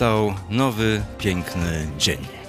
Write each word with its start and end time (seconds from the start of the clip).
Nastał 0.00 0.34
nowy, 0.50 1.02
piękny 1.18 1.86
dzień. 1.98 2.39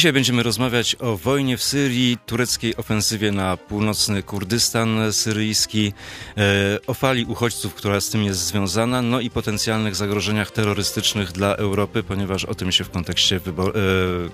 Dzisiaj 0.00 0.12
będziemy 0.12 0.42
rozmawiać 0.42 0.96
o 1.00 1.16
wojnie 1.16 1.56
w 1.56 1.62
Syrii, 1.62 2.18
tureckiej 2.26 2.76
ofensywie 2.76 3.32
na 3.32 3.56
północny 3.56 4.22
Kurdystan 4.22 5.12
syryjski, 5.12 5.92
e, 6.36 6.42
o 6.86 6.94
fali 6.94 7.24
uchodźców, 7.24 7.74
która 7.74 8.00
z 8.00 8.10
tym 8.10 8.24
jest 8.24 8.40
związana, 8.40 9.02
no 9.02 9.20
i 9.20 9.30
potencjalnych 9.30 9.96
zagrożeniach 9.96 10.50
terrorystycznych 10.50 11.32
dla 11.32 11.56
Europy, 11.56 12.02
ponieważ 12.02 12.44
o 12.44 12.54
tym 12.54 12.72
się 12.72 12.84
w 12.84 12.90
kontekście 12.90 13.36
e, 13.36 13.40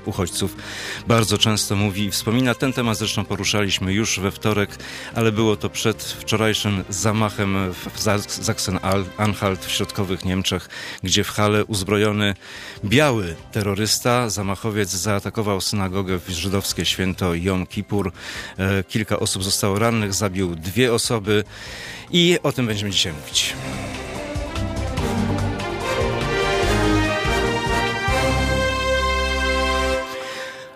uchodźców 0.05 0.57
bardzo 1.09 1.39
często 1.39 1.77
mówi 1.77 2.05
i 2.05 2.11
wspomina. 2.11 2.55
Ten 2.55 2.73
temat 2.73 2.99
zresztą 2.99 3.25
poruszaliśmy 3.25 3.93
już 3.93 4.21
we 4.21 4.31
wtorek, 4.31 4.71
ale 5.15 5.33
było 5.33 5.57
to 5.57 5.71
przed 5.71 6.03
wczorajszym 6.03 6.85
zamachem 6.89 7.73
w 7.73 8.01
Sachsen-Anhalt 8.43 9.67
w 9.67 9.71
środkowych 9.71 10.25
Niemczech, 10.25 10.69
gdzie 11.03 11.25
w 11.25 11.31
Hale 11.31 11.65
uzbrojony 11.65 12.35
biały 12.85 13.37
terrorysta, 13.53 14.31
zamachowiec 14.31 14.91
zaatakował 14.91 15.56
synagogę 15.61 16.19
w 16.19 16.29
żydowskie 16.29 16.85
święto 16.85 17.35
Jom 17.35 17.67
Kippur. 17.67 18.13
E, 18.59 18.85
kilka 18.85 19.19
osób 19.19 19.45
zostało 19.45 19.79
rannych, 19.79 20.15
zabił 20.15 20.57
dwie 20.57 20.95
osoby 20.95 21.45
i 22.11 22.39
o 22.43 22.53
tym 22.53 22.67
będziemy 22.67 22.91
dzisiaj 22.91 23.13
mówić. 23.13 23.55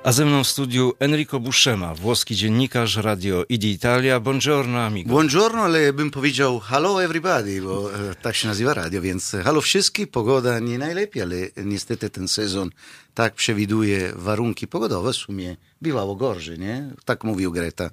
A 0.04 0.12
ze 0.12 0.24
mną 0.24 0.44
w 0.44 0.48
studiu 0.48 0.92
Enrico 0.98 1.40
Buscema, 1.40 1.94
włoski 1.94 2.36
dziennikarz 2.36 2.96
Radio 2.96 3.44
ID 3.48 3.64
Italia. 3.64 4.20
Buongiorno, 4.20 4.78
amigo. 4.78 5.08
Buongiorno, 5.10 5.62
ale 5.62 5.92
bym 5.92 6.10
powiedział 6.10 6.60
hello 6.60 7.04
everybody, 7.04 7.62
bo 7.62 7.94
e, 7.94 8.14
tak 8.14 8.36
się 8.36 8.48
nazywa 8.48 8.74
radio, 8.74 9.02
więc 9.02 9.36
halo 9.44 9.60
wszystkich. 9.60 10.10
Pogoda 10.10 10.58
nie 10.58 10.78
najlepiej, 10.78 11.22
ale 11.22 11.36
niestety 11.64 12.10
ten 12.10 12.28
sezon 12.28 12.70
tak 13.14 13.34
przewiduje 13.34 14.12
warunki 14.16 14.66
pogodowe. 14.66 15.12
W 15.12 15.16
sumie 15.16 15.56
bywało 15.82 16.16
gorzej, 16.16 16.58
nie? 16.58 16.90
Tak 17.04 17.24
mówił 17.24 17.52
Greta. 17.52 17.90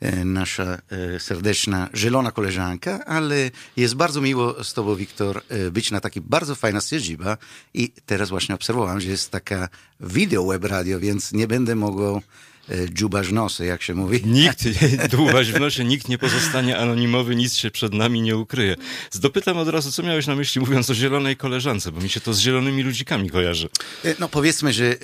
E, 0.00 0.24
nasza 0.24 0.78
e, 0.90 1.20
serdeczna, 1.20 1.88
zielona 1.94 2.32
koleżanka, 2.32 3.04
ale 3.04 3.50
jest 3.76 3.94
bardzo 3.94 4.20
miło 4.20 4.64
z 4.64 4.74
tobą, 4.74 4.94
Wiktor, 4.94 5.42
e, 5.48 5.70
być 5.70 5.90
na 5.90 6.00
takiej 6.00 6.22
bardzo 6.22 6.54
fajna 6.54 6.80
siedziba 6.80 7.36
i 7.74 7.92
teraz 8.06 8.30
właśnie 8.30 8.54
obserwowałem, 8.54 9.00
że 9.00 9.08
jest 9.08 9.30
taka 9.30 9.68
wideo 10.00 10.46
web 10.46 10.64
radio, 10.64 11.00
więc 11.00 11.32
nie 11.32 11.46
będę 11.46 11.74
mogł 11.76 12.20
E, 12.68 12.90
dziubasz 12.90 13.28
w 13.28 13.32
nosy, 13.32 13.64
jak 13.64 13.82
się 13.82 13.94
mówi. 13.94 14.20
Nikt, 14.24 14.64
dłubaś 15.16 15.50
w 15.52 15.60
nosie, 15.60 15.84
nikt 15.84 16.08
nie 16.08 16.18
pozostanie 16.18 16.78
anonimowy, 16.78 17.36
nic 17.36 17.54
się 17.54 17.70
przed 17.70 17.94
nami 17.94 18.22
nie 18.22 18.36
ukryje. 18.36 18.76
Zdopytam 19.10 19.58
od 19.58 19.68
razu, 19.68 19.92
co 19.92 20.02
miałeś 20.02 20.26
na 20.26 20.34
myśli 20.34 20.60
mówiąc 20.60 20.90
o 20.90 20.94
zielonej 20.94 21.36
koleżance, 21.36 21.92
bo 21.92 22.00
mi 22.00 22.08
się 22.08 22.20
to 22.20 22.34
z 22.34 22.38
zielonymi 22.38 22.82
ludzikami 22.82 23.30
kojarzy. 23.30 23.68
E, 24.04 24.14
no 24.18 24.28
powiedzmy, 24.28 24.72
że 24.72 24.84
e, 24.84 24.96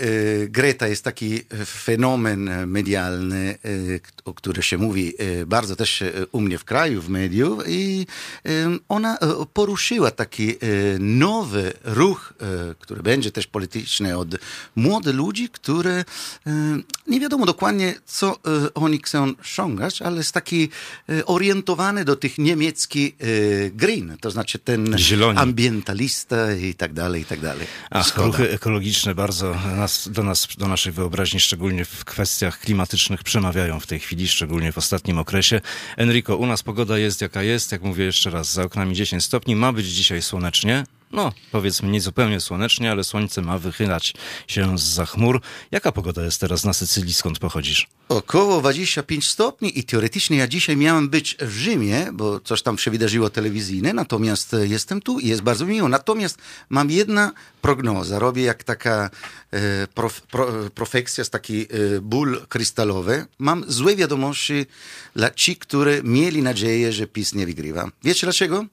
Greta 0.48 0.88
jest 0.88 1.04
taki 1.04 1.40
fenomen 1.66 2.66
medialny, 2.66 3.58
o 4.24 4.34
którym 4.34 4.62
się 4.62 4.78
mówi 4.78 5.14
bardzo 5.46 5.76
też 5.76 6.04
u 6.32 6.40
mnie 6.40 6.58
w 6.58 6.64
kraju, 6.64 7.02
w 7.02 7.08
mediów 7.08 7.62
i 7.68 8.06
ona 8.88 9.18
poruszyła 9.52 10.10
taki 10.10 10.54
nowy 10.98 11.72
ruch, 11.84 12.34
który 12.78 13.02
będzie 13.02 13.32
też 13.32 13.46
polityczny 13.46 14.18
od 14.18 14.28
młodych 14.76 15.14
ludzi, 15.14 15.48
które 15.48 16.04
nie 17.06 17.20
wiadomo 17.20 17.45
do 17.46 17.56
dokładnie, 17.56 17.94
co 18.06 18.32
e, 18.32 18.74
oni 18.74 18.98
chcą 18.98 19.32
osiągać, 19.40 20.02
ale 20.02 20.16
jest 20.16 20.32
taki 20.32 20.68
e, 21.08 21.26
orientowany 21.26 22.04
do 22.04 22.16
tych 22.16 22.38
niemieckich 22.38 23.14
e, 23.20 23.70
green, 23.70 24.16
to 24.20 24.30
znaczy 24.30 24.58
ten 24.58 24.98
Zieloni. 24.98 25.38
ambientalista 25.38 26.52
i 26.54 26.74
tak 26.74 26.92
dalej, 26.92 27.22
i 27.22 27.24
tak 27.24 27.40
dalej. 27.40 27.66
Ach, 27.90 28.16
ruchy 28.16 28.50
ekologiczne 28.50 29.14
bardzo 29.14 29.54
nas, 29.76 30.08
do 30.08 30.22
nas, 30.22 30.48
do 30.58 30.68
naszej 30.68 30.92
wyobraźni, 30.92 31.40
szczególnie 31.40 31.84
w 31.84 32.04
kwestiach 32.04 32.60
klimatycznych 32.60 33.22
przemawiają 33.22 33.80
w 33.80 33.86
tej 33.86 34.00
chwili, 34.00 34.28
szczególnie 34.28 34.72
w 34.72 34.78
ostatnim 34.78 35.18
okresie. 35.18 35.60
Enrico, 35.96 36.36
u 36.36 36.46
nas 36.46 36.62
pogoda 36.62 36.98
jest 36.98 37.20
jaka 37.20 37.42
jest, 37.42 37.72
jak 37.72 37.82
mówię 37.82 38.04
jeszcze 38.04 38.30
raz, 38.30 38.52
za 38.52 38.62
oknami 38.62 38.94
10 38.94 39.24
stopni, 39.24 39.56
ma 39.56 39.72
być 39.72 39.86
dzisiaj 39.86 40.22
słonecznie, 40.22 40.84
no, 41.12 41.32
powiedzmy 41.52 41.88
nie 41.88 42.00
zupełnie 42.00 42.40
słonecznie, 42.40 42.90
ale 42.90 43.04
słońce 43.04 43.42
ma 43.42 43.58
wychylać 43.58 44.14
się 44.48 44.78
z 44.78 44.82
za 44.82 45.06
chmur. 45.06 45.40
Jaka 45.70 45.92
pogoda 45.92 46.24
jest 46.24 46.40
teraz 46.40 46.64
na 46.64 46.72
Sycylii, 46.72 47.14
skąd 47.14 47.38
pochodzisz? 47.38 47.86
Około 48.08 48.60
25 48.60 49.28
stopni 49.28 49.78
i 49.78 49.84
teoretycznie 49.84 50.36
ja 50.36 50.48
dzisiaj 50.48 50.76
miałem 50.76 51.08
być 51.08 51.36
w 51.40 51.56
Rzymie, 51.56 52.08
bo 52.12 52.40
coś 52.40 52.62
tam 52.62 52.78
się 52.78 52.90
wydarzyło 52.90 53.30
telewizyjne, 53.30 53.92
natomiast 53.92 54.56
jestem 54.62 55.00
tu 55.00 55.18
i 55.18 55.28
jest 55.28 55.42
bardzo 55.42 55.66
miło. 55.66 55.88
Natomiast 55.88 56.38
mam 56.68 56.90
jedna 56.90 57.32
prognoza, 57.62 58.18
robię 58.18 58.42
jak 58.42 58.64
taka 58.64 59.10
e, 59.50 59.86
prof, 59.86 60.20
pro, 60.20 60.48
profekcja, 60.74 61.24
taki 61.24 61.62
e, 61.62 61.66
ból 62.00 62.46
krystalowy. 62.48 63.26
Mam 63.38 63.64
złe 63.68 63.96
wiadomości 63.96 64.66
dla 65.16 65.30
ci, 65.30 65.56
którzy 65.56 66.00
mieli 66.04 66.42
nadzieję, 66.42 66.92
że 66.92 67.06
PiS 67.06 67.34
nie 67.34 67.46
wygrywa. 67.46 67.90
Wiecie 68.04 68.26
dlaczego? 68.26 68.66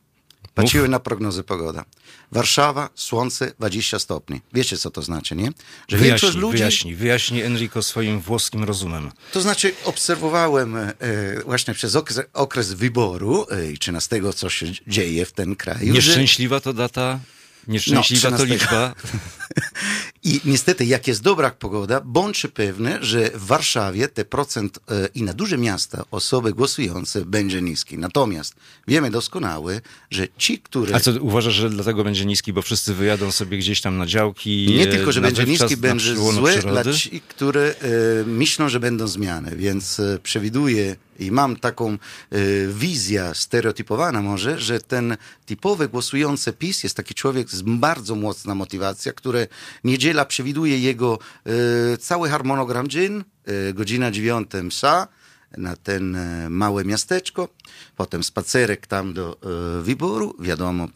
Patrzyłem 0.54 0.92
na 0.92 1.00
prognozę 1.00 1.44
pogoda. 1.44 1.86
Warszawa, 2.32 2.90
słońce, 2.96 3.54
20 3.60 4.00
stopni. 4.00 4.42
Wiecie, 4.54 4.78
co 4.78 4.92
to 4.92 5.02
znaczy, 5.02 5.36
nie? 5.36 5.46
Że 5.88 5.98
wyjaśnij, 5.98 6.10
większość 6.10 6.36
ludzi... 6.38 6.58
Wyjaśnij, 6.58 6.96
wyjaśnij 6.96 7.42
Enrico 7.42 7.84
swoim 7.84 8.20
włoskim 8.20 8.64
rozumem. 8.64 9.12
To 9.32 9.42
znaczy, 9.42 9.74
obserwowałem 9.86 10.78
e, 10.78 10.94
właśnie 11.46 11.74
przez 11.74 11.96
okres, 11.96 12.20
okres 12.34 12.74
wyboru 12.74 13.46
e, 13.52 13.72
i 13.72 13.78
13, 13.78 14.22
co 14.36 14.50
się 14.50 14.66
dzieje 14.88 15.26
w 15.26 15.32
tym 15.32 15.56
kraju. 15.56 15.94
Nieszczęśliwa 15.94 16.56
że... 16.56 16.62
to 16.62 16.74
data 16.74 17.20
Nieszczęśliwa 17.68 18.30
no, 18.30 18.38
to 18.38 18.44
liczba. 18.44 18.94
I 20.26 20.42
niestety, 20.46 20.86
jak 20.86 21.08
jest 21.08 21.22
dobra 21.22 21.52
pogoda, 21.52 22.02
bądźcie 22.06 22.50
pewny, 22.50 22.98
że 23.02 23.30
w 23.30 23.46
Warszawie 23.46 24.08
te 24.08 24.26
procent 24.26 24.80
e, 24.92 25.10
i 25.16 25.24
na 25.24 25.34
duże 25.34 25.58
miasta 25.58 26.06
osoby 26.12 26.54
głosujące 26.54 27.26
będzie 27.26 27.62
niski. 27.62 27.98
Natomiast 27.98 28.56
wiemy 28.88 29.12
doskonale, 29.12 29.82
że 30.12 30.28
ci, 30.38 30.60
którzy... 30.60 30.96
A 30.96 31.00
co 31.00 31.12
uważasz, 31.12 31.54
że 31.54 31.70
dlatego 31.70 32.04
będzie 32.04 32.26
niski, 32.26 32.54
bo 32.54 32.62
wszyscy 32.62 32.94
wyjadą 32.94 33.32
sobie 33.32 33.58
gdzieś 33.58 33.82
tam 33.82 33.98
na 33.98 34.06
działki? 34.06 34.76
Nie 34.78 34.88
tylko, 34.88 35.12
że 35.12 35.22
będzie 35.22 35.44
niski, 35.44 35.78
będzie 35.78 36.16
złe 36.16 36.58
dla 36.58 36.94
ci, 36.94 37.22
które 37.22 37.76
e, 37.82 38.24
myślą, 38.26 38.70
że 38.70 38.80
będą 38.80 39.08
zmiany. 39.08 39.56
Więc 39.56 40.00
e, 40.00 40.20
przewiduję 40.24 40.96
i 41.20 41.32
mam 41.32 41.56
taką 41.56 41.98
y, 42.34 42.70
wizję 42.74 43.32
stereotypowana 43.34 44.22
może, 44.22 44.60
że 44.60 44.80
ten 44.80 45.18
typowy 45.46 45.88
głosujący 45.88 46.54
PiS 46.54 46.84
jest 46.84 46.98
taki 46.98 47.14
człowiek 47.14 47.50
z 47.50 47.62
bardzo 47.62 48.16
mocna 48.16 48.56
motywacja, 48.56 49.14
który 49.14 49.48
niedziela 49.84 50.26
przewiduje 50.26 50.80
jego 50.80 51.20
y, 51.94 51.98
cały 51.98 52.30
harmonogram 52.30 52.88
dzień, 52.88 53.24
y, 53.70 53.74
godzina 53.74 54.12
dziewiąta 54.12 54.64
msa, 54.64 55.08
na 55.58 55.76
ten 55.76 56.16
e, 56.16 56.50
małe 56.50 56.86
miasteczko, 56.86 57.50
potem 57.96 58.24
spacerek 58.24 58.88
tam 58.88 59.14
do 59.14 59.38
e, 59.80 59.84
wyboru, 59.84 60.36
wiadomo, 60.40 60.88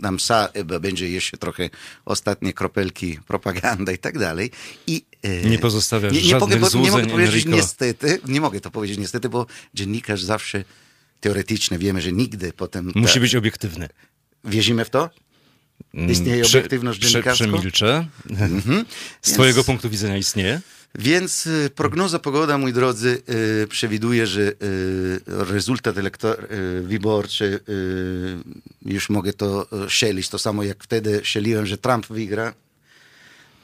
nam 0.00 0.20
sa, 0.20 0.48
e, 0.54 0.80
będzie 0.80 1.10
jeszcze 1.10 1.36
trochę 1.36 1.70
ostatnie 2.04 2.52
kropelki 2.52 3.18
propaganda 3.26 3.92
i 3.92 3.98
tak 3.98 4.18
dalej. 4.18 4.50
I, 4.86 5.04
nie 5.44 5.58
pozostawiasz 5.58 6.12
nie, 6.12 6.22
nie 6.22 6.28
żadnych 6.28 6.60
mogę, 6.60 6.80
nie 6.80 6.90
mogę 6.90 7.06
powiedzieć 7.06 7.46
Enrico. 7.46 7.56
niestety, 7.56 8.20
nie 8.28 8.40
mogę 8.40 8.60
to 8.60 8.70
powiedzieć 8.70 8.98
niestety, 8.98 9.28
bo 9.28 9.46
dziennikarz 9.74 10.22
zawsze 10.22 10.64
teoretycznie 11.20 11.78
wiemy, 11.78 12.00
że 12.00 12.12
nigdy 12.12 12.52
potem... 12.52 12.92
Musi 12.94 13.14
ta... 13.14 13.20
być 13.20 13.34
obiektywny. 13.34 13.88
Wierzymy 14.44 14.84
w 14.84 14.90
to? 14.90 15.10
Istnieje 15.94 16.42
prze, 16.42 16.58
obiektywność 16.58 17.00
dziennikarska? 17.00 17.44
Przemilczę. 17.44 18.06
Mhm. 18.30 18.60
Z 19.22 19.26
Więc... 19.26 19.34
twojego 19.34 19.64
punktu 19.64 19.90
widzenia 19.90 20.16
istnieje? 20.16 20.60
Więc 20.98 21.46
y, 21.46 21.70
prognoza 21.74 22.18
pogoda, 22.18 22.58
mój 22.58 22.72
drodzy, 22.72 23.22
y, 23.62 23.66
przewiduje, 23.66 24.26
że 24.26 24.40
y, 24.42 24.54
rezultat 25.26 25.98
elektor, 25.98 26.48
wyborczy, 26.82 27.60
już 28.82 29.10
mogę 29.10 29.32
to 29.32 29.66
sielić, 29.88 30.28
to 30.28 30.38
samo 30.38 30.62
jak 30.62 30.84
wtedy 30.84 31.20
sieliłem, 31.22 31.66
że 31.66 31.78
Trump 31.78 32.06
wygra, 32.06 32.54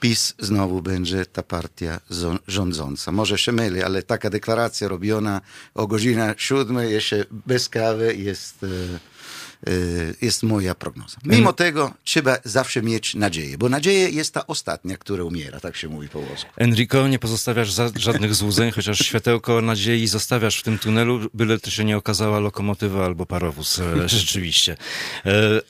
PiS 0.01 0.35
znowu 0.39 0.83
będzie 0.83 1.27
ta 1.27 1.43
partia 1.43 2.01
rządząca. 2.49 3.13
Może 3.13 3.39
się 3.39 3.53
myli, 3.53 3.83
ale 3.83 4.03
taka 4.03 4.31
deklaracja 4.31 4.89
robiona 4.89 5.41
o 5.75 5.87
godzinie 5.87 6.35
siódmej, 6.37 6.93
jeszcze 6.93 7.25
bez 7.47 7.69
kawy, 7.69 8.17
jest 8.17 8.67
jest 10.23 10.43
moja 10.43 10.75
prognoza. 10.75 11.17
Mimo 11.25 11.53
tego 11.53 11.95
trzeba 12.05 12.39
zawsze 12.45 12.83
mieć 12.83 13.15
nadzieję, 13.15 13.59
bo 13.59 13.69
nadzieja 13.69 14.09
jest 14.09 14.35
ta 14.35 14.47
ostatnia, 14.47 14.97
która 14.97 15.25
umiera, 15.25 15.61
tak 15.61 15.77
się 15.77 15.89
mówi 15.89 16.09
po 16.09 16.23
włosku. 16.23 16.51
Enrico, 16.57 17.09
nie 17.09 17.19
pozostawiasz 17.19 17.75
żadnych 17.97 18.35
złudzeń, 18.35 18.71
chociaż 18.71 18.99
światełko 19.09 19.61
nadziei 19.61 20.07
zostawiasz 20.07 20.61
w 20.61 20.63
tym 20.63 20.79
tunelu, 20.79 21.21
byle 21.35 21.59
to 21.59 21.71
się 21.71 21.85
nie 21.85 21.97
okazała 21.97 22.41
lokomotywa 22.41 23.07
albo 23.07 23.27
parowóz, 23.27 23.81
rzeczywiście. 24.07 24.77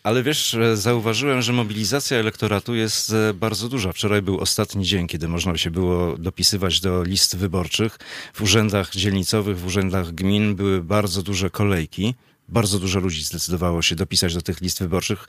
Ale 0.02 0.22
wiesz, 0.22 0.56
zauważyłem, 0.74 1.42
że 1.42 1.52
mobilizacja 1.52 2.16
elektoratu 2.16 2.74
jest 2.74 3.14
bardzo 3.34 3.68
duża. 3.68 3.92
Wczoraj 3.92 4.22
był 4.22 4.38
ostatni 4.38 4.84
dzień, 4.84 5.06
kiedy 5.06 5.28
można 5.28 5.58
się 5.58 5.70
było 5.70 6.18
dopisywać 6.18 6.80
do 6.80 7.02
list 7.02 7.36
wyborczych. 7.36 7.98
W 8.34 8.42
urzędach 8.42 8.90
dzielnicowych, 8.90 9.58
w 9.58 9.66
urzędach 9.66 10.12
gmin 10.12 10.54
były 10.54 10.82
bardzo 10.82 11.22
duże 11.22 11.50
kolejki. 11.50 12.14
Bardzo 12.48 12.78
dużo 12.78 13.00
ludzi 13.00 13.24
zdecydowało 13.24 13.82
się 13.82 13.96
dopisać 13.96 14.34
do 14.34 14.42
tych 14.42 14.60
list 14.60 14.78
wyborczych. 14.78 15.26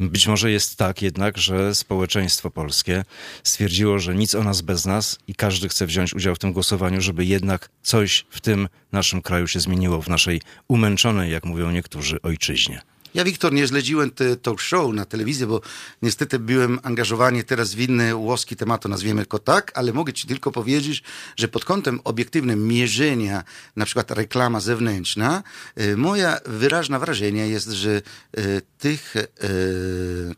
Być 0.00 0.26
może 0.26 0.50
jest 0.50 0.76
tak 0.76 1.02
jednak, 1.02 1.38
że 1.38 1.74
społeczeństwo 1.74 2.50
polskie 2.50 3.04
stwierdziło, 3.44 3.98
że 3.98 4.14
nic 4.14 4.34
o 4.34 4.44
nas 4.44 4.60
bez 4.60 4.86
nas 4.86 5.18
i 5.26 5.34
każdy 5.34 5.68
chce 5.68 5.86
wziąć 5.86 6.14
udział 6.14 6.34
w 6.34 6.38
tym 6.38 6.52
głosowaniu, 6.52 7.00
żeby 7.00 7.24
jednak 7.24 7.68
coś 7.82 8.26
w 8.30 8.40
tym 8.40 8.68
naszym 8.92 9.22
kraju 9.22 9.46
się 9.46 9.60
zmieniło, 9.60 10.02
w 10.02 10.08
naszej 10.08 10.40
umęczonej, 10.68 11.32
jak 11.32 11.44
mówią 11.44 11.70
niektórzy, 11.70 12.22
ojczyźnie. 12.22 12.91
Ja, 13.14 13.24
Wiktor, 13.24 13.52
nie 13.52 13.68
śledziłem 13.68 14.10
te 14.10 14.36
talk 14.36 14.60
show 14.60 14.94
na 14.94 15.04
telewizji, 15.04 15.46
bo 15.46 15.60
niestety 16.02 16.38
byłem 16.38 16.78
angażowany 16.82 17.44
teraz 17.44 17.74
w 17.74 17.80
inny 17.80 18.16
łoski 18.16 18.56
temat, 18.56 18.84
nazwijmy 18.84 19.24
go 19.24 19.38
tak, 19.38 19.72
ale 19.74 19.92
mogę 19.92 20.12
ci 20.12 20.26
tylko 20.26 20.52
powiedzieć, 20.52 21.02
że 21.36 21.48
pod 21.48 21.64
kątem 21.64 22.00
obiektywnym 22.04 22.68
mierzenia, 22.68 23.44
na 23.76 23.84
przykład 23.84 24.10
reklama 24.10 24.60
zewnętrzna, 24.60 25.42
e, 25.76 25.96
moja 25.96 26.38
wyraźna 26.46 26.98
wrażenie 26.98 27.48
jest, 27.48 27.68
że 27.68 27.90
e, 27.96 28.02
tych 28.78 29.16
e, 29.16 29.26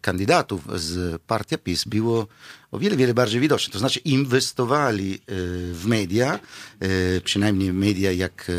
kandydatów 0.00 0.80
z 0.80 1.22
partii 1.22 1.58
PiS 1.58 1.84
było 1.84 2.26
o 2.74 2.78
wiele, 2.78 2.96
wiele 2.96 3.14
bardziej 3.14 3.40
widoczne. 3.40 3.72
To 3.72 3.78
znaczy 3.78 4.00
inwestowali 4.00 5.18
w 5.72 5.82
media, 5.86 6.40
przynajmniej 7.24 7.72
media 7.72 8.12
jak 8.12 8.50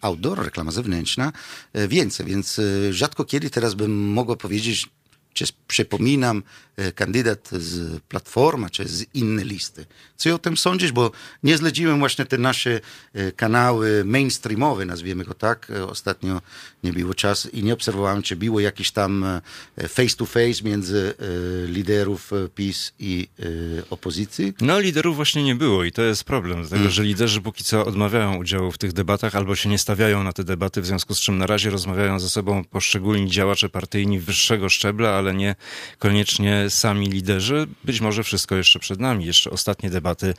outdoor, 0.00 0.44
reklama 0.44 0.70
zewnętrzna, 0.70 1.32
więcej. 1.88 2.26
Więc 2.26 2.60
rzadko 2.90 3.24
kiedy 3.24 3.50
teraz 3.50 3.74
bym 3.74 3.92
mogła 3.92 4.36
powiedzieć, 4.36 4.88
czy 5.32 5.44
przypominam 5.68 6.42
e, 6.76 6.92
kandydat 6.92 7.48
z 7.52 8.00
Platformy, 8.00 8.70
czy 8.70 8.88
z 8.88 9.14
innej 9.14 9.44
listy. 9.44 9.86
Co 10.16 10.34
o 10.34 10.38
tym 10.38 10.56
sądzisz? 10.56 10.92
Bo 10.92 11.10
nie 11.42 11.56
zleciłem 11.56 11.98
właśnie 11.98 12.24
te 12.24 12.38
nasze 12.38 12.80
e, 13.12 13.32
kanały 13.32 14.04
mainstreamowe, 14.04 14.84
nazwijmy 14.84 15.24
go 15.24 15.34
tak. 15.34 15.70
E, 15.70 15.86
ostatnio 15.86 16.40
nie 16.84 16.92
było 16.92 17.14
czasu 17.14 17.48
i 17.48 17.62
nie 17.62 17.74
obserwowałem, 17.74 18.22
czy 18.22 18.36
było 18.36 18.60
jakiś 18.60 18.90
tam 18.90 19.24
face 19.88 20.16
to 20.16 20.26
face 20.26 20.64
między 20.64 21.14
liderów 21.66 22.30
PiS 22.54 22.92
i 22.98 23.28
opozycji. 23.90 24.54
No 24.60 24.80
liderów 24.80 25.16
właśnie 25.16 25.42
nie 25.44 25.54
było 25.54 25.84
i 25.84 25.92
to 25.92 26.02
jest 26.02 26.24
problem, 26.24 26.58
dlatego 26.58 26.76
hmm. 26.76 26.92
że 26.92 27.02
liderzy 27.04 27.40
póki 27.40 27.64
co 27.64 27.84
odmawiają 27.84 28.36
udziału 28.36 28.72
w 28.72 28.78
tych 28.78 28.92
debatach 28.92 29.36
albo 29.36 29.56
się 29.56 29.68
nie 29.68 29.78
stawiają 29.78 30.22
na 30.22 30.32
te 30.32 30.44
debaty, 30.44 30.80
w 30.80 30.86
związku 30.86 31.14
z 31.14 31.20
czym 31.20 31.38
na 31.38 31.46
razie 31.46 31.70
rozmawiają 31.70 32.20
ze 32.20 32.28
sobą 32.28 32.64
poszczególni 32.64 33.30
działacze 33.30 33.68
partyjni 33.68 34.18
wyższego 34.18 34.68
szczebla, 34.68 35.21
ale 35.22 35.34
nie 35.34 35.54
koniecznie 35.98 36.70
sami 36.70 37.06
liderzy. 37.08 37.66
Być 37.84 38.00
może 38.00 38.22
wszystko 38.22 38.56
jeszcze 38.56 38.78
przed 38.78 39.00
nami, 39.00 39.24
jeszcze 39.26 39.50
ostatnie 39.50 39.90
debaty 39.90 40.34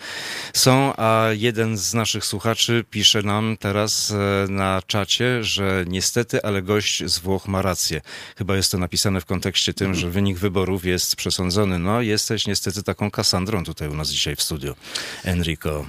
są, 0.53 0.93
a 0.97 1.27
jeden 1.31 1.77
z 1.77 1.93
naszych 1.93 2.25
słuchaczy 2.25 2.85
pisze 2.89 3.21
nam 3.21 3.57
teraz 3.59 4.11
e, 4.11 4.51
na 4.51 4.81
czacie, 4.87 5.43
że 5.43 5.85
niestety, 5.87 6.43
ale 6.43 6.61
gość 6.61 7.03
z 7.05 7.19
Włoch 7.19 7.47
ma 7.47 7.61
rację. 7.61 8.01
Chyba 8.37 8.55
jest 8.55 8.71
to 8.71 8.77
napisane 8.77 9.21
w 9.21 9.25
kontekście 9.25 9.73
tym, 9.73 9.95
że 9.95 10.09
wynik 10.09 10.37
wyborów 10.37 10.85
jest 10.85 11.15
przesądzony. 11.15 11.79
No, 11.79 12.01
jesteś 12.01 12.47
niestety 12.47 12.83
taką 12.83 13.11
Kasandrą 13.11 13.63
tutaj 13.63 13.87
u 13.87 13.95
nas 13.95 14.09
dzisiaj 14.09 14.35
w 14.35 14.41
studiu. 14.41 14.75
Enrico. 15.23 15.85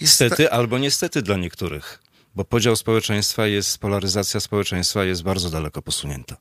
Niestety 0.00 0.50
albo 0.50 0.78
niestety 0.78 1.22
dla 1.22 1.36
niektórych, 1.36 2.02
bo 2.34 2.44
podział 2.44 2.76
społeczeństwa 2.76 3.46
jest, 3.46 3.78
polaryzacja 3.78 4.40
społeczeństwa 4.40 5.04
jest 5.04 5.22
bardzo 5.22 5.50
daleko 5.50 5.82
posunięta. 5.82 6.36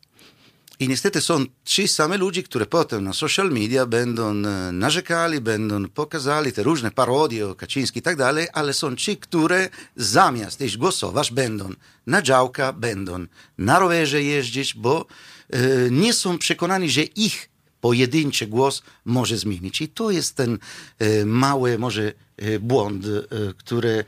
I 0.80 0.88
niestety 0.88 1.22
są 1.22 1.46
ci 1.66 1.88
sami 1.88 2.18
ludzie, 2.18 2.44
którzy 2.44 2.66
potem 2.66 3.04
na 3.04 3.14
social 3.14 3.52
media 3.52 3.86
będą 3.86 4.32
e, 4.32 4.72
narzekali, 4.72 5.42
będą 5.42 5.90
pokazali 5.90 6.52
te 6.52 6.64
różne 6.64 6.92
parodie 6.92 7.48
o 7.48 7.56
Kaczyński 7.56 8.00
i 8.00 8.02
tak 8.02 8.18
dalej, 8.18 8.48
ale 8.54 8.74
są 8.74 8.96
ci, 8.96 9.18
które 9.18 9.70
zamiast 9.96 10.62
iść 10.62 10.78
głosować 10.78 11.32
będą 11.32 11.70
na 12.08 12.22
działka, 12.22 12.74
będą 12.74 13.26
na 13.58 13.80
rowerze 13.80 14.24
jeździć, 14.24 14.74
bo 14.74 15.06
e, 15.50 15.60
nie 15.92 16.14
są 16.14 16.38
przekonani, 16.38 16.90
że 16.90 17.02
ich 17.04 17.50
pojedynczy 17.82 18.48
głos 18.48 18.84
może 19.06 19.38
zmienić. 19.38 19.82
I 19.82 19.88
to 19.88 20.12
jest 20.12 20.36
ten 20.36 20.58
e, 21.00 21.26
mały 21.26 21.78
może 21.78 22.14
e, 22.38 22.60
błąd, 22.60 23.06
e, 23.06 23.54
który 23.58 24.06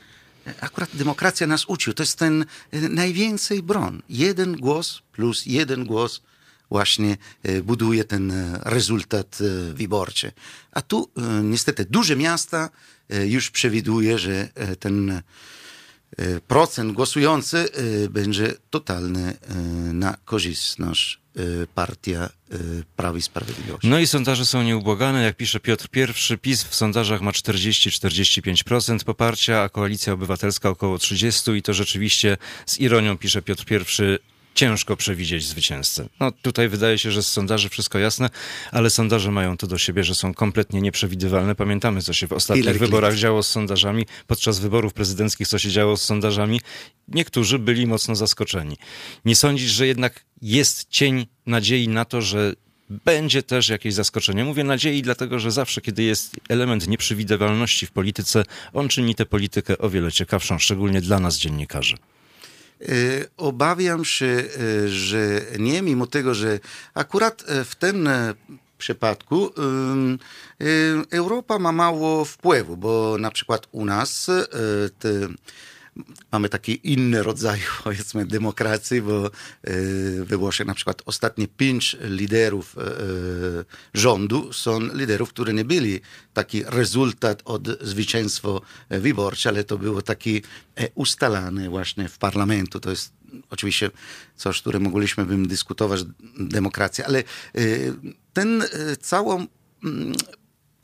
akurat 0.61 0.89
demokracja 0.93 1.47
nas 1.47 1.65
uczył. 1.65 1.93
To 1.93 2.03
jest 2.03 2.19
ten 2.19 2.45
e, 2.71 2.79
najwięcej 2.89 3.63
bron. 3.63 4.01
Jeden 4.09 4.55
głos 4.55 5.01
plus 5.11 5.45
jeden 5.45 5.85
głos 5.85 6.21
właśnie 6.69 7.17
e, 7.43 7.61
buduje 7.61 8.03
ten 8.03 8.31
e, 8.31 8.59
rezultat 8.63 9.37
e, 9.41 9.73
wyborczy. 9.73 10.31
A 10.71 10.81
tu 10.81 11.09
niestety 11.43 11.85
duże 11.85 12.15
miasta 12.15 12.69
już 13.25 13.51
przewiduje, 13.51 14.19
że 14.19 14.49
ten 14.79 15.21
procent 16.47 16.93
głosujący 16.93 17.69
będzie 18.09 18.53
totalny 18.69 19.37
na 19.93 20.17
korzystność 20.25 21.19
partia 21.75 22.29
Prawa 22.95 23.17
i 23.17 23.21
Sprawiedliwości. 23.21 23.87
No 23.87 23.99
i 23.99 24.07
sondaże 24.07 24.45
są 24.45 24.63
nieubłagane. 24.63 25.23
Jak 25.23 25.37
pisze 25.37 25.59
Piotr 25.59 25.87
I, 26.33 26.37
PiS 26.37 26.63
w 26.63 26.75
sondażach 26.75 27.21
ma 27.21 27.31
40-45% 27.31 29.03
poparcia, 29.03 29.61
a 29.61 29.69
Koalicja 29.69 30.13
Obywatelska 30.13 30.69
około 30.69 30.97
30% 30.97 31.55
i 31.55 31.61
to 31.61 31.73
rzeczywiście 31.73 32.37
z 32.65 32.79
ironią 32.79 33.17
pisze 33.17 33.41
Piotr 33.41 33.65
I 33.71 34.34
ciężko 34.55 34.97
przewidzieć 34.97 35.47
zwycięzcę. 35.47 36.09
No 36.19 36.31
tutaj 36.31 36.69
wydaje 36.69 36.97
się, 36.97 37.11
że 37.11 37.23
z 37.23 37.27
sondaży 37.27 37.69
wszystko 37.69 37.99
jasne, 37.99 38.29
ale 38.71 38.89
sondaże 38.89 39.31
mają 39.31 39.57
to 39.57 39.67
do 39.67 39.77
siebie, 39.77 40.03
że 40.03 40.15
są 40.15 40.33
kompletnie 40.33 40.81
nieprzewidywalne. 40.81 41.55
Pamiętamy, 41.55 42.01
co 42.01 42.13
się 42.13 42.27
w 42.27 42.33
ostatnich 42.33 42.79
wyborach 42.79 43.15
działo 43.15 43.43
z 43.43 43.47
sondażami, 43.47 44.05
podczas 44.27 44.59
wyborów 44.59 44.93
prezydenckich, 44.93 45.47
co 45.47 45.59
się 45.59 45.69
działo 45.69 45.97
z 45.97 46.01
sondażami. 46.01 46.61
Niektórzy 47.07 47.59
byli 47.59 47.87
mocno 47.87 48.15
zaskoczeni. 48.15 48.77
Nie 49.25 49.35
sądzisz, 49.35 49.71
że 49.71 49.87
jednak 49.87 50.25
jest 50.41 50.89
cień 50.89 51.27
nadziei 51.45 51.87
na 51.87 52.05
to, 52.05 52.21
że 52.21 52.53
będzie 52.89 53.43
też 53.43 53.69
jakieś 53.69 53.93
zaskoczenie. 53.93 54.45
Mówię 54.45 54.63
nadziei, 54.63 55.01
dlatego 55.01 55.39
że 55.39 55.51
zawsze, 55.51 55.81
kiedy 55.81 56.03
jest 56.03 56.35
element 56.49 56.87
nieprzewidywalności 56.87 57.85
w 57.85 57.91
polityce, 57.91 58.43
on 58.73 58.87
czyni 58.87 59.15
tę 59.15 59.25
politykę 59.25 59.77
o 59.77 59.89
wiele 59.89 60.11
ciekawszą, 60.11 60.59
szczególnie 60.59 61.01
dla 61.01 61.19
nas, 61.19 61.37
dziennikarzy. 61.37 61.97
E, 62.89 63.25
obawiam 63.37 64.05
się, 64.05 64.25
e, 64.25 64.87
że 64.87 65.41
nie, 65.59 65.81
mimo 65.81 66.07
tego, 66.07 66.33
że 66.33 66.59
akurat 66.93 67.43
e, 67.47 67.63
w 67.63 67.75
tym 67.75 68.09
przypadku 68.77 69.51
Europa 71.11 71.59
ma 71.59 71.71
mało 71.71 72.25
wpływu, 72.25 72.77
bo 72.77 73.17
na 73.19 73.31
przykład 73.31 73.67
u 73.71 73.85
nas 73.85 74.31
te 74.99 75.09
mamy 76.31 76.49
taki 76.49 76.93
inny 76.93 77.23
rodzaj, 77.23 77.59
powiedzmy, 77.83 78.25
demokracji, 78.25 79.01
bo 79.01 79.31
we 80.23 80.37
Włoszech 80.37 80.67
na 80.67 80.73
przykład 80.73 81.01
ostatnie 81.05 81.47
pięć 81.47 81.97
liderów 82.01 82.75
rządu 83.93 84.53
są 84.53 84.79
liderów, 84.93 85.29
którzy 85.29 85.53
nie 85.53 85.65
byli 85.65 85.99
taki 86.33 86.63
rezultat 86.63 87.41
od 87.45 87.67
zwycięstwa 87.81 88.49
wyborcze, 88.89 89.49
ale 89.49 89.63
to 89.63 89.77
było 89.77 90.01
taki 90.01 90.41
ustalany 90.95 91.69
właśnie 91.69 92.09
w 92.09 92.17
parlamentu. 92.17 92.79
To 92.79 92.89
jest 92.89 93.13
oczywiście 93.49 93.91
coś, 94.35 94.61
które 94.61 94.79
mogliśmy 94.79 95.25
bym 95.25 95.47
dyskutować, 95.47 95.99
demokracja, 96.39 97.05
ale 97.05 97.23
ten 98.33 98.63
całą 99.01 99.47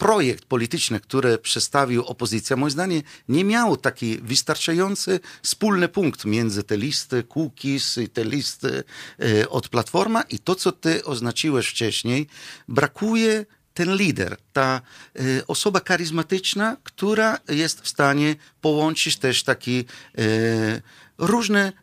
projekt 0.01 0.45
polityczny, 0.45 0.99
który 0.99 1.37
przedstawił 1.37 2.03
opozycja, 2.05 2.55
moim 2.55 2.71
zdaniem 2.71 3.01
nie 3.29 3.43
miał 3.43 3.77
taki 3.77 4.17
wystarczający 4.17 5.19
wspólny 5.43 5.87
punkt 5.87 6.25
między 6.25 6.63
te 6.63 6.77
listy 6.77 7.23
Kukiz 7.23 7.97
i 7.97 8.09
te 8.09 8.25
listy 8.25 8.83
e, 9.19 9.49
od 9.49 9.69
Platforma. 9.69 10.21
I 10.21 10.39
to, 10.39 10.55
co 10.55 10.71
ty 10.71 11.05
oznaczyłeś 11.05 11.67
wcześniej, 11.67 12.27
brakuje 12.67 13.45
ten 13.73 13.95
lider, 13.95 14.37
ta 14.53 14.81
e, 15.15 15.47
osoba 15.47 15.81
charyzmatyczna, 15.87 16.77
która 16.83 17.37
jest 17.49 17.81
w 17.81 17.87
stanie 17.87 18.35
połączyć 18.61 19.17
też 19.17 19.43
takie 19.43 19.83
e, 20.17 20.81
różne 21.17 21.73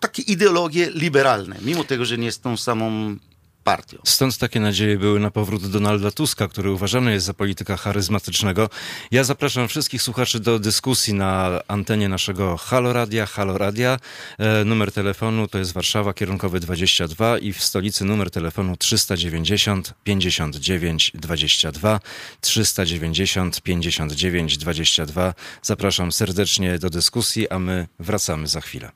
takie 0.00 0.22
ideologie 0.22 0.90
liberalne, 0.90 1.56
mimo 1.62 1.84
tego, 1.84 2.04
że 2.04 2.18
nie 2.18 2.26
jest 2.26 2.42
tą 2.42 2.56
samą 2.56 3.16
partią. 3.66 3.98
Stąd 4.04 4.38
takie 4.38 4.60
nadzieje 4.60 4.98
były 4.98 5.20
na 5.20 5.30
powrót 5.30 5.66
Donalda 5.66 6.10
Tuska, 6.10 6.48
który 6.48 6.70
uważany 6.72 7.12
jest 7.12 7.26
za 7.26 7.34
polityka 7.34 7.76
charyzmatycznego. 7.76 8.70
Ja 9.10 9.24
zapraszam 9.24 9.68
wszystkich 9.68 10.02
słuchaczy 10.02 10.40
do 10.40 10.58
dyskusji 10.58 11.14
na 11.14 11.60
antenie 11.68 12.08
naszego 12.08 12.56
Haloradia. 12.56 13.26
Haloradia. 13.26 13.98
E, 14.38 14.64
numer 14.64 14.92
telefonu 14.92 15.48
to 15.48 15.58
jest 15.58 15.72
Warszawa, 15.72 16.14
kierunkowy 16.14 16.60
22 16.60 17.38
i 17.38 17.52
w 17.52 17.64
stolicy 17.64 18.04
numer 18.04 18.30
telefonu 18.30 18.76
390 18.76 19.94
59 20.04 21.12
22 21.14 22.00
390 22.40 23.62
59 23.62 24.58
22. 24.58 25.34
Zapraszam 25.62 26.12
serdecznie 26.12 26.78
do 26.78 26.90
dyskusji, 26.90 27.48
a 27.48 27.58
my 27.58 27.86
wracamy 27.98 28.46
za 28.46 28.60
chwilę. 28.60 28.90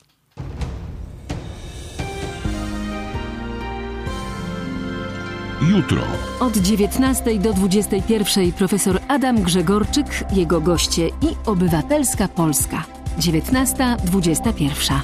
Jutro. 5.60 6.02
Od 6.40 6.56
19 6.56 7.38
do 7.38 7.52
21 7.52 8.52
profesor 8.52 9.00
Adam 9.08 9.42
Grzegorczyk, 9.42 10.06
jego 10.32 10.60
goście 10.60 11.08
i 11.08 11.36
Obywatelska 11.46 12.28
Polska. 12.28 12.84
19.21. 13.18 15.00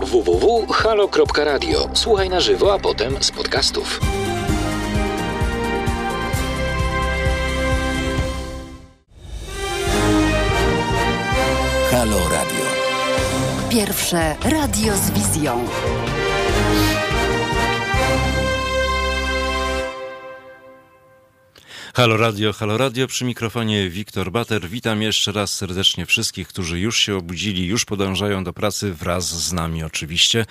www.halo.radio. 0.00 1.88
Słuchaj 1.92 2.28
na 2.28 2.40
żywo, 2.40 2.74
a 2.74 2.78
potem 2.78 3.14
z 3.20 3.30
podcastów. 3.30 4.00
Halo 11.90 12.18
Radio. 12.18 12.64
Pierwsze 13.70 14.36
radio 14.44 14.96
z 14.96 15.10
wizją. 15.10 15.64
Halo 21.94 22.16
Radio, 22.16 22.52
halo 22.52 22.78
Radio, 22.78 23.06
przy 23.06 23.24
mikrofonie 23.24 23.90
Wiktor 23.90 24.32
Bater. 24.32 24.68
Witam 24.68 25.02
jeszcze 25.02 25.32
raz 25.32 25.52
serdecznie 25.52 26.06
wszystkich, 26.06 26.48
którzy 26.48 26.78
już 26.78 26.98
się 26.98 27.16
obudzili, 27.16 27.66
już 27.66 27.84
podążają 27.84 28.44
do 28.44 28.52
pracy 28.52 28.94
wraz 28.94 29.46
z 29.46 29.52
nami 29.52 29.84
oczywiście. 29.84 30.46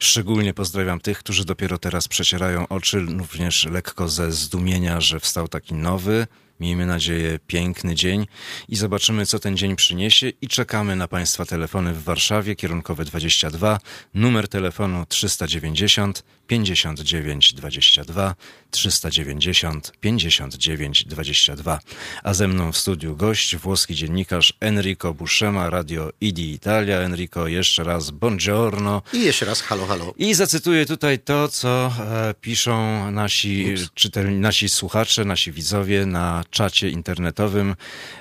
Szczególnie 0.00 0.54
pozdrawiam 0.54 1.00
tych, 1.00 1.18
którzy 1.18 1.44
dopiero 1.44 1.78
teraz 1.78 2.08
przecierają 2.08 2.68
oczy, 2.68 3.00
również 3.00 3.66
lekko 3.66 4.08
ze 4.08 4.32
zdumienia, 4.32 5.00
że 5.00 5.20
wstał 5.20 5.48
taki 5.48 5.74
nowy, 5.74 6.26
Miejmy 6.62 6.86
nadzieję, 6.86 7.38
piękny 7.46 7.94
dzień 7.94 8.26
i 8.68 8.76
zobaczymy, 8.76 9.26
co 9.26 9.38
ten 9.38 9.56
dzień 9.56 9.76
przyniesie. 9.76 10.32
I 10.40 10.48
czekamy 10.48 10.96
na 10.96 11.08
Państwa 11.08 11.44
telefony 11.44 11.92
w 11.92 12.04
Warszawie, 12.04 12.56
kierunkowe 12.56 13.04
22, 13.04 13.78
numer 14.14 14.48
telefonu 14.48 15.06
390 15.08 16.24
59 16.52 17.54
22 17.54 18.34
390 18.70 19.92
59 20.00 21.04
22. 21.04 21.78
A 22.22 22.34
ze 22.34 22.48
mną 22.48 22.72
w 22.72 22.78
studiu 22.78 23.16
gość, 23.16 23.56
włoski 23.56 23.94
dziennikarz 23.94 24.54
Enrico 24.60 25.14
Buscema, 25.14 25.70
Radio 25.70 26.10
Idi 26.20 26.52
Italia. 26.52 26.98
Enrico, 26.98 27.48
jeszcze 27.48 27.84
raz 27.84 28.10
buongiorno. 28.10 29.02
I 29.12 29.22
jeszcze 29.22 29.46
raz 29.46 29.60
halo, 29.60 29.86
halo. 29.86 30.14
I 30.18 30.34
zacytuję 30.34 30.86
tutaj 30.86 31.18
to, 31.18 31.48
co 31.48 31.92
e, 32.00 32.34
piszą 32.40 33.10
nasi, 33.10 33.74
czytelni, 33.94 34.40
nasi 34.40 34.68
słuchacze, 34.68 35.24
nasi 35.24 35.52
widzowie 35.52 36.06
na 36.06 36.44
czacie 36.50 36.90
internetowym. 36.90 37.76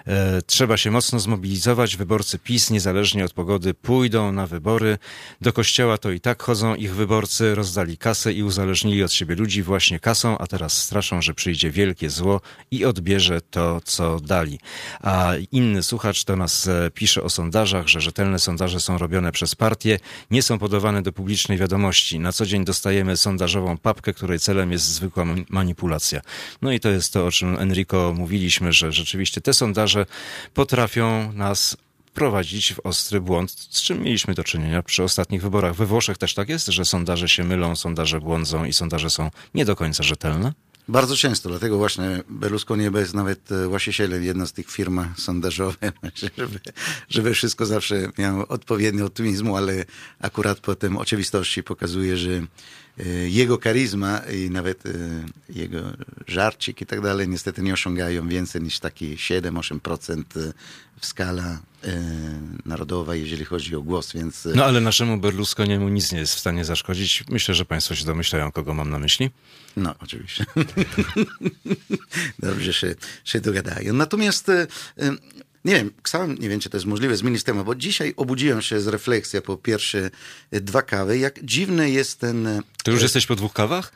E, 0.07 0.41
trzeba 0.41 0.77
się 0.77 0.91
mocno 0.91 1.19
zmobilizować. 1.19 1.97
Wyborcy 1.97 2.39
PiS, 2.39 2.69
niezależnie 2.69 3.25
od 3.25 3.33
pogody, 3.33 3.73
pójdą 3.73 4.31
na 4.31 4.47
wybory. 4.47 4.97
Do 5.41 5.53
kościoła 5.53 5.97
to 5.97 6.11
i 6.11 6.19
tak 6.19 6.43
chodzą 6.43 6.75
ich 6.75 6.95
wyborcy, 6.95 7.55
rozdali 7.55 7.97
kasę 7.97 8.20
i 8.29 8.43
uzależnili 8.43 9.03
od 9.03 9.13
siebie 9.13 9.35
ludzi 9.35 9.63
właśnie 9.63 9.99
kasą, 9.99 10.37
a 10.37 10.47
teraz 10.47 10.77
straszą, 10.77 11.21
że 11.21 11.33
przyjdzie 11.33 11.71
wielkie 11.71 12.09
zło 12.09 12.41
i 12.71 12.85
odbierze 12.85 13.41
to, 13.41 13.81
co 13.83 14.19
dali. 14.19 14.59
A 15.01 15.33
inny 15.51 15.83
słuchacz 15.83 16.25
do 16.25 16.35
nas 16.35 16.67
e, 16.67 16.91
pisze 16.93 17.23
o 17.23 17.29
sondażach, 17.29 17.87
że 17.87 18.01
rzetelne 18.01 18.39
sondaże 18.39 18.79
są 18.79 18.97
robione 18.97 19.31
przez 19.31 19.55
partie, 19.55 19.99
nie 20.31 20.43
są 20.43 20.59
podawane 20.59 21.01
do 21.01 21.11
publicznej 21.11 21.57
wiadomości. 21.57 22.19
Na 22.19 22.31
co 22.31 22.45
dzień 22.45 22.65
dostajemy 22.65 23.17
sondażową 23.17 23.77
papkę, 23.77 24.13
której 24.13 24.39
celem 24.39 24.71
jest 24.71 24.85
zwykła 24.85 25.25
manipulacja. 25.49 26.21
No 26.61 26.71
i 26.71 26.79
to 26.79 26.89
jest 26.89 27.13
to, 27.13 27.25
o 27.25 27.31
czym 27.31 27.59
Enrico 27.59 28.13
mówiliśmy, 28.17 28.73
że 28.73 28.91
rzeczywiście 28.91 29.41
te 29.41 29.53
sondaże 29.53 30.05
potrafią 30.53 31.33
nas 31.33 31.77
prowadzić 32.13 32.73
w 32.73 32.79
ostry 32.83 33.21
błąd, 33.21 33.51
z 33.51 33.81
czym 33.81 34.01
mieliśmy 34.01 34.33
do 34.33 34.43
czynienia 34.43 34.83
przy 34.83 35.03
ostatnich 35.03 35.41
wyborach. 35.41 35.75
We 35.75 35.85
Włoszech 35.85 36.17
też 36.17 36.33
tak 36.33 36.49
jest, 36.49 36.67
że 36.67 36.85
sondaże 36.85 37.29
się 37.29 37.43
mylą, 37.43 37.75
sondaże 37.75 38.19
błądzą 38.19 38.65
i 38.65 38.73
sondaże 38.73 39.09
są 39.09 39.31
nie 39.53 39.65
do 39.65 39.75
końca 39.75 40.03
rzetelne? 40.03 40.53
Bardzo 40.87 41.15
często, 41.15 41.49
dlatego 41.49 41.77
właśnie 41.77 42.23
Berlusconi 42.29 42.83
jest 42.95 43.13
nawet 43.13 43.51
e, 43.51 43.67
właścicielem 43.67 44.23
jedna 44.23 44.45
z 44.45 44.53
tych 44.53 44.71
firm 44.71 45.05
sondażowych, 45.17 45.91
żeby, 46.37 46.59
żeby 47.09 47.33
wszystko 47.33 47.65
zawsze 47.65 48.11
miało 48.17 48.47
odpowiedni 48.47 49.01
optymizmu, 49.01 49.57
ale 49.57 49.85
akurat 50.19 50.59
potem 50.59 50.97
oczywistości 50.97 51.63
pokazuje, 51.63 52.17
że 52.17 52.31
e, 52.31 53.07
jego 53.29 53.57
karizma 53.57 54.17
i 54.17 54.49
nawet 54.49 54.85
e, 54.85 54.91
jego 55.49 55.79
żarcik 56.27 56.81
i 56.81 56.85
tak 56.85 57.01
dalej 57.01 57.27
niestety 57.27 57.61
nie 57.61 57.73
osiągają 57.73 58.27
więcej 58.27 58.61
niż 58.61 58.79
taki 58.79 59.15
7-8% 59.15 60.23
w 60.99 61.05
skala 61.05 61.59
narodowa, 62.65 63.15
jeżeli 63.15 63.45
chodzi 63.45 63.75
o 63.75 63.81
głos, 63.81 64.13
więc... 64.13 64.47
No 64.55 64.65
ale 64.65 64.81
naszemu 64.81 65.17
Berlusconiemu 65.17 65.89
nic 65.89 66.11
nie 66.11 66.19
jest 66.19 66.35
w 66.35 66.39
stanie 66.39 66.65
zaszkodzić. 66.65 67.23
Myślę, 67.29 67.55
że 67.55 67.65
państwo 67.65 67.95
się 67.95 68.05
domyślają, 68.05 68.51
kogo 68.51 68.73
mam 68.73 68.89
na 68.89 68.99
myśli. 68.99 69.29
No, 69.77 69.95
oczywiście. 69.99 70.45
Dobrze 72.39 72.73
się, 72.73 72.95
się 73.23 73.39
dogadają. 73.39 73.93
Natomiast 73.93 74.49
e, 74.49 74.67
nie 75.65 75.75
wiem, 75.75 75.91
sam 76.07 76.35
nie 76.35 76.49
wiem, 76.49 76.59
czy 76.59 76.69
to 76.69 76.77
jest 76.77 76.87
możliwe 76.87 77.17
zmienić 77.17 77.43
temat, 77.43 77.65
bo 77.65 77.75
dzisiaj 77.75 78.13
obudziłem 78.17 78.61
się 78.61 78.81
z 78.81 78.87
refleksją 78.87 79.41
po 79.41 79.57
pierwsze 79.57 80.09
dwa 80.51 80.81
kawy, 80.81 81.17
jak 81.17 81.45
dziwny 81.45 81.89
jest 81.89 82.19
ten... 82.19 82.61
Ty 82.83 82.91
już 82.91 83.01
jesteś 83.01 83.25
po 83.25 83.35
dwóch 83.35 83.53
kawach? 83.53 83.91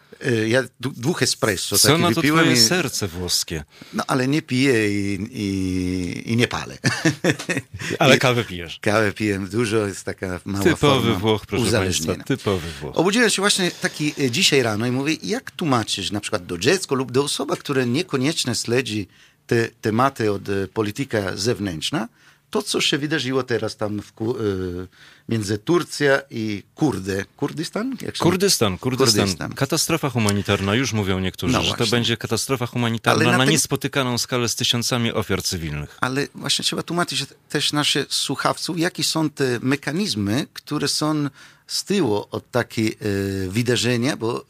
Ja 0.48 0.64
dwóch 0.80 1.24
espresso. 1.24 1.78
Co 1.78 1.98
na 1.98 2.12
to 2.12 2.22
twoje 2.22 2.54
i... 2.54 2.58
serce 2.58 3.08
włoskie? 3.08 3.64
No, 3.94 4.04
ale 4.08 4.28
nie 4.28 4.42
piję 4.42 4.90
i, 4.90 5.28
i, 5.32 6.32
i 6.32 6.36
nie 6.36 6.48
palę. 6.48 6.78
Ale 8.00 8.18
kawę 8.18 8.44
pijesz? 8.44 8.80
Kawę 8.82 9.12
piję 9.12 9.40
dużo, 9.52 9.88
jest 9.88 10.04
taka 10.04 10.40
mała 10.46 10.64
Typowy 10.64 11.14
Włoch, 11.14 11.46
proszę 11.46 11.72
Państwa, 11.72 12.16
typowy 12.16 12.68
Włoch. 12.82 12.98
Obudziłem 12.98 13.30
się 13.30 13.42
właśnie 13.42 13.72
taki 13.72 14.14
dzisiaj 14.30 14.64
rano 14.64 14.88
i 14.88 14.92
mówię, 14.92 15.16
jak 15.24 15.52
tłumaczyć 15.52 16.12
na 16.12 16.20
przykład 16.20 16.46
do 16.46 16.58
dziecka 16.58 16.96
lub 16.96 17.12
do 17.12 17.24
osoby, 17.24 17.58
które 17.58 17.86
niekoniecznie 17.86 18.56
śledzi 18.56 19.08
te 19.48 19.68
tematy 19.82 20.32
od 20.32 20.50
e, 20.50 20.68
polityka 20.68 21.38
zewnętrzna, 21.38 22.08
to, 22.56 22.62
co 22.64 22.82
się 22.82 22.98
wydarzyło 22.98 23.44
teraz 23.44 23.78
tam 23.78 24.02
w, 24.02 24.22
y, 24.22 24.88
między 25.30 25.58
Turcja 25.58 26.22
i 26.30 26.64
Kurdy. 26.76 27.26
Kurdystan? 27.38 27.98
Kurdystan, 28.20 28.78
Kurdystan, 28.78 29.26
Kurdystan. 29.26 29.54
Katastrofa 29.54 30.10
humanitarna, 30.10 30.76
już 30.76 30.94
mówią 30.94 31.20
niektórzy, 31.20 31.54
no 31.54 31.64
że 31.64 31.74
to 31.74 31.88
będzie 31.88 32.18
katastrofa 32.18 32.66
humanitarna 32.66 33.32
na, 33.32 33.38
na 33.38 33.46
niespotykaną 33.46 34.18
skalę 34.18 34.50
z 34.50 34.56
tysiącami 34.56 35.12
ofiar 35.12 35.44
cywilnych. 35.44 35.98
Ale 36.02 36.28
właśnie 36.36 36.64
trzeba 36.64 36.84
tłumaczyć 36.84 37.26
też 37.50 37.74
nasze 37.74 38.06
słuchawców, 38.10 38.80
jakie 38.80 39.04
są 39.04 39.30
te 39.30 39.60
mechanizmy, 39.62 40.48
które 40.54 40.88
są 40.88 41.30
z 41.68 41.84
tyłu 41.84 42.26
od 42.32 42.52
takiego 42.52 43.06
y, 43.06 43.48
wydarzenia, 43.50 44.18
bo 44.18 44.42
y, 44.42 44.46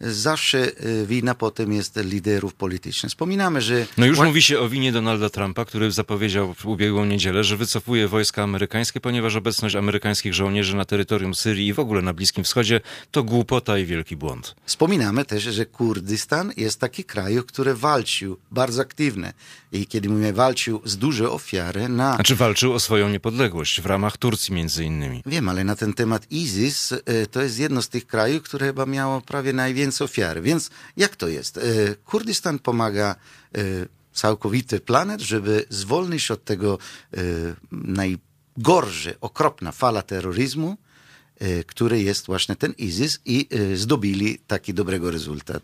zawsze 0.00 0.58
e, 0.76 1.06
wina 1.06 1.34
potem 1.34 1.72
jest 1.72 1.96
liderów 1.96 2.54
politycznych. 2.54 3.10
Wspominamy, 3.10 3.62
że... 3.62 3.86
No 3.98 4.06
już 4.06 4.18
mówi 4.18 4.42
się 4.42 4.60
o 4.60 4.68
winie 4.68 4.92
Donalda 4.92 5.30
Trumpa, 5.30 5.64
który 5.64 5.92
zapowiedział 5.92 6.54
w 6.54 6.66
ubiegłą 6.66 7.04
niedzielę, 7.04 7.44
że 7.44 7.56
wycofuje 7.56 8.08
wojska 8.08 8.42
amerykańskie, 8.42 9.00
ponieważ 9.00 9.36
obecność 9.36 9.76
amerykańskich 9.76 10.34
żołnierzy 10.34 10.76
na 10.76 10.84
terytorium 10.84 11.34
Syrii 11.34 11.66
i 11.66 11.72
w 11.72 11.78
ogóle 11.78 12.02
na 12.02 12.12
Bliskim 12.12 12.44
Wschodzie 12.44 12.80
to 13.10 13.22
głupota 13.22 13.78
i 13.78 13.84
wielki 13.86 14.16
błąd. 14.16 14.54
Wspominamy 14.64 15.24
też, 15.24 15.42
że 15.42 15.66
Kurdystan 15.66 16.52
jest 16.56 16.80
taki 16.80 17.04
kraj, 17.04 17.40
który 17.46 17.74
walczył 17.74 18.36
bardzo 18.50 18.82
aktywnie 18.82 19.32
i 19.72 19.86
kiedy 19.86 20.08
mówimy 20.08 20.32
walczył 20.32 20.82
z 20.84 20.96
duże 20.96 21.30
ofiary 21.30 21.88
na... 21.88 22.14
Znaczy 22.14 22.36
walczył 22.36 22.72
o 22.72 22.80
swoją 22.80 23.08
niepodległość 23.08 23.80
w 23.80 23.86
ramach 23.86 24.16
Turcji 24.16 24.54
między 24.54 24.84
innymi. 24.84 25.22
Wiem, 25.26 25.48
ale 25.48 25.64
na 25.64 25.76
ten 25.76 25.92
temat 25.92 26.26
ISIS 26.30 26.92
e, 26.92 27.26
to 27.26 27.42
jest 27.42 27.58
jedno 27.58 27.82
z 27.82 27.88
tych 27.88 28.06
krajów, 28.06 28.42
które 28.42 28.66
chyba 28.66 28.86
miało 28.86 29.20
prawie 29.20 29.52
najwięcej 29.52 29.89
ofiar. 29.98 30.42
Więc 30.42 30.70
jak 30.96 31.16
to 31.16 31.28
jest? 31.28 31.58
E, 31.58 31.60
Kurdystan 32.04 32.58
pomaga 32.58 33.16
e, 33.54 33.60
całkowity 34.12 34.80
planet, 34.80 35.20
żeby 35.20 35.64
zwolnić 35.68 36.30
od 36.30 36.44
tego 36.44 36.78
najgorsze, 37.72 39.14
okropna 39.20 39.72
fala 39.72 40.02
terroryzmu, 40.02 40.76
który 41.66 42.02
jest 42.02 42.26
właśnie 42.26 42.56
ten 42.56 42.72
ISIS 42.72 43.20
i 43.24 43.48
zdobili 43.74 44.38
taki 44.46 44.74
dobrego 44.74 45.10
rezultat. 45.10 45.62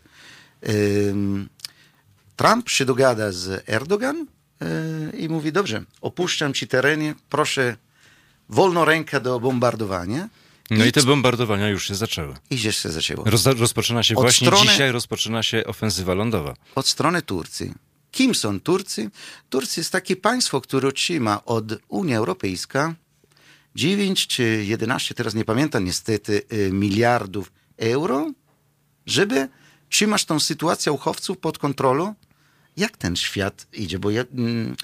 Trump 2.37 2.69
się 2.69 2.85
dogada 2.85 3.31
z 3.31 3.69
Erdogan 3.69 4.27
e, 4.61 5.17
i 5.17 5.29
mówi, 5.29 5.51
dobrze, 5.51 5.83
opuszczam 6.01 6.53
ci 6.53 6.67
terenie, 6.67 7.15
proszę, 7.29 7.77
wolno 8.49 8.85
rękę 8.85 9.21
do 9.21 9.39
bombardowania. 9.39 10.29
No 10.69 10.85
i, 10.85 10.87
i 10.87 10.91
te 10.91 11.03
bombardowania 11.03 11.69
już 11.69 11.87
się 11.87 11.95
zaczęły. 11.95 12.35
I 12.49 12.63
już 12.63 12.77
się 12.77 12.89
zaczęło. 12.89 13.23
Roz, 13.25 13.45
rozpoczyna 13.45 14.03
się 14.03 14.15
od 14.15 14.21
właśnie 14.21 14.47
strony, 14.47 14.71
dzisiaj, 14.71 14.91
rozpoczyna 14.91 15.43
się 15.43 15.63
ofensywa 15.65 16.13
lądowa. 16.13 16.53
Od 16.75 16.87
strony 16.87 17.21
Turcji. 17.21 17.73
Kim 18.11 18.35
są 18.35 18.59
Turcy? 18.59 19.11
Turcy 19.49 19.79
jest 19.79 19.91
takie 19.91 20.15
państwo, 20.15 20.61
które 20.61 20.87
otrzyma 20.87 21.45
od 21.45 21.65
Unii 21.87 22.15
Europejskiej 22.15 22.81
9 23.75 24.27
czy 24.27 24.63
11, 24.65 25.15
teraz 25.15 25.33
nie 25.33 25.45
pamiętam 25.45 25.85
niestety, 25.85 26.41
y, 26.53 26.69
miliardów 26.73 27.51
euro, 27.77 28.31
żeby 29.05 29.49
trzymać 29.89 30.25
tą 30.25 30.39
sytuację 30.39 30.91
uchowców 30.91 31.37
pod 31.37 31.57
kontrolą 31.57 32.15
jak 32.77 32.97
ten 32.97 33.15
świat 33.15 33.67
idzie, 33.73 33.99
bo 33.99 34.11
ja 34.11 34.23
mm, 34.33 34.75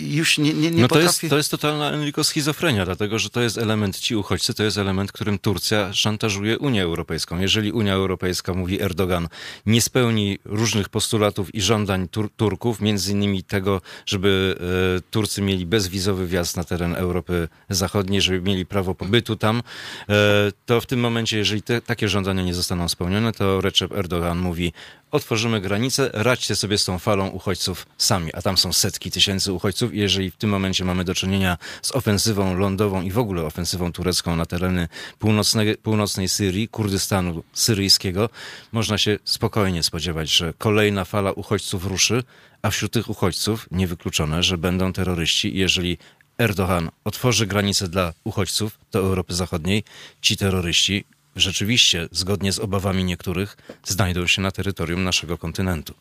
już 0.00 0.38
nie, 0.38 0.54
nie, 0.54 0.70
nie 0.70 0.82
no 0.82 0.88
to 0.88 0.94
potrafię... 0.94 1.26
Jest, 1.26 1.30
to 1.30 1.36
jest 1.36 1.50
totalna 1.50 1.90
Enrico 1.90 2.24
schizofrenia, 2.24 2.84
dlatego 2.84 3.18
że 3.18 3.30
to 3.30 3.40
jest 3.40 3.58
element, 3.58 3.98
ci 3.98 4.16
uchodźcy, 4.16 4.54
to 4.54 4.62
jest 4.62 4.78
element, 4.78 5.12
którym 5.12 5.38
Turcja 5.38 5.92
szantażuje 5.92 6.58
Unię 6.58 6.82
Europejską. 6.82 7.38
Jeżeli 7.38 7.72
Unia 7.72 7.94
Europejska, 7.94 8.54
mówi 8.54 8.82
Erdogan, 8.82 9.28
nie 9.66 9.80
spełni 9.80 10.38
różnych 10.44 10.88
postulatów 10.88 11.54
i 11.54 11.60
żądań 11.60 12.08
Tur 12.08 12.30
Turków, 12.36 12.80
między 12.80 13.12
innymi 13.12 13.42
tego, 13.42 13.80
żeby 14.06 14.58
e, 14.98 15.00
Turcy 15.10 15.42
mieli 15.42 15.66
bezwizowy 15.66 16.26
wjazd 16.26 16.56
na 16.56 16.64
teren 16.64 16.94
Europy 16.94 17.48
Zachodniej, 17.68 18.20
żeby 18.20 18.40
mieli 18.40 18.66
prawo 18.66 18.94
pobytu 18.94 19.36
tam, 19.36 19.62
e, 20.08 20.52
to 20.66 20.80
w 20.80 20.86
tym 20.86 21.00
momencie, 21.00 21.38
jeżeli 21.38 21.62
te, 21.62 21.80
takie 21.80 22.08
żądania 22.08 22.42
nie 22.42 22.54
zostaną 22.54 22.88
spełnione, 22.88 23.32
to 23.32 23.60
Recep 23.60 23.92
Erdogan 23.92 24.38
mówi, 24.38 24.72
otworzymy 25.10 25.60
granice, 25.60 26.10
radźcie 26.12 26.56
sobie 26.56 26.78
z 26.78 26.84
tą 26.84 26.98
falą 26.98 27.27
uchodźców 27.30 27.86
sami, 27.98 28.30
a 28.34 28.42
tam 28.42 28.58
są 28.58 28.72
setki 28.72 29.10
tysięcy 29.10 29.52
uchodźców 29.52 29.94
i 29.94 29.98
jeżeli 29.98 30.30
w 30.30 30.36
tym 30.36 30.50
momencie 30.50 30.84
mamy 30.84 31.04
do 31.04 31.14
czynienia 31.14 31.58
z 31.82 31.92
ofensywą 31.92 32.54
lądową 32.54 33.02
i 33.02 33.10
w 33.10 33.18
ogóle 33.18 33.42
ofensywą 33.42 33.92
turecką 33.92 34.36
na 34.36 34.46
tereny 34.46 34.88
północnej, 35.18 35.76
północnej 35.76 36.28
Syrii, 36.28 36.68
Kurdystanu 36.68 37.42
syryjskiego, 37.52 38.30
można 38.72 38.98
się 38.98 39.18
spokojnie 39.24 39.82
spodziewać, 39.82 40.30
że 40.30 40.54
kolejna 40.58 41.04
fala 41.04 41.32
uchodźców 41.32 41.86
ruszy, 41.86 42.22
a 42.62 42.70
wśród 42.70 42.92
tych 42.92 43.10
uchodźców 43.10 43.68
niewykluczone, 43.70 44.42
że 44.42 44.58
będą 44.58 44.92
terroryści. 44.92 45.56
I 45.56 45.58
jeżeli 45.58 45.98
Erdogan 46.38 46.90
otworzy 47.04 47.46
granice 47.46 47.88
dla 47.88 48.12
uchodźców 48.24 48.78
do 48.92 48.98
Europy 48.98 49.34
Zachodniej, 49.34 49.84
ci 50.20 50.36
terroryści 50.36 51.04
rzeczywiście, 51.36 52.08
zgodnie 52.10 52.52
z 52.52 52.58
obawami 52.58 53.04
niektórych, 53.04 53.56
znajdą 53.84 54.26
się 54.26 54.42
na 54.42 54.50
terytorium 54.50 55.04
naszego 55.04 55.38
kontynentu 55.38 55.94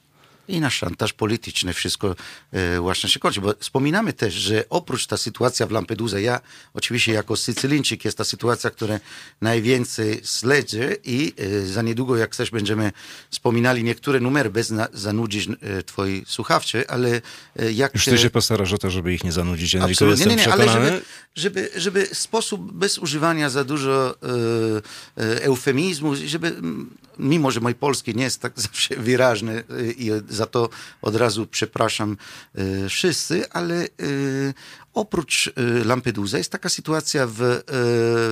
i 0.47 0.59
na 0.59 0.69
szantaż 0.69 1.13
polityczny 1.13 1.73
wszystko 1.73 2.15
e, 2.51 2.79
właśnie 2.79 3.09
się 3.09 3.19
kończy. 3.19 3.41
Bo 3.41 3.53
wspominamy 3.59 4.13
też, 4.13 4.33
że 4.33 4.63
oprócz 4.69 5.07
ta 5.07 5.17
sytuacja 5.17 5.67
w 5.67 5.71
Lampedusa, 5.71 6.19
ja 6.19 6.39
oczywiście 6.73 7.11
jako 7.13 7.35
Sycylijczyk 7.37 8.05
jest 8.05 8.17
ta 8.17 8.23
sytuacja, 8.23 8.69
która 8.69 8.99
najwięcej 9.41 10.21
śledzę 10.39 10.95
i 11.03 11.33
e, 11.37 11.67
za 11.67 11.81
niedługo, 11.81 12.17
jak 12.17 12.35
też 12.35 12.51
będziemy 12.51 12.91
wspominali 13.29 13.83
niektóre 13.83 14.19
numery, 14.19 14.49
bez 14.49 14.73
zanudzić 14.93 15.49
e, 15.49 15.83
twoi 15.83 16.23
słuchawczy, 16.27 16.87
ale 16.87 17.21
jak... 17.73 17.93
Już 17.93 18.05
ty 18.05 18.17
się 18.17 18.29
postarasz 18.29 18.73
o 18.73 18.77
to, 18.77 18.89
żeby 18.89 19.13
ich 19.13 19.23
nie 19.23 19.31
zanudzić, 19.31 19.75
Enrico, 19.75 19.91
Absolutnie, 19.91 20.25
nie, 20.25 20.35
nie, 20.35 20.45
nie, 20.45 20.53
ale 20.53 20.67
żeby, 20.67 21.01
żeby, 21.35 21.69
żeby 21.75 22.07
sposób 22.13 22.71
bez 22.71 22.97
używania 22.97 23.49
za 23.49 23.63
dużo 23.63 24.15
e, 25.17 25.23
e, 25.23 25.43
eufemizmu, 25.43 26.15
żeby 26.15 26.55
mimo, 27.19 27.51
że 27.51 27.59
mój 27.59 27.75
polski 27.75 28.15
nie 28.15 28.23
jest 28.23 28.41
tak 28.41 28.53
zawsze 28.67 28.95
wyraźny 28.95 29.63
i 29.97 30.11
za 30.37 30.45
to 30.45 30.69
od 31.01 31.15
razu 31.15 31.47
przepraszam 31.47 32.17
e, 32.55 32.89
wszyscy, 32.89 33.49
ale 33.49 33.75
e, 33.83 33.87
oprócz 34.93 35.47
e, 35.47 35.51
Lampedusa 35.83 36.37
jest 36.37 36.51
taka 36.51 36.69
sytuacja 36.69 37.27
w 37.29 37.61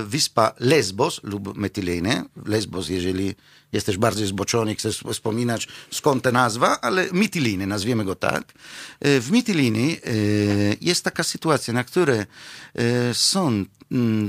wyspa 0.05 0.53
Lesbos 0.59 1.24
lub 1.24 1.57
Metylene. 1.57 2.25
Lesbos, 2.45 2.89
jeżeli 2.89 3.35
jesteś 3.71 3.97
bardziej 3.97 4.27
zboczony, 4.27 4.75
chcesz 4.75 5.03
wspominać 5.13 5.67
skąd 5.91 6.24
ta 6.24 6.31
nazwa, 6.31 6.81
ale 6.81 7.07
Mytiliny, 7.12 7.67
nazwiemy 7.67 8.05
go 8.05 8.15
tak. 8.15 8.53
W 9.01 9.27
Mytilini 9.31 9.97
jest 10.81 11.03
taka 11.03 11.24
sytuacja, 11.24 11.74
na 11.74 11.83
której 11.83 12.19
są 13.13 13.47
mm, 13.47 13.65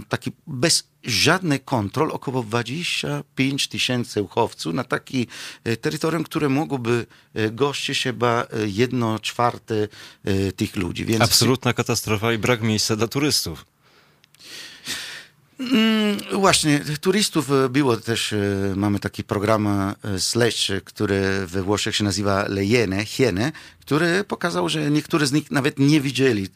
taki 0.09 0.33
bez 0.47 0.85
żadnej 1.05 1.61
kontrol, 1.61 2.11
około 2.13 2.43
25 2.43 3.69
tysięcy 3.69 4.23
uchowców 4.23 4.75
na 4.75 4.85
taki 4.85 5.27
e, 5.65 5.77
terytorium, 5.77 6.25
które 6.25 6.49
mogłoby 6.49 7.07
e, 7.35 7.51
gościć 7.51 8.03
chyba 8.03 8.43
e, 8.43 8.47
jedno 8.69 9.19
czwarte 9.19 9.89
tych 10.57 10.77
ludzi. 10.77 11.05
Więc... 11.05 11.23
Absolutna 11.23 11.73
katastrofa 11.73 12.33
i 12.33 12.39
brak 12.39 12.63
miejsca 12.63 12.97
dla 12.97 13.09
turystów. 13.09 13.65
Mm, 15.61 16.19
właśnie, 16.33 16.81
turystów 17.01 17.49
było 17.71 17.97
też, 17.97 18.35
mamy 18.77 18.99
taki 19.01 19.25
program 19.25 19.95
śledczy, 20.19 20.81
który 20.85 21.47
we 21.47 21.63
Włoszech 21.63 21.97
się 21.97 22.05
nazywa 22.05 22.49
Lejene, 22.49 23.05
Hiene, 23.05 23.53
który 23.81 24.25
pokazał, 24.25 24.69
że 24.69 24.91
niektórzy 24.91 25.27
z 25.27 25.33
nich 25.33 25.51
nawet 25.51 25.79
nie 25.79 26.01
widzieli 26.01 26.49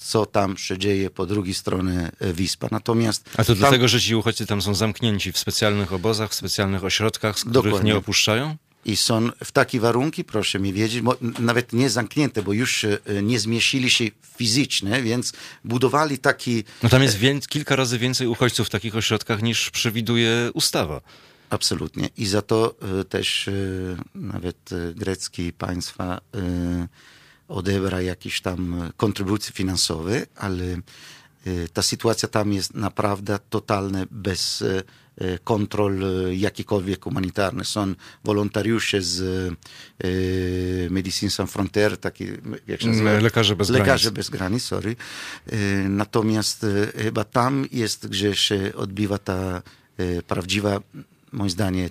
co 0.00 0.26
tam 0.26 0.56
się 0.56 0.78
dzieje 0.78 1.10
po 1.10 1.26
drugiej 1.26 1.54
stronie 1.54 2.10
e, 2.20 2.32
Wispa. 2.32 2.68
Natomiast 2.70 3.30
A 3.32 3.36
to 3.36 3.44
tam... 3.44 3.56
dlatego, 3.56 3.88
że 3.88 4.00
ci 4.00 4.14
uchodźcy 4.14 4.46
tam 4.46 4.62
są 4.62 4.74
zamknięci 4.74 5.32
w 5.32 5.38
specjalnych 5.38 5.92
obozach, 5.92 6.30
w 6.30 6.34
specjalnych 6.34 6.84
ośrodkach, 6.84 7.38
z 7.38 7.40
których 7.40 7.64
Dokładnie. 7.64 7.92
nie 7.92 7.98
opuszczają? 7.98 8.56
I 8.84 8.96
są 8.96 9.30
w 9.44 9.52
takie 9.52 9.80
warunki, 9.80 10.24
proszę 10.24 10.58
mi 10.58 10.72
wiedzieć, 10.72 11.04
nawet 11.38 11.72
nie 11.72 11.90
zamknięte, 11.90 12.42
bo 12.42 12.52
już 12.52 12.84
e, 12.84 12.98
nie 13.22 13.38
zmieścili 13.40 13.90
się 13.90 14.04
fizycznie, 14.36 15.02
więc 15.02 15.32
budowali 15.64 16.18
taki... 16.18 16.64
No 16.82 16.88
tam 16.88 17.02
jest 17.02 17.18
wię- 17.18 17.40
kilka 17.48 17.76
razy 17.76 17.98
więcej 17.98 18.26
uchodźców 18.26 18.66
w 18.66 18.70
takich 18.70 18.96
ośrodkach 18.96 19.42
niż 19.42 19.70
przewiduje 19.70 20.50
ustawa. 20.54 21.00
Absolutnie. 21.50 22.08
I 22.16 22.26
za 22.26 22.42
to 22.42 22.74
e, 23.00 23.04
też 23.04 23.50
nawet 24.14 24.70
greckie 24.94 25.52
państwa 25.52 26.20
odebra 27.50 28.00
jakieś 28.00 28.40
tam 28.40 28.90
kontrybucje 28.96 29.52
finansowe, 29.52 30.26
ale 30.36 30.64
e, 30.64 30.78
ta 31.72 31.82
sytuacja 31.82 32.28
tam 32.28 32.52
jest 32.52 32.74
naprawdę 32.74 33.38
totalnie 33.50 34.06
bez 34.10 34.62
e, 34.62 34.82
kontrol 35.44 36.00
jakikolwiek 36.32 37.04
humanitarnych. 37.04 37.66
Są 37.66 37.94
wolontariusze 38.24 39.02
z 39.02 39.22
Medicine 40.90 41.30
Sans 41.30 41.50
Frontier, 41.50 41.98
taki, 41.98 42.26
jak 42.66 42.80
się 42.80 42.88
nazywa? 42.88 43.12
Lekarze 43.12 43.56
bez 43.56 43.68
Lekarze 43.68 44.10
granic. 44.10 44.16
bez 44.16 44.30
granic, 44.30 44.62
sorry. 44.62 44.96
Natomiast 45.88 46.66
chyba 46.96 47.24
tam 47.24 47.66
jest, 47.72 48.08
gdzie 48.08 48.36
się 48.36 48.72
odbywa 48.76 49.18
ta 49.18 49.62
prawdziwa, 50.26 50.80
moim 51.32 51.50
zdaniem, 51.50 51.90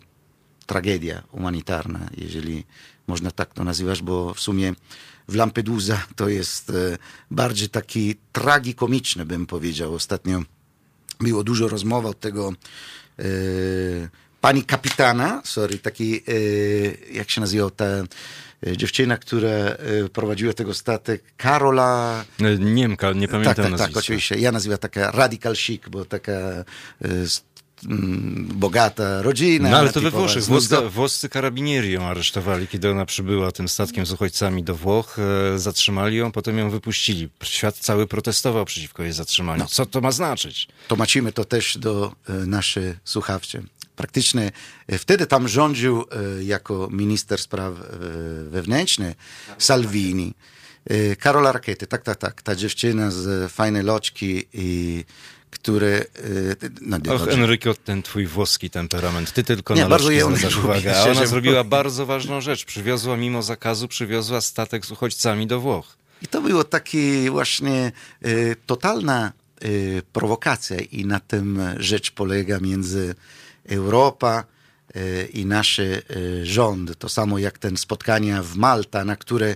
tragedia 0.65 1.23
humanitarna, 1.31 2.09
jeżeli 2.17 2.63
można 3.09 3.31
tak 3.31 3.53
to 3.53 3.63
nazywać, 3.63 4.01
bo 4.01 4.33
w 4.33 4.39
sumie 4.39 4.73
w 5.27 5.35
Lampedusa 5.35 6.03
to 6.15 6.29
jest 6.29 6.69
e, 6.69 6.97
bardziej 7.31 7.69
taki 7.69 8.15
tragikomiczny, 8.31 9.25
bym 9.25 9.45
powiedział. 9.45 9.93
Ostatnio 9.93 10.41
było 11.19 11.43
dużo 11.43 11.67
rozmów 11.67 12.05
od 12.05 12.19
tego 12.19 12.53
e, 13.19 13.23
pani 14.41 14.63
kapitana, 14.63 15.41
sorry, 15.45 15.77
taki, 15.77 16.15
e, 16.15 16.21
jak 17.13 17.29
się 17.29 17.41
nazywa 17.41 17.69
ta 17.69 17.85
e, 17.85 18.77
dziewczyna, 18.77 19.17
która 19.17 19.49
e, 19.49 19.77
prowadziła 20.13 20.53
tego 20.53 20.73
statek, 20.73 21.23
Karola... 21.37 22.25
Niemka, 22.59 23.13
nie 23.13 23.27
pamiętam 23.27 23.55
Tak, 23.55 23.69
tak, 23.69 23.79
tak, 23.79 23.97
oczywiście. 23.97 24.35
Ja 24.35 24.51
nazywam 24.51 24.77
taka 24.77 25.11
radical 25.11 25.55
chic, 25.55 25.81
bo 25.89 26.05
taka 26.05 26.63
bogata 28.53 29.21
rodzina. 29.21 29.69
No 29.69 29.77
ale 29.77 29.93
to 29.93 30.01
we 30.01 30.11
Włoszech. 30.11 30.43
Włoscy, 30.43 30.75
włoscy 30.89 31.29
karabinieri 31.29 31.91
ją 31.91 32.05
aresztowali, 32.05 32.67
kiedy 32.67 32.89
ona 32.91 33.05
przybyła 33.05 33.51
tym 33.51 33.67
statkiem 33.67 34.05
z 34.05 34.11
uchodźcami 34.11 34.63
do 34.63 34.75
Włoch. 34.75 35.17
E, 35.55 35.59
zatrzymali 35.59 36.17
ją, 36.17 36.31
potem 36.31 36.57
ją 36.57 36.69
wypuścili. 36.69 37.29
Świat 37.43 37.77
cały 37.77 38.07
protestował 38.07 38.65
przeciwko 38.65 39.03
jej 39.03 39.13
zatrzymaniu. 39.13 39.59
No. 39.59 39.67
Co 39.67 39.85
to 39.85 40.01
ma 40.01 40.11
znaczyć? 40.11 40.67
Tłumaczymy 40.87 41.31
to 41.31 41.45
też 41.45 41.77
do 41.77 42.11
e, 42.29 42.33
naszych 42.33 42.97
słuchawczy. 43.03 43.63
Praktycznie 43.95 44.51
e, 44.87 44.97
wtedy 44.97 45.25
tam 45.25 45.47
rządził 45.47 46.01
e, 46.01 46.43
jako 46.43 46.87
minister 46.91 47.39
spraw 47.39 47.73
wewnętrznych 48.49 49.17
Salvini. 49.57 50.33
Karola 51.19 51.51
Rakiety, 51.51 51.87
tak, 51.87 52.03
tak, 52.03 52.17
tak. 52.17 52.41
Ta 52.41 52.55
dziewczyna 52.55 53.11
z 53.11 53.51
fajnej 53.51 53.83
loczki 53.83 54.45
i 54.53 55.05
które... 55.51 56.05
No, 56.81 56.97
Och, 57.15 57.27
Enrico, 57.27 57.73
ten 57.73 58.03
twój 58.03 58.25
włoski 58.25 58.69
temperament. 58.69 59.33
Ty 59.33 59.43
tylko 59.43 59.75
nie, 59.75 59.81
na 59.81 59.89
bardzo 59.89 60.11
je 60.11 60.25
uwagę. 60.63 60.95
A 61.01 61.09
ona 61.11 61.25
zrobiła 61.25 61.63
bardzo 61.63 62.05
ważną 62.05 62.41
rzecz. 62.41 62.65
Przywiozła, 62.65 63.17
mimo 63.17 63.43
zakazu, 63.43 63.87
przywiozła 63.87 64.41
statek 64.41 64.85
z 64.85 64.91
uchodźcami 64.91 65.47
do 65.47 65.59
Włoch. 65.59 65.97
I 66.21 66.27
to 66.27 66.41
było 66.41 66.63
takie 66.63 67.31
właśnie 67.31 67.91
y, 68.25 68.55
totalna 68.65 69.31
y, 69.63 70.01
prowokacja 70.13 70.77
i 70.79 71.05
na 71.05 71.19
tym 71.19 71.61
rzecz 71.77 72.11
polega 72.11 72.59
między 72.59 73.15
Europa 73.69 74.43
y, 74.95 75.29
i 75.33 75.45
nasz 75.45 75.81
rząd. 76.43 76.97
To 76.99 77.09
samo 77.09 77.39
jak 77.39 77.57
ten 77.57 77.77
spotkania 77.77 78.43
w 78.43 78.55
Malta, 78.55 79.05
na 79.05 79.15
które 79.15 79.55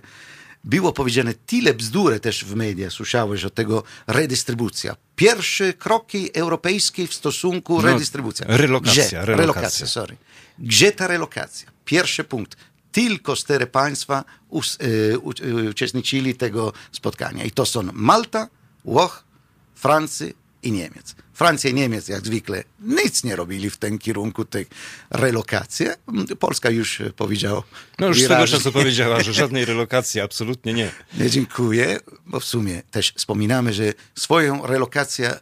było 0.63 0.93
powiedziane 0.93 1.33
tyle 1.33 1.73
bzdury 1.73 2.19
też 2.19 2.45
w 2.45 2.55
mediach, 2.55 2.91
słyszałeś 2.91 3.43
o 3.43 3.49
tego 3.49 3.83
redystrybucja. 4.07 4.95
Pierwsze 5.15 5.73
kroki 5.73 6.29
europejskie 6.33 7.07
w 7.07 7.13
stosunku 7.13 7.81
no, 7.81 7.87
redystrybucja. 7.87 8.45
Relokacja, 8.49 9.03
Gdzie? 9.03 9.25
relokacja. 9.25 9.35
relokacja 9.35 9.87
sorry. 9.87 10.17
Gdzie 10.59 10.91
ta 10.91 11.07
relokacja? 11.07 11.71
Pierwszy 11.85 12.23
punkt. 12.23 12.57
Tylko 12.91 13.35
cztery 13.35 13.67
państwa 13.67 14.23
us, 14.49 14.77
y, 14.81 15.45
y, 15.45 15.69
uczestniczyli 15.69 16.35
tego 16.35 16.73
spotkania. 16.91 17.43
I 17.43 17.51
to 17.51 17.65
są 17.65 17.83
Malta, 17.93 18.47
Włoch, 18.85 19.23
Francja 19.75 20.27
i 20.63 20.71
Niemiec. 20.71 21.15
Francja 21.33 21.69
i 21.69 21.73
Niemiec, 21.73 22.07
jak 22.07 22.25
zwykle, 22.25 22.63
nic 22.79 23.23
nie 23.23 23.35
robili 23.35 23.69
w 23.69 23.77
tym 23.77 23.99
kierunku 23.99 24.45
tej 24.45 24.65
relokacji. 25.11 25.85
Polska 26.39 26.69
już 26.69 27.01
powiedziała. 27.15 27.63
No 27.99 28.07
już 28.07 28.21
wyraźnie. 28.21 28.47
z 28.47 28.49
tego 28.49 28.57
czasu 28.57 28.71
powiedziała, 28.71 29.23
że 29.23 29.33
żadnej 29.33 29.65
relokacji, 29.65 30.21
absolutnie 30.21 30.73
nie. 30.73 30.91
Nie 31.19 31.29
dziękuję, 31.29 31.99
bo 32.25 32.39
w 32.39 32.45
sumie 32.45 32.81
też 32.91 33.13
wspominamy, 33.15 33.73
że 33.73 33.93
swoją 34.15 34.67
relokację 34.67 35.39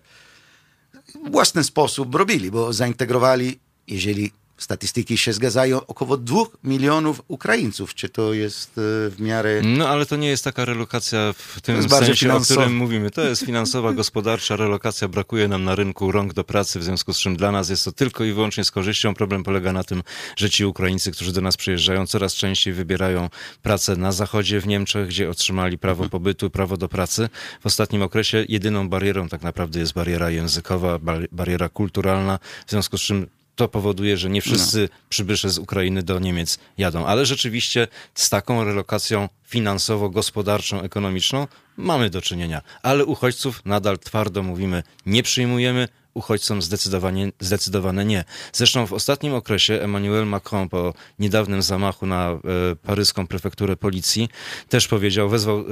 w 1.27 1.31
własny 1.31 1.63
sposób 1.63 2.15
robili, 2.15 2.51
bo 2.51 2.73
zaintegrowali, 2.73 3.60
jeżeli 3.88 4.31
statystyki 4.63 5.17
się 5.17 5.34
zgadzają, 5.34 5.86
około 5.86 6.17
dwóch 6.17 6.58
milionów 6.63 7.21
Ukraińców. 7.28 7.93
Czy 7.95 8.10
to 8.10 8.34
jest 8.34 8.69
e, 8.69 8.82
w 9.10 9.15
miarę... 9.19 9.62
No 9.63 9.89
ale 9.89 10.06
to 10.06 10.15
nie 10.15 10.28
jest 10.28 10.43
taka 10.43 10.65
relokacja 10.65 11.34
w 11.38 11.62
tym 11.62 11.89
sensie, 11.89 12.15
finansowa. 12.15 12.62
o 12.62 12.63
którym 12.63 12.78
mówimy. 12.78 13.12
To 13.12 13.21
jest 13.21 13.45
finansowa, 13.45 13.93
gospodarcza 14.02 14.56
relokacja. 14.56 15.08
Brakuje 15.08 15.47
nam 15.47 15.63
na 15.63 15.76
rynku 15.76 16.12
rąk 16.12 16.34
do 16.34 16.43
pracy, 16.43 16.80
w 16.80 16.84
związku 16.84 17.13
z 17.13 17.19
czym 17.19 17.36
dla 17.36 17.52
nas 17.52 17.69
jest 17.69 17.86
to 17.86 17.91
tylko 17.91 18.24
i 18.24 18.34
wyłącznie 18.34 18.63
z 18.63 18.71
korzyścią. 18.71 19.13
Problem 19.13 19.43
polega 19.43 19.74
na 19.74 19.84
tym, 19.84 20.04
że 20.36 20.50
ci 20.50 20.65
Ukraińcy, 20.65 21.12
którzy 21.12 21.34
do 21.34 21.41
nas 21.41 21.58
przyjeżdżają, 21.58 22.08
coraz 22.08 22.34
częściej 22.34 22.74
wybierają 22.74 23.30
pracę 23.62 23.95
na 23.95 24.12
zachodzie 24.12 24.62
w 24.62 24.67
Niemczech, 24.67 25.08
gdzie 25.08 25.30
otrzymali 25.30 25.78
prawo 25.78 26.10
pobytu, 26.10 26.50
prawo 26.50 26.78
do 26.78 26.89
pracy. 26.89 27.30
W 27.62 27.65
ostatnim 27.65 28.02
okresie 28.02 28.45
jedyną 28.50 28.89
barierą 28.89 29.30
tak 29.30 29.41
naprawdę 29.41 29.80
jest 29.80 29.93
bariera 29.93 30.30
językowa, 30.30 31.00
bariera 31.32 31.69
kulturalna, 31.69 32.39
w 32.67 32.71
związku 32.71 32.97
z 32.97 33.02
czym 33.02 33.28
to 33.55 33.67
powoduje, 33.67 34.17
że 34.17 34.29
nie 34.29 34.41
wszyscy 34.41 34.89
no. 34.91 34.97
przybysze 35.09 35.49
z 35.49 35.57
Ukrainy 35.57 36.03
do 36.03 36.19
Niemiec 36.19 36.59
jadą. 36.77 37.05
Ale 37.05 37.25
rzeczywiście 37.25 37.87
z 38.13 38.29
taką 38.29 38.63
relokacją 38.63 39.29
finansowo-gospodarczą, 39.47 40.81
ekonomiczną 40.81 41.47
mamy 41.77 42.09
do 42.09 42.21
czynienia. 42.21 42.61
Ale 42.83 43.05
uchodźców 43.05 43.61
nadal 43.65 43.99
twardo 43.99 44.43
mówimy, 44.43 44.83
nie 45.05 45.23
przyjmujemy, 45.23 45.87
uchodźcom 46.13 46.62
zdecydowanie, 46.62 47.32
zdecydowane 47.39 48.06
nie. 48.06 48.24
Zresztą 48.54 48.88
w 48.88 48.93
ostatnim 48.93 49.34
okresie 49.34 49.74
Emmanuel 49.74 50.28
Macron 50.28 50.69
po 50.69 50.93
niedawnym 51.19 51.62
zamachu 51.62 52.06
na 52.06 52.30
e, 52.30 52.39
paryską 52.76 53.28
prefekturę 53.28 53.76
policji 53.76 54.30
też 54.69 54.88
powiedział, 54.88 55.30
wezwał 55.30 55.60
e, 55.60 55.63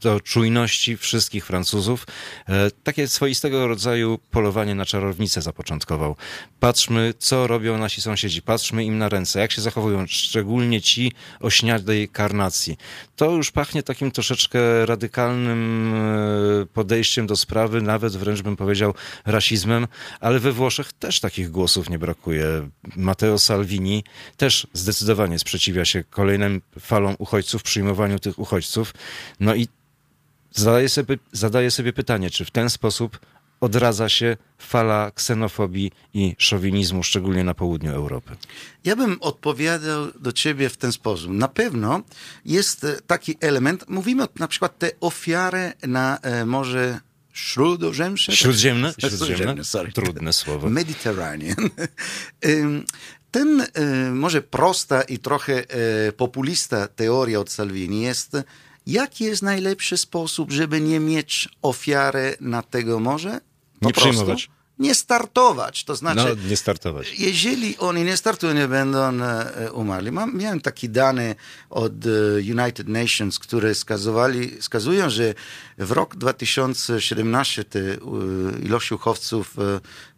do 0.00 0.20
czujności 0.20 0.96
wszystkich 0.96 1.46
Francuzów. 1.46 2.06
E, 2.48 2.70
takie 2.70 3.08
swoistego 3.08 3.66
rodzaju 3.66 4.18
polowanie 4.30 4.74
na 4.74 4.84
czarownicę 4.84 5.42
zapoczątkował. 5.42 6.16
Patrzmy, 6.60 7.14
co 7.18 7.46
robią 7.46 7.78
nasi 7.78 8.00
sąsiedzi, 8.02 8.42
patrzmy 8.42 8.84
im 8.84 8.98
na 8.98 9.08
ręce, 9.08 9.40
jak 9.40 9.52
się 9.52 9.62
zachowują, 9.62 10.06
szczególnie 10.06 10.80
ci 10.80 11.12
o 11.40 11.50
śniadej 11.50 12.08
karnacji. 12.08 12.76
To 13.16 13.30
już 13.30 13.50
pachnie 13.50 13.82
takim 13.82 14.10
troszeczkę 14.10 14.86
radykalnym 14.86 15.94
podejściem 16.74 17.26
do 17.26 17.36
sprawy, 17.36 17.82
nawet 17.82 18.16
wręcz 18.16 18.42
bym 18.42 18.56
powiedział 18.56 18.94
rasizmem 19.26 19.75
ale 20.20 20.40
we 20.40 20.52
Włoszech 20.52 20.92
też 20.92 21.20
takich 21.20 21.50
głosów 21.50 21.90
nie 21.90 21.98
brakuje. 21.98 22.68
Matteo 22.96 23.38
Salvini 23.38 24.04
też 24.36 24.66
zdecydowanie 24.72 25.38
sprzeciwia 25.38 25.84
się 25.84 26.04
kolejnym 26.04 26.62
falom 26.80 27.14
uchodźców, 27.18 27.62
przyjmowaniu 27.62 28.18
tych 28.18 28.38
uchodźców. 28.38 28.94
No 29.40 29.54
i 29.54 29.68
zadaje 30.52 30.88
sobie, 30.88 31.16
zadaje 31.32 31.70
sobie 31.70 31.92
pytanie, 31.92 32.30
czy 32.30 32.44
w 32.44 32.50
ten 32.50 32.70
sposób 32.70 33.18
odradza 33.60 34.08
się 34.08 34.36
fala 34.58 35.10
ksenofobii 35.10 35.92
i 36.14 36.34
szowinizmu, 36.38 37.02
szczególnie 37.02 37.44
na 37.44 37.54
południu 37.54 37.92
Europy? 37.92 38.36
Ja 38.84 38.96
bym 38.96 39.16
odpowiadał 39.20 40.06
do 40.20 40.32
ciebie 40.32 40.68
w 40.68 40.76
ten 40.76 40.92
sposób. 40.92 41.30
Na 41.30 41.48
pewno 41.48 42.00
jest 42.44 42.86
taki 43.06 43.36
element, 43.40 43.84
mówimy 43.88 44.26
na 44.38 44.48
przykład 44.48 44.78
te 44.78 44.90
ofiary 45.00 45.72
na 45.86 46.18
e, 46.18 46.46
Morze 46.46 47.00
Śródziemne? 48.34 48.94
Śródziemne? 48.94 48.94
Śródziemne, 48.98 49.64
sorry. 49.64 49.92
Trudne 49.92 50.32
słowo. 50.32 50.70
Mediterranean. 50.70 51.56
Ten 53.30 53.60
y, 53.60 53.66
może 54.10 54.42
prosta 54.42 55.02
i 55.02 55.18
trochę 55.18 55.64
y, 56.08 56.12
populista 56.12 56.88
teoria 56.88 57.40
od 57.40 57.50
Salvini 57.50 58.02
jest, 58.02 58.36
jaki 58.86 59.24
jest 59.24 59.42
najlepszy 59.42 59.96
sposób, 59.96 60.52
żeby 60.52 60.80
nie 60.80 61.00
mieć 61.00 61.48
ofiary 61.62 62.36
na 62.40 62.62
tego 62.62 63.00
morze? 63.00 63.40
Po 63.80 63.86
nie 63.86 63.92
prostu 63.92 64.10
przyjmować 64.10 64.50
nie 64.78 64.94
startować. 64.94 65.84
To 65.84 65.96
znaczy, 65.96 66.36
no, 66.42 66.48
nie 66.48 66.56
startować. 66.56 67.18
jeżeli 67.18 67.78
oni 67.78 68.04
nie 68.04 68.16
startują, 68.16 68.54
nie 68.54 68.68
będą 68.68 69.22
e, 69.22 69.72
umarli. 69.72 70.12
Mam, 70.12 70.36
miałem 70.36 70.60
taki 70.60 70.88
dane 70.88 71.34
od 71.70 71.92
e, 71.92 72.08
United 72.36 72.88
Nations, 72.88 73.38
które 73.38 73.74
skazowali, 73.74 74.60
wskazują, 74.60 75.10
że 75.10 75.34
w 75.78 75.90
rok 75.90 76.16
2017 76.16 77.64
te 77.64 77.80
e, 77.80 77.96
ilość 78.62 78.92
uchowców 78.92 79.54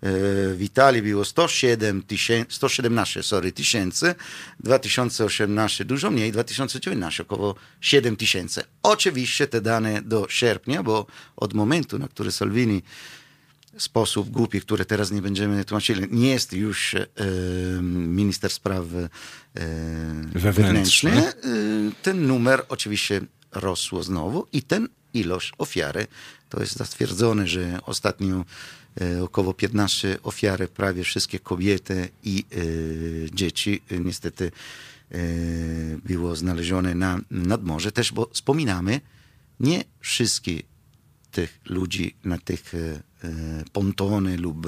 w 0.03 0.59
Italii 0.61 1.03
było 1.03 1.25
107 1.25 2.03
tysięcy, 2.03 2.55
117 2.55 3.23
sorry, 3.23 3.53
tysięcy, 3.53 4.15
2018 4.61 5.85
dużo 5.85 6.11
mniej, 6.11 6.33
2019 6.33 7.23
około 7.23 7.55
7 7.81 8.17
tysięcy. 8.17 8.63
Oczywiście 8.83 9.47
te 9.47 9.61
dane 9.61 10.03
do 10.03 10.27
sierpnia, 10.29 10.83
bo 10.83 11.07
od 11.37 11.55
momentu, 11.55 11.99
na 11.99 12.09
który 12.09 12.33
Salvini 12.33 12.83
sposób 13.79 14.31
głupi, 14.31 14.61
który 14.61 14.85
teraz 14.85 15.11
nie 15.11 15.23
będziemy 15.23 15.65
tłumaczyli, 15.65 16.07
nie 16.11 16.31
jest 16.31 16.53
już 16.53 16.95
e, 16.95 17.07
minister 17.83 18.51
spraw 18.51 18.85
e, 18.95 19.09
wewnętrznych. 20.35 21.19
E, 21.19 21.33
ten 22.03 22.27
numer 22.27 22.65
oczywiście 22.69 23.21
rosło 23.53 24.03
znowu 24.03 24.47
i 24.53 24.63
ten 24.63 24.89
ilość 25.15 25.53
ofiary, 25.59 26.07
to 26.49 26.61
jest 26.61 26.77
zatwierdzone, 26.77 27.47
że 27.47 27.79
ostatnio 27.87 28.45
e, 29.01 29.23
około 29.23 29.55
15 29.55 30.19
ofiary, 30.23 30.69
prawie 30.69 31.05
wszystkie 31.05 31.39
kobiety 31.39 32.09
i 32.25 32.45
e, 32.53 33.35
dzieci 33.35 33.83
e, 33.91 33.99
niestety 33.99 34.53
było 36.05 36.37
znalezione 36.37 36.95
na 36.95 37.21
nadmorze. 37.31 37.93
Też, 37.93 38.13
bo 38.13 38.31
wspominamy, 38.33 39.01
nie 39.61 39.85
wszystkie 40.01 40.63
tych 41.31 41.61
ludzi 41.65 42.15
na 42.25 42.39
tych 42.39 42.73
pontony 43.73 44.37
lub 44.37 44.67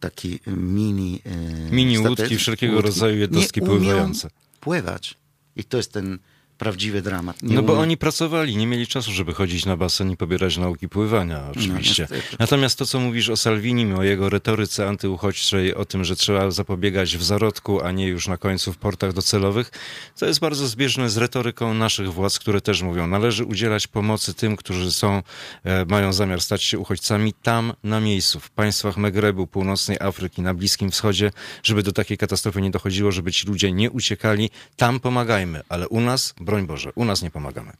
taki 0.00 0.40
mini... 0.46 1.20
E, 1.24 1.70
mini 1.70 1.98
łódki, 1.98 2.36
wszelkiego 2.36 2.74
łódki. 2.74 2.88
rodzaju 2.88 3.16
jednostki 3.18 3.60
pływające. 3.60 4.30
pływać. 4.60 5.14
I 5.56 5.64
to 5.64 5.76
jest 5.76 5.92
ten 5.92 6.18
prawdziwy 6.58 7.02
dramat. 7.02 7.42
Nie 7.42 7.54
no 7.54 7.62
bo 7.62 7.78
oni 7.78 7.96
pracowali, 7.96 8.56
nie 8.56 8.66
mieli 8.66 8.86
czasu, 8.86 9.12
żeby 9.12 9.34
chodzić 9.34 9.66
na 9.66 9.76
basen 9.76 10.10
i 10.10 10.16
pobierać 10.16 10.56
nauki 10.56 10.88
pływania, 10.88 11.42
no, 11.42 11.50
oczywiście. 11.50 12.08
No, 12.10 12.16
Natomiast 12.38 12.78
to, 12.78 12.86
co 12.86 13.00
mówisz 13.00 13.28
o 13.28 13.36
Salvinim, 13.36 13.98
o 13.98 14.02
jego 14.02 14.30
retoryce 14.30 14.88
antyuchodźczej, 14.88 15.74
o 15.74 15.84
tym, 15.84 16.04
że 16.04 16.16
trzeba 16.16 16.50
zapobiegać 16.50 17.16
w 17.16 17.22
zarodku, 17.22 17.82
a 17.82 17.92
nie 17.92 18.06
już 18.06 18.28
na 18.28 18.36
końcu 18.36 18.72
w 18.72 18.78
portach 18.78 19.12
docelowych, 19.12 19.70
to 20.18 20.26
jest 20.26 20.40
bardzo 20.40 20.66
zbieżne 20.66 21.10
z 21.10 21.16
retoryką 21.16 21.74
naszych 21.74 22.12
władz, 22.12 22.38
które 22.38 22.60
też 22.60 22.82
mówią, 22.82 23.06
należy 23.06 23.44
udzielać 23.44 23.86
pomocy 23.86 24.34
tym, 24.34 24.56
którzy 24.56 24.92
są, 24.92 25.22
e, 25.64 25.84
mają 25.84 26.12
zamiar 26.12 26.40
stać 26.40 26.62
się 26.62 26.78
uchodźcami 26.78 27.32
tam, 27.42 27.72
na 27.84 28.00
miejscu, 28.00 28.40
w 28.40 28.50
państwach 28.50 28.96
Megrebu, 28.96 29.46
północnej 29.46 29.98
Afryki, 30.00 30.42
na 30.42 30.54
Bliskim 30.54 30.90
Wschodzie, 30.90 31.32
żeby 31.62 31.82
do 31.82 31.92
takiej 31.92 32.18
katastrofy 32.18 32.62
nie 32.62 32.70
dochodziło, 32.70 33.12
żeby 33.12 33.32
ci 33.32 33.46
ludzie 33.46 33.72
nie 33.72 33.90
uciekali. 33.90 34.50
Tam 34.76 35.00
pomagajmy, 35.00 35.60
ale 35.68 35.88
u 35.88 36.00
nas 36.00 36.34
broń 36.46 36.66
Boże, 36.66 36.90
u 36.94 37.04
nas 37.04 37.22
nie 37.22 37.30
pomagamy. 37.30 37.72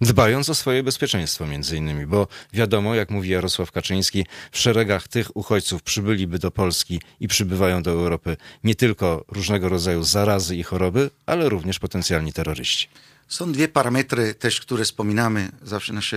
Dbając 0.00 0.48
o 0.48 0.54
swoje 0.54 0.82
bezpieczeństwo, 0.82 1.46
między 1.46 1.76
innymi, 1.76 2.06
bo 2.06 2.28
wiadomo, 2.52 2.94
jak 2.94 3.10
mówi 3.10 3.28
Jarosław 3.30 3.72
Kaczyński, 3.72 4.26
w 4.52 4.58
szeregach 4.58 5.08
tych 5.08 5.36
uchodźców 5.36 5.82
przybyliby 5.82 6.38
do 6.38 6.50
Polski 6.50 7.00
i 7.20 7.28
przybywają 7.28 7.82
do 7.82 7.90
Europy 7.90 8.36
nie 8.64 8.74
tylko 8.74 9.24
różnego 9.28 9.68
rodzaju 9.68 10.02
zarazy 10.02 10.56
i 10.56 10.62
choroby, 10.62 11.10
ale 11.26 11.48
również 11.48 11.78
potencjalni 11.78 12.32
terroryści. 12.32 12.88
Są 13.28 13.52
dwie 13.52 13.68
parametry 13.68 14.34
też, 14.34 14.60
które 14.60 14.84
wspominamy 14.84 15.48
zawsze 15.62 15.92
nasze 15.92 16.16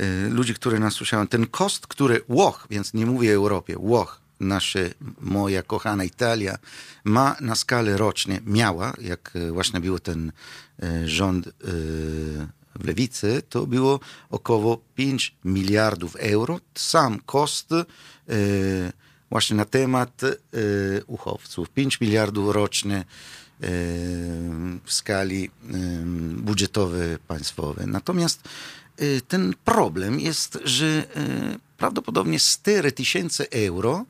y, 0.00 0.30
ludzi, 0.30 0.54
które 0.54 0.78
nas 0.78 0.94
słyszają. 0.94 1.26
Ten 1.26 1.46
kost, 1.46 1.86
który 1.86 2.20
Łoch, 2.28 2.66
więc 2.70 2.94
nie 2.94 3.06
mówię 3.06 3.34
Europie, 3.34 3.74
Łoch 3.78 4.19
nasze, 4.40 4.90
moja 5.20 5.62
kochana 5.62 6.04
Italia 6.04 6.58
ma 7.04 7.36
na 7.40 7.54
skalę 7.54 7.96
rocznie, 7.96 8.40
miała, 8.46 8.92
jak 9.00 9.32
e, 9.34 9.52
właśnie 9.52 9.80
był 9.80 9.98
ten 9.98 10.32
e, 10.82 11.08
rząd 11.08 11.46
e, 11.46 11.50
w 12.78 12.84
lewicy, 12.84 13.42
to 13.48 13.66
było 13.66 14.00
około 14.30 14.80
5 14.94 15.34
miliardów 15.44 16.16
euro. 16.16 16.60
Sam 16.74 17.20
koszt 17.26 17.68
właśnie 19.30 19.56
na 19.56 19.64
temat 19.64 20.20
uchowców. 21.06 21.70
5 21.70 22.00
miliardów 22.00 22.54
rocznie 22.54 23.04
w 24.84 24.92
skali 24.92 25.50
budżetowej 26.36 27.18
państwowej. 27.18 27.86
Natomiast 27.86 28.48
ten 29.28 29.54
problem 29.64 30.20
jest, 30.20 30.58
że 30.64 31.04
prawdopodobnie 31.78 32.38
4 32.38 32.92
tysięcy 32.92 33.50
euro 33.50 34.04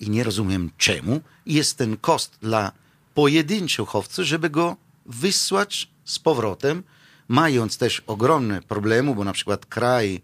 i 0.00 0.10
nie 0.10 0.24
rozumiem 0.24 0.70
czemu, 0.78 1.20
jest 1.46 1.78
ten 1.78 1.96
koszt 1.96 2.38
dla 2.42 2.72
pojedynczych 3.14 3.88
chowców, 3.88 4.24
żeby 4.24 4.50
go 4.50 4.76
wysłać 5.06 5.88
z 6.04 6.18
powrotem, 6.18 6.82
mając 7.28 7.78
też 7.78 8.02
ogromne 8.06 8.62
problemy, 8.62 9.14
bo 9.14 9.24
na 9.24 9.32
przykład 9.32 9.66
kraj 9.66 10.14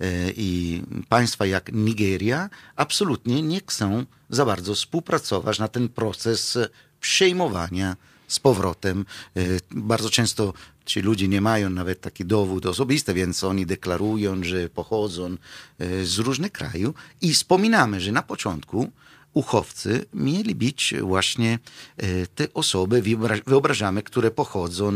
e, 0.00 0.04
i 0.36 0.82
państwa 1.08 1.46
jak 1.46 1.72
Nigeria 1.72 2.50
absolutnie 2.76 3.42
nie 3.42 3.60
chcą 3.66 4.04
za 4.30 4.46
bardzo 4.46 4.74
współpracować 4.74 5.58
na 5.58 5.68
ten 5.68 5.88
proces 5.88 6.58
przejmowania 7.00 7.96
z 8.28 8.40
powrotem. 8.40 9.04
E, 9.36 9.40
bardzo 9.70 10.10
często 10.10 10.52
ci 10.86 11.00
ludzie 11.00 11.28
nie 11.28 11.40
mają 11.40 11.70
nawet 11.70 12.00
taki 12.00 12.24
dowód 12.24 12.66
osobisty, 12.66 13.14
więc 13.14 13.44
oni 13.44 13.66
deklarują, 13.66 14.44
że 14.44 14.68
pochodzą 14.68 15.36
e, 15.78 16.04
z 16.04 16.18
różnych 16.18 16.52
krajów 16.52 16.94
i 17.20 17.34
wspominamy, 17.34 18.00
że 18.00 18.12
na 18.12 18.22
początku 18.22 18.90
uchowcy 19.34 20.04
mieli 20.14 20.54
być 20.54 20.94
właśnie 21.00 21.58
e, 21.96 22.26
te 22.26 22.46
osoby, 22.54 23.02
wyobrażamy, 23.46 24.02
które 24.02 24.30
pochodzą 24.30 24.92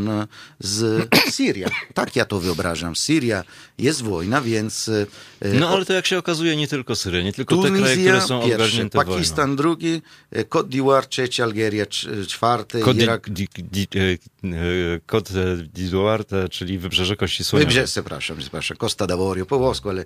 z 0.58 1.08
Syrii. 1.30 1.64
Tak 1.94 2.16
ja 2.16 2.24
to 2.24 2.40
wyobrażam. 2.40 2.96
Syria 2.96 3.44
jest 3.78 4.02
wojna, 4.02 4.40
więc... 4.40 4.88
E, 4.88 5.06
no 5.54 5.68
ale 5.68 5.84
to 5.84 5.92
jak 5.92 6.06
się 6.06 6.18
okazuje 6.18 6.56
nie 6.56 6.68
tylko 6.68 6.96
Syria, 6.96 7.22
nie 7.22 7.32
tylko 7.32 7.54
Tunizja, 7.54 7.76
te 7.76 7.82
kraje, 7.82 7.96
które 7.96 8.20
są 8.20 8.40
pierwszy, 8.40 8.54
ogarnięte 8.54 9.04
Pakistan 9.04 9.36
wojną. 9.36 9.56
drugi, 9.56 10.02
e, 10.30 10.44
Côte 10.44 10.68
d'Ivoire 10.68 11.06
trzeci, 11.08 11.42
Algeria 11.42 11.86
czwarty, 12.28 12.80
Côte 12.80 13.02
Irak... 13.02 13.28
Côte 15.06 15.32
d'Ivoire, 15.74 16.24
czyli 16.50 16.78
Wybrzeże 16.78 17.16
Kości 17.16 17.44
Słoniowej. 17.44 17.74
Wybrzeże, 17.74 17.92
przepraszam, 17.92 18.36
przepraszam, 18.36 18.76
Costa 18.76 19.06
d'Avorio 19.06 19.44
po 19.44 19.58
włosku, 19.58 19.88
ale 19.88 20.04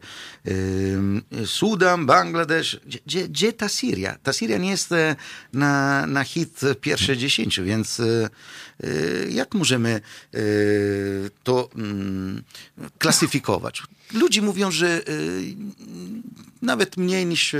Sudan, 1.47 2.07
Bangladesz, 2.07 2.81
gdzie, 3.07 3.29
gdzie 3.29 3.53
ta 3.53 3.69
Syria? 3.69 4.15
Ta 4.22 4.33
Syria 4.33 4.59
nie 4.59 4.70
jest 4.70 4.92
e, 4.92 5.16
na, 5.52 6.07
na 6.07 6.24
hit 6.24 6.61
pierwsze 6.81 7.16
dziesięciu, 7.16 7.64
więc 7.64 8.00
e, 8.00 8.05
e, 8.05 8.88
jak 9.31 9.55
możemy 9.55 10.00
to 11.44 11.70
mm, 11.74 12.42
klasyfikować? 12.98 13.83
Ludzie 14.12 14.42
mówią, 14.42 14.70
że 14.70 15.00
nawet 16.62 16.96
mniej 16.96 17.26
niż 17.26 17.55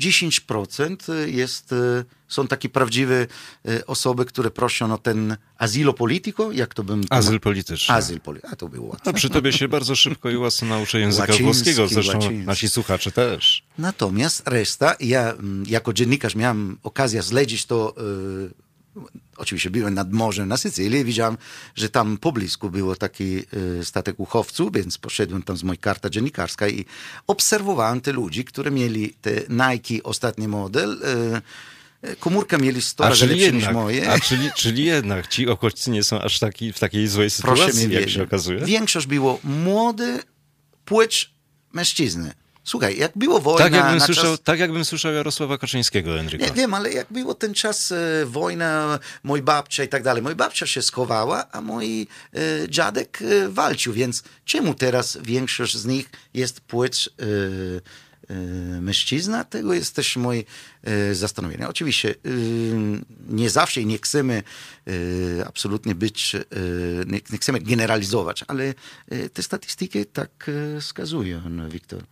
10% 0.00 1.26
jest, 1.26 1.74
są 2.28 2.46
takie 2.46 2.68
prawdziwe 2.68 3.26
osoby, 3.86 4.24
które 4.24 4.50
proszą 4.50 4.94
o 4.94 4.98
ten 4.98 5.36
azylo 5.58 5.92
politico, 5.92 6.52
jak 6.52 6.74
to 6.74 6.84
bym... 6.84 7.04
Azyl 7.10 7.40
polityczny. 7.40 7.94
Azyl 7.94 8.20
polityczny, 8.20 8.52
a 8.52 8.56
to 8.56 8.68
było 8.68 8.88
łatwe. 8.88 9.02
No 9.10 9.12
przy 9.12 9.30
tobie 9.30 9.52
się 9.52 9.68
bardzo 9.68 9.96
szybko 9.96 10.30
i 10.30 10.36
łatwo 10.36 10.66
nauczę 10.66 11.00
języka 11.00 11.22
łaciński, 11.22 11.44
włoskiego, 11.44 11.88
zresztą 11.88 12.18
łaciński. 12.18 12.46
nasi 12.46 12.68
słuchacze 12.68 13.12
też. 13.12 13.62
Natomiast 13.78 14.48
reszta, 14.48 14.96
ja 15.00 15.32
mm, 15.32 15.64
jako 15.66 15.92
dziennikarz 15.92 16.34
miałem 16.34 16.78
okazję 16.82 17.22
śledzić 17.22 17.66
to 17.66 17.94
oczywiście 19.40 19.70
byłem 19.70 19.94
nad 19.94 20.12
morzem 20.12 20.48
na 20.48 20.56
Sycylii, 20.56 21.04
widziałem, 21.04 21.36
że 21.74 21.88
tam 21.88 22.18
po 22.18 22.32
blisku 22.32 22.70
było 22.70 22.96
taki 22.96 23.38
y, 23.80 23.84
statek 23.84 24.20
uchowców, 24.20 24.72
więc 24.72 24.98
poszedłem 24.98 25.42
tam 25.42 25.56
z 25.56 25.62
mojej 25.62 25.78
karta 25.78 26.10
dziennikarska 26.10 26.68
i 26.68 26.84
obserwowałem 27.26 28.00
te 28.00 28.12
ludzi, 28.12 28.44
którzy 28.44 28.70
mieli 28.70 29.14
te 29.20 29.30
Nike 29.48 30.02
ostatni 30.02 30.48
model, 30.48 31.02
y, 32.04 32.16
komórkę 32.16 32.58
mieli 32.58 32.82
100 32.82 33.08
razy 33.08 33.26
lepsze 33.26 33.42
jednak, 33.42 33.62
niż 33.62 33.74
moje. 33.74 34.10
A 34.10 34.20
czyli, 34.20 34.50
czyli 34.56 34.84
jednak 34.84 35.28
ci 35.28 35.46
uchodźcy 35.46 35.90
nie 35.90 36.02
są 36.02 36.20
aż 36.20 36.38
taki, 36.38 36.72
w 36.72 36.78
takiej 36.78 37.08
złej 37.08 37.30
sytuacji, 37.30 37.64
Proszę 37.64 38.00
jak 38.00 38.10
się 38.10 38.22
okazuje? 38.22 38.64
Większość 38.64 39.06
było 39.06 39.40
młody, 39.44 40.22
płeć 40.84 41.34
mężczyzny. 41.72 42.39
Słuchaj, 42.64 42.98
jak 42.98 43.12
było 43.16 43.40
wojna... 43.40 43.64
Tak 43.64 43.72
jakbym, 43.72 44.00
słyszał, 44.00 44.24
czas... 44.24 44.40
tak 44.44 44.58
jakbym 44.58 44.84
słyszał 44.84 45.12
Jarosława 45.12 45.58
Kaczyńskiego, 45.58 46.20
Enrico. 46.20 46.44
Nie 46.44 46.52
wiem, 46.52 46.74
ale 46.74 46.92
jak 46.92 47.06
było 47.12 47.34
ten 47.34 47.54
czas 47.54 47.92
e, 47.92 48.26
wojna, 48.26 48.98
mój 49.22 49.42
babcia 49.42 49.84
i 49.84 49.88
tak 49.88 50.02
dalej. 50.02 50.22
Mój 50.22 50.34
babcia 50.34 50.66
się 50.66 50.82
schowała, 50.82 51.50
a 51.52 51.60
mój 51.60 52.00
e, 52.02 52.68
dziadek 52.68 53.22
e, 53.22 53.48
walczył, 53.48 53.92
więc 53.92 54.22
czemu 54.44 54.74
teraz 54.74 55.18
większość 55.22 55.76
z 55.76 55.86
nich 55.86 56.10
jest 56.34 56.60
płeć 56.60 57.08
e, 57.08 57.24
e 58.34 58.36
mężczyzna? 58.80 59.44
Tego 59.44 59.74
jest 59.74 59.94
też 59.94 60.16
moje 60.16 60.42
e, 60.84 61.14
zastanowienie. 61.14 61.68
Oczywiście 61.68 62.14
nie 63.28 63.50
zawsze 63.50 63.80
i 63.80 63.86
nie 63.86 63.98
chcemy 63.98 64.42
absolutnie 65.46 65.94
być, 65.94 66.36
nie, 67.06 67.20
nie 67.30 67.38
chcemy 67.38 67.60
generalizować, 67.60 68.44
ale 68.48 68.74
te 69.32 69.42
statystyki 69.42 70.06
tak 70.06 70.50
wskazują, 70.80 71.40
Wiktor. 71.68 72.02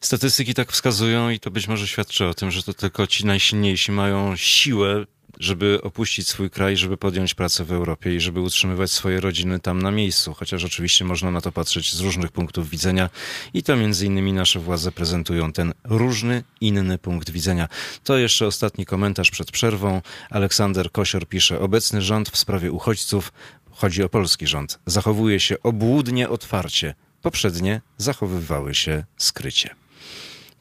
Statystyki 0.00 0.54
tak 0.54 0.72
wskazują 0.72 1.30
i 1.30 1.40
to 1.40 1.50
być 1.50 1.68
może 1.68 1.86
świadczy 1.86 2.26
o 2.26 2.34
tym, 2.34 2.50
że 2.50 2.62
to 2.62 2.74
tylko 2.74 3.06
ci 3.06 3.26
najsilniejsi 3.26 3.92
mają 3.92 4.36
siłę, 4.36 5.06
żeby 5.40 5.80
opuścić 5.82 6.28
swój 6.28 6.50
kraj, 6.50 6.76
żeby 6.76 6.96
podjąć 6.96 7.34
pracę 7.34 7.64
w 7.64 7.72
Europie 7.72 8.14
i 8.14 8.20
żeby 8.20 8.40
utrzymywać 8.40 8.90
swoje 8.90 9.20
rodziny 9.20 9.60
tam 9.60 9.82
na 9.82 9.90
miejscu. 9.90 10.34
Chociaż 10.34 10.64
oczywiście 10.64 11.04
można 11.04 11.30
na 11.30 11.40
to 11.40 11.52
patrzeć 11.52 11.94
z 11.94 12.00
różnych 12.00 12.32
punktów 12.32 12.70
widzenia 12.70 13.10
i 13.54 13.62
to 13.62 13.76
między 13.76 14.06
innymi 14.06 14.32
nasze 14.32 14.60
władze 14.60 14.92
prezentują 14.92 15.52
ten 15.52 15.72
różny, 15.84 16.44
inny 16.60 16.98
punkt 16.98 17.30
widzenia. 17.30 17.68
To 18.04 18.18
jeszcze 18.18 18.46
ostatni 18.46 18.86
komentarz 18.86 19.30
przed 19.30 19.50
przerwą. 19.50 20.02
Aleksander 20.30 20.92
Kosior 20.92 21.28
pisze, 21.28 21.60
obecny 21.60 22.02
rząd 22.02 22.28
w 22.28 22.38
sprawie 22.38 22.72
uchodźców, 22.72 23.32
chodzi 23.70 24.02
o 24.02 24.08
polski 24.08 24.46
rząd, 24.46 24.78
zachowuje 24.86 25.40
się 25.40 25.62
obłudnie 25.62 26.28
otwarcie 26.28 26.94
poprzednie 27.22 27.80
zachowywały 27.98 28.74
się 28.74 29.04
skrycie. 29.16 29.74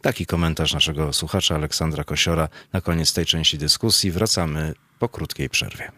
Taki 0.01 0.25
komentarz 0.25 0.73
naszego 0.73 1.13
słuchacza 1.13 1.55
Aleksandra 1.55 2.03
Kosiora 2.03 2.49
na 2.73 2.81
koniec 2.81 3.13
tej 3.13 3.25
części 3.25 3.57
dyskusji. 3.57 4.11
Wracamy 4.11 4.73
po 4.99 5.09
krótkiej 5.09 5.49
przerwie. 5.49 5.91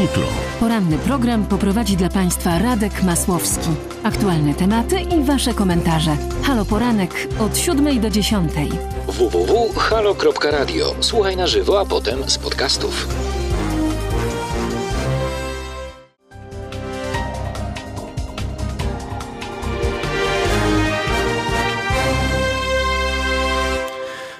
Jutro. 0.00 0.22
Poranny 0.60 0.98
program 0.98 1.46
poprowadzi 1.46 1.96
dla 1.96 2.08
Państwa 2.08 2.58
Radek 2.58 3.02
Masłowski. 3.02 3.68
Aktualne 4.02 4.54
tematy 4.54 5.00
i 5.00 5.24
Wasze 5.24 5.54
komentarze. 5.54 6.16
Halo 6.42 6.64
Poranek 6.64 7.28
od 7.38 7.58
7 7.58 8.00
do 8.00 8.10
10. 8.10 8.52
www.halo.radio. 9.06 10.94
Słuchaj 11.00 11.36
na 11.36 11.46
żywo, 11.46 11.80
a 11.80 11.84
potem 11.84 12.30
z 12.30 12.38
podcastów. 12.38 13.08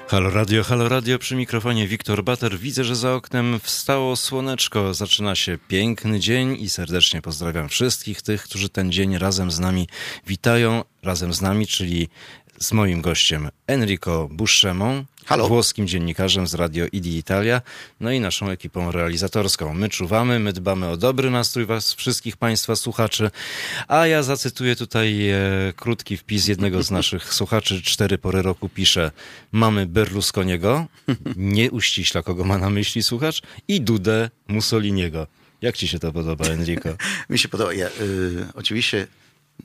Halo 0.09 0.31
Radio, 0.31 0.65
halo 0.65 0.89
Radio, 0.89 1.19
przy 1.19 1.37
mikrofonie 1.37 1.89
Wiktor 1.89 2.25
Bater. 2.25 2.59
Widzę, 2.59 2.85
że 2.85 2.97
za 2.97 3.15
oknem 3.15 3.61
wstało 3.63 4.17
słoneczko. 4.17 4.95
Zaczyna 4.95 5.35
się 5.35 5.59
piękny 5.69 6.21
dzień 6.21 6.57
i 6.61 6.71
serdecznie 6.71 7.23
pozdrawiam 7.23 7.69
wszystkich 7.69 8.23
tych, 8.23 8.43
którzy 8.43 8.69
ten 8.69 8.93
dzień 8.93 9.19
razem 9.19 9.51
z 9.51 9.59
nami 9.59 9.89
witają. 10.27 10.85
Razem 11.03 11.35
z 11.35 11.41
nami, 11.41 11.67
czyli 11.67 12.09
z 12.59 12.73
moim 12.73 13.01
gościem 13.01 13.49
Enrico 13.67 14.29
Buscemą, 14.31 15.05
włoskim 15.49 15.87
dziennikarzem 15.87 16.47
z 16.47 16.55
Radio 16.55 16.87
Idi 16.93 17.17
Italia, 17.17 17.63
no 18.01 18.13
i 18.13 18.21
naszą 18.21 18.51
ekipą 18.51 18.93
realizatorską. 18.93 19.75
My 19.75 19.89
czuwamy, 19.89 20.39
my 20.39 20.53
dbamy 20.53 20.89
o 20.89 20.97
dobry 20.97 21.31
nastrój 21.31 21.67
was, 21.67 21.95
wszystkich 21.95 22.37
państwa 22.37 22.77
słuchaczy, 22.77 23.31
a 23.89 24.07
ja 24.07 24.23
zacytuję 24.23 24.77
tutaj 24.77 25.29
e, 25.29 25.39
krótki 25.77 26.17
wpis 26.17 26.49
jednego 26.49 26.83
z 26.83 26.91
naszych 26.91 27.35
słuchaczy. 27.39 27.83
Cztery 27.83 28.19
pory 28.19 28.43
roku 28.43 28.69
pisze, 28.69 29.11
mamy 29.53 29.87
Berlusconiego, 29.87 30.87
nie 31.37 31.71
uściśla 31.71 32.23
kogo 32.23 32.45
ma 32.45 32.59
na 32.59 32.71
myśli 32.71 33.03
słuchacz, 33.03 33.43
i 33.69 33.81
Dudę 33.81 34.31
Mussoliniego. 34.49 35.27
Jak 35.63 35.77
ci 35.77 35.89
się 35.89 35.99
to 35.99 36.13
podoba, 36.13 36.45
Enrico? 36.45 36.89
Mi 37.31 37.39
się 37.39 37.49
podoba. 37.49 37.73
Ja, 37.73 37.87
y, 37.87 38.47
oczywiście 38.55 39.07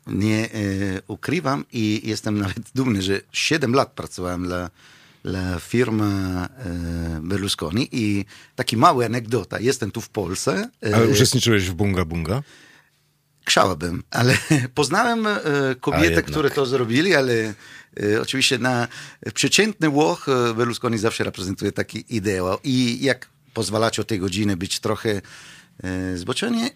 nie 0.08 0.50
y, 0.56 1.02
ukrywam 1.08 1.66
i 1.72 2.02
jestem 2.04 2.40
nawet 2.40 2.72
dumny, 2.76 3.02
że 3.02 3.22
7 3.32 3.74
lat 3.74 3.92
pracowałem 3.92 4.44
dla, 4.44 4.70
dla 5.24 5.60
firmy 5.60 6.06
y, 7.18 7.22
Berlusconi 7.22 7.90
i 7.92 8.26
taki 8.56 8.78
mały 8.78 9.06
anegdota. 9.06 9.60
Jestem 9.60 9.92
tu 9.92 10.02
w 10.02 10.10
Polsce. 10.10 10.70
Y, 10.86 10.96
Ale 10.96 11.08
uczestniczyłeś 11.08 11.70
w 11.70 11.74
Bunga 11.74 12.06
Bunga? 12.06 12.44
Chciałbym, 13.46 14.04
ale 14.12 14.38
poznałem 14.76 15.28
kobiety, 15.82 16.24
które 16.24 16.50
to 16.50 16.66
zrobili, 16.66 17.16
ale 17.16 17.54
oczywiście 18.22 18.58
na 18.58 18.88
przeciętny 19.34 19.90
Włoch 19.90 20.26
Berlusconi 20.56 20.98
zawsze 20.98 21.24
reprezentuje 21.24 21.72
taki 21.72 22.06
ideał. 22.16 22.58
I 22.64 23.00
jak 23.02 23.30
pozwalacie 23.54 24.02
o 24.02 24.06
tej 24.06 24.20
godzinie 24.20 24.58
być 24.58 24.80
trochę 24.80 25.22
zboczenie. 26.16 26.70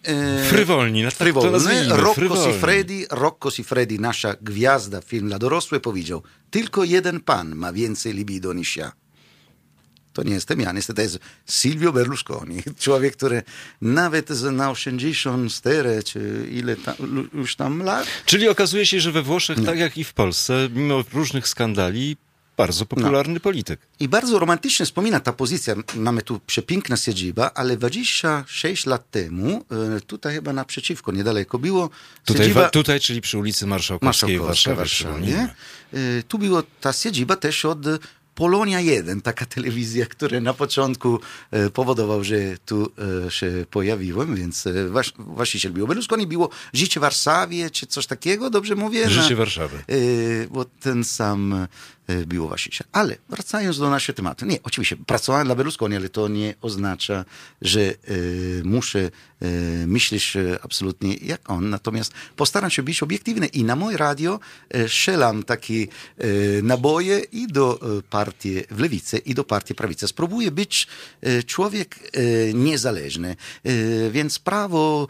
Frywolni, 0.48 1.02
na 1.02 1.08
tak 1.08 1.18
frywolny. 1.18 1.88
Rocco 1.88 2.14
frywolni. 2.14 2.52
Siffredi, 2.52 3.06
Rocco 3.10 3.50
Siffredi, 3.50 4.00
nasza 4.00 4.34
gwiazda, 4.40 5.00
film 5.00 5.28
dla 5.28 5.38
dorosłych, 5.38 5.82
powiedział, 5.82 6.22
tylko 6.50 6.84
jeden 6.84 7.20
pan 7.20 7.54
ma 7.54 7.72
więcej 7.72 8.12
libido 8.12 8.52
niż 8.52 8.76
ja. 8.76 8.92
To 10.12 10.22
nie 10.22 10.34
jestem 10.34 10.60
ja, 10.60 10.72
niestety 10.72 11.02
jest 11.02 11.18
Silvio 11.50 11.92
Berlusconi, 11.92 12.62
człowiek, 12.78 13.16
który 13.16 13.42
nawet 13.80 14.30
na 14.30 14.70
84 14.70 16.02
czy 16.02 16.48
ile 16.50 16.76
tam, 16.76 16.94
już 17.34 17.56
tam 17.56 17.82
lat. 17.82 18.06
Czyli 18.26 18.48
okazuje 18.48 18.86
się, 18.86 19.00
że 19.00 19.12
we 19.12 19.22
Włoszech, 19.22 19.64
tak 19.64 19.78
jak 19.78 19.98
i 19.98 20.04
w 20.04 20.12
Polsce, 20.12 20.68
mimo 20.74 21.04
różnych 21.12 21.48
skandali, 21.48 22.16
bardzo 22.56 22.86
popularny 22.86 23.34
no. 23.34 23.40
polityk. 23.40 23.80
I 24.00 24.08
bardzo 24.08 24.38
romantycznie 24.38 24.86
wspomina 24.86 25.20
ta 25.20 25.32
pozycja. 25.32 25.74
Mamy 25.94 26.22
tu 26.22 26.40
przepiękna 26.46 26.96
siedziba, 26.96 27.50
ale 27.54 27.76
26 27.76 28.86
lat 28.86 29.10
temu, 29.10 29.64
e, 29.96 30.00
tutaj 30.00 30.34
chyba 30.34 30.52
naprzeciwko, 30.52 31.12
niedaleko 31.12 31.58
było. 31.58 31.90
Tutaj, 32.24 32.42
siedziba... 32.46 32.68
tutaj 32.68 33.00
czyli 33.00 33.20
przy 33.20 33.38
ulicy 33.38 33.66
Marszałkowskiej 33.66 34.38
w 34.38 34.42
Warszawie. 34.42 34.76
Warszawie. 34.76 35.48
Tu 36.28 36.38
była 36.38 36.62
ta 36.80 36.92
siedziba 36.92 37.36
też 37.36 37.64
od 37.64 37.78
Polonia 38.36 38.80
1, 38.80 39.20
taka 39.20 39.46
telewizja, 39.46 40.06
która 40.06 40.40
na 40.40 40.54
początku 40.54 41.20
e, 41.50 41.70
powodował, 41.70 42.24
że 42.24 42.36
tu 42.66 42.92
e, 43.26 43.30
się 43.30 43.66
pojawiłem, 43.70 44.34
więc 44.34 44.66
e, 44.66 44.88
wasz, 44.88 45.12
właściciel 45.18 45.72
było 45.72 45.86
Berlusconi, 45.86 46.26
było 46.26 46.50
Życie 46.72 47.00
Warszawie, 47.00 47.70
czy 47.70 47.86
coś 47.86 48.06
takiego, 48.06 48.50
dobrze 48.50 48.74
mówię? 48.74 49.10
Życie 49.10 49.30
na, 49.30 49.36
Warszawy. 49.36 49.84
Bo 50.50 50.64
ten 50.64 51.04
sam 51.04 51.66
było 52.26 52.48
właściciel. 52.48 52.86
Ale 52.92 53.16
wracając 53.28 53.78
do 53.78 53.90
naszego 53.90 54.16
tematu. 54.16 54.46
Nie, 54.46 54.62
oczywiście 54.62 54.96
pracowałem 54.96 55.46
dla 55.46 55.54
Berlusconi, 55.54 55.96
ale 55.96 56.08
to 56.08 56.28
nie 56.28 56.54
oznacza, 56.60 57.24
że 57.62 57.80
e, 57.80 57.94
muszę 58.64 59.10
e, 59.40 59.46
myśleć 59.86 60.36
absolutnie 60.62 61.14
jak 61.14 61.50
on. 61.50 61.70
Natomiast 61.70 62.12
postaram 62.36 62.70
się 62.70 62.82
być 62.82 63.02
obiektywny 63.02 63.46
i 63.46 63.64
na 63.64 63.76
moje 63.76 63.96
radio 63.96 64.40
e, 64.70 64.88
strzelam 64.88 65.42
takie 65.42 65.74
e, 65.74 66.26
naboje 66.62 67.18
i 67.18 67.46
do 67.46 67.80
partii 68.10 68.62
w 68.70 68.80
lewicy, 68.80 69.18
i 69.18 69.34
do 69.34 69.44
partii 69.44 69.74
prawicy. 69.74 70.08
Spróbuję 70.08 70.50
być 70.50 70.86
człowiek 71.46 71.98
niezależny. 72.54 73.36
Więc 74.10 74.38
prawo 74.38 75.08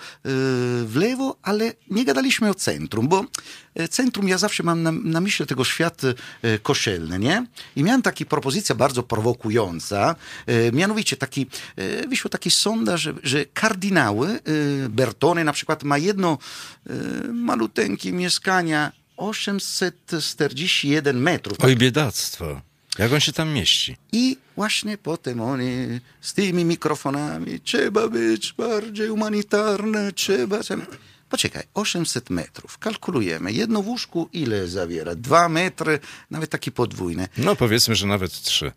w 0.84 0.92
lewo, 0.94 1.36
ale 1.42 1.72
nie 1.90 2.04
gadaliśmy 2.04 2.50
o 2.50 2.54
centrum, 2.54 3.08
bo 3.08 3.24
centrum 3.90 4.28
ja 4.28 4.38
zawsze 4.38 4.62
mam 4.62 4.82
na, 4.82 4.92
na 4.92 5.20
myśli 5.20 5.46
tego 5.46 5.64
świat 5.64 6.02
kościelny, 6.62 6.85
I 7.76 7.82
miałem 7.82 8.02
taka 8.02 8.24
propozycja 8.24 8.74
bardzo 8.74 9.02
prowokująca, 9.02 10.14
mianowicie 10.72 11.16
taki, 11.16 11.46
wyszło 12.08 12.30
taki 12.30 12.50
sondaż, 12.50 13.00
że, 13.00 13.14
że 13.22 13.44
kardynały, 13.44 14.40
Bertone 14.88 15.44
na 15.44 15.52
przykład 15.52 15.84
ma 15.84 15.98
jedno 15.98 16.38
maluteńkie 17.32 18.12
mieszkania 18.12 18.92
841 19.16 21.20
metrów. 21.20 21.58
Oj, 21.60 21.76
biedactwo. 21.76 22.60
Jak 22.98 23.12
on 23.12 23.20
się 23.20 23.32
tam 23.32 23.52
mieści? 23.52 23.96
I 24.12 24.36
właśnie 24.56 24.98
potem 24.98 25.40
oni 25.40 26.00
z 26.20 26.34
tymi 26.34 26.64
mikrofonami 26.64 27.60
trzeba 27.60 28.08
być 28.08 28.52
bardziej 28.52 29.08
humanitarne, 29.08 30.12
trzeba... 30.12 30.58
Poczekaj, 31.30 31.62
800 31.74 32.30
metrów. 32.30 32.78
Kalkulujemy. 32.78 33.52
Jedno 33.52 33.82
w 33.82 33.88
łóżku 33.88 34.28
ile 34.32 34.68
zawiera? 34.68 35.14
Dwa 35.14 35.48
metry, 35.48 35.98
nawet 36.30 36.50
takie 36.50 36.70
podwójne. 36.70 37.28
No 37.38 37.56
powiedzmy, 37.56 37.94
że 37.94 38.06
nawet 38.06 38.32
trzy. 38.32 38.72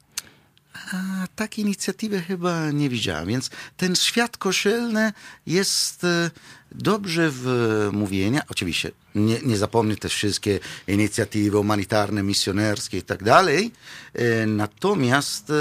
A 0.93 1.27
takiej 1.35 1.65
inicjatywy 1.65 2.21
chyba 2.21 2.71
nie 2.71 2.89
widziałem, 2.89 3.27
więc 3.27 3.49
ten 3.77 3.95
świat 3.95 4.37
kościelny 4.37 5.13
jest 5.47 6.03
e, 6.03 6.31
dobrze 6.71 7.29
w 7.33 7.89
mówieniu. 7.93 8.39
Oczywiście 8.49 8.91
nie, 9.15 9.39
nie 9.41 9.57
zapomnę 9.57 9.95
też 9.95 10.13
wszystkie 10.13 10.59
inicjatywy 10.87 11.57
humanitarne, 11.57 12.23
misjonerskie 12.23 12.97
i 12.97 13.01
tak 13.01 13.23
dalej. 13.23 13.71
E, 14.13 14.45
natomiast 14.45 15.49
e, 15.49 15.53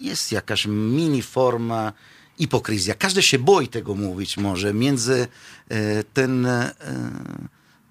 jest 0.00 0.32
jakaś 0.32 0.66
mini 0.66 1.22
forma 1.22 1.92
hipokryzja. 2.38 2.94
Każdy 2.94 3.22
się 3.22 3.38
boi 3.38 3.68
tego 3.68 3.94
mówić 3.94 4.36
może. 4.36 4.74
Między 4.74 5.26
e, 5.68 6.04
ten 6.04 6.46
e, 6.46 6.74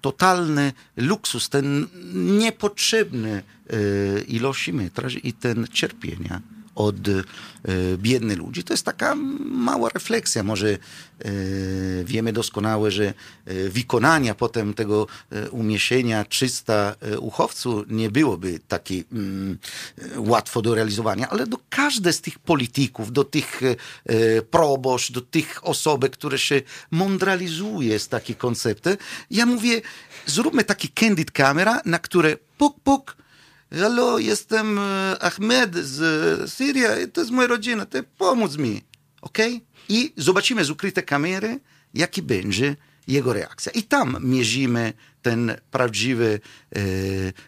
totalny 0.00 0.72
luksus, 0.96 1.48
ten 1.48 1.86
niepotrzebny 2.14 3.42
e, 3.70 3.76
ilości 4.20 4.72
metraż 4.72 5.16
i 5.24 5.32
ten 5.32 5.66
cierpienia 5.72 6.40
od 6.78 7.08
e, 7.08 7.22
biednych 7.96 8.38
ludzi. 8.38 8.64
To 8.64 8.72
jest 8.72 8.84
taka 8.84 9.14
mała 9.40 9.88
refleksja. 9.88 10.42
Może 10.42 10.68
e, 10.68 10.78
wiemy 12.04 12.32
doskonale, 12.32 12.90
że 12.90 13.04
e, 13.04 13.14
wykonania 13.68 14.34
potem 14.34 14.74
tego 14.74 15.06
umieszczenia 15.50 16.24
300 16.24 16.94
uchowców 17.20 17.84
nie 17.88 18.10
byłoby 18.10 18.60
takie 18.68 19.02
mm, 19.12 19.58
łatwo 20.16 20.62
do 20.62 20.74
realizowania, 20.74 21.28
ale 21.28 21.46
do 21.46 21.58
każdej 21.70 22.12
z 22.12 22.20
tych 22.20 22.38
polityków, 22.38 23.12
do 23.12 23.24
tych 23.24 23.60
proboszcz, 24.50 25.12
do 25.12 25.20
tych 25.20 25.66
osób, 25.66 26.10
które 26.10 26.38
się 26.38 26.62
mądralizuje 26.90 27.98
z 27.98 28.08
takiej 28.08 28.36
koncepty, 28.36 28.96
ja 29.30 29.46
mówię, 29.46 29.80
zróbmy 30.26 30.64
taki 30.64 30.88
candid 30.88 31.30
kamera, 31.30 31.80
na 31.84 31.98
które 31.98 32.36
puk, 32.58 32.80
puk, 32.80 33.16
Halo, 33.72 34.18
jestem 34.18 34.78
e, 34.78 35.16
Ahmed 35.20 35.74
z 35.76 36.00
e, 36.02 36.48
Syrii, 36.48 37.08
to 37.12 37.20
jest 37.20 37.30
moja 37.32 37.48
rodzina, 37.48 37.86
to 37.86 37.98
pomóc 38.18 38.56
mi. 38.56 38.82
ok? 39.20 39.38
I 39.88 40.12
zobaczymy 40.16 40.64
z 40.64 40.70
ukryte 40.70 41.02
kamery, 41.02 41.60
jaki 41.94 42.22
będzie 42.22 42.76
jego 43.08 43.32
reakcja. 43.32 43.72
I 43.72 43.82
tam 43.82 44.16
mierzymy 44.20 44.92
ten 45.22 45.56
prawdziwy 45.70 46.40
e, 46.76 46.80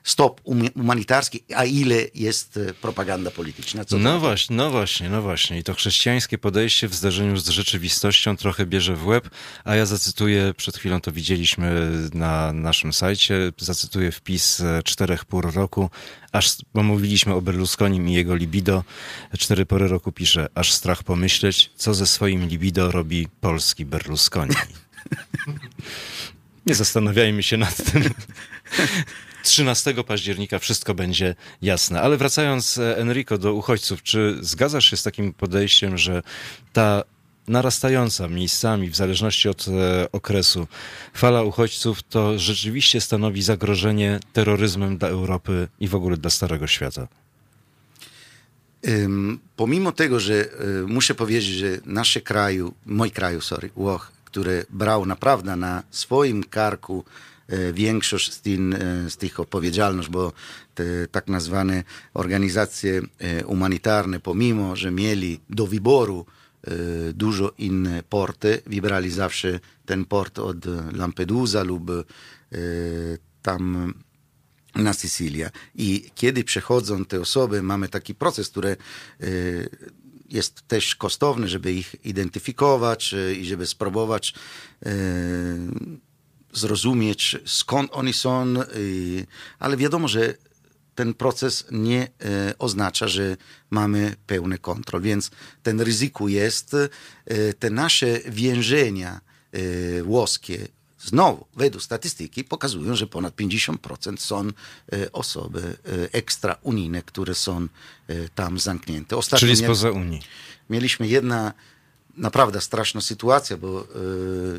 stop 0.04 0.40
humanitarski, 0.74 1.44
a 1.56 1.64
ile 1.64 1.96
jest 2.14 2.56
e, 2.56 2.74
propaganda 2.74 3.30
polityczna. 3.30 3.85
Co 3.85 3.98
no 3.98 4.20
właśnie, 4.20 4.56
no 4.56 4.70
właśnie, 4.70 5.09
no 5.09 5.22
właśnie. 5.22 5.59
I 5.59 5.64
to 5.64 5.74
chrześcijańskie 5.74 6.38
podejście 6.38 6.88
w 6.88 6.94
zdarzeniu 6.94 7.37
z 7.37 7.48
rzeczywistością 7.48 8.37
trochę 8.37 8.66
bierze 8.66 8.96
w 8.96 9.06
łeb, 9.06 9.30
a 9.64 9.74
ja 9.74 9.87
zacytuję, 9.87 10.54
przed 10.56 10.76
chwilą 10.76 11.00
to 11.00 11.12
widzieliśmy 11.12 11.90
na 12.14 12.52
naszym 12.52 12.92
sajcie, 12.92 13.52
zacytuję 13.59 14.12
wpis 14.12 14.61
e, 14.61 14.83
czterech 14.83 15.24
pór 15.24 15.54
roku, 15.54 15.90
aż, 16.33 16.56
bo 16.74 16.83
mówiliśmy 16.83 17.35
o 17.35 17.42
Berlusconim 17.42 18.09
i 18.09 18.12
jego 18.12 18.35
libido, 18.35 18.85
cztery 19.38 19.66
pory 19.66 19.88
roku 19.88 20.12
pisze, 20.12 20.48
aż 20.54 20.72
strach 20.72 21.02
pomyśleć, 21.02 21.70
co 21.76 21.94
ze 21.94 22.06
swoim 22.06 22.46
libido 22.46 22.90
robi 22.90 23.28
polski 23.40 23.85
Berlusconi. 23.85 24.54
Nie 26.66 26.75
zastanawiajmy 26.75 27.42
się 27.42 27.57
nad 27.57 27.92
tym. 27.92 28.05
13 29.42 30.05
października 30.05 30.59
wszystko 30.59 30.94
będzie 30.94 31.35
jasne. 31.62 32.01
Ale 32.01 32.16
wracając, 32.16 32.79
e, 32.79 32.99
Enrico, 32.99 33.38
do 33.38 33.55
uchodźców, 33.55 34.03
czy 34.03 34.38
zgadzasz 34.40 34.90
się 34.90 34.96
z 34.96 35.03
takim 35.03 35.33
podejściem, 35.33 35.99
że 35.99 36.23
ta 36.73 37.03
narastająca 37.49 38.29
miejscami, 38.29 38.90
w 38.90 38.96
zależności 38.96 39.49
od 39.49 39.66
e, 39.68 40.12
okresu, 40.12 40.66
fala 41.14 41.42
uchodźców 41.42 42.03
to 42.03 42.38
rzeczywiście 42.38 43.01
stanowi 43.01 43.42
zagrożenie 43.42 44.20
terroryzmem 44.33 44.99
dla 44.99 45.09
Europy 45.09 45.68
i 45.81 45.88
w 45.88 45.94
ogóle 45.94 46.16
dla 46.16 46.31
Starego 46.31 46.66
Świata? 46.66 47.09
Um, 48.85 49.38
pomimo 49.57 49.92
tego, 49.92 50.20
że 50.20 50.49
um, 50.49 50.92
muszę 50.92 51.14
powiedzieć, 51.14 51.44
że 51.44 51.66
nasze 51.85 52.20
kraju, 52.20 52.75
mój 52.87 53.11
kraju, 53.11 53.40
sorry, 53.40 53.70
Włoch, 53.77 54.12
który 54.31 54.66
brał 54.71 55.07
naprawdę 55.07 55.57
na 55.57 55.83
swoim 55.90 56.45
karku 56.45 57.05
e, 57.49 57.73
większość 57.73 58.33
z, 58.33 58.43
e, 58.47 59.11
z 59.11 59.16
tych 59.16 59.40
odpowiedzialność, 59.40 60.09
bo 60.09 60.33
te 60.75 60.85
tak 61.07 61.29
nazwane 61.29 61.85
organizacje 62.14 63.03
e, 63.19 63.43
humanitarne, 63.43 64.21
pomimo, 64.21 64.77
że 64.77 64.90
mieli 64.90 65.40
do 65.51 65.66
wyboru 65.66 66.27
dużo 67.14 67.53
inne 67.59 68.03
porty, 68.03 68.62
wybrali 68.66 69.11
zawsze 69.11 69.61
ten 69.87 70.05
port 70.05 70.38
od 70.38 70.66
Lampedusa 70.93 71.62
lub 71.62 71.90
tam 73.43 73.95
na 74.75 74.93
Sycylię. 74.93 75.51
I 75.75 76.11
kiedy 76.14 76.45
przechodzą 76.45 77.05
te 77.05 77.21
osoby, 77.21 77.62
mamy 77.62 77.88
taki 77.88 78.14
proces, 78.14 78.49
który 78.49 78.77
jest 80.31 80.69
też 80.69 80.95
kosztowny, 80.95 81.49
żeby 81.49 81.73
ich 81.73 81.95
identyfikować 82.05 83.14
e, 83.14 83.35
i 83.35 83.47
żeby 83.47 83.66
spróbować 83.66 84.35
e, 84.87 84.90
zrozumieć, 86.53 87.37
skąd 87.47 87.90
oni 87.93 88.12
są, 88.12 88.55
ale 89.59 89.77
wiadomo, 89.77 90.09
że 90.09 90.35
ten 90.95 91.14
proces 91.14 91.64
nie 91.71 92.09
oznacza, 92.59 93.09
że 93.09 93.37
mamy 93.71 94.16
pełny 94.27 94.59
kontrol, 94.59 95.03
więc 95.03 95.31
ten 95.62 95.81
ryzyko 95.81 96.29
jest. 96.29 96.77
Te 97.59 97.71
nasze 97.71 98.21
więzienia 98.27 99.21
włoskie 100.03 100.69
Znowu, 101.04 101.46
według 101.56 101.82
statystyki 101.82 102.44
pokazują, 102.44 102.96
że 102.96 103.06
ponad 103.06 103.36
50% 103.36 104.16
są 104.16 104.48
e, 104.48 105.12
osoby 105.12 105.60
e, 105.60 106.12
ekstra 106.12 106.56
unijne, 106.62 107.02
które 107.02 107.34
są 107.34 107.66
e, 108.08 108.28
tam 108.34 108.58
zamknięte. 108.58 109.16
Ostatnio 109.16 109.40
Czyli 109.40 109.56
spoza 109.56 109.90
Unii. 109.90 110.22
Mieliśmy 110.70 111.08
jedna 111.08 111.52
naprawdę 112.16 112.60
straszna 112.60 113.00
sytuacja, 113.00 113.56
bo 113.56 113.86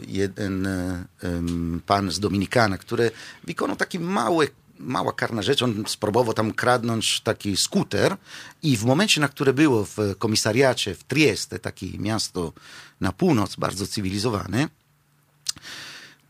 jeden 0.08 0.67
pan 1.86 2.12
z 2.12 2.19
Dominikana, 2.19 2.77
który 2.77 3.12
wykonał 3.43 3.75
taki 3.75 3.99
mały 3.99 4.47
mała 4.80 5.13
karna 5.13 5.41
rzecz. 5.41 5.62
On 5.62 5.84
spróbował 5.88 6.34
tam 6.34 6.54
kradnąć 6.54 7.21
taki 7.21 7.58
skuter 7.58 8.17
i 8.63 8.77
w 8.77 8.84
momencie, 8.84 9.21
na 9.21 9.27
które 9.27 9.54
było 9.54 9.85
w 9.85 9.98
komisariacie 10.17 10.96
w 10.96 11.04
Trieste, 11.04 11.60
takie 11.60 12.00
miasto 12.00 12.54
na 13.02 13.12
północ, 13.12 13.56
bardzo 13.56 13.87
cywilizowane, 13.87 14.67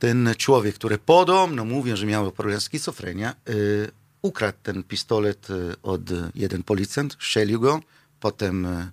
ten 0.02 0.34
człowiek, 0.38 0.76
który 0.76 0.98
podobno 0.98 1.66
mówią, 1.66 1.96
że 1.96 2.06
miał 2.06 2.32
problem 2.32 2.62
schizofrenia, 2.62 3.36
y, 3.50 3.92
ukradł 4.22 4.58
ten 4.64 4.84
pistolet 4.84 5.50
y, 5.50 5.76
od 5.84 6.02
jeden 6.36 6.64
policjant, 6.64 7.14
strzelił 7.14 7.60
go, 7.60 7.82
potem 8.20 8.66
y, 8.66 8.92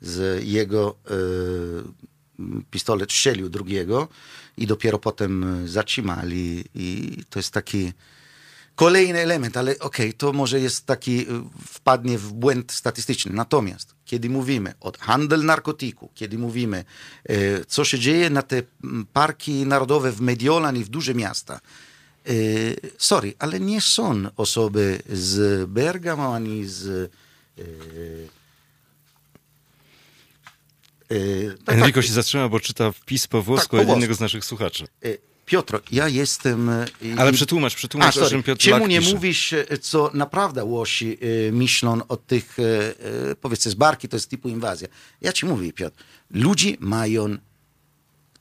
z 0.00 0.44
jego 0.44 0.96
y, 2.38 2.64
pistolet 2.70 3.12
strzelił 3.12 3.48
drugiego 3.48 4.08
i 4.56 4.66
dopiero 4.66 4.98
potem 4.98 5.64
zatrzymali 5.68 6.64
i 6.74 7.16
to 7.30 7.38
jest 7.38 7.52
taki 7.52 7.92
Kolejny 8.80 9.18
element, 9.18 9.56
ale 9.56 9.72
okej, 9.72 10.08
okay, 10.08 10.12
to 10.12 10.32
może 10.32 10.60
jest 10.60 10.86
taki, 10.86 11.20
y, 11.20 11.26
wpadnie 11.66 12.18
w 12.18 12.32
błęd 12.32 12.72
statystyczny. 12.72 13.32
Natomiast, 13.32 13.94
kiedy 14.10 14.28
mówimy 14.28 14.74
o 14.80 14.92
handel 14.98 15.44
narkotyku, 15.44 16.10
kiedy 16.14 16.38
mówimy, 16.38 16.84
e, 17.24 17.64
co 17.64 17.84
się 17.84 17.98
dzieje 17.98 18.30
na 18.30 18.42
te 18.42 18.62
parki 19.12 19.66
narodowe 19.66 20.12
w 20.12 20.20
Mediolan 20.20 20.76
i 20.76 20.84
w 20.84 20.88
duże 20.88 21.14
miasta, 21.14 21.60
e, 22.26 22.32
sorry, 22.98 23.34
ale 23.38 23.60
nie 23.60 23.80
są 23.80 24.22
osoby 24.36 25.02
z 25.12 25.66
Bergamo 25.70 26.34
ani 26.34 26.66
z 26.66 27.10
e, 27.58 27.62
Enrico 31.66 32.00
tak, 32.00 32.04
się 32.04 32.12
zatrzyma, 32.12 32.48
bo 32.48 32.60
czyta 32.60 32.92
wpis 32.92 33.26
po 33.26 33.42
włosku 33.42 33.76
tak, 33.76 33.86
po 33.86 33.92
jednego 33.92 34.14
z 34.14 34.20
naszych 34.20 34.44
słuchaczy. 34.44 34.86
Piotr, 35.50 35.80
ja 35.92 36.08
jestem... 36.08 36.68
E, 36.68 36.86
Ale 37.16 37.32
przetłumacz, 37.32 37.74
przetłumacz, 37.74 38.16
A, 38.16 38.20
o 38.20 38.30
czym 38.30 38.42
Piotr 38.42 38.62
Czemu 38.62 38.86
nie 38.86 39.00
pisze? 39.00 39.14
mówisz, 39.14 39.52
e, 39.52 39.78
co 39.80 40.10
naprawdę 40.14 40.64
Łosi 40.64 41.18
e, 41.48 41.52
myślą 41.52 42.00
o 42.08 42.16
tych, 42.16 42.56
powiedzmy, 43.40 43.70
z 43.70 43.74
barki, 43.74 44.08
to 44.08 44.16
jest 44.16 44.30
typu 44.30 44.48
inwazja. 44.48 44.88
Ja 45.20 45.32
ci 45.32 45.46
mówię, 45.46 45.72
Piotr, 45.72 45.96
ludzie 46.30 46.76
mają 46.80 47.36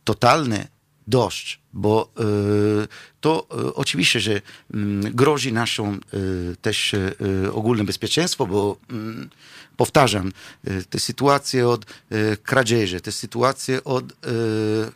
totalny 0.04 0.68
dość, 1.10 1.60
bo 1.74 2.12
to 3.22 3.48
oczywiście, 3.76 4.20
że 4.20 4.42
mm, 4.74 5.16
grozi 5.16 5.54
naszą 5.54 5.98
też 6.62 6.96
ogólne 7.54 7.84
bezpieczeństwo, 7.84 8.46
bo 8.46 8.78
mm, 8.90 9.30
powtarzam, 9.78 10.32
te 10.90 11.00
sytuacje 11.00 11.68
od 11.68 11.86
kradzieży, 12.44 13.02
te 13.02 13.12
sytuacje 13.12 13.84
od 13.84 14.06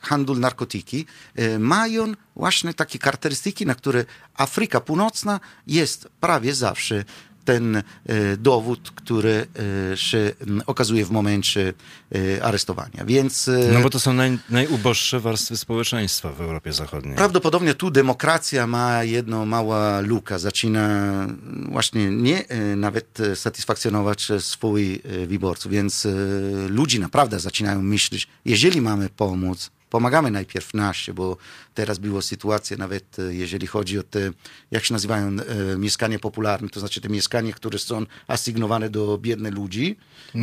handlu 0.01 0.36
narkotyki 0.36 1.05
mają 1.59 2.14
właśnie 2.36 2.74
takie 2.74 2.99
charakterystyki, 2.99 3.66
na 3.66 3.76
które 3.76 4.05
Afryka 4.34 4.82
Północna 4.82 5.39
jest 5.68 6.07
prawie 6.20 6.55
zawsze 6.55 7.05
ten 7.45 7.75
e, 7.75 7.83
dowód, 8.37 8.91
który 8.95 9.47
e, 9.93 9.97
się 9.97 10.31
okazuje 10.65 11.05
w 11.05 11.11
momencie 11.11 11.73
e, 12.15 12.43
aresztowania. 12.43 13.05
Więc, 13.05 13.49
no 13.73 13.81
bo 13.81 13.89
to 13.89 13.99
są 13.99 14.13
naj, 14.13 14.37
najuboższe 14.49 15.19
warstwy 15.19 15.57
społeczeństwa 15.57 16.31
w 16.31 16.41
Europie 16.41 16.73
Zachodniej. 16.73 17.15
Prawdopodobnie 17.15 17.73
tu 17.73 17.91
demokracja 17.91 18.67
ma 18.67 19.03
jedną 19.03 19.45
mała 19.45 19.99
luka. 19.99 20.39
Zaczyna 20.39 21.27
właśnie 21.69 22.11
nie 22.11 22.45
nawet 22.75 23.17
satysfakcjonować 23.35 24.27
swoich 24.39 25.01
wyborców, 25.27 25.71
więc 25.71 26.07
ludzie 26.69 26.99
naprawdę 26.99 27.39
zaczynają 27.39 27.81
myśleć, 27.81 28.27
jeżeli 28.45 28.81
mamy 28.81 29.09
pomóc, 29.09 29.71
pomagamy 29.93 30.31
najpierw 30.31 30.73
nasie, 30.73 31.13
bo 31.13 31.37
teraz 31.73 31.97
była 31.99 32.21
sytuacja 32.21 32.77
nawet, 32.77 33.19
e, 33.19 33.35
jeżeli 33.35 33.67
chodzi 33.67 33.99
o 33.99 34.03
te, 34.03 34.31
jak 34.71 34.85
się 34.85 34.93
nazywają, 34.93 35.27
e, 35.27 35.77
mieszkania 35.77 36.19
popularne, 36.19 36.69
to 36.69 36.79
znaczy 36.79 37.01
te 37.01 37.09
mieszkania, 37.09 37.53
które 37.53 37.79
są 37.79 38.05
asygnowane 38.27 38.89
do 38.89 39.17
biednych 39.17 39.53
ludzi. 39.53 39.97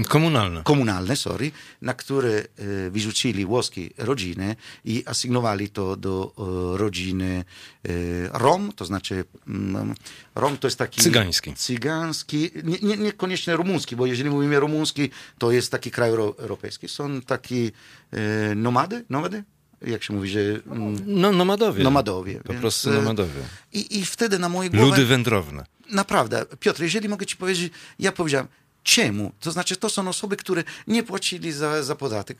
Komunalne. 0.09 0.63
Komunalne, 0.63 1.17
sorry, 1.17 1.51
na 1.83 1.95
które 1.95 2.31
e, 2.31 2.45
wyrzucili 2.91 3.47
włoskie 3.47 3.91
rodziny 3.99 4.57
i 4.85 5.03
asygnowali 5.07 5.69
to 5.69 5.97
do 5.97 6.33
e, 6.39 6.79
rodziny 6.79 7.45
e, 7.85 7.93
Rom, 8.39 8.73
to 8.77 8.85
znaczy 8.85 9.25
mm, 9.49 9.95
Rom 10.35 10.59
to 10.59 10.67
jest 10.67 10.79
taki... 10.79 11.01
Cygański. 11.01 11.55
Cygański, 11.55 12.51
nie, 12.65 12.79
nie, 12.83 12.97
niekoniecznie 12.97 13.57
rumuński, 13.57 13.97
bo 13.97 14.07
jeżeli 14.07 14.31
mówimy 14.31 14.61
rumuński, 14.61 15.11
to 15.39 15.51
jest 15.51 15.73
taki 15.73 15.91
kraj 15.91 16.11
europejski. 16.11 16.89
Są 16.89 17.21
taki 17.21 17.73
e, 18.13 18.55
nomady, 18.55 19.05
nomady? 19.09 19.40
Jak 19.83 20.05
się 20.05 20.15
mówi, 20.15 20.29
że... 20.29 20.41
Mm, 20.41 20.97
no, 21.07 21.33
nomadowie. 21.33 21.85
Nomadowie. 21.85 22.41
Po 22.41 22.49
więc, 22.49 22.61
prostu 22.61 22.91
nomadowie. 22.91 23.41
I, 23.73 23.99
I 23.99 24.07
wtedy 24.07 24.39
na 24.39 24.49
mojej 24.49 24.71
głowie... 24.71 24.87
Ludy 24.87 25.07
wędrowne. 25.07 25.67
Naprawdę. 25.91 26.47
Piotr, 26.61 26.83
jeżeli 26.83 27.09
mogę 27.09 27.27
ci 27.27 27.37
powiedzieć, 27.37 27.73
ja 27.99 28.13
powiedziałem, 28.13 28.47
Czemu? 28.83 29.33
To 29.41 29.53
znaczy, 29.53 29.77
to 29.77 29.91
są 29.91 30.09
osoby, 30.09 30.37
które 30.37 30.65
nie 30.87 31.03
płacili 31.03 31.53
za, 31.53 31.83
za 31.83 31.97
podatek. 31.97 32.39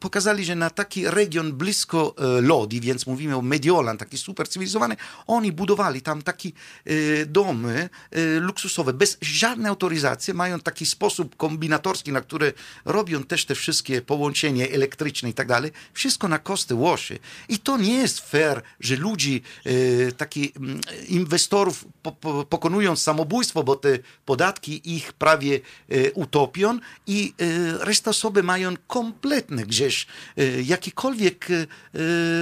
Pokazali, 0.00 0.44
że 0.44 0.54
na 0.54 0.70
taki 0.70 1.10
region 1.10 1.52
blisko 1.52 2.14
e, 2.18 2.40
Lodi, 2.40 2.80
więc 2.80 3.06
mówimy 3.06 3.36
o 3.36 3.42
Mediolan, 3.42 3.98
taki 3.98 4.18
super 4.18 4.48
cywilizowany, 4.48 4.96
oni 5.26 5.52
budowali 5.52 6.02
tam 6.02 6.22
takie 6.22 6.50
domy 7.26 7.88
e, 8.10 8.40
luksusowe, 8.40 8.92
bez 8.92 9.18
żadnej 9.20 9.68
autoryzacji, 9.68 10.34
mają 10.34 10.60
taki 10.60 10.86
sposób 10.86 11.36
kombinatorski, 11.36 12.12
na 12.12 12.20
który 12.20 12.52
robią 12.84 13.22
też 13.24 13.44
te 13.44 13.54
wszystkie 13.54 14.02
połączenia 14.02 14.68
elektryczne 14.68 15.30
i 15.30 15.34
tak 15.34 15.48
dalej. 15.48 15.70
Wszystko 15.92 16.28
na 16.28 16.38
koszty 16.38 16.74
Łoszy. 16.74 17.18
I 17.48 17.58
to 17.58 17.76
nie 17.76 17.94
jest 17.94 18.20
fair, 18.20 18.62
że 18.80 18.96
ludzi, 18.96 19.42
e, 19.64 20.12
takich 20.12 20.50
inwestorów 21.08 21.84
po, 22.02 22.12
po, 22.12 22.44
pokonują 22.44 22.96
samobójstwo, 22.96 23.62
bo 23.64 23.76
te 23.76 23.98
podatki 24.24 24.94
ich 24.96 25.12
prawie 25.12 25.60
utopią 26.14 26.78
i 27.06 27.34
e, 27.38 27.84
reszta 27.84 28.10
osoby 28.10 28.42
mają 28.42 28.74
kompletne 28.86 29.66
gdzieś 29.66 30.06
e, 30.36 30.62
jakiekolwiek 30.62 31.48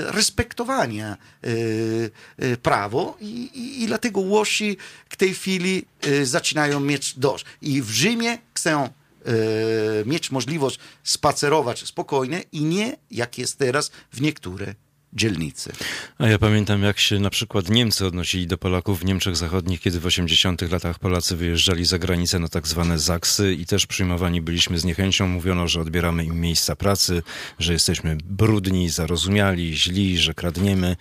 respektowania 0.07 1.17
prawo 2.63 3.17
i, 3.21 3.51
i, 3.55 3.83
i 3.83 3.87
dlatego 3.87 4.21
Łosi 4.21 4.77
w 5.09 5.17
tej 5.17 5.35
chwili 5.35 5.87
zaczynają 6.23 6.81
mieć 6.81 7.19
dość. 7.19 7.45
I 7.63 7.83
w 7.83 7.91
Rzymie 7.91 8.39
chcą 8.55 8.89
mieć 10.07 10.31
możliwość 10.31 10.79
spacerować 11.03 11.87
spokojnie 11.87 12.43
i 12.53 12.65
nie 12.65 12.97
jak 13.11 13.39
jest 13.39 13.59
teraz 13.59 13.91
w 14.13 14.21
niektóre 14.21 14.75
dzielnicy. 15.15 15.73
A 16.19 16.29
ja 16.29 16.39
pamiętam, 16.39 16.83
jak 16.83 16.99
się 16.99 17.19
na 17.21 17.31
przykład 17.31 17.69
Niemcy 17.69 18.07
odnosili 18.07 18.47
do 18.47 18.59
Polaków 18.59 19.01
w 19.01 19.05
Niemczech 19.05 19.37
Zachodnich, 19.37 19.81
kiedy 19.81 20.01
w 20.01 20.07
80 20.07 20.63
latach 20.63 20.99
Polacy 20.99 21.37
wyjeżdżali 21.37 21.85
za 21.85 21.99
granicę 21.99 22.39
na 22.39 22.49
tak 22.49 22.67
zwane 22.67 22.99
zaksy 22.99 23.55
i 23.55 23.67
też 23.67 23.87
przyjmowani 23.87 24.43
byliśmy 24.43 24.79
z 24.79 24.85
niechęcią. 24.85 25.29
Mówiono, 25.29 25.69
że 25.69 25.81
odbieramy 25.81 26.25
im 26.25 26.41
miejsca 26.41 26.77
pracy, 26.77 27.23
że 27.59 27.73
jesteśmy 27.73 28.17
brudni, 28.25 28.89
zarozumiali, 28.89 29.77
źli, 29.77 30.19
że 30.19 30.35
kradniemy. 30.35 30.97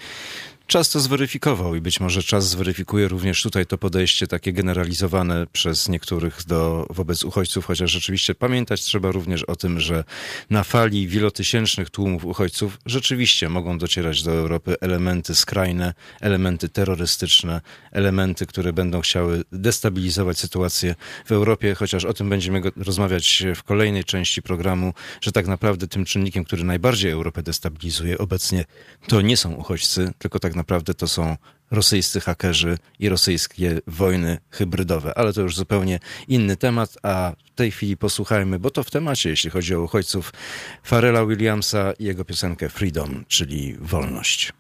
Czas 0.68 0.90
to 0.90 1.00
zweryfikował 1.00 1.76
i 1.76 1.82
być 1.82 2.00
może 2.00 2.24
czas 2.24 2.50
zweryfikuje 2.50 3.08
również 3.08 3.42
tutaj 3.42 3.66
to 3.66 3.78
podejście 3.78 4.28
takie 4.28 4.54
generalizowane 4.54 5.48
przez 5.54 5.90
niektórych 5.90 6.44
do, 6.48 6.88
wobec 6.90 7.24
uchodźców, 7.24 7.66
chociaż 7.66 7.92
rzeczywiście 7.92 8.36
pamiętać 8.36 8.82
trzeba 8.82 9.12
również 9.12 9.44
o 9.44 9.56
tym, 9.56 9.80
że 9.80 10.04
na 10.50 10.64
fali 10.64 11.08
wielotysięcznych 11.08 11.90
tłumów 11.90 12.26
uchodźców 12.26 12.78
rzeczywiście 12.86 13.50
mogą 13.50 13.78
docierać 13.78 14.24
do 14.24 14.32
Europy 14.32 14.76
elementy 14.82 15.36
skrajne, 15.36 15.94
elementy 16.22 16.70
terrorystyczne, 16.70 17.62
elementy, 17.92 18.46
które 18.46 18.74
będą 18.74 19.02
chciały 19.02 19.44
destabilizować 19.52 20.40
sytuację 20.40 20.96
w 21.26 21.32
Europie, 21.32 21.76
chociaż 21.76 22.06
o 22.06 22.14
tym 22.14 22.30
będziemy 22.30 22.62
rozmawiać 22.76 23.44
w 23.56 23.64
kolejnej 23.64 24.04
części 24.04 24.42
programu, 24.42 24.94
że 25.22 25.32
tak 25.32 25.48
naprawdę 25.48 25.88
tym 25.88 26.06
czynnikiem, 26.06 26.44
który 26.44 26.64
najbardziej 26.64 27.12
Europę 27.12 27.44
destabilizuje 27.44 28.18
obecnie, 28.18 28.66
to 29.08 29.22
nie 29.22 29.38
są 29.38 29.54
uchodźcy, 29.54 30.12
tylko 30.18 30.40
tak 30.40 30.53
naprawdę 30.56 30.84
naprawdę 30.84 30.94
to 30.94 31.08
są 31.08 31.38
rosyjscy 31.72 32.22
hakerzy 32.22 32.78
i 33.00 33.10
rosyjskie 33.10 33.82
wojny 33.88 34.38
hybrydowe. 34.50 35.18
Ale 35.18 35.34
to 35.34 35.42
już 35.42 35.56
zupełnie 35.56 36.00
inny 36.28 36.58
temat, 36.58 36.98
a 37.04 37.32
w 37.46 37.56
tej 37.56 37.72
chwili 37.72 37.98
posłuchajmy, 37.98 38.60
bo 38.60 38.70
to 38.70 38.84
w 38.84 38.92
temacie, 38.92 39.30
jeśli 39.30 39.50
chodzi 39.50 39.76
o 39.76 39.82
uchodźców, 39.82 40.34
Farela 40.84 41.26
Williamsa 41.26 41.94
i 42.00 42.06
jego 42.06 42.26
piosenkę 42.26 42.70
Freedom, 42.70 43.26
czyli 43.28 43.76
wolność. 43.80 44.54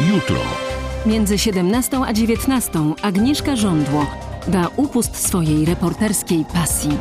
Jutro. 0.00 0.40
Między 1.06 1.38
17 1.38 2.00
a 2.06 2.12
19 2.12 2.70
Agnieszka 3.02 3.56
Żądło 3.56 4.06
da 4.48 4.68
upust 4.76 5.16
swojej 5.16 5.64
reporterskiej 5.64 6.44
pasji. 6.52 6.98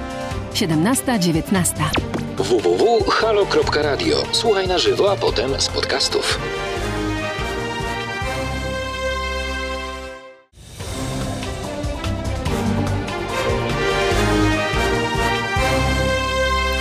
17-19 0.53 2.10
www.halo.radio. 2.43 4.23
Słuchaj 4.31 4.67
na 4.67 4.77
żywo, 4.77 5.11
a 5.11 5.15
potem 5.15 5.61
z 5.61 5.67
podcastów. 5.69 6.39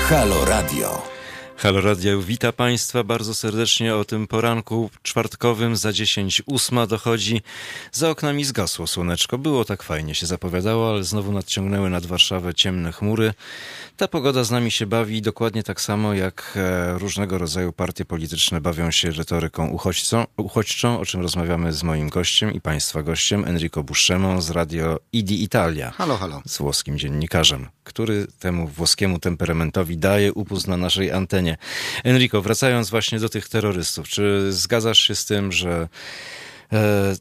Halo 0.09 0.45
Radio. 0.45 1.20
Halo 1.63 1.81
Radio, 1.81 2.23
wita 2.23 2.53
Państwa 2.53 3.05
bardzo 3.05 3.35
serdecznie 3.35 3.97
o 3.97 4.05
tym 4.05 4.27
poranku 4.27 4.91
czwartkowym. 5.03 5.77
Za 5.77 5.93
10 5.93 6.43
ósma 6.47 6.87
dochodzi. 6.87 7.43
Za 7.93 8.11
oknami 8.11 8.45
zgasło 8.45 8.87
słoneczko. 8.87 9.39
Było 9.39 9.65
tak 9.65 9.83
fajnie 9.83 10.15
się 10.15 10.27
zapowiadało, 10.27 10.91
ale 10.91 11.05
znowu 11.05 11.33
nadciągnęły 11.33 11.91
nad 11.91 12.07
Warszawę 12.07 12.55
ciemne 12.55 12.93
chmury. 12.93 13.35
Ta 13.97 14.09
pogoda 14.09 14.45
z 14.45 14.51
nami 14.51 14.71
się 14.71 14.87
bawi 14.87 15.23
dokładnie 15.23 15.63
tak 15.63 15.81
samo, 15.81 16.15
jak 16.15 16.53
e, 16.57 16.99
różnego 16.99 17.39
rodzaju 17.39 17.73
partie 17.73 18.05
polityczne 18.05 18.61
bawią 18.61 18.91
się 18.91 19.11
retoryką 19.11 19.69
uchodźcą, 19.69 20.27
uchodźczą, 20.37 21.01
o 21.01 21.07
czym 21.07 21.21
rozmawiamy 21.21 21.73
z 21.73 21.83
moim 21.83 22.09
gościem 22.09 22.53
i 22.53 22.61
Państwa 22.61 23.03
gościem, 23.03 23.45
Enrico 23.45 23.83
Buscemo 23.83 24.43
z 24.43 24.51
Radio 24.51 25.01
Idi 25.13 25.43
Italia. 25.43 25.91
Halo, 25.91 26.17
halo. 26.17 26.43
Z 26.47 26.59
włoskim 26.59 26.99
dziennikarzem, 26.99 27.69
który 27.91 28.27
temu 28.39 28.67
włoskiemu 28.67 29.19
temperamentowi 29.19 29.99
daje 29.99 30.33
upust 30.33 30.69
na 30.69 30.77
naszej 30.77 31.11
antenie. 31.11 31.57
Enrico, 32.05 32.43
wracając 32.43 32.91
właśnie 32.91 33.21
do 33.21 33.29
tych 33.29 33.49
terrorystów, 33.49 34.09
czy 34.09 34.53
zgadzasz 34.53 34.99
się 34.99 35.15
z 35.15 35.25
tym, 35.25 35.53
że 35.53 35.89
e, 36.73 37.17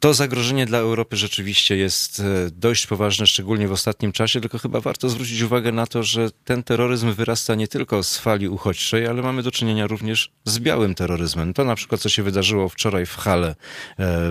to 0.00 0.14
zagrożenie 0.14 0.66
dla 0.66 0.78
Europy 0.78 1.16
rzeczywiście 1.16 1.76
jest 1.76 2.20
e, 2.20 2.24
dość 2.50 2.86
poważne, 2.86 3.26
szczególnie 3.26 3.68
w 3.68 3.72
ostatnim 3.72 4.12
czasie, 4.12 4.40
tylko 4.40 4.58
chyba 4.58 4.80
warto 4.80 5.08
zwrócić 5.08 5.42
uwagę 5.42 5.72
na 5.72 5.86
to, 5.86 6.02
że 6.02 6.30
ten 6.44 6.62
terroryzm 6.62 7.12
wyrasta 7.12 7.54
nie 7.54 7.68
tylko 7.68 8.02
z 8.02 8.18
fali 8.18 8.48
uchodźczej, 8.48 9.06
ale 9.06 9.22
mamy 9.22 9.42
do 9.42 9.50
czynienia 9.50 9.86
również 9.86 10.30
z 10.44 10.58
białym 10.58 10.94
terroryzmem. 10.94 11.54
To 11.54 11.64
na 11.64 11.74
przykład, 11.74 12.00
co 12.00 12.08
się 12.08 12.22
wydarzyło 12.22 12.68
wczoraj 12.68 13.06
w 13.06 13.16
Halle, 13.16 13.48
e, 13.48 13.54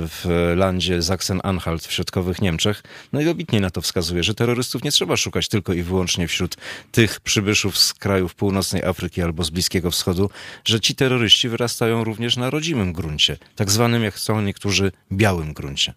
w 0.07 0.53
landzie 0.55 0.99
Sachsen-Anhalt 0.99 1.88
w 1.88 1.91
środkowych 1.91 2.41
Niemczech, 2.41 2.84
najlobitniej 3.13 3.61
na 3.61 3.70
to 3.70 3.82
wskazuje, 3.82 4.24
że 4.24 4.34
terrorystów 4.34 4.84
nie 4.84 4.91
trzeba 4.91 5.18
szukać 5.18 5.47
tylko 5.47 5.74
i 5.74 5.84
wyłącznie 5.84 6.28
wśród 6.28 6.57
tych 6.91 7.20
przybyszów 7.20 7.78
z 7.78 7.93
krajów 7.93 8.36
północnej 8.36 8.84
Afryki 8.84 9.22
albo 9.22 9.43
z 9.43 9.49
Bliskiego 9.49 9.91
Wschodu, 9.91 10.30
że 10.65 10.80
ci 10.80 10.95
terroryści 10.95 11.49
wyrastają 11.49 12.03
również 12.03 12.38
na 12.38 12.49
rodzimym 12.49 12.93
gruncie, 12.93 13.38
tak 13.55 13.72
zwanym, 13.72 14.03
jak 14.03 14.13
chcą 14.13 14.41
niektórzy, 14.41 14.91
białym 15.11 15.53
gruncie? 15.58 15.93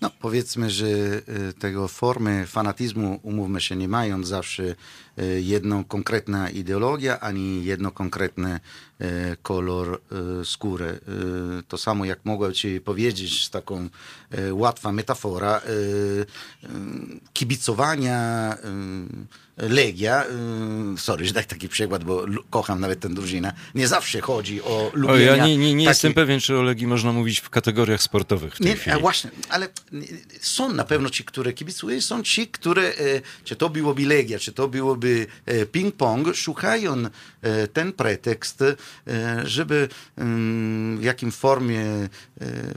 No, 0.00 0.10
powiedzmy, 0.20 0.70
że 0.70 0.86
y, 0.86 1.52
tego 1.58 1.88
formy 1.88 2.46
fanatyzmu, 2.46 3.20
umówmy 3.22 3.60
się, 3.60 3.76
nie 3.76 3.88
mają 3.88 4.24
zawsze 4.24 4.74
jedną 5.40 5.84
konkretna 5.84 6.50
ideologia, 6.50 7.20
ani 7.20 7.64
jedno 7.64 7.90
konkretny 7.90 8.60
y, 9.00 9.04
kolor 9.42 10.00
skóry. 10.44 10.98
To 11.68 11.78
samo 11.78 12.04
jak 12.04 12.24
mogłem 12.24 12.52
ci 12.52 12.80
powiedzieć 12.80 13.46
z 13.46 13.50
taką 13.50 13.88
łatwa 14.52 14.92
metafora 14.92 15.60
kibicowania 17.32 18.56
Legia, 19.58 20.24
sorry, 20.96 21.26
że 21.26 21.32
tak 21.32 21.46
taki 21.46 21.68
przykład, 21.68 22.04
bo 22.04 22.24
kocham 22.50 22.80
nawet 22.80 23.00
tę 23.00 23.08
drużynę, 23.08 23.52
nie 23.74 23.88
zawsze 23.88 24.20
chodzi 24.20 24.62
o 24.62 24.90
lubienia... 24.94 25.32
O, 25.32 25.36
ja 25.36 25.46
nie, 25.46 25.56
nie, 25.56 25.74
nie 25.74 25.84
taki... 25.84 25.88
jestem 25.88 26.14
pewien, 26.14 26.40
czy 26.40 26.56
o 26.56 26.62
Legii 26.62 26.86
można 26.86 27.12
mówić 27.12 27.40
w 27.40 27.50
kategoriach 27.50 28.02
sportowych 28.02 28.54
w 28.54 28.58
tej 28.58 28.66
nie, 28.66 28.76
chwili. 28.76 29.00
Właśnie, 29.00 29.30
ale 29.48 29.68
są 30.40 30.72
na 30.72 30.84
pewno 30.84 31.10
ci, 31.10 31.24
które 31.24 31.52
kibicują, 31.52 32.00
są 32.00 32.22
ci, 32.22 32.48
które, 32.48 32.82
e, 32.82 32.94
czy 33.44 33.56
to 33.56 33.68
byłoby 33.68 34.06
Legia, 34.06 34.38
czy 34.38 34.52
to 34.52 34.68
byłoby 34.68 35.07
e, 35.46 35.66
ping-pong, 35.66 36.34
szukają 36.34 36.94
e, 37.42 37.68
ten 37.68 37.92
pretekst, 37.92 38.64
żeby 39.44 39.88
mm, 40.16 40.98
w 40.98 41.02
jakim 41.02 41.32
formie 41.32 42.08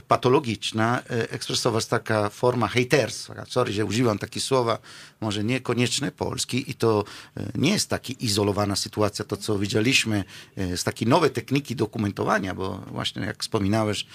patologiczna 0.08 1.02
ekspresować 1.08 1.86
taka 1.86 2.28
forma 2.28 2.68
hejterstwa. 2.68 3.44
Sorry, 3.48 3.72
że 3.72 3.84
używam 3.84 4.18
takie 4.18 4.40
słowa, 4.40 4.78
może 5.22 5.44
niekoniecznie 5.44 6.10
polski 6.10 6.70
i 6.70 6.74
to 6.74 7.04
e, 7.36 7.50
nie 7.54 7.70
jest 7.70 7.88
taka 7.88 8.12
izolowana 8.20 8.76
sytuacja, 8.76 9.24
to 9.24 9.36
co 9.36 9.58
widzieliśmy 9.58 10.24
e, 10.56 10.76
z 10.76 10.84
takiej 10.84 11.08
nowej 11.08 11.30
techniki 11.30 11.76
dokumentowania, 11.76 12.54
bo 12.54 12.78
właśnie 12.86 13.22
jak 13.22 13.42
wspominałeś, 13.42 14.06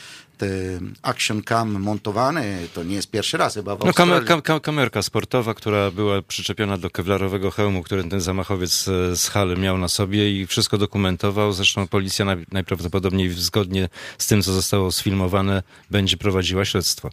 action 1.01 1.43
cam 1.43 1.81
montowane, 1.81 2.57
to 2.73 2.83
nie 2.83 2.95
jest 2.95 3.11
pierwszy 3.11 3.38
raz 3.38 3.53
chyba 3.53 3.75
w 3.75 3.85
no, 3.85 3.93
kamer, 3.93 4.25
kam, 4.43 4.59
kamerka 4.61 5.01
sportowa, 5.01 5.53
która 5.53 5.91
była 5.91 6.21
przyczepiona 6.21 6.77
do 6.77 6.89
kewlarowego 6.89 7.51
hełmu, 7.51 7.83
który 7.83 8.03
ten 8.03 8.21
zamachowiec 8.21 8.88
e, 8.88 9.15
z 9.15 9.27
Haly 9.27 9.57
miał 9.57 9.77
na 9.77 9.88
sobie 9.88 10.41
i 10.41 10.47
wszystko 10.47 10.77
dokumentował. 10.77 11.53
Zresztą 11.53 11.88
policja 11.88 12.25
najprawdopodobniej 12.51 13.29
zgodnie 13.29 13.89
z 14.17 14.27
tym, 14.27 14.41
co 14.41 14.53
zostało 14.53 14.91
sfilmowane, 14.91 15.63
będzie 15.91 16.17
prowadziła 16.17 16.65
śledztwo. 16.65 17.09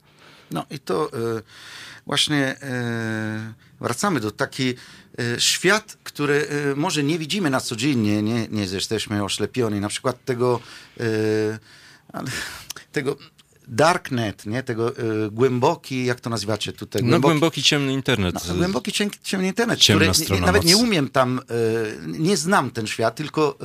No 0.51 0.67
i 0.71 0.79
to 0.79 1.11
właśnie 2.07 2.57
wracamy 3.81 4.21
do 4.21 4.31
taki 4.31 4.75
e, 5.19 5.41
świat, 5.41 5.97
który 6.05 6.49
może 6.77 7.03
nie 7.03 7.19
widzimy 7.19 7.51
na 7.51 7.61
codziennie, 7.61 8.23
nie, 8.23 8.49
nie 8.49 8.63
jesteśmy 8.63 9.25
oślepioni. 9.25 9.81
Na 9.81 9.89
przykład 9.89 10.25
tego, 10.25 10.61
e, 11.01 11.05
tego 12.93 13.17
darknet, 13.69 14.47
nie? 14.47 14.63
tego 14.63 14.99
y, 14.99 15.31
głęboki, 15.31 16.05
jak 16.05 16.21
to 16.21 16.31
nazywacie 16.31 16.73
tutaj? 16.73 17.03
Głęboki, 17.03 17.23
no 17.23 17.29
głęboki 17.29 17.63
ciemny 17.63 17.93
internet. 17.93 18.35
No, 18.49 18.55
głęboki 18.55 18.93
ciemny 19.23 19.47
internet, 19.47 19.81
który 19.81 20.11
nie, 20.31 20.41
nawet 20.41 20.65
nie 20.65 20.77
umiem 20.77 21.09
tam, 21.09 21.39
y, 21.39 22.19
nie 22.19 22.37
znam 22.37 22.71
ten 22.71 22.87
świat, 22.87 23.15
tylko 23.15 23.59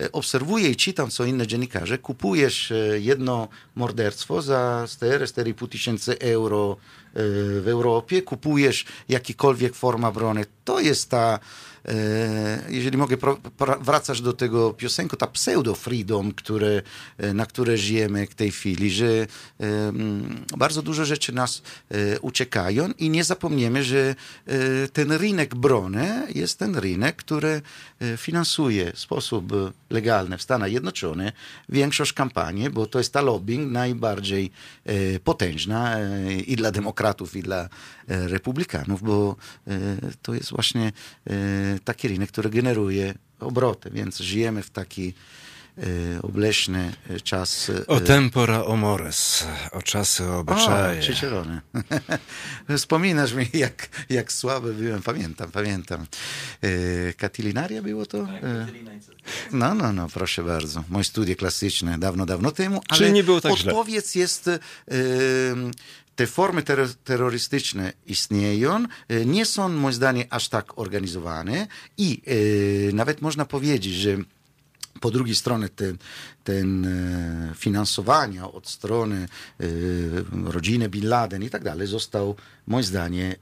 y, 0.00 0.12
obserwuję 0.12 0.70
i 0.70 0.76
czytam, 0.76 1.10
co 1.10 1.24
inne 1.24 1.46
dziennikarze. 1.46 1.98
Kupujesz 1.98 2.72
jedno 3.00 3.48
morderstwo 3.74 4.42
za 4.42 4.84
4-4,5 4.86 5.68
tysięcy 5.68 6.18
euro 6.18 6.76
w 7.14 7.64
Europie, 7.66 8.22
kupujesz 8.22 8.84
jakikolwiek 9.08 9.74
forma 9.74 10.12
brony. 10.12 10.44
To 10.64 10.80
jest 10.80 11.10
ta 11.10 11.38
jeżeli 12.68 12.98
mogę 12.98 13.16
wracać 13.80 14.20
do 14.20 14.32
tego 14.32 14.72
piosenku, 14.72 15.16
ta 15.16 15.26
pseudo-freedom, 15.26 16.32
e, 17.18 17.34
na 17.34 17.46
które 17.46 17.76
żyjemy 17.76 18.26
w 18.26 18.34
tej 18.34 18.50
chwili, 18.50 18.90
że 18.90 19.06
e, 19.06 19.26
bardzo 20.56 20.82
dużo 20.82 21.04
rzeczy 21.04 21.32
nas 21.32 21.62
uciekają 22.20 22.88
i 22.98 23.10
nie 23.10 23.24
zapomniemy, 23.24 23.84
że 23.84 24.14
ten 24.92 25.12
rynek 25.12 25.54
brony 25.54 26.26
jest 26.34 26.58
ten 26.58 26.76
rynek, 26.76 27.16
który 27.16 27.62
finansuje 28.16 28.92
w 28.92 28.98
sposób 28.98 29.52
legalny 29.90 30.38
w 30.38 30.42
Stanach 30.42 30.68
Zjednoczonych 30.68 31.32
większość 31.68 32.12
kampanii, 32.12 32.70
bo 32.70 32.86
to 32.86 32.98
jest 32.98 33.12
ta 33.12 33.20
lobbying 33.20 33.72
najbardziej 33.72 34.50
potężna 35.24 35.96
i 36.46 36.56
dla 36.56 36.70
demokratów, 36.70 37.36
i 37.36 37.42
dla 37.42 37.68
republikanów, 38.08 39.02
bo 39.02 39.36
to 40.22 40.34
jest 40.34 40.50
właśnie 40.50 40.92
taki 41.80 42.08
rynek, 42.08 42.28
który 42.28 42.50
generuje 42.50 43.14
obroty, 43.40 43.90
więc 43.90 44.18
żyjemy 44.18 44.62
w 44.62 44.70
taki 44.70 45.14
e, 45.78 46.22
obleśny 46.22 46.92
e, 47.10 47.20
czas. 47.20 47.70
E, 47.70 47.86
o 47.86 48.00
tempora 48.00 48.64
omores, 48.64 49.46
o 49.72 49.82
czasy 49.82 50.28
obyczaje. 50.28 51.00
O, 51.00 51.02
ciecielony. 51.02 51.60
Wspominasz 52.78 53.32
mi, 53.32 53.46
jak, 53.52 53.88
jak 54.10 54.32
słaby 54.32 54.74
byłem, 54.74 55.02
pamiętam, 55.02 55.50
pamiętam. 55.50 56.06
Katilinaria 57.16 57.82
było 57.82 58.06
to? 58.06 58.26
Tak, 58.26 58.42
no, 59.52 59.74
no, 59.74 59.92
no, 59.92 60.08
proszę 60.08 60.44
bardzo. 60.44 60.84
Moje 60.88 61.04
studie 61.04 61.36
klasyczne 61.36 61.98
dawno, 61.98 62.26
dawno 62.26 62.50
temu, 62.50 62.80
ale 62.88 62.98
Czyli 62.98 63.12
nie 63.12 63.24
było 63.24 63.40
tak 63.40 63.52
odpowiedź 63.52 64.12
źle. 64.12 64.20
jest 64.20 64.50
te 66.16 66.26
formy 66.26 66.62
terrorystyczne 67.04 67.92
istnieją, 68.06 68.86
e, 69.08 69.26
nie 69.26 69.46
są 69.46 69.68
moim 69.68 69.94
zdaniem 69.94 70.26
aż 70.30 70.48
tak 70.48 70.78
organizowane 70.78 71.66
i 71.98 72.22
e, 72.90 72.92
nawet 72.92 73.22
można 73.22 73.44
powiedzieć, 73.44 73.94
że 73.94 74.16
po 75.00 75.10
drugiej 75.10 75.34
stronie 75.34 75.68
ten, 75.68 75.98
ten 76.44 76.84
e, 76.84 77.54
finansowania 77.54 78.52
od 78.52 78.68
strony 78.68 79.28
rodziny 80.44 80.88
Bin 80.88 81.08
Laden 81.08 81.42
i 81.42 81.50
tak 81.50 81.64
dalej 81.64 81.86
został 81.86 82.36
moim 82.66 82.84
zdaniem 82.84 83.34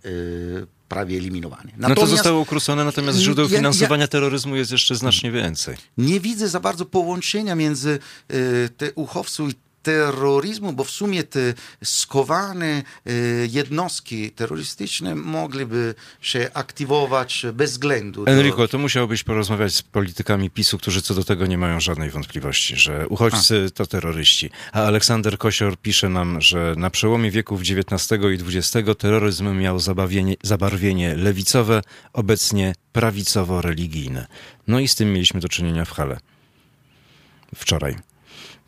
prawie 0.88 1.16
eliminowany. 1.16 1.72
Natomiast, 1.76 2.00
no 2.00 2.06
to 2.06 2.06
zostało 2.06 2.40
ukrócone, 2.40 2.84
natomiast 2.84 3.18
źródeł 3.18 3.48
ja, 3.48 3.56
finansowania 3.56 4.04
ja, 4.04 4.08
terroryzmu 4.08 4.56
jest 4.56 4.70
jeszcze 4.70 4.94
znacznie 4.94 5.32
więcej. 5.32 5.76
Nie 5.98 6.20
widzę 6.20 6.48
za 6.48 6.60
bardzo 6.60 6.84
połączenia 6.84 7.54
między 7.54 7.98
te 8.76 8.92
uchodźców 8.94 9.50
i 9.50 9.54
terroryzmu, 9.82 10.72
bo 10.72 10.84
w 10.84 10.90
sumie 10.90 11.22
te 11.22 11.54
skowane 11.84 12.66
e, 12.66 13.12
jednostki 13.46 14.30
terrorystyczne 14.30 15.14
mogliby 15.14 15.94
się 16.20 16.50
aktywować 16.54 17.46
bez 17.52 17.70
względu. 17.70 18.24
Enrico, 18.26 18.68
to 18.68 18.78
musiałbyś 18.78 19.24
porozmawiać 19.24 19.74
z 19.74 19.82
politykami 19.82 20.50
PiSu, 20.50 20.78
którzy 20.78 21.02
co 21.02 21.14
do 21.14 21.24
tego 21.24 21.46
nie 21.46 21.58
mają 21.58 21.80
żadnej 21.80 22.10
wątpliwości, 22.10 22.76
że 22.76 23.08
uchodźcy 23.08 23.66
a. 23.66 23.70
to 23.70 23.86
terroryści. 23.86 24.50
A 24.72 24.82
Aleksander 24.82 25.38
Kosior 25.38 25.78
pisze 25.78 26.08
nam, 26.08 26.40
że 26.40 26.74
na 26.76 26.90
przełomie 26.90 27.30
wieków 27.30 27.60
XIX 27.60 28.22
i 28.22 28.56
XX 28.58 28.88
terroryzm 28.98 29.58
miał 29.58 29.78
zabarwienie 30.42 31.16
lewicowe, 31.16 31.82
obecnie 32.12 32.74
prawicowo-religijne. 32.92 34.26
No 34.66 34.80
i 34.80 34.88
z 34.88 34.94
tym 34.94 35.12
mieliśmy 35.12 35.40
do 35.40 35.48
czynienia 35.48 35.84
w 35.84 35.90
Hale. 35.90 36.20
Wczoraj. 37.54 38.09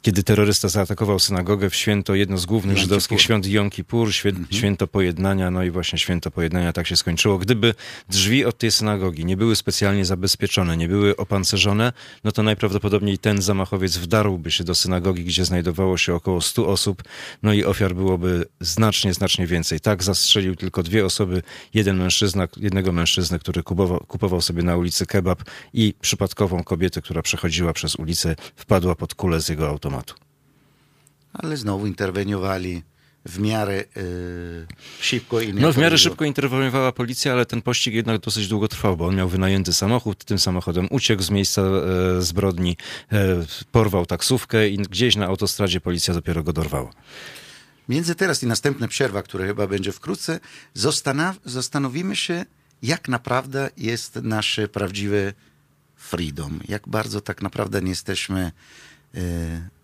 Kiedy 0.02 0.22
terrorysta 0.22 0.68
zaatakował 0.68 1.18
synagogę 1.18 1.70
w 1.70 1.74
święto, 1.74 2.14
jedno 2.14 2.38
z 2.38 2.46
głównych 2.46 2.76
Jom 2.76 2.82
żydowskich 2.82 3.18
Kippur. 3.18 3.24
świąt 3.24 3.46
Jom 3.46 3.70
Kippur, 3.70 4.14
świę, 4.14 4.28
mhm. 4.28 4.46
święto 4.50 4.86
pojednania, 4.86 5.50
no 5.50 5.64
i 5.64 5.70
właśnie 5.70 5.98
święto 5.98 6.30
pojednania 6.30 6.72
tak 6.72 6.86
się 6.86 6.96
skończyło. 6.96 7.38
Gdyby 7.38 7.74
drzwi 8.08 8.44
od 8.44 8.58
tej 8.58 8.70
synagogi 8.70 9.24
nie 9.24 9.36
były 9.36 9.56
specjalnie 9.56 10.04
zabezpieczone, 10.04 10.76
nie 10.76 10.88
były 10.88 11.16
opancerzone, 11.16 11.92
no 12.24 12.32
to 12.32 12.42
najprawdopodobniej 12.42 13.18
ten 13.18 13.42
zamachowiec 13.42 13.96
wdarłby 13.96 14.50
się 14.50 14.64
do 14.64 14.74
synagogi, 14.74 15.24
gdzie 15.24 15.44
znajdowało 15.44 15.98
się 15.98 16.14
około 16.14 16.40
100 16.40 16.68
osób, 16.68 17.02
no 17.42 17.52
i 17.52 17.64
ofiar 17.64 17.94
byłoby 17.94 18.44
znacznie, 18.60 19.14
znacznie 19.14 19.46
więcej. 19.46 19.80
Tak 19.80 20.02
zastrzelił 20.02 20.56
tylko 20.56 20.82
dwie 20.82 21.04
osoby, 21.04 21.42
jeden 21.74 21.96
mężczyzna, 21.96 22.48
jednego 22.56 22.92
mężczyznę, 22.92 23.38
który 23.38 23.62
kupował, 23.62 24.00
kupował 24.00 24.40
sobie 24.40 24.62
na 24.62 24.76
ulicy 24.76 25.06
kebab 25.06 25.42
i 25.72 25.94
przypadkową 26.00 26.64
kobietę, 26.64 27.02
która 27.02 27.22
przechodziła 27.22 27.72
przez 27.72 27.96
ulicę, 27.96 28.36
wpadła 28.56 28.94
pod 28.94 29.14
kulę 29.14 29.40
z 29.40 29.48
jego 29.48 29.68
automatu. 29.68 29.91
Ale 31.32 31.56
znowu 31.56 31.86
interweniowali 31.86 32.82
w 33.26 33.38
miarę 33.38 33.74
e, 33.74 33.84
szybko 35.00 35.40
i 35.40 35.54
No 35.54 35.72
w 35.72 35.76
miarę 35.76 35.98
szybko 35.98 36.24
interweniowała 36.24 36.92
policja, 36.92 37.32
ale 37.32 37.46
ten 37.46 37.62
pościg 37.62 37.94
jednak 37.94 38.20
dosyć 38.20 38.48
długo 38.48 38.68
trwał, 38.68 38.96
bo 38.96 39.06
on 39.06 39.16
miał 39.16 39.28
wynajęty 39.28 39.72
samochód, 39.72 40.24
tym 40.24 40.38
samochodem 40.38 40.88
uciekł 40.90 41.22
z 41.22 41.30
miejsca 41.30 41.62
e, 41.62 42.22
zbrodni, 42.22 42.76
e, 43.12 43.44
porwał 43.72 44.06
taksówkę 44.06 44.68
i 44.68 44.76
gdzieś 44.76 45.16
na 45.16 45.26
autostradzie 45.26 45.80
policja 45.80 46.14
dopiero 46.14 46.42
go 46.42 46.52
dorwała. 46.52 46.90
Między 47.88 48.14
teraz 48.14 48.42
i 48.42 48.46
następna 48.46 48.88
przerwa, 48.88 49.22
która 49.22 49.46
chyba 49.46 49.66
będzie 49.66 49.92
wkrótce, 49.92 50.40
zastanowimy 51.44 52.16
się, 52.16 52.44
jak 52.82 53.08
naprawdę 53.08 53.70
jest 53.76 54.16
nasze 54.16 54.68
prawdziwe 54.68 55.32
freedom, 55.96 56.60
jak 56.68 56.88
bardzo 56.88 57.20
tak 57.20 57.42
naprawdę 57.42 57.82
nie 57.82 57.90
jesteśmy 57.90 58.52
e, 59.14 59.20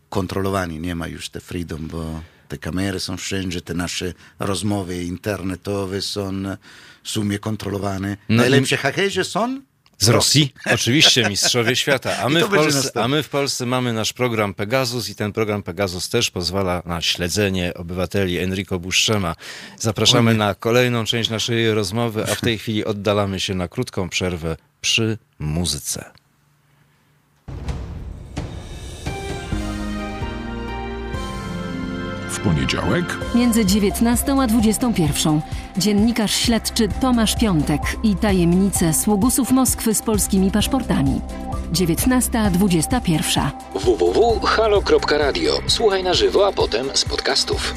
kontrolowani. 0.09 0.80
Nie 0.80 0.94
ma 0.94 1.09
już 1.09 1.28
te 1.28 1.40
freedom, 1.40 1.88
bo 1.88 2.20
te 2.48 2.59
kamery 2.59 3.00
są 3.00 3.16
wszędzie, 3.16 3.61
te 3.61 3.74
nasze 3.74 4.14
rozmowy 4.38 5.04
internetowe 5.04 6.02
są 6.02 6.32
w 7.02 7.11
sumie 7.11 7.38
kontrolowane. 7.38 8.16
No 8.28 8.36
Najlepsze 8.36 8.74
i... 8.74 8.78
hakerzy 8.78 9.24
są 9.24 9.61
z 9.98 10.09
Rosji? 10.09 10.52
Oczywiście, 10.74 11.28
mistrzowie 11.28 11.76
świata. 11.76 12.16
A 12.18 12.28
my, 12.28 12.44
w 12.44 12.48
Polsce, 12.48 13.02
a 13.02 13.09
my 13.09 13.22
w 13.22 13.28
Polsce 13.28 13.66
mamy 13.66 13.92
nasz 13.92 14.12
program 14.12 14.54
Pegasus 14.54 15.09
i 15.09 15.14
ten 15.14 15.32
program 15.32 15.62
Pegasus 15.62 16.09
też 16.09 16.30
pozwala 16.30 16.82
na 16.86 17.02
śledzenie 17.02 17.74
obywateli 17.74 18.38
Enrico 18.38 18.78
Buszczema. 18.78 19.36
Zapraszamy 19.78 20.34
na 20.34 20.54
kolejną 20.54 21.04
część 21.04 21.30
naszej 21.30 21.74
rozmowy, 21.74 22.22
a 22.22 22.34
w 22.34 22.40
tej 22.40 22.59
chwili 22.59 22.84
oddalamy 22.84 23.40
się 23.40 23.54
na 23.54 23.68
krótką 23.68 24.09
przerwę 24.09 24.56
przy 24.80 25.18
muzyce. 25.38 26.11
W 32.39 32.41
poniedziałek 32.41 33.05
między 33.34 33.66
19 33.66 34.36
a 34.41 34.47
21 34.47 35.41
dziennikarz 35.76 36.34
śledczy 36.34 36.89
Tomasz 37.01 37.36
Piątek 37.36 37.80
i 38.03 38.16
tajemnice 38.16 38.95
sługusów 38.95 39.51
Moskwy 39.51 39.95
z 39.95 40.03
polskimi 40.03 40.51
paszportami. 40.51 41.20
19 41.72 42.41
a 42.41 42.51
21 42.51 43.45
www.halo.radio. 43.74 45.53
Słuchaj 45.66 46.05
na 46.05 46.14
żywo, 46.14 46.47
a 46.47 46.53
potem 46.53 46.86
z 46.95 47.05
podcastów. 47.05 47.74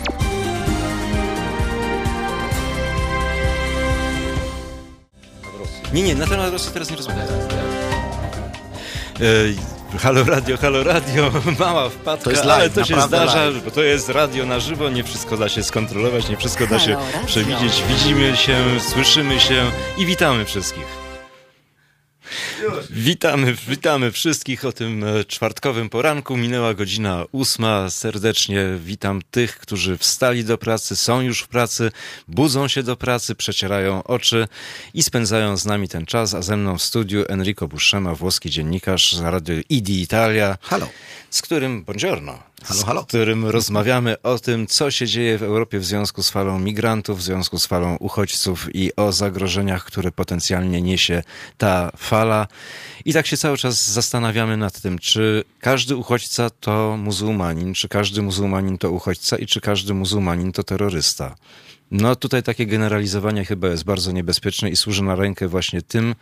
Nie, 5.93 6.03
nie, 6.03 6.15
na 6.15 6.27
temat 6.27 6.51
Rosji 6.51 6.71
teraz 6.73 6.89
nie 6.89 6.95
rozmawiamy. 6.95 7.31
Halo 9.99 10.23
radio, 10.23 10.57
halo 10.57 10.83
radio, 10.83 11.31
mała 11.59 11.89
wpadka, 11.89 12.23
to 12.23 12.31
jest 12.31 12.45
live, 12.45 12.59
ale 12.59 12.69
to 12.69 12.85
się 12.85 13.01
zdarza, 13.01 13.45
live. 13.45 13.65
bo 13.65 13.71
to 13.71 13.83
jest 13.83 14.09
radio 14.09 14.45
na 14.45 14.59
żywo, 14.59 14.89
nie 14.89 15.03
wszystko 15.03 15.37
da 15.37 15.49
się 15.49 15.63
skontrolować, 15.63 16.29
nie 16.29 16.37
wszystko 16.37 16.67
da 16.67 16.79
się 16.79 16.97
przewidzieć. 17.25 17.83
Widzimy 17.89 18.37
się, 18.37 18.57
słyszymy 18.79 19.39
się 19.39 19.65
i 19.97 20.05
witamy 20.05 20.45
wszystkich. 20.45 21.10
Witamy, 22.89 23.55
witamy 23.67 24.11
wszystkich 24.11 24.65
o 24.65 24.71
tym 24.71 25.03
e, 25.03 25.25
czwartkowym 25.25 25.89
poranku. 25.89 26.37
Minęła 26.37 26.73
godzina 26.73 27.25
ósma. 27.31 27.89
Serdecznie 27.89 28.65
witam 28.85 29.21
tych, 29.31 29.57
którzy 29.57 29.97
wstali 29.97 30.43
do 30.43 30.57
pracy, 30.57 30.95
są 30.95 31.21
już 31.21 31.41
w 31.41 31.47
pracy, 31.47 31.91
budzą 32.27 32.67
się 32.67 32.83
do 32.83 32.95
pracy, 32.95 33.35
przecierają 33.35 34.03
oczy 34.03 34.47
i 34.93 35.03
spędzają 35.03 35.57
z 35.57 35.65
nami 35.65 35.87
ten 35.87 36.05
czas. 36.05 36.33
A 36.33 36.41
ze 36.41 36.57
mną 36.57 36.77
w 36.77 36.83
studiu 36.83 37.25
Enrico 37.29 37.67
Buscema, 37.67 38.15
włoski 38.15 38.49
dziennikarz 38.49 39.15
z 39.15 39.19
Radio 39.19 39.55
Idi 39.69 40.01
Italia. 40.01 40.57
Halo. 40.61 40.89
Z 41.31 41.41
którym, 41.41 41.83
buongiorno, 41.83 42.39
Halo, 42.63 42.83
halo. 42.85 43.01
z 43.01 43.05
którym 43.05 43.45
rozmawiamy 43.45 44.21
o 44.21 44.39
tym, 44.39 44.67
co 44.67 44.91
się 44.91 45.07
dzieje 45.07 45.37
w 45.37 45.43
Europie 45.43 45.79
w 45.79 45.85
związku 45.85 46.23
z 46.23 46.29
falą 46.29 46.59
migrantów, 46.59 47.19
w 47.19 47.21
związku 47.21 47.59
z 47.59 47.65
falą 47.65 47.95
uchodźców 47.95 48.75
i 48.75 48.95
o 48.95 49.11
zagrożeniach, 49.11 49.85
które 49.85 50.11
potencjalnie 50.11 50.81
niesie 50.81 51.23
ta 51.57 51.91
fala. 51.97 52.47
I 53.05 53.13
tak 53.13 53.27
się 53.27 53.37
cały 53.37 53.57
czas 53.57 53.91
zastanawiamy 53.91 54.57
nad 54.57 54.81
tym, 54.81 54.99
czy 54.99 55.43
każdy 55.59 55.95
uchodźca 55.95 56.49
to 56.49 56.97
muzułmanin, 56.97 57.73
czy 57.73 57.87
każdy 57.89 58.21
muzułmanin 58.21 58.77
to 58.77 58.91
uchodźca 58.91 59.37
i 59.37 59.45
czy 59.45 59.61
każdy 59.61 59.93
muzułmanin 59.93 60.51
to 60.51 60.63
terrorysta. 60.63 61.35
No 61.91 62.15
tutaj 62.15 62.43
takie 62.43 62.65
generalizowanie 62.65 63.45
chyba 63.45 63.67
jest 63.67 63.83
bardzo 63.83 64.11
niebezpieczne 64.11 64.69
i 64.69 64.75
służy 64.75 65.03
na 65.03 65.15
rękę 65.15 65.47
właśnie 65.47 65.81
tym 65.81 66.15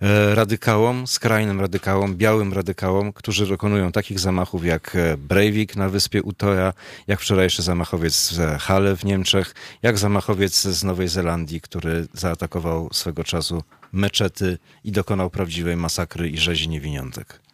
e, 0.00 0.34
radykałom, 0.34 1.06
skrajnym 1.06 1.60
radykałom, 1.60 2.16
białym 2.16 2.52
radykałom, 2.52 3.12
którzy 3.12 3.46
dokonują 3.46 3.92
takich 3.92 4.20
zamachów 4.20 4.64
jak 4.64 4.96
e, 4.96 5.16
Breivik 5.16 5.76
na 5.76 5.88
wyspie 5.88 6.22
Utoja, 6.22 6.72
jak 7.06 7.20
wczorajszy 7.20 7.62
zamachowiec 7.62 8.32
w 8.32 8.58
Halle 8.58 8.96
w 8.96 9.04
Niemczech, 9.04 9.54
jak 9.82 9.98
zamachowiec 9.98 10.62
z 10.62 10.84
Nowej 10.84 11.08
Zelandii, 11.08 11.60
który 11.60 12.06
zaatakował 12.12 12.88
swego 12.92 13.24
czasu 13.24 13.62
meczety 13.92 14.58
i 14.84 14.92
dokonał 14.92 15.30
prawdziwej 15.30 15.76
masakry 15.76 16.28
i 16.28 16.38
rzezi 16.38 16.68
niewiniątek. 16.68 17.45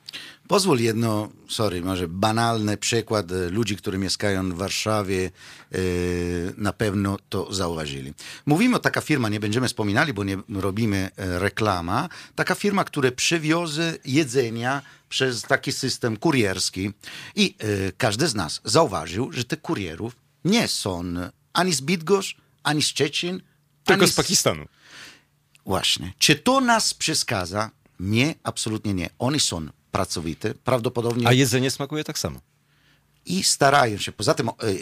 Pozwól 0.53 0.80
jedno, 0.80 1.28
sorry, 1.48 1.80
może 1.80 2.09
banalny 2.09 2.76
przykład 2.76 3.32
e, 3.32 3.50
ludzi, 3.50 3.76
którzy 3.76 3.98
mieszkają 3.98 4.50
w 4.50 4.57
Warszawie, 4.57 5.30
e, 5.72 5.78
na 6.57 6.72
pewno 6.72 7.18
to 7.28 7.55
zauważyli. 7.55 8.14
Mówimy 8.46 8.76
o 8.76 8.78
taka 8.78 9.00
firma, 9.00 9.28
nie 9.28 9.40
będziemy 9.40 9.68
wspominali, 9.68 10.12
bo 10.12 10.24
nie 10.24 10.38
robimy 10.48 11.11
e, 11.16 11.38
reklama, 11.38 12.09
taka 12.34 12.55
firma, 12.55 12.84
która 12.84 13.11
przywiozę 13.11 13.94
jedzenia 14.05 14.82
przez 15.09 15.42
taki 15.42 15.72
system 15.72 16.16
kurierski 16.16 16.92
i 17.36 17.55
każdy 17.98 18.28
z 18.28 18.34
nas 18.34 18.61
zauważył, 18.64 19.32
że 19.32 19.44
te 19.44 19.57
kurierów 19.57 20.16
nie 20.44 20.68
są 20.68 21.05
ani 21.53 21.72
z 21.72 21.80
Bydgoszcz, 21.80 22.36
ani 22.62 22.82
z 22.82 22.86
Szczecin, 22.86 23.42
tylko 23.84 24.07
z 24.07 24.12
Pakistanu. 24.12 24.66
Właśnie. 25.66 26.12
Czy 26.18 26.36
to 26.36 26.61
nas 26.61 26.94
przeszkadza? 26.94 27.70
Nie, 28.00 28.34
absolutnie 28.42 28.94
nie. 28.94 29.11
Oni 29.18 29.40
są 29.40 29.68
pracowity, 29.93 30.55
prawdopodobnie... 30.64 31.28
A 31.28 31.32
jedzenie 31.32 31.70
smakuje 31.70 32.05
tak 32.05 32.18
samo. 32.18 32.40
I 33.26 33.43
starają 33.43 33.99
się. 33.99 34.12
Poza 34.12 34.34
tym 34.34 34.49
e, 34.49 34.53
e, 34.53 34.72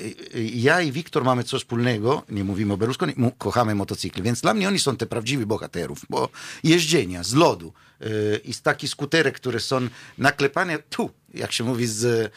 ja 0.43 0.81
i 0.81 0.93
Wiktor 0.93 1.25
mamy 1.25 1.45
coś 1.45 1.61
wspólnego, 1.61 2.23
nie 2.29 2.45
mówimy 2.45 2.73
o 2.73 2.77
Berlusconi, 2.77 3.15
kochamy 3.39 3.75
motocykle, 3.75 4.23
więc 4.23 4.41
dla 4.41 4.55
mnie 4.55 4.69
oni 4.69 4.79
są 4.79 4.97
te 4.97 5.07
prawdziwi 5.07 5.47
bohaterów, 5.47 6.07
bo 6.11 6.29
jeżdżenia 6.65 7.23
z 7.23 7.35
lodu 7.35 7.73
e, 8.01 8.07
i 8.37 8.53
z 8.55 8.63
takich 8.63 8.91
skuterek, 8.91 9.35
które 9.37 9.61
są 9.61 9.89
naklepane 10.19 10.79
tu, 10.79 11.11
jak 11.35 11.53
się 11.53 11.65
mówi, 11.65 11.87
z, 11.87 12.33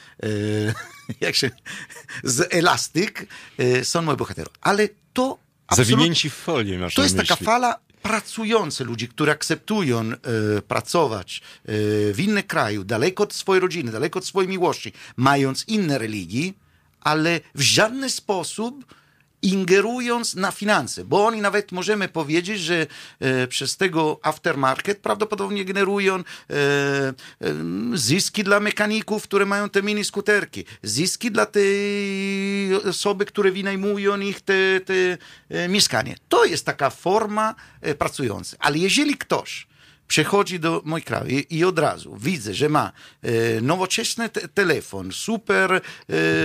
jak 1.21 1.35
się, 1.35 1.51
z 2.23 2.53
elastyk, 2.53 3.25
są 3.83 4.01
moi 4.01 4.17
bohaterowie. 4.17 4.57
Ale 4.61 4.89
to 5.13 5.37
Zawinięci 5.71 6.29
w 6.29 6.33
folię 6.33 6.79
masz 6.79 6.95
To 6.95 7.03
jest 7.03 7.15
myśli. 7.15 7.27
taka 7.27 7.45
fala 7.45 7.79
pracujący 8.03 8.83
ludzi, 8.83 9.07
którzy 9.07 9.31
akceptują 9.31 10.01
e, 10.01 10.15
pracować 10.61 11.37
e, 11.37 11.71
w 12.13 12.19
innym 12.19 12.43
kraju, 12.43 12.83
daleko 12.83 13.23
od 13.23 13.33
swojej 13.33 13.61
rodziny, 13.61 13.91
daleko 13.91 14.19
od 14.19 14.25
swojej 14.25 14.49
miłości, 14.49 14.93
mając 15.17 15.67
inne 15.67 15.97
religii, 15.97 16.53
ale 17.01 17.39
w 17.55 17.61
żaden 17.61 18.09
sposób 18.09 18.85
ingerując 19.43 20.35
na 20.35 20.51
finanse, 20.51 21.05
bo 21.05 21.25
oni 21.25 21.41
nawet 21.41 21.71
możemy 21.71 22.07
powiedzieć, 22.07 22.59
że 22.59 22.87
e, 23.19 23.47
przez 23.47 23.77
tego 23.77 24.19
aftermarket 24.21 24.99
prawdopodobnie 24.99 25.65
generują 25.65 26.15
e, 26.15 26.21
e, 26.21 27.13
zyski 27.93 28.43
dla 28.43 28.59
mechaników, 28.59 29.23
które 29.23 29.45
mają 29.45 29.69
te 29.69 29.83
mini 29.83 30.03
skuterki, 30.03 30.65
zyski 30.83 31.31
dla 31.31 31.45
tej 31.45 32.75
osoby, 32.75 33.25
które 33.25 33.51
wynajmują 33.51 34.19
ich 34.19 34.41
te, 34.41 34.79
te 34.85 35.17
mieszkanie. 35.69 36.15
To 36.29 36.45
jest 36.45 36.65
taka 36.65 36.89
forma 36.89 37.55
pracująca. 37.97 38.57
Ale 38.59 38.77
jeżeli 38.77 39.17
ktoś 39.17 39.67
przechodzi 40.07 40.59
do 40.59 40.81
mój 40.85 41.01
kraju 41.01 41.29
i, 41.29 41.57
i, 41.57 41.65
od 41.65 41.79
razu 41.79 42.17
widzę, 42.21 42.53
że 42.53 42.69
ma 42.69 42.91
e, 43.21 43.61
nowoczesny 43.61 44.29
te 44.29 44.47
telefon, 44.47 45.11
super 45.11 45.73
e, 45.73 45.81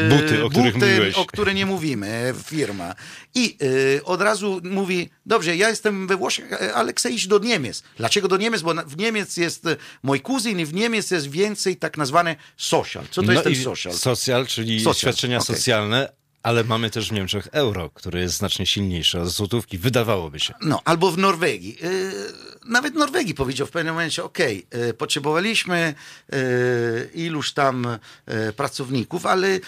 buty, 0.09 0.45
o, 0.45 0.51
buty 0.51 1.13
o 1.15 1.27
których 1.27 1.55
nie 1.55 1.67
mówimy, 1.67 2.35
firma. 2.45 2.95
I 3.35 3.57
e, 3.97 4.05
od 4.05 4.23
razu 4.23 4.61
mówi, 4.65 5.11
dobrze, 5.27 5.57
ja 5.57 5.69
jestem 5.69 6.07
we 6.07 6.17
Włoszech, 6.17 6.73
ale 6.75 6.93
chcę 6.93 7.11
iść 7.11 7.27
do 7.27 7.39
Niemiec. 7.39 7.83
Dlaczego 7.97 8.29
do 8.29 8.37
Niemiec? 8.37 8.63
Bo 8.63 8.75
w 8.87 8.97
Niemiec 8.97 9.37
jest 9.37 9.65
mój 10.03 10.21
kuzyn 10.21 10.61
i 10.61 10.67
w 10.67 10.75
Niemiec 10.75 11.11
jest 11.11 11.31
więcej 11.31 11.77
tak 11.77 11.97
nazwane 11.97 12.37
social. 12.57 13.05
Co 13.11 13.23
to 13.23 13.27
no 13.27 13.33
jest 13.33 13.45
ten 13.45 13.57
social? 13.57 13.93
Social, 13.93 14.47
czyli 14.47 14.81
social. 14.81 14.95
świadczenia 14.95 15.39
okay. 15.39 15.57
socjalne, 15.57 16.13
ale 16.43 16.65
mamy 16.65 16.91
też 16.91 17.09
w 17.09 17.13
Niemczech 17.13 17.49
euro, 17.53 17.91
które 17.91 18.21
jest 18.21 18.35
znacznie 18.35 18.67
silniejsze 18.67 19.23
od 19.23 19.29
złotówki, 19.29 19.79
wydawałoby 19.79 20.41
się. 20.41 20.55
No, 20.63 20.83
albo 20.85 21.11
w 21.11 21.19
Norwegii. 21.19 21.77
Yy, 21.83 22.13
nawet 22.65 22.95
Norwegii 22.95 23.35
powiedział 23.35 23.67
w 23.67 23.71
pewnym 23.71 23.95
momencie, 23.95 24.25
ok, 24.25 24.39
potrzebowaliśmy 24.99 25.95
yy, 26.33 26.39
iluś 27.15 27.53
tam 27.53 27.99
yy, 28.27 28.53
pracowników, 28.53 29.27
ale 29.27 29.61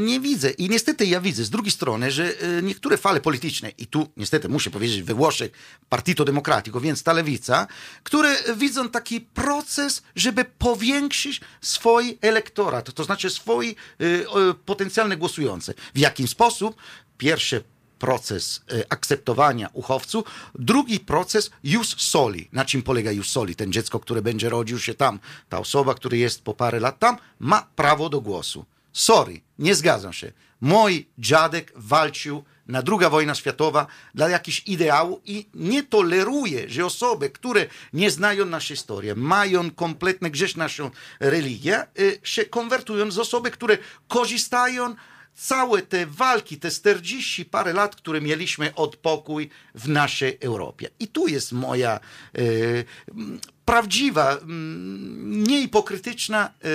nie 0.00 0.20
widzę. 0.20 0.50
I 0.50 0.68
niestety 0.68 1.06
ja 1.06 1.20
widzę 1.20 1.44
z 1.44 1.50
drugiej 1.50 1.72
strony, 1.72 2.10
że 2.10 2.34
niektóre 2.62 2.96
fale 2.96 3.20
polityczne, 3.20 3.70
i 3.78 3.86
tu 3.86 4.08
niestety 4.16 4.48
muszę 4.48 4.70
powiedzieć, 4.70 5.02
we 5.02 5.14
Włoszech 5.14 5.50
Partito 5.88 6.24
Democratico, 6.24 6.80
więc 6.80 7.02
ta 7.02 7.12
lewica, 7.12 7.66
które 8.02 8.36
widzą 8.56 8.88
taki 8.88 9.20
proces, 9.20 10.02
żeby 10.16 10.44
powiększyć 10.44 11.40
swój 11.60 12.18
elektorat, 12.20 12.94
to 12.94 13.04
znaczy 13.04 13.30
swój 13.30 13.76
potencjalne 14.64 15.16
głosujące. 15.16 15.74
W 15.94 15.98
jakim 15.98 16.27
sposób? 16.28 16.76
Pierwszy 17.18 17.64
proces 17.98 18.62
e, 18.72 18.92
akceptowania 18.92 19.68
uchowców, 19.72 20.24
drugi 20.54 21.00
proces 21.00 21.50
jus 21.64 21.96
soli. 21.98 22.48
Na 22.52 22.64
czym 22.64 22.82
polega 22.82 23.12
jus 23.12 23.28
soli? 23.28 23.56
Ten 23.56 23.72
dziecko, 23.72 24.00
które 24.00 24.22
będzie 24.22 24.48
rodził 24.48 24.78
się 24.78 24.94
tam, 24.94 25.18
ta 25.48 25.58
osoba, 25.58 25.94
która 25.94 26.16
jest 26.16 26.42
po 26.42 26.54
parę 26.54 26.80
lat 26.80 26.98
tam, 26.98 27.16
ma 27.38 27.66
prawo 27.76 28.08
do 28.08 28.20
głosu. 28.20 28.64
Sorry, 28.92 29.40
nie 29.58 29.74
zgadzam 29.74 30.12
się. 30.12 30.32
Mój 30.60 31.06
dziadek 31.18 31.72
walczył 31.76 32.44
na 32.68 32.82
druga 32.82 33.10
wojna 33.10 33.34
światowa 33.34 33.86
dla 34.14 34.28
jakichś 34.28 34.62
ideału 34.66 35.20
i 35.24 35.46
nie 35.54 35.82
toleruje, 35.82 36.68
że 36.68 36.86
osoby, 36.86 37.30
które 37.30 37.66
nie 37.92 38.10
znają 38.10 38.44
naszej 38.44 38.76
historii, 38.76 39.10
mają 39.16 39.70
kompletnie 39.70 40.30
gdzieś 40.30 40.56
naszą 40.56 40.90
religię, 41.20 41.78
e, 41.78 41.86
się 42.22 42.44
konwertują 42.44 43.10
z 43.10 43.18
osoby, 43.18 43.50
które 43.50 43.78
korzystają 44.08 44.94
całe 45.38 45.82
te 45.82 46.06
walki, 46.06 46.58
te 46.58 46.70
40 46.70 47.44
parę 47.44 47.72
lat, 47.72 47.96
które 47.96 48.20
mieliśmy 48.20 48.74
od 48.74 48.96
pokój 48.96 49.50
w 49.74 49.88
naszej 49.88 50.38
Europie. 50.40 50.90
I 51.00 51.08
tu 51.08 51.28
jest 51.28 51.52
moja 51.52 52.00
e, 52.34 52.40
prawdziwa, 53.64 54.38
niehipokrytyczna 55.24 56.50
e, 56.64 56.68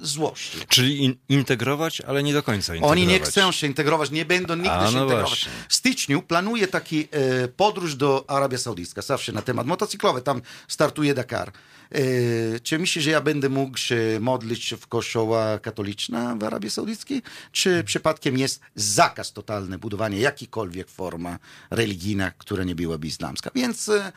złość. 0.00 0.52
Czyli 0.68 1.04
in, 1.04 1.16
integrować, 1.28 2.00
ale 2.00 2.22
nie 2.22 2.32
do 2.32 2.42
końca 2.42 2.74
integrować. 2.74 2.98
Oni 2.98 3.06
nie 3.06 3.20
chcą 3.20 3.52
się 3.52 3.66
integrować, 3.66 4.10
nie 4.10 4.24
będą 4.24 4.56
nigdy 4.56 4.70
A, 4.70 4.86
się 4.86 4.96
no 4.96 5.02
integrować. 5.02 5.28
Właśnie. 5.28 5.52
W 5.68 5.74
styczniu 5.74 6.22
planuję 6.22 6.68
taki 6.68 7.08
e, 7.10 7.48
podróż 7.48 7.94
do 7.94 8.24
Arabia 8.28 8.58
Saudyjska, 8.58 9.02
zawsze 9.02 9.32
na 9.32 9.42
temat 9.42 9.66
motocyklowy, 9.66 10.22
tam 10.22 10.42
startuje 10.68 11.14
Dakar. 11.14 11.52
E, 11.92 12.60
czy 12.60 12.78
myślisz, 12.78 13.04
że 13.04 13.10
ja 13.10 13.20
będę 13.20 13.48
mógł 13.48 13.78
się 13.78 14.18
modlić 14.20 14.74
w 14.80 14.86
kościoła 14.86 15.58
katoliczna 15.58 16.36
w 16.36 16.44
Arabii 16.44 16.70
Saudyjskiej? 16.70 17.22
Czy 17.52 17.84
przypadkiem 17.84 18.38
jest 18.38 18.60
zakaz 18.74 19.32
totalny 19.32 19.78
budowania 19.78 20.18
jakiejkolwiek 20.18 20.88
forma 20.88 21.38
religijna, 21.70 22.30
która 22.30 22.64
nie 22.64 22.74
byłaby 22.74 23.06
islamska? 23.06 23.50
Więc 23.54 23.88
e, 23.88 24.12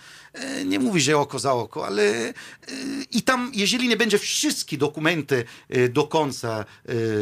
nie 0.65 0.79
mówi, 0.79 1.01
że 1.01 1.17
oko 1.17 1.39
za 1.39 1.53
oko, 1.53 1.85
ale 1.85 2.33
i 3.11 3.21
tam, 3.21 3.51
jeżeli 3.53 3.87
nie 3.87 3.97
będzie 3.97 4.17
wszystkie 4.17 4.77
dokumenty 4.77 5.43
do 5.89 6.07
końca 6.07 6.65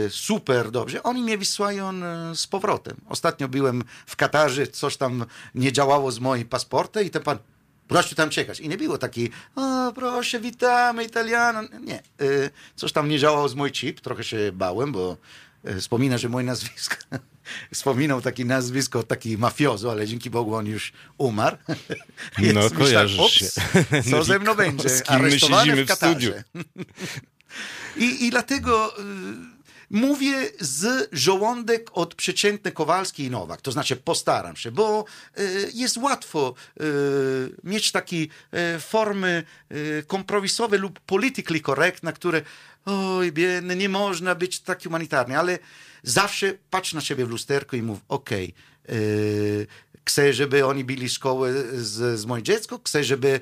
super 0.10 0.72
dobrze, 0.72 1.04
oni 1.04 1.24
mnie 1.24 1.38
wysłają 1.38 1.94
z 2.36 2.48
powrotem. 2.48 2.98
Ostatnio 3.10 3.48
byłem 3.48 3.84
w 4.06 4.16
Katarze, 4.16 4.68
coś 4.68 4.98
tam 4.98 5.26
nie 5.56 5.72
działało 5.72 6.12
z 6.12 6.20
moim 6.20 6.48
paszportem 6.48 7.06
i 7.06 7.10
ten 7.10 7.24
pan 7.24 7.38
Proszę 7.88 8.16
tam 8.16 8.30
czekać. 8.30 8.60
I 8.60 8.70
nie 8.70 8.78
było 8.78 8.98
takiej, 8.98 9.32
o 9.56 9.92
proszę, 9.96 10.40
witamy 10.40 11.04
Italiano. 11.04 11.62
Nie. 11.82 12.00
Y, 12.22 12.50
coś 12.76 12.92
tam 12.92 13.10
nie 13.10 13.20
działało 13.20 13.50
z 13.50 13.56
mój 13.56 13.72
chip. 13.72 14.02
Trochę 14.02 14.24
się 14.24 14.52
bałem, 14.54 14.92
bo 14.92 15.18
y, 15.70 15.82
wspomina, 15.82 16.18
że 16.18 16.30
moje 16.30 16.46
nazwisko 16.46 16.96
wspominał 17.74 18.22
takie 18.22 18.46
nazwisko, 18.46 19.04
taki 19.04 19.38
mafiozo, 19.38 19.92
ale 19.92 20.08
dzięki 20.08 20.30
Bogu 20.30 20.56
on 20.56 20.66
już 20.66 20.94
umarł. 21.18 21.58
no, 22.54 22.70
kojarzysz 22.70 23.18
tak, 23.18 24.04
się. 24.04 24.12
Co 24.12 24.24
ze 24.24 24.40
mną 24.40 24.56
będzie? 24.66 24.90
Aresztowany 25.08 25.86
w 25.86 25.88
Katarze. 25.88 26.44
I, 27.98 28.26
I 28.26 28.30
dlatego... 28.30 29.00
Y, 29.00 29.57
Mówię 29.90 30.36
z 30.60 31.10
żołądek 31.12 31.90
od 31.94 32.16
przeciętny 32.16 32.72
Kowalski 32.72 33.24
i 33.24 33.30
Nowak, 33.30 33.62
to 33.62 33.72
znaczy 33.72 33.96
postaram 33.96 34.56
się, 34.56 34.72
bo 34.72 35.06
y, 35.40 35.72
jest 35.74 35.98
łatwo 35.98 36.54
y, 36.82 36.84
mieć 37.64 37.92
takie 37.92 38.18
y, 38.18 38.28
formy 38.80 39.44
kompromisowe 40.08 40.78
lub 40.78 41.00
politically 41.00 41.62
correct, 41.62 42.04
na 42.04 42.12
które 42.12 42.42
oj 42.86 43.32
biedny, 43.32 43.76
nie 43.76 43.90
można 43.90 44.36
być 44.36 44.60
tak 44.60 44.84
humanitarny, 44.84 45.40
ale 45.40 45.60
zawsze 46.04 46.54
patrz 46.70 46.94
na 46.94 47.02
siebie 47.02 47.26
w 47.26 47.30
lusterku 47.30 47.76
i 47.76 47.82
mów, 47.82 48.00
okej, 48.08 48.54
okay, 48.88 49.68
chcę, 50.06 50.34
żeby 50.34 50.66
oni 50.66 50.84
byli 50.84 51.10
szkoły 51.10 51.66
z, 51.74 52.20
z 52.20 52.26
moim 52.26 52.44
dziecko, 52.44 52.80
chcę, 52.86 53.04
żeby 53.04 53.40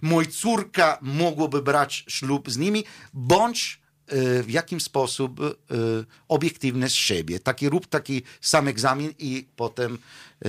moja 0.00 0.28
córka 0.30 0.98
mogłaby 1.02 1.62
brać 1.62 2.04
ślub 2.08 2.50
z 2.50 2.56
nimi, 2.56 2.84
bądź 3.14 3.79
w 4.42 4.50
jakim 4.50 4.80
sposób 4.80 5.40
y, 5.40 5.54
obiektywny 6.28 6.90
z 6.90 6.92
siebie. 6.94 7.40
Taki 7.40 7.68
rób 7.68 7.86
taki 7.86 8.22
sam 8.40 8.68
egzamin 8.68 9.14
i 9.18 9.46
potem 9.56 9.98
y, 10.46 10.48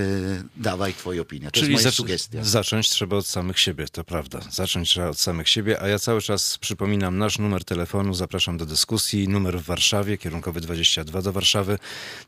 dawaj 0.56 0.94
twoje 0.94 1.22
opinie. 1.22 1.52
To 1.52 1.60
Czyli 1.60 1.72
jest 1.72 1.84
moja 1.84 1.92
sugestia. 1.92 2.44
zacząć 2.44 2.90
trzeba 2.90 3.18
od 3.18 3.28
samych 3.28 3.60
siebie, 3.60 3.86
to 3.92 4.04
prawda. 4.04 4.40
Zacząć 4.52 4.90
trzeba 4.90 5.10
od 5.10 5.20
samych 5.20 5.50
siebie, 5.50 5.82
a 5.82 5.88
ja 5.88 6.00
cały 6.00 6.22
czas 6.22 6.58
przypominam 6.58 7.18
nasz 7.18 7.40
numer 7.40 7.64
telefonu, 7.64 8.14
zapraszam 8.14 8.58
do 8.58 8.66
dyskusji. 8.66 9.28
Numer 9.28 9.60
w 9.60 9.64
Warszawie, 9.66 10.18
kierunkowy 10.18 10.62
22 10.62 11.22
do 11.22 11.34
Warszawy, 11.34 11.80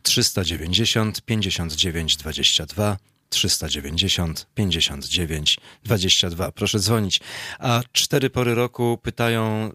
390 0.03 1.21
59 1.21 2.17
22 2.17 2.97
390 3.29 4.47
59 4.55 5.57
22. 5.83 6.51
Proszę 6.51 6.79
dzwonić. 6.79 7.19
A 7.59 7.81
cztery 7.91 8.29
pory 8.29 8.55
roku 8.55 8.99
pytają 9.01 9.71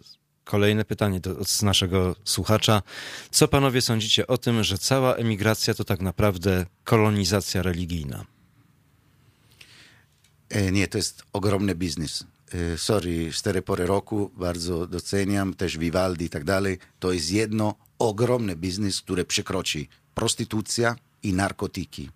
Kolejne 0.49 0.85
pytanie 0.85 1.21
do, 1.21 1.39
od 1.39 1.63
naszego 1.63 2.17
słuchacza. 2.25 2.83
Co 3.31 3.49
panowie 3.49 3.83
sądzicie 3.83 4.27
o 4.27 4.39
tym, 4.39 4.65
że 4.65 4.79
cała 4.79 5.15
emigracja 5.15 5.75
to 5.75 5.85
tak 5.85 6.01
naprawdę 6.01 6.67
kolonizacja 6.85 7.63
religijna? 7.63 8.25
E, 10.49 10.73
nie, 10.73 10.89
to 10.89 10.99
jest 10.99 11.23
ogromny 11.33 11.75
biznes. 11.75 12.25
E, 12.75 12.79
sorry, 12.79 13.33
cztery 13.33 13.63
pory 13.63 13.87
roku, 13.87 14.31
bardzo 14.37 14.87
doceniam, 14.87 15.55
też 15.55 15.79
Vivaldi 15.79 16.25
i 16.25 16.31
tak 16.31 16.45
dalej. 16.45 16.79
To 16.99 17.13
jest 17.13 17.31
jedno 17.31 17.75
ogromny 17.99 18.57
biznes, 18.57 19.01
które 19.01 19.25
przekroczy 19.25 19.87
prostytucja 20.15 20.97
i 21.23 21.33
narkotyki. 21.33 22.11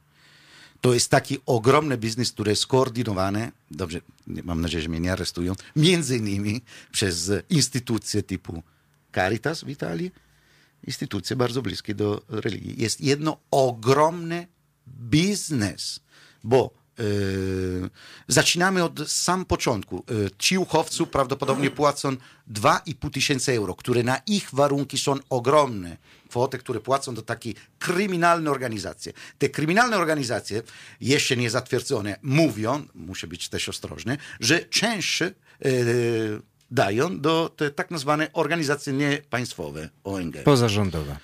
To 0.82 0.94
jest 0.94 1.10
taki 1.10 1.38
ogromny 1.46 1.98
biznes, 1.98 2.32
który 2.32 2.50
jest 2.52 2.62
skoordynowany, 2.62 3.52
dobrze, 3.70 4.00
mam 4.26 4.60
nadzieję, 4.60 4.82
że 4.82 4.88
mnie 4.88 5.00
nie 5.00 5.12
aresztują, 5.12 5.54
między 5.76 6.16
innymi 6.16 6.62
przez 6.92 7.30
instytucje 7.50 8.22
typu 8.22 8.62
Caritas 9.14 9.64
w 9.64 9.68
Italii, 9.68 10.10
instytucje 10.86 11.36
bardzo 11.36 11.62
bliskie 11.62 11.94
do 11.94 12.22
religii. 12.28 12.82
Jest 12.82 13.00
jedno 13.00 13.36
ogromny 13.50 14.46
biznes, 14.86 16.00
bo 16.44 16.82
Yy, 16.98 17.90
zaczynamy 18.28 18.84
od 18.84 19.10
sam 19.10 19.44
początku. 19.44 20.04
Yy, 20.10 20.30
ci 20.38 20.58
uchowcy 20.58 21.06
prawdopodobnie 21.06 21.70
płacą 21.70 22.16
2,5 22.52 23.10
tysięcy 23.10 23.52
euro, 23.52 23.74
które 23.74 24.02
na 24.02 24.16
ich 24.26 24.48
warunki 24.52 24.98
są 24.98 25.14
ogromne. 25.30 25.96
Kwoty, 26.32 26.58
które 26.58 26.80
płacą 26.80 27.14
do 27.14 27.22
takiej 27.22 27.54
kryminalne 27.78 28.50
organizacje. 28.50 29.12
Te 29.38 29.48
kryminalne 29.48 29.96
organizacje, 29.96 30.62
jeszcze 31.00 31.36
nie 31.36 31.50
zatwierdzone, 31.50 32.18
mówią, 32.22 32.86
muszę 32.94 33.26
być 33.26 33.48
też 33.48 33.68
ostrożny, 33.68 34.18
że 34.40 34.58
częściej 34.60 35.28
yy, 35.60 35.72
dają 36.70 37.20
do 37.20 37.54
te 37.56 37.70
tak 37.70 37.90
nazwane 37.90 38.32
organizacje 38.32 38.92
niepaństwowe, 38.92 39.88
ONG. 40.04 40.36
Pozarządowe. 40.44 41.16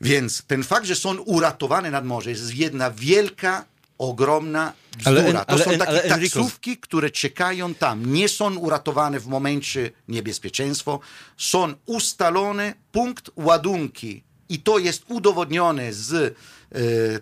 Więc 0.00 0.42
ten 0.42 0.64
fakt, 0.64 0.86
że 0.86 0.94
są 0.94 1.18
uratowane 1.18 1.90
nad 1.90 2.04
morze, 2.04 2.30
jest 2.30 2.54
jedna 2.54 2.90
wielka 2.90 3.64
ogromna 3.98 4.72
bzdura. 4.98 5.20
Ale, 5.20 5.32
to 5.32 5.48
ale, 5.48 5.64
są 5.64 5.70
takie 5.70 5.90
ale, 5.90 6.02
taksówki, 6.08 6.76
które 6.76 7.10
czekają 7.10 7.74
tam. 7.74 8.12
Nie 8.12 8.28
są 8.28 8.56
uratowane 8.56 9.20
w 9.20 9.26
momencie 9.26 9.90
niebezpieczeństwa. 10.08 10.98
Są 11.36 11.74
ustalone 11.86 12.74
punkt 12.92 13.30
ładunki 13.36 14.22
i 14.48 14.58
to 14.58 14.78
jest 14.78 15.04
udowodnione 15.08 15.92
z 15.92 16.36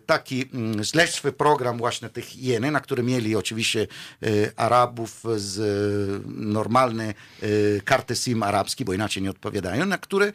taki 0.06 0.48
mm, 0.54 0.84
śledczy 0.84 1.32
program 1.32 1.78
właśnie 1.78 2.08
tych 2.08 2.36
jeny, 2.36 2.70
na 2.70 2.80
który 2.80 3.02
mieli 3.02 3.36
oczywiście 3.36 3.86
e, 4.22 4.26
Arabów 4.56 5.22
z 5.36 5.58
e, 5.58 6.20
normalne 6.26 7.14
karty 7.84 8.16
SIM 8.16 8.42
arabskie, 8.42 8.84
bo 8.84 8.92
inaczej 8.92 9.22
nie 9.22 9.30
odpowiadają, 9.30 9.86
na 9.86 9.98
które 9.98 10.32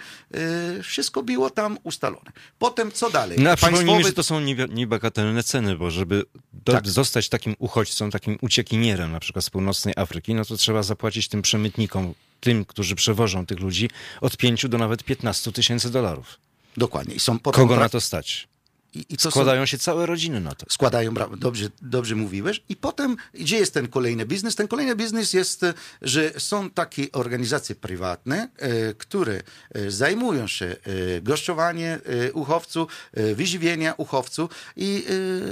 wszystko 0.84 1.24
było 1.24 1.49
tam 1.49 1.78
ustalone. 1.84 2.32
Potem 2.59 2.91
co 2.91 3.09
dalej? 3.09 3.38
No, 3.39 3.57
Państwowy... 3.57 4.03
że 4.03 4.14
to 4.14 4.24
są 4.24 4.39
niebagatelne 4.70 5.43
ceny, 5.43 5.78
bo 5.78 5.91
żeby 5.91 6.24
do, 6.53 6.72
tak. 6.72 6.88
zostać 6.88 7.30
takim 7.30 7.55
uchodźcą, 7.59 8.09
takim 8.09 8.38
uciekinierem 8.41 9.12
na 9.12 9.20
przykład 9.20 9.45
z 9.45 9.49
północnej 9.49 9.93
Afryki, 9.97 10.34
no 10.36 10.45
to 10.45 10.57
trzeba 10.57 10.84
zapłacić 10.84 11.28
tym 11.28 11.41
przemytnikom, 11.41 12.14
tym, 12.39 12.66
którzy 12.66 12.95
przewożą 12.95 13.45
tych 13.45 13.59
ludzi, 13.59 13.89
od 14.22 14.38
5 14.38 14.70
do 14.70 14.78
nawet 14.78 15.03
15 15.03 15.51
tysięcy 15.51 15.91
dolarów. 15.91 16.39
Dokładnie. 16.78 17.16
I 17.16 17.20
są 17.20 17.39
Kogo 17.39 17.76
na 17.76 17.89
to 17.89 18.01
stać? 18.01 18.47
I, 18.94 19.06
i 19.10 19.18
składają 19.18 19.62
są, 19.62 19.66
się 19.66 19.78
całe 19.78 20.06
rodziny 20.06 20.39
na 20.39 20.56
to. 20.56 20.66
Składają, 20.70 21.14
dobrze, 21.38 21.70
dobrze 21.82 22.16
mówiłeś. 22.16 22.64
I 22.70 22.76
potem, 22.76 23.18
gdzie 23.34 23.58
jest 23.58 23.74
ten 23.74 23.88
kolejny 23.88 24.26
biznes? 24.26 24.56
Ten 24.56 24.68
kolejny 24.68 24.96
biznes 24.96 25.34
jest, 25.34 25.66
że 26.02 26.39
są 26.39 26.70
takie 26.70 27.12
organizacje 27.12 27.76
prywatne, 27.76 28.50
e, 28.58 28.94
które 28.94 29.42
e, 29.74 29.92
zajmują 29.92 30.48
się 30.48 30.66
e, 30.66 31.22
goszczowaniem 31.22 32.00
uchowców, 32.34 32.92
wyżywienia 33.14 33.94
uchowców 33.98 34.52
i 34.76 35.06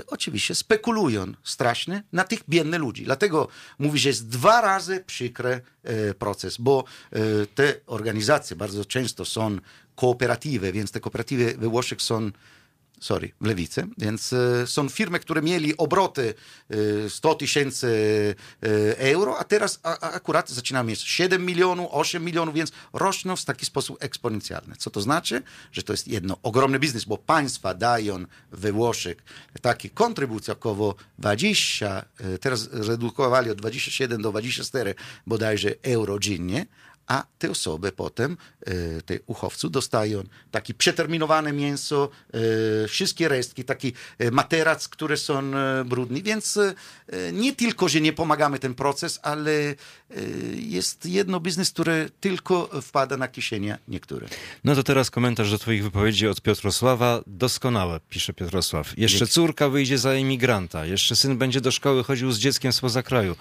oczywiście 0.07 0.55
spekulują 0.55 1.33
strasznie 1.43 2.03
na 2.13 2.23
tych 2.23 2.39
biednych 2.49 2.79
ludzi. 2.79 3.03
Dlatego 3.03 3.47
mówi, 3.79 3.99
że 3.99 4.09
jest 4.09 4.27
dwa 4.27 4.61
razy 4.61 5.03
przykry 5.07 5.61
proces, 6.19 6.57
bo 6.57 6.83
te 7.55 7.73
organizacje 7.85 8.55
bardzo 8.55 8.85
często 8.85 9.25
są 9.25 9.57
kooperatywy, 9.95 10.71
więc 10.71 10.91
te 10.91 10.99
kooperatywy 10.99 11.55
we 11.57 11.67
Włoszech 11.69 12.01
są 12.01 12.31
sorry, 12.99 13.31
w 13.41 13.45
lewicy. 13.45 13.87
Więc 13.97 14.33
e, 14.33 14.67
są 14.67 14.89
firmy, 14.89 15.19
które 15.19 15.41
mieli 15.41 15.77
obroty 15.77 16.33
100 17.09 17.31
e, 17.31 17.35
tysięcy 17.35 17.87
e, 18.63 18.97
euro, 18.97 19.39
a 19.39 19.43
teraz 19.43 19.79
akurat 19.83 20.49
zaczynamy 20.49 20.89
mieć 20.89 21.01
7 21.01 21.45
milionów, 21.45 21.87
8 21.91 22.25
milionów, 22.25 22.55
więc 22.55 22.71
rosną 22.93 23.35
w 23.35 23.45
taki 23.45 23.65
sposób 23.65 23.97
eksponencjalny. 24.03 24.75
Co 24.75 24.89
to 24.89 25.01
znaczy? 25.01 25.41
Że 25.71 25.83
to 25.83 25.93
jest 25.93 26.07
jedno 26.07 26.37
ogromny 26.43 26.79
biznes, 26.79 27.05
bo 27.05 27.17
państwa 27.17 27.73
dają 27.73 28.25
we 28.51 28.71
Włoszech 28.71 29.17
takie 29.61 29.89
kontrybucje 29.89 30.53
około 30.53 30.95
20, 31.19 32.05
teraz 32.41 32.69
redukowali 32.71 33.51
od 33.51 33.57
27 33.57 34.21
do 34.21 34.31
24 34.31 34.95
bodajże 35.27 35.69
euro 35.83 36.19
dziennie, 36.19 36.65
a 37.09 37.23
te 37.39 37.49
osoby 37.49 37.91
potem, 37.91 38.37
e, 38.65 39.01
te 39.01 39.19
uchowcy, 39.25 39.69
dostają 39.69 40.23
takie 40.51 40.73
przeterminowane 40.73 41.53
mięso, 41.53 42.09
e, 42.33 42.87
wszystkie 42.87 43.27
resztki, 43.27 43.63
taki 43.63 43.93
e, 44.19 44.31
materac, 44.31 44.87
które 44.87 45.17
są 45.17 45.51
brudne. 45.85 46.21
Więc 46.21 46.59
nie 47.33 47.55
tylko, 47.55 47.89
że 47.89 48.01
nie 48.01 48.13
pomagamy 48.13 48.59
ten 48.59 48.73
proces, 48.73 49.19
ale 49.21 49.75
jest 50.55 51.05
jedno 51.05 51.39
biznes, 51.39 51.71
który 51.71 52.09
tylko 52.19 52.69
wpada 52.81 53.17
na 53.17 53.27
kieszenie 53.27 53.77
niektóre. 53.87 54.27
No 54.63 54.75
to 54.75 54.83
teraz 54.83 55.11
komentarz 55.11 55.51
do 55.51 55.57
twoich 55.57 55.83
wypowiedzi 55.83 56.27
od 56.27 56.41
Piotrosława. 56.41 57.21
Doskonałe, 57.27 57.99
pisze 58.09 58.33
Piotrosław. 58.33 58.97
Jeszcze 58.97 59.27
córka 59.27 59.69
wyjdzie 59.69 59.97
za 59.97 60.09
emigranta, 60.09 60.85
jeszcze 60.85 61.15
syn 61.15 61.37
będzie 61.37 61.61
do 61.61 61.71
szkoły 61.71 62.03
chodził 62.03 62.31
z 62.31 62.39
dzieckiem 62.39 62.73
spoza 62.73 63.03
kraju. 63.03 63.35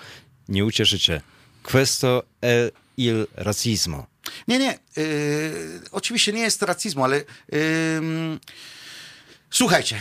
Nie 0.49 0.65
ucieszycie. 0.65 1.21
Questo 1.63 2.23
è 2.41 2.71
il 2.99 3.27
razzismo. 3.35 4.07
Nie, 4.49 4.59
nie. 4.59 4.79
Yy, 4.97 5.81
oczywiście 5.93 6.33
nie 6.33 6.41
jest 6.41 6.63
rasizmu, 6.63 7.05
ale 7.05 7.17
yy, 7.17 8.39
słuchajcie, 9.51 9.97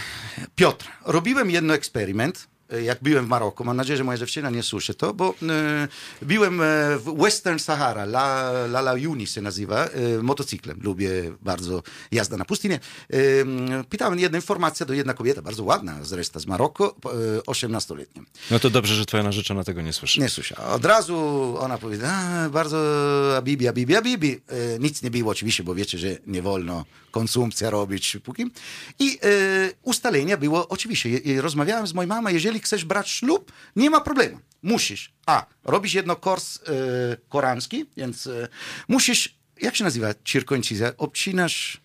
Piotr, 0.56 0.88
robiłem 1.06 1.52
jedno 1.52 1.74
eksperyment 1.74 2.48
jak 2.84 2.98
byłem 3.02 3.26
w 3.26 3.28
Maroku, 3.28 3.64
mam 3.64 3.78
nadzieję, 3.78 3.98
że 3.98 4.04
moja 4.04 4.18
dziewczyna 4.18 4.50
nie 4.50 4.64
słyszy 4.64 4.94
to, 4.94 5.14
bo 5.14 5.34
e, 5.50 5.88
byłem 6.22 6.62
e, 6.62 6.64
w 6.98 7.16
Western 7.18 7.60
Sahara, 7.60 8.04
La, 8.04 8.52
La 8.66 8.80
La 8.80 8.94
Uni 8.94 9.28
się 9.28 9.42
nazywa, 9.42 9.86
e, 9.86 10.24
motocyklem. 10.24 10.80
Lubię 10.82 11.10
bardzo 11.42 11.84
jazda 12.12 12.38
na 12.38 12.46
pustynię. 12.46 12.80
E, 13.10 13.18
pytałem 13.90 14.20
jedną 14.20 14.38
informację 14.38 14.86
do 14.86 14.94
jedna 14.94 15.14
kobieta, 15.14 15.42
bardzo 15.42 15.64
ładna 15.64 16.04
zresztą 16.04 16.40
z 16.40 16.46
Maroku, 16.48 16.86
e, 16.86 16.90
18-letnia. 17.48 18.24
No 18.52 18.60
to 18.60 18.70
dobrze, 18.70 18.96
że 18.96 19.06
twoja 19.06 19.24
narzeczona 19.24 19.64
tego 19.64 19.82
nie 19.82 19.94
słyszy. 19.94 20.20
Nie 20.20 20.30
słyszy. 20.30 20.56
Od 20.56 20.86
razu 20.86 21.18
ona 21.60 21.78
powiedziała, 21.78 22.50
bardzo 22.50 22.78
Abibi, 23.38 23.68
Abibi, 23.68 23.96
Abibi. 23.96 24.42
E, 24.48 24.80
nic 24.80 25.02
nie 25.02 25.12
było 25.12 25.32
oczywiście, 25.32 25.64
bo 25.64 25.76
wiecie, 25.76 25.98
że 25.98 26.18
nie 26.28 26.42
wolno 26.42 26.86
konsumpcja 27.12 27.70
robić 27.70 28.18
póki. 28.24 28.46
I 29.00 29.20
e, 29.24 29.28
ustalenia 29.84 30.38
było 30.38 30.68
oczywiście. 30.68 31.10
rozmawiałem 31.42 31.88
z 31.88 31.94
moją 31.94 32.08
mamą, 32.08 32.30
jeżeli 32.30 32.57
chcesz 32.60 32.86
brać 32.86 33.10
ślub, 33.10 33.52
nie 33.76 33.90
ma 33.90 34.02
problemu. 34.02 34.40
Musisz, 34.64 35.14
a, 35.26 35.46
robisz 35.64 35.94
jedno 35.94 36.16
kurs 36.16 36.58
e, 36.58 36.62
koranski, 37.30 37.86
więc 37.98 38.28
e, 38.28 38.48
musisz, 38.88 39.36
jak 39.62 39.76
się 39.76 39.84
nazywa 39.84 40.08
cirkoncizja? 40.26 40.92
Obcinasz 40.98 41.82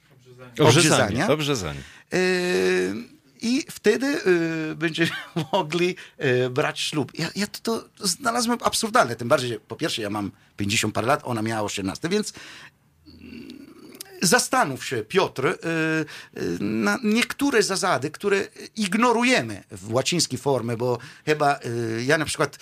obrzezanie. 0.58 1.28
Obrzezanie. 1.28 1.80
E, 2.12 2.18
i 3.42 3.64
wtedy 3.70 4.06
y, 4.26 4.74
będziemy 4.74 5.10
mogli 5.52 5.96
y, 6.24 6.50
brać 6.50 6.80
ślub. 6.80 7.12
Ja, 7.18 7.28
ja 7.36 7.46
to, 7.46 7.60
to, 7.60 8.06
znalazłem 8.06 8.58
absurdalne, 8.62 9.16
tym 9.16 9.28
bardziej, 9.28 9.48
że 9.48 9.60
po 9.60 9.76
pierwsze 9.76 10.02
ja 10.02 10.10
mam 10.10 10.30
50 10.56 10.94
parę 10.94 11.06
lat, 11.06 11.20
ona 11.24 11.42
miała 11.42 11.62
18, 11.62 12.08
więc 12.08 12.32
zastanów 14.22 14.84
się, 14.84 15.04
Piotr, 15.08 15.46
y, 15.46 15.50
y, 16.40 16.58
na 16.60 16.98
niektóre 17.04 17.62
zasady, 17.62 18.10
które 18.10 18.48
ignorujemy 18.76 19.64
w 19.70 19.92
łacińskiej 19.92 20.38
formie, 20.38 20.76
bo 20.76 20.98
chyba 21.26 21.58
y, 21.66 22.04
ja 22.06 22.18
na 22.18 22.24
przykład 22.24 22.58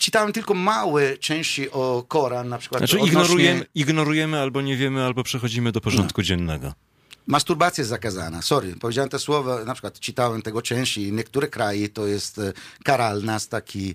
czytałem 0.00 0.32
tylko 0.32 0.54
małe 0.54 1.18
części 1.18 1.70
o 1.70 2.04
Koran, 2.08 2.48
na 2.48 2.58
przykład. 2.58 2.80
Znaczy 2.80 2.96
odnośnie... 2.96 3.22
ignorujemy, 3.22 3.66
ignorujemy 3.74 4.40
albo 4.40 4.62
nie 4.62 4.76
wiemy, 4.76 5.04
albo 5.04 5.22
przechodzimy 5.22 5.72
do 5.72 5.80
porządku 5.80 6.20
no. 6.20 6.24
dziennego. 6.24 6.72
Masturbacja 7.26 7.82
jest 7.82 7.90
zakazana. 7.90 8.42
Sorry, 8.42 8.76
powiedziałem 8.80 9.10
te 9.10 9.18
słowa, 9.18 9.64
na 9.64 9.74
przykład 9.74 10.00
czytałem 10.00 10.42
tego 10.42 10.62
części. 10.62 11.12
Niektóre 11.12 11.48
kraje 11.48 11.88
to 11.88 12.06
jest 12.06 12.40
karalna 12.84 13.38
z 13.38 13.48
taki 13.48 13.94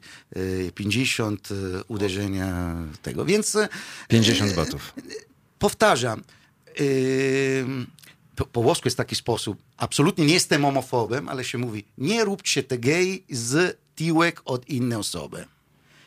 50 0.75 1.49
uderzenia 1.87 2.75
tego, 3.01 3.25
więc... 3.25 3.57
50 4.07 4.55
batów. 4.55 4.93
Powtarzam, 5.59 6.23
po, 8.35 8.45
po 8.45 8.61
włosku 8.61 8.87
jest 8.87 8.97
taki 8.97 9.15
sposób, 9.15 9.57
absolutnie 9.77 10.25
nie 10.25 10.33
jestem 10.33 10.61
homofobem, 10.61 11.29
ale 11.29 11.43
się 11.43 11.57
mówi, 11.57 11.85
nie 11.97 12.25
róbcie 12.25 12.63
te 12.63 12.77
gej 12.77 13.23
z 13.29 13.77
tyłek 13.95 14.41
od 14.45 14.69
innej 14.69 14.97
osoby. 14.97 15.45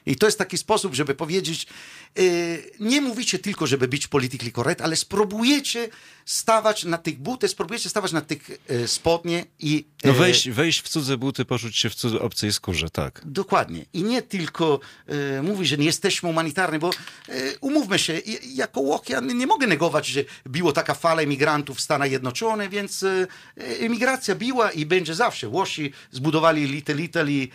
I 0.07 0.17
to 0.17 0.27
jest 0.27 0.39
taki 0.39 0.59
sposób, 0.59 0.95
żeby 0.95 1.15
powiedzieć, 1.15 1.67
nie 2.81 3.01
mówicie 3.01 3.39
tylko, 3.39 3.67
żeby 3.67 3.89
być 3.89 4.07
politycznie 4.07 4.53
correct, 4.53 4.81
ale 4.81 4.97
spróbujecie 4.97 5.89
stawać 6.25 6.85
na 6.85 6.99
tych 6.99 7.19
butach, 7.19 7.51
spróbujecie 7.51 7.89
stawać 7.89 8.13
na 8.13 8.21
tych 8.21 8.51
y, 8.71 8.89
spodnie 8.89 9.45
i... 9.59 9.85
No 10.05 10.11
y, 10.11 10.15
wejść, 10.15 10.51
wejść 10.51 10.83
w 10.83 10.89
cudze 10.89 11.17
buty, 11.17 11.45
poczuć 11.45 11.79
się 11.79 11.91
w 11.91 11.95
cudze 11.95 12.21
obcej 12.21 12.53
skórze, 12.53 12.91
tak. 12.91 13.23
Dokładnie. 13.25 13.85
I 13.93 14.03
nie 14.03 14.23
tylko 14.23 14.81
e, 15.07 15.43
mówić, 15.43 15.69
że 15.69 15.79
nie 15.79 15.85
jesteśmy 15.85 16.29
humanitarni, 16.29 16.79
bo 16.79 16.91
e, 17.29 17.33
umówmy 17.61 17.99
się, 17.99 18.21
jako 18.45 18.81
Łok 18.81 19.09
ja 19.09 19.21
nie 19.21 19.47
mogę 19.47 19.67
negować, 19.67 20.07
że 20.07 20.25
było 20.47 20.73
taka 20.73 20.95
fala 20.95 21.23
emigrantów 21.23 21.77
w 21.77 21.81
Stanach 21.81 22.09
Zjednoczonych, 22.09 22.71
więc 22.71 23.03
e, 23.03 23.27
emigracja 23.57 24.35
była 24.35 24.71
i 24.71 24.87
będzie 24.87 25.15
zawsze. 25.15 25.49
Włosi 25.49 25.93
zbudowali 26.11 26.67
Little 26.67 27.03
Italy, 27.03 27.49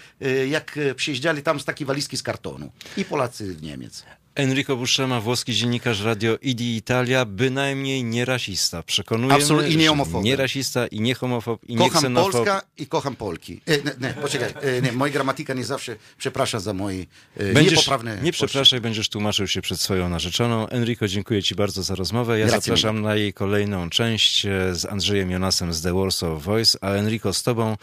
jak 0.49 0.79
przyjeżdżali 0.95 1.43
tam 1.43 1.59
z 1.59 1.65
takiej 1.65 1.87
walizki 1.87 2.17
z 2.17 2.23
kartonu. 2.23 2.71
I 2.97 3.05
Polacy 3.05 3.55
w 3.55 3.61
Niemiec. 3.61 4.03
Enrico 4.37 4.75
Buscema, 4.75 5.21
włoski 5.21 5.53
dziennikarz 5.53 6.01
radio 6.01 6.37
ID 6.41 6.61
Italia, 6.61 7.25
bynajmniej 7.25 8.03
nie 8.03 8.25
rasista. 8.25 8.83
Przekonujemy, 8.83 9.33
Absolutnie 9.33 9.75
nie 9.75 9.87
homofob. 9.87 10.23
Nie 10.23 10.35
rasista 10.35 10.87
i 10.87 11.01
nie 11.01 11.15
homofob 11.15 11.61
i 11.63 11.75
kocham 11.75 11.93
nie 11.93 11.99
ksenofob. 11.99 12.31
Polska 12.31 12.61
i 12.77 12.87
kocham 12.87 13.15
Polki. 13.15 13.61
E, 13.65 13.77
nie, 13.77 13.91
nie, 14.01 14.13
poczekaj, 14.21 14.53
e, 14.61 14.81
nie, 14.81 14.91
moja 14.91 15.13
gramatyka 15.13 15.53
nie 15.53 15.63
zawsze 15.63 15.95
przeprasza 16.17 16.59
za 16.59 16.73
moje 16.73 17.05
e, 17.37 17.53
będziesz, 17.53 17.71
niepoprawne... 17.71 18.17
Nie 18.23 18.31
przepraszaj, 18.31 18.81
będziesz 18.81 19.09
tłumaczył 19.09 19.47
się 19.47 19.61
przed 19.61 19.81
swoją 19.81 20.09
narzeczoną. 20.09 20.67
Enrico, 20.69 21.07
dziękuję 21.07 21.43
ci 21.43 21.55
bardzo 21.55 21.83
za 21.83 21.95
rozmowę. 21.95 22.39
Ja 22.39 22.45
Grazie 22.47 22.61
zapraszam 22.61 22.95
mille. 22.95 23.07
na 23.07 23.15
jej 23.15 23.33
kolejną 23.33 23.89
część 23.89 24.45
e, 24.45 24.75
z 24.75 24.85
Andrzejem 24.85 25.31
Jonasem 25.31 25.73
z 25.73 25.81
The 25.81 25.93
Warsaw 25.93 26.43
Voice, 26.43 26.77
a 26.81 26.89
Enrico 26.89 27.33
z 27.33 27.43
tobą 27.43 27.77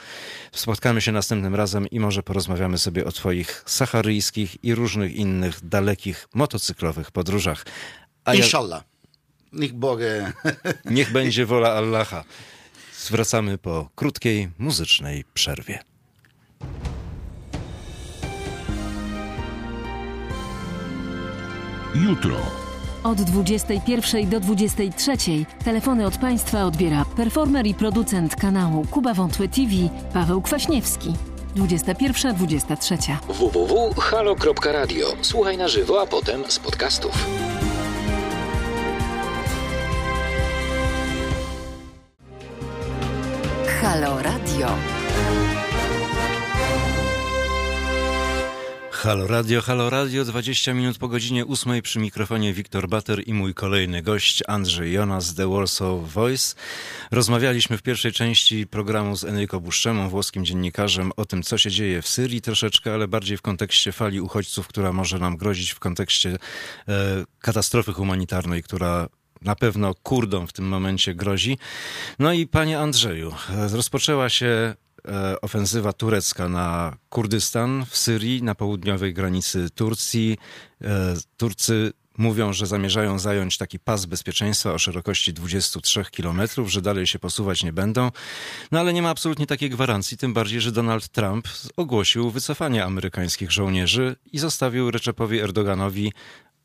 spotkamy 0.52 1.00
się 1.00 1.12
następnym 1.12 1.54
razem 1.54 1.90
i 1.90 2.00
może 2.00 2.22
porozmawiamy 2.22 2.78
sobie 2.78 3.04
o 3.04 3.12
twoich 3.12 3.62
saharyjskich 3.66 4.64
i 4.64 4.74
różnych 4.74 5.14
innych 5.14 5.68
dalekich 5.68 6.28
motocyklowych 6.44 7.10
podróżach. 7.10 7.64
A 8.24 8.34
Inshallah. 8.34 8.82
Ja... 8.82 9.60
Niech 9.60 9.72
Bogę. 9.72 10.32
Niech 10.96 11.12
będzie 11.12 11.46
wola 11.46 11.72
Allaha. 11.72 12.24
Zwracamy 12.98 13.58
po 13.58 13.88
krótkiej 13.94 14.50
muzycznej 14.58 15.24
przerwie. 15.34 15.78
Jutro. 21.94 22.36
Od 23.04 23.22
21 23.22 24.30
do 24.30 24.40
23 24.40 25.12
telefony 25.64 26.06
od 26.06 26.18
Państwa 26.18 26.64
odbiera 26.64 27.04
performer 27.04 27.66
i 27.66 27.74
producent 27.74 28.36
kanału 28.36 28.86
Kuba 28.90 29.14
Wątły 29.14 29.48
TV 29.48 29.72
Paweł 30.12 30.42
Kwaśniewski. 30.42 31.33
21-23. 31.56 33.16
www.halo.radio. 33.28 35.06
Słuchaj 35.22 35.56
na 35.56 35.68
żywo, 35.68 36.02
a 36.02 36.06
potem 36.06 36.44
z 36.48 36.58
podcastów. 36.58 37.26
Halo 43.80 44.22
Radio. 44.22 44.68
Halo 49.04 49.26
Radio, 49.26 49.62
Halo 49.62 49.90
Radio, 49.90 50.24
20 50.24 50.74
minut 50.74 50.98
po 50.98 51.08
godzinie 51.08 51.46
8 51.46 51.82
przy 51.82 51.98
mikrofonie 51.98 52.52
Wiktor 52.52 52.88
Bater 52.88 53.28
i 53.28 53.34
mój 53.34 53.54
kolejny 53.54 54.02
gość 54.02 54.42
Andrzej 54.48 54.92
Jonas, 54.92 55.34
The 55.34 55.48
Warsaw 55.48 56.12
Voice. 56.12 56.54
Rozmawialiśmy 57.10 57.78
w 57.78 57.82
pierwszej 57.82 58.12
części 58.12 58.66
programu 58.66 59.16
z 59.16 59.24
Enrico 59.24 59.60
Buszczemą, 59.60 60.08
włoskim 60.08 60.44
dziennikarzem, 60.44 61.12
o 61.16 61.24
tym, 61.24 61.42
co 61.42 61.58
się 61.58 61.70
dzieje 61.70 62.02
w 62.02 62.08
Syrii 62.08 62.40
troszeczkę, 62.40 62.94
ale 62.94 63.08
bardziej 63.08 63.36
w 63.36 63.42
kontekście 63.42 63.92
fali 63.92 64.20
uchodźców, 64.20 64.68
która 64.68 64.92
może 64.92 65.18
nam 65.18 65.36
grozić 65.36 65.70
w 65.70 65.78
kontekście 65.78 66.36
e, 66.88 67.24
katastrofy 67.38 67.92
humanitarnej, 67.92 68.62
która 68.62 69.08
na 69.42 69.56
pewno 69.56 69.94
Kurdom 70.02 70.46
w 70.46 70.52
tym 70.52 70.68
momencie 70.68 71.14
grozi. 71.14 71.58
No 72.18 72.32
i 72.32 72.46
panie 72.46 72.78
Andrzeju, 72.80 73.34
rozpoczęła 73.72 74.28
się 74.28 74.46
e, 74.46 74.83
ofensywa 75.42 75.92
turecka 75.92 76.48
na 76.48 76.96
Kurdystan 77.08 77.84
w 77.90 77.96
Syrii, 77.96 78.42
na 78.42 78.54
południowej 78.54 79.14
granicy 79.14 79.70
Turcji. 79.70 80.38
E, 80.82 81.14
Turcy 81.36 81.92
mówią, 82.18 82.52
że 82.52 82.66
zamierzają 82.66 83.18
zająć 83.18 83.58
taki 83.58 83.78
pas 83.78 84.06
bezpieczeństwa 84.06 84.72
o 84.72 84.78
szerokości 84.78 85.32
23 85.32 86.04
kilometrów, 86.10 86.72
że 86.72 86.82
dalej 86.82 87.06
się 87.06 87.18
posuwać 87.18 87.62
nie 87.62 87.72
będą. 87.72 88.10
No 88.72 88.80
ale 88.80 88.92
nie 88.92 89.02
ma 89.02 89.10
absolutnie 89.10 89.46
takiej 89.46 89.70
gwarancji, 89.70 90.16
tym 90.16 90.34
bardziej, 90.34 90.60
że 90.60 90.72
Donald 90.72 91.08
Trump 91.08 91.48
ogłosił 91.76 92.30
wycofanie 92.30 92.84
amerykańskich 92.84 93.52
żołnierzy 93.52 94.16
i 94.32 94.38
zostawił 94.38 94.90
Reczepowi 94.90 95.40
Erdoganowi 95.40 96.12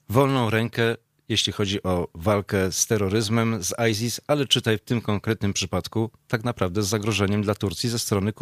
wolną 0.10 0.50
rękę 0.50 0.96
jeśli 1.30 1.54
chodzi 1.54 1.84
o 1.84 2.08
walkę 2.14 2.72
z 2.72 2.88
terroryzmem, 2.88 3.64
z 3.64 3.74
ISIS, 3.92 4.22
ale 4.28 4.48
czytaj 4.48 4.78
w 4.78 4.82
tym 4.82 5.02
konkretnym 5.02 5.54
przypadku 5.54 6.12
tak 6.28 6.44
naprawdę 6.44 6.84
z 6.84 6.88
zagrożeniem 6.88 7.42
dla 7.42 7.56
Turcji 7.56 7.90
ze 7.90 8.00
strony 8.00 8.34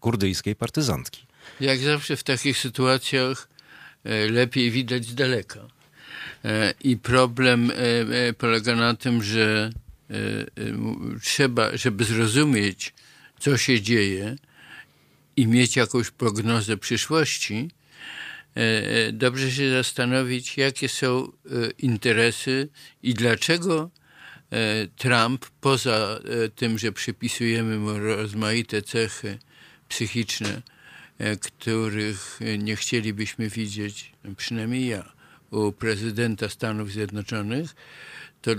kurdyjskiej 0.00 0.56
partyzantki. 0.56 1.26
Jak 1.60 1.78
zawsze 1.78 2.16
w 2.16 2.22
takich 2.22 2.58
sytuacjach 2.58 3.48
e, 4.04 4.30
lepiej 4.30 4.70
widać 4.70 5.04
z 5.04 5.14
daleka. 5.14 5.60
E, 6.44 6.74
I 6.84 6.96
problem 6.96 7.70
e, 7.70 8.32
polega 8.32 8.76
na 8.76 8.94
tym, 8.94 9.22
że 9.22 9.70
trzeba, 11.22 11.76
żeby 11.76 12.04
zrozumieć, 12.04 12.94
co 13.38 13.56
się 13.56 13.80
dzieje 13.80 14.36
i 15.36 15.46
mieć 15.46 15.76
jakąś 15.76 16.10
prognozę 16.10 16.76
przyszłości, 16.76 17.70
dobrze 19.12 19.50
się 19.50 19.70
zastanowić, 19.70 20.56
jakie 20.56 20.88
są 20.88 21.24
e, 21.24 21.30
interesy 21.78 22.68
i 23.02 23.14
dlaczego 23.14 23.90
Trump, 24.96 25.46
poza 25.60 26.20
tym, 26.54 26.78
że 26.78 26.92
przypisujemy 26.92 27.78
mu 27.78 27.98
rozmaite 27.98 28.82
cechy 28.82 29.38
psychiczne, 29.88 30.62
których 31.40 32.40
nie 32.58 32.76
chcielibyśmy 32.76 33.48
widzieć, 33.48 34.12
przynajmniej 34.36 34.86
ja, 34.86 35.12
u 35.50 35.72
prezydenta 35.72 36.48
Stanów 36.48 36.90
Zjednoczonych, 36.90 37.74
to 38.42 38.50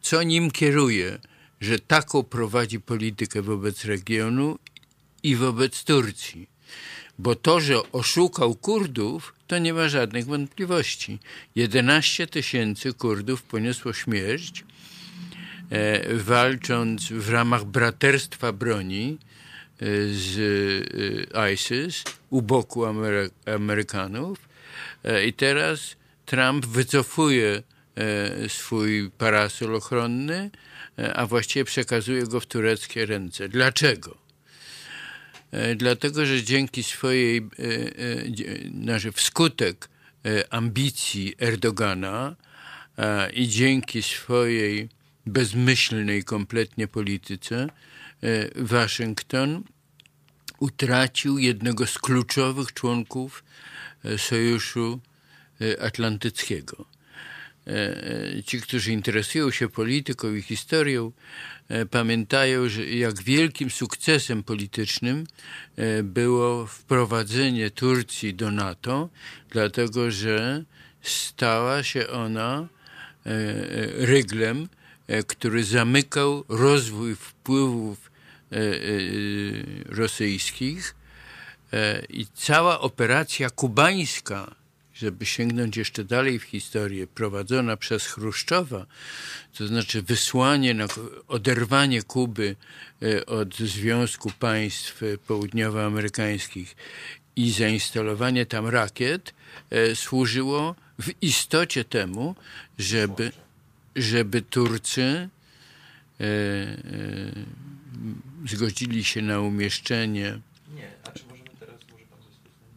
co 0.00 0.22
nim 0.22 0.50
kieruje, 0.50 1.18
że 1.60 1.78
taką 1.78 2.22
prowadzi 2.22 2.80
politykę 2.80 3.42
wobec 3.42 3.84
regionu 3.84 4.58
i 5.22 5.36
wobec 5.36 5.84
Turcji 5.84 6.53
bo 7.18 7.34
to, 7.34 7.60
że 7.60 7.92
oszukał 7.92 8.54
Kurdów, 8.54 9.34
to 9.46 9.58
nie 9.58 9.74
ma 9.74 9.88
żadnych 9.88 10.26
wątpliwości. 10.26 11.18
11 11.54 12.26
tysięcy 12.26 12.92
Kurdów 12.92 13.42
poniosło 13.42 13.92
śmierć, 13.92 14.64
e, 15.70 16.14
walcząc 16.14 17.08
w 17.08 17.30
ramach 17.30 17.64
braterstwa 17.64 18.52
broni 18.52 19.18
e, 19.80 19.86
z 20.08 20.38
e, 21.34 21.52
ISIS 21.52 22.04
u 22.30 22.42
boku 22.42 22.84
Amery 22.84 23.30
Amerykanów. 23.46 24.38
E, 25.04 25.26
I 25.26 25.32
teraz 25.32 25.96
Trump 26.26 26.66
wycofuje 26.66 27.62
e, 27.96 28.48
swój 28.48 29.10
parasol 29.18 29.74
ochronny, 29.74 30.50
a 31.14 31.26
właściwie 31.26 31.64
przekazuje 31.64 32.22
go 32.26 32.40
w 32.40 32.46
tureckie 32.46 33.06
ręce. 33.06 33.48
Dlaczego? 33.48 34.23
E, 35.54 35.74
dlatego 35.74 36.26
że 36.26 36.42
dzięki 36.42 36.82
swojej, 36.82 37.38
e, 37.38 37.42
e, 37.42 38.82
znaczy 38.82 39.12
wskutek 39.12 39.88
ambicji 40.50 41.34
Erdogana 41.38 42.36
i 43.32 43.48
dzięki 43.48 44.02
swojej 44.02 44.88
bezmyślnej 45.26 46.24
kompletnie 46.24 46.88
polityce, 46.88 47.68
Waszyngton 48.56 49.64
utracił 50.58 51.38
jednego 51.38 51.86
z 51.86 51.98
kluczowych 51.98 52.72
członków 52.72 53.44
Sojuszu 54.16 55.00
Atlantyckiego. 55.80 56.84
Ci, 58.46 58.60
którzy 58.60 58.92
interesują 58.92 59.50
się 59.50 59.68
polityką 59.68 60.34
i 60.34 60.42
historią, 60.42 61.12
pamiętają, 61.90 62.68
że 62.68 62.86
jak 62.86 63.22
wielkim 63.22 63.70
sukcesem 63.70 64.42
politycznym 64.42 65.26
e, 65.76 66.02
było 66.02 66.66
wprowadzenie 66.66 67.70
Turcji 67.70 68.34
do 68.34 68.50
NATO, 68.50 69.08
dlatego 69.50 70.10
że 70.10 70.64
stała 71.02 71.82
się 71.82 72.08
ona 72.08 72.60
e, 72.60 72.66
ryglem, 74.06 74.68
który 75.26 75.64
zamykał 75.64 76.44
rozwój 76.48 77.16
wpływów 77.16 78.10
rosyjskich 79.86 80.94
i 82.08 82.26
cała 82.34 82.80
operacja 82.80 83.50
kubańska 83.50 84.54
żeby 84.94 85.26
sięgnąć 85.26 85.76
jeszcze 85.76 86.04
dalej 86.04 86.38
w 86.38 86.42
historię, 86.42 87.06
prowadzona 87.06 87.76
przez 87.76 88.06
Chruszczowa, 88.06 88.86
to 89.58 89.66
znaczy 89.66 90.02
wysłanie, 90.02 90.76
oderwanie 91.28 92.02
Kuby 92.02 92.56
e, 93.02 93.26
od 93.26 93.56
Związku 93.56 94.30
Państw 94.38 95.00
Południowoamerykańskich 95.26 96.76
i 97.36 97.50
zainstalowanie 97.50 98.46
tam 98.46 98.66
rakiet, 98.66 99.34
e, 99.70 99.96
służyło 99.96 100.74
w 100.98 101.10
istocie 101.22 101.84
temu, 101.84 102.34
żeby, 102.78 103.32
żeby 103.96 104.42
Turcy 104.42 105.02
e, 105.02 106.26
zgodzili 108.46 109.04
się 109.04 109.22
na 109.22 109.40
umieszczenie 109.40 110.38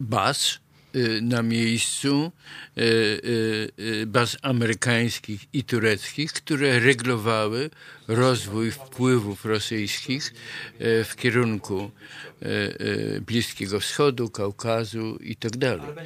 baz 0.00 0.58
amerykańskich 4.42 5.40
i 5.52 5.64
tureckich, 5.64 6.32
które 6.32 6.78
reglowały 6.78 7.70
rozwój 8.08 8.70
wpływów 8.70 9.44
rosyjskich 9.44 10.34
w 10.80 11.12
kierunku 11.16 11.90
Bliskiego 13.26 13.80
Wschodu, 13.80 14.30
Kaukazu 14.30 15.18
itd. 15.20 15.78
Tak 15.78 16.04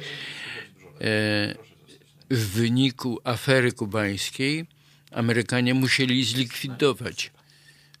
w 2.29 2.49
wyniku 2.49 3.19
afery 3.23 3.71
kubańskiej 3.71 4.65
Amerykanie 5.11 5.73
musieli 5.73 6.25
zlikwidować 6.25 7.31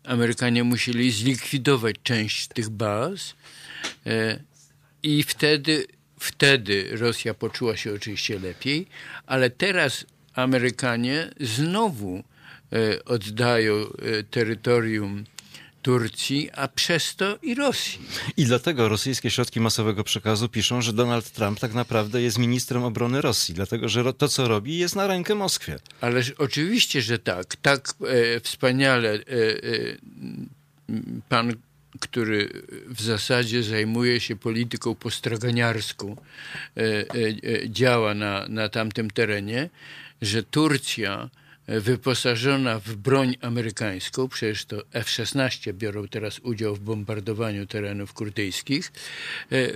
Amerykanie 0.03 0.63
musieli 0.63 1.11
zlikwidować 1.11 1.95
część 2.03 2.47
tych 2.47 2.69
baz 2.69 3.35
i 5.03 5.23
wtedy 5.23 5.87
Wtedy 6.23 6.89
Rosja 6.91 7.33
poczuła 7.33 7.77
się 7.77 7.93
oczywiście 7.93 8.39
lepiej, 8.39 8.87
ale 9.25 9.49
teraz 9.49 10.05
Amerykanie 10.33 11.29
znowu 11.39 12.23
e, 12.73 13.05
oddają 13.05 13.73
e, 13.73 14.23
terytorium 14.23 15.23
Turcji, 15.81 16.49
a 16.51 16.67
przez 16.67 17.15
to 17.15 17.37
i 17.41 17.55
Rosji. 17.55 17.99
I 18.37 18.45
dlatego 18.45 18.89
rosyjskie 18.89 19.31
środki 19.31 19.59
masowego 19.59 20.03
przekazu 20.03 20.49
piszą, 20.49 20.81
że 20.81 20.93
Donald 20.93 21.31
Trump 21.31 21.59
tak 21.59 21.73
naprawdę 21.73 22.21
jest 22.21 22.37
ministrem 22.37 22.83
obrony 22.83 23.21
Rosji, 23.21 23.53
dlatego 23.55 23.89
że 23.89 24.13
to, 24.13 24.27
co 24.27 24.47
robi, 24.47 24.77
jest 24.77 24.95
na 24.95 25.07
rękę 25.07 25.35
Moskwie. 25.35 25.79
Ależ 26.01 26.31
oczywiście, 26.37 27.01
że 27.01 27.19
tak. 27.19 27.55
Tak 27.55 27.93
e, 28.07 28.39
wspaniale 28.39 29.09
e, 29.09 29.19
e, 29.19 29.21
pan 31.29 31.53
który 31.99 32.49
w 32.87 33.01
zasadzie 33.01 33.63
zajmuje 33.63 34.19
się 34.19 34.35
polityką 34.35 34.95
postraganiarską, 34.95 36.15
e, 36.15 36.81
e, 36.81 37.03
e, 37.63 37.69
działa 37.69 38.13
na, 38.13 38.45
na 38.49 38.69
tamtym 38.69 39.11
terenie, 39.11 39.69
że 40.21 40.43
Turcja 40.43 41.29
wyposażona 41.67 42.79
w 42.79 42.95
broń 42.95 43.35
amerykańską, 43.41 44.29
przecież 44.29 44.65
to 44.65 44.83
F-16 44.93 45.73
biorą 45.73 46.07
teraz 46.07 46.39
udział 46.39 46.75
w 46.75 46.79
bombardowaniu 46.79 47.65
terenów 47.67 48.13
kurdyjskich, 48.13 48.91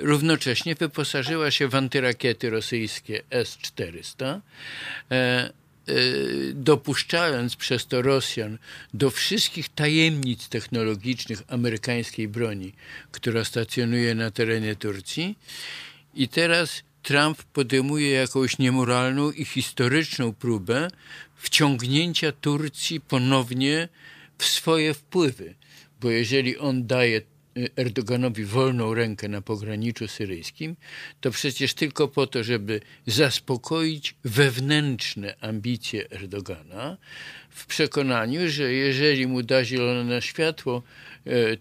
równocześnie 0.02 0.76
wyposażyła 0.76 1.52
się 1.52 1.68
w 1.68 1.76
antyrakiety 1.76 2.50
rosyjskie 2.50 3.24
S-400, 3.30 4.26
e, 4.26 4.42
e, 5.12 5.67
dopuszczając 6.54 7.56
przez 7.56 7.88
to 7.88 8.02
Rosjan 8.02 8.58
do 8.94 9.10
wszystkich 9.10 9.70
tajemnic 9.70 10.50
technologicznych 10.50 11.44
amerykańskiej 11.48 12.28
broni, 12.28 12.74
która 13.12 13.46
stacjonuje 13.46 14.16
na 14.16 14.32
terenie 14.32 14.76
Turcji. 14.76 15.38
I 16.16 16.28
teraz 16.28 16.84
Trump 17.04 17.44
podejmuje 17.44 18.12
jakąś 18.12 18.58
niemoralną 18.58 19.32
i 19.32 19.46
historyczną 19.46 20.34
próbę 20.34 20.88
wciągnięcia 21.36 22.32
Turcji 22.32 23.02
ponownie 23.02 23.90
w 24.38 24.46
swoje 24.46 24.94
wpływy. 24.94 25.56
Bo 26.02 26.10
jeżeli 26.10 26.58
on 26.58 26.88
daje 26.88 27.18
y, 27.18 27.37
Erdoganowi 27.76 28.46
wolną 28.46 28.94
rękę 28.94 29.28
na 29.28 29.42
pograniczu 29.42 30.08
syryjskim, 30.08 30.76
to 31.22 31.32
przecież 31.32 31.74
tylko 31.74 32.08
po 32.08 32.28
to, 32.28 32.44
żeby 32.44 32.82
zaspokoić 33.08 34.16
wewnętrzne 34.24 35.36
ambicje 35.42 36.10
Erdogana, 36.10 36.98
w 37.50 37.66
przekonaniu, 37.66 38.50
że 38.50 38.74
jeżeli 38.74 39.28
mu 39.28 39.44
da 39.44 39.66
zielone 39.66 40.22
światło, 40.22 40.84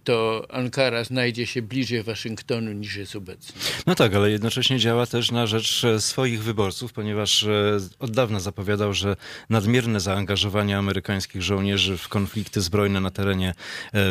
to 0.04 0.46
Ankara 0.50 1.04
znajdzie 1.04 1.46
się 1.46 1.62
bliżej 1.62 2.02
Waszyngtonu 2.02 2.72
niż 2.72 2.96
jest 2.96 3.16
obecnie. 3.16 3.60
No 3.86 3.94
tak, 3.94 4.14
ale 4.14 4.30
jednocześnie 4.30 4.78
działa 4.78 5.06
też 5.06 5.30
na 5.30 5.46
rzecz 5.46 5.84
e, 5.84 6.00
swoich 6.00 6.42
wyborców, 6.42 6.92
ponieważ 6.92 7.42
e, 7.42 7.78
od 7.98 8.10
dawna 8.10 8.40
zapowiadał, 8.40 8.94
że 8.94 9.16
nadmierne 9.50 10.00
zaangażowanie 10.00 10.78
amerykańskich 10.78 11.42
żołnierzy 11.42 11.96
w 11.96 12.08
konflikty 12.08 12.60
zbrojne 12.60 13.00
na 13.00 13.10
terenie 13.10 13.54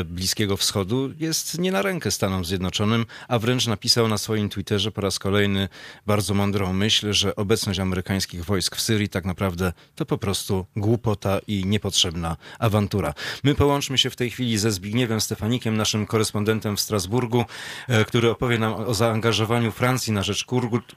Bliskiego 0.05 0.57
Wschodu 0.57 1.13
jest 1.19 1.59
nie 1.59 1.71
na 1.71 1.81
rękę 1.81 2.11
Stanom 2.11 2.45
Zjednoczonym, 2.45 3.05
a 3.27 3.39
wręcz 3.39 3.67
napisał 3.67 4.07
na 4.07 4.17
swoim 4.17 4.49
Twitterze 4.49 4.91
po 4.91 5.01
raz 5.01 5.19
kolejny 5.19 5.69
bardzo 6.05 6.33
mądrą 6.33 6.73
myśl, 6.73 7.13
że 7.13 7.35
obecność 7.35 7.79
amerykańskich 7.79 8.45
wojsk 8.45 8.75
w 8.75 8.81
Syrii 8.81 9.09
tak 9.09 9.25
naprawdę 9.25 9.73
to 9.95 10.05
po 10.05 10.17
prostu 10.17 10.65
głupota 10.75 11.39
i 11.47 11.65
niepotrzebna 11.65 12.37
awantura. 12.59 13.13
My 13.43 13.55
połączmy 13.55 13.97
się 13.97 14.09
w 14.09 14.15
tej 14.15 14.29
chwili 14.29 14.57
ze 14.57 14.71
Zbigniewem 14.71 15.21
Stefanem 15.21 15.44
Stefanikiem, 15.45 15.77
naszym 15.77 16.05
korespondentem 16.05 16.75
w 16.75 16.79
Strasburgu, 16.79 17.45
e, 17.89 18.05
który 18.05 18.29
opowie 18.29 18.59
nam 18.59 18.73
o 18.73 18.93
zaangażowaniu 18.93 19.71
Francji 19.71 20.13
na 20.13 20.23
rzecz 20.23 20.45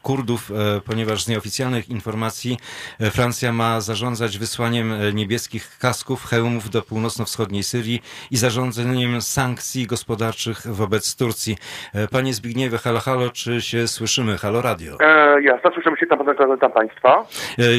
Kurdów, 0.03 0.51
e, 0.51 0.81
ponieważ 0.81 1.25
z 1.25 1.29
nieoficjalnych 1.29 1.89
informacji 1.89 2.57
e, 3.01 3.11
Francja 3.11 3.53
ma 3.53 3.81
zarządzać 3.81 4.39
wysłaniem 4.39 4.95
niebieskich 5.15 5.79
kasków, 5.79 6.25
hełmów 6.25 6.71
do 6.71 6.83
północno-wschodniej 6.83 7.63
Syrii 7.63 8.03
i 8.31 8.37
zarządzeniem 8.37 9.23
sankcji 9.23 9.87
gospodarczych 9.87 10.67
wobec 10.67 11.17
Turcji. 11.17 11.57
Panie 12.11 12.35
Zbigniewie, 12.35 12.79
halo, 12.79 13.01
halo, 13.01 13.31
czy 13.31 13.63
się 13.63 13.89
słyszymy? 13.89 14.39
Halo 14.39 14.63
Radio. 14.63 14.97
E, 15.01 15.43
jasne, 15.43 15.71
słyszymy 15.75 15.97
się 15.97 16.07
tam, 16.07 16.19
tam 16.61 16.73
Państwa. 16.73 17.27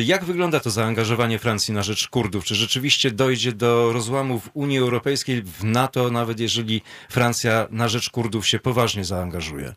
Jak 0.03 0.23
wygląda 0.23 0.59
to 0.59 0.69
zaangażowanie 0.69 1.39
Francji 1.39 1.73
na 1.73 1.83
rzecz 1.83 2.07
Kurdów? 2.07 2.43
Czy 2.43 2.55
rzeczywiście 2.55 3.11
dojdzie 3.11 3.51
do 3.51 3.93
rozłamu 3.93 4.39
w 4.39 4.49
Unii 4.53 4.79
Europejskiej, 4.79 5.41
w 5.41 5.63
NATO, 5.63 6.11
nawet 6.11 6.39
jeżeli 6.39 6.48
jeżeli 6.49 6.81
Francja 7.09 7.67
na 7.71 7.87
rzecz 7.87 8.09
Kurdów 8.09 8.47
się 8.47 8.59
poważnie 8.59 9.03
zaangażuje? 9.03 9.73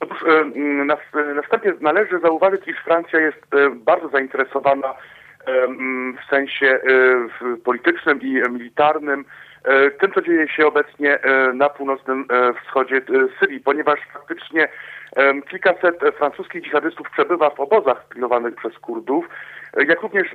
Otóż 0.00 0.18
e, 0.22 0.44
na, 0.84 0.96
na 1.34 1.42
wstępie 1.42 1.72
należy 1.80 2.18
zauważyć, 2.20 2.68
iż 2.68 2.76
Francja 2.76 3.20
jest 3.20 3.54
e, 3.54 3.70
bardzo 3.70 4.08
zainteresowana 4.08 4.88
e, 4.88 4.94
w 6.22 6.30
sensie 6.30 6.80
politycznym 7.64 8.20
i 8.22 8.32
militarnym 8.50 9.24
tym, 10.00 10.12
co 10.12 10.22
dzieje 10.22 10.48
się 10.48 10.66
obecnie 10.66 11.18
na 11.54 11.68
północnym 11.68 12.26
wschodzie 12.64 13.00
Syrii, 13.40 13.60
ponieważ 13.60 14.00
faktycznie 14.12 14.68
kilkaset 15.50 16.00
francuskich 16.18 16.62
dżihadystów 16.64 17.10
przebywa 17.10 17.50
w 17.50 17.60
obozach 17.60 18.08
pilnowanych 18.08 18.54
przez 18.54 18.78
Kurdów 18.78 19.28
jak 19.88 20.02
również 20.02 20.26
e, 20.26 20.34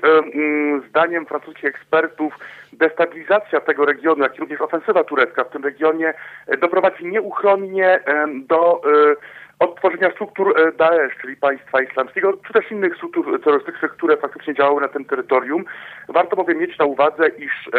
zdaniem 0.89 1.25
francuskich 1.25 1.65
ekspertów 1.65 2.33
destabilizacja 2.73 3.59
tego 3.59 3.85
regionu, 3.85 4.23
jak 4.23 4.35
również 4.39 4.61
ofensywa 4.61 5.03
turecka 5.03 5.43
w 5.43 5.49
tym 5.49 5.63
regionie 5.63 6.13
e, 6.47 6.57
doprowadzi 6.57 7.05
nieuchronnie 7.05 7.99
do 8.33 8.81
e, 8.85 9.15
odtworzenia 9.59 10.11
struktur 10.11 10.55
Daesh, 10.77 11.17
czyli 11.21 11.35
państwa 11.35 11.81
islamskiego, 11.81 12.33
czy 12.47 12.53
też 12.53 12.71
innych 12.71 12.95
struktur 12.95 13.41
terrorystycznych, 13.43 13.91
które 13.91 14.17
faktycznie 14.17 14.53
działały 14.53 14.81
na 14.81 14.87
tym 14.87 15.05
terytorium. 15.05 15.65
Warto 16.09 16.35
bowiem 16.35 16.57
mieć 16.57 16.77
na 16.77 16.85
uwadze, 16.85 17.27
iż 17.27 17.69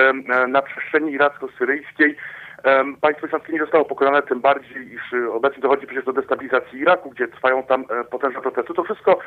na 0.48 0.62
przestrzeni 0.62 1.12
iracko-syryjskiej 1.12 2.16
Państwo 3.00 3.26
islamskie 3.26 3.52
nie 3.52 3.58
zostało 3.58 3.84
pokonane, 3.84 4.22
tym 4.22 4.40
bardziej, 4.40 4.92
iż 4.92 5.12
y, 5.12 5.32
obecnie 5.32 5.62
dochodzi 5.62 5.86
przecież 5.86 6.04
do 6.04 6.12
destabilizacji 6.12 6.80
Iraku, 6.80 7.10
gdzie 7.10 7.28
trwają 7.28 7.62
tam 7.62 7.84
e, 7.90 8.04
potężne 8.04 8.40
protesty. 8.40 8.74
To 8.74 8.84
wszystko 8.84 9.18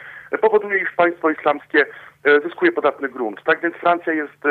powoduje, 0.42 0.80
iż 0.84 0.92
państwo 0.92 1.30
islamskie 1.30 1.86
e, 2.24 2.42
zyskuje 2.42 2.72
podatny 2.72 3.10
grunt. 3.10 3.44
Tak 3.44 3.62
więc 3.62 3.76
Francja 3.76 4.14
jest 4.14 4.44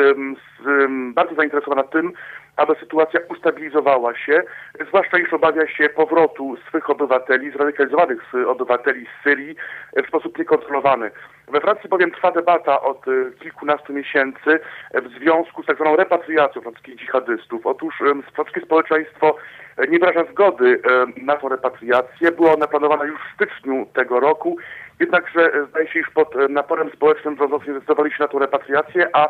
bardzo 1.13 1.35
zainteresowana 1.35 1.83
tym, 1.83 2.13
aby 2.55 2.75
sytuacja 2.79 3.19
ustabilizowała 3.29 4.15
się, 4.15 4.43
zwłaszcza 4.87 5.17
iż 5.17 5.33
obawia 5.33 5.67
się 5.67 5.89
powrotu 5.89 6.57
swych 6.69 6.89
obywateli, 6.89 7.51
zradykalizowanych 7.51 8.33
obywateli 8.47 9.05
z 9.05 9.23
Syrii 9.23 9.55
w 10.03 10.07
sposób 10.07 10.39
niekontrolowany. 10.39 11.11
We 11.47 11.61
Francji 11.61 11.89
bowiem 11.89 12.11
trwa 12.11 12.31
debata 12.31 12.81
od 12.81 13.07
y, 13.07 13.31
kilkunastu 13.39 13.93
miesięcy 13.93 14.59
w 14.93 15.07
związku 15.19 15.63
z 15.63 15.65
tak 15.65 15.75
zwaną 15.75 15.95
repatriacją 15.95 16.61
francuskich 16.61 16.95
dżihadystów. 16.95 17.65
Otóż 17.65 17.95
francuskie 18.33 18.61
społeczeństwo 18.61 19.35
e, 19.77 19.87
nie 19.87 19.99
wyraża 19.99 20.31
zgody 20.31 20.81
na 21.21 21.35
tę 21.35 21.49
repatriację. 21.49 22.31
Była 22.31 22.53
ona 22.53 22.67
planowana 22.67 23.05
już 23.05 23.19
w 23.21 23.35
styczniu 23.35 23.85
tego 23.93 24.19
roku, 24.19 24.57
jednakże 24.99 25.53
e, 25.53 25.65
zdaje 25.65 25.87
się, 25.87 25.99
iż 25.99 26.09
pod 26.09 26.35
e, 26.35 26.47
naporem 26.47 26.91
społecznym 26.91 27.37
rządzący 27.37 27.71
zdecydowali 27.71 28.11
się 28.11 28.17
na 28.19 28.27
tę 28.27 28.39
repatriację, 28.39 29.09
a 29.13 29.29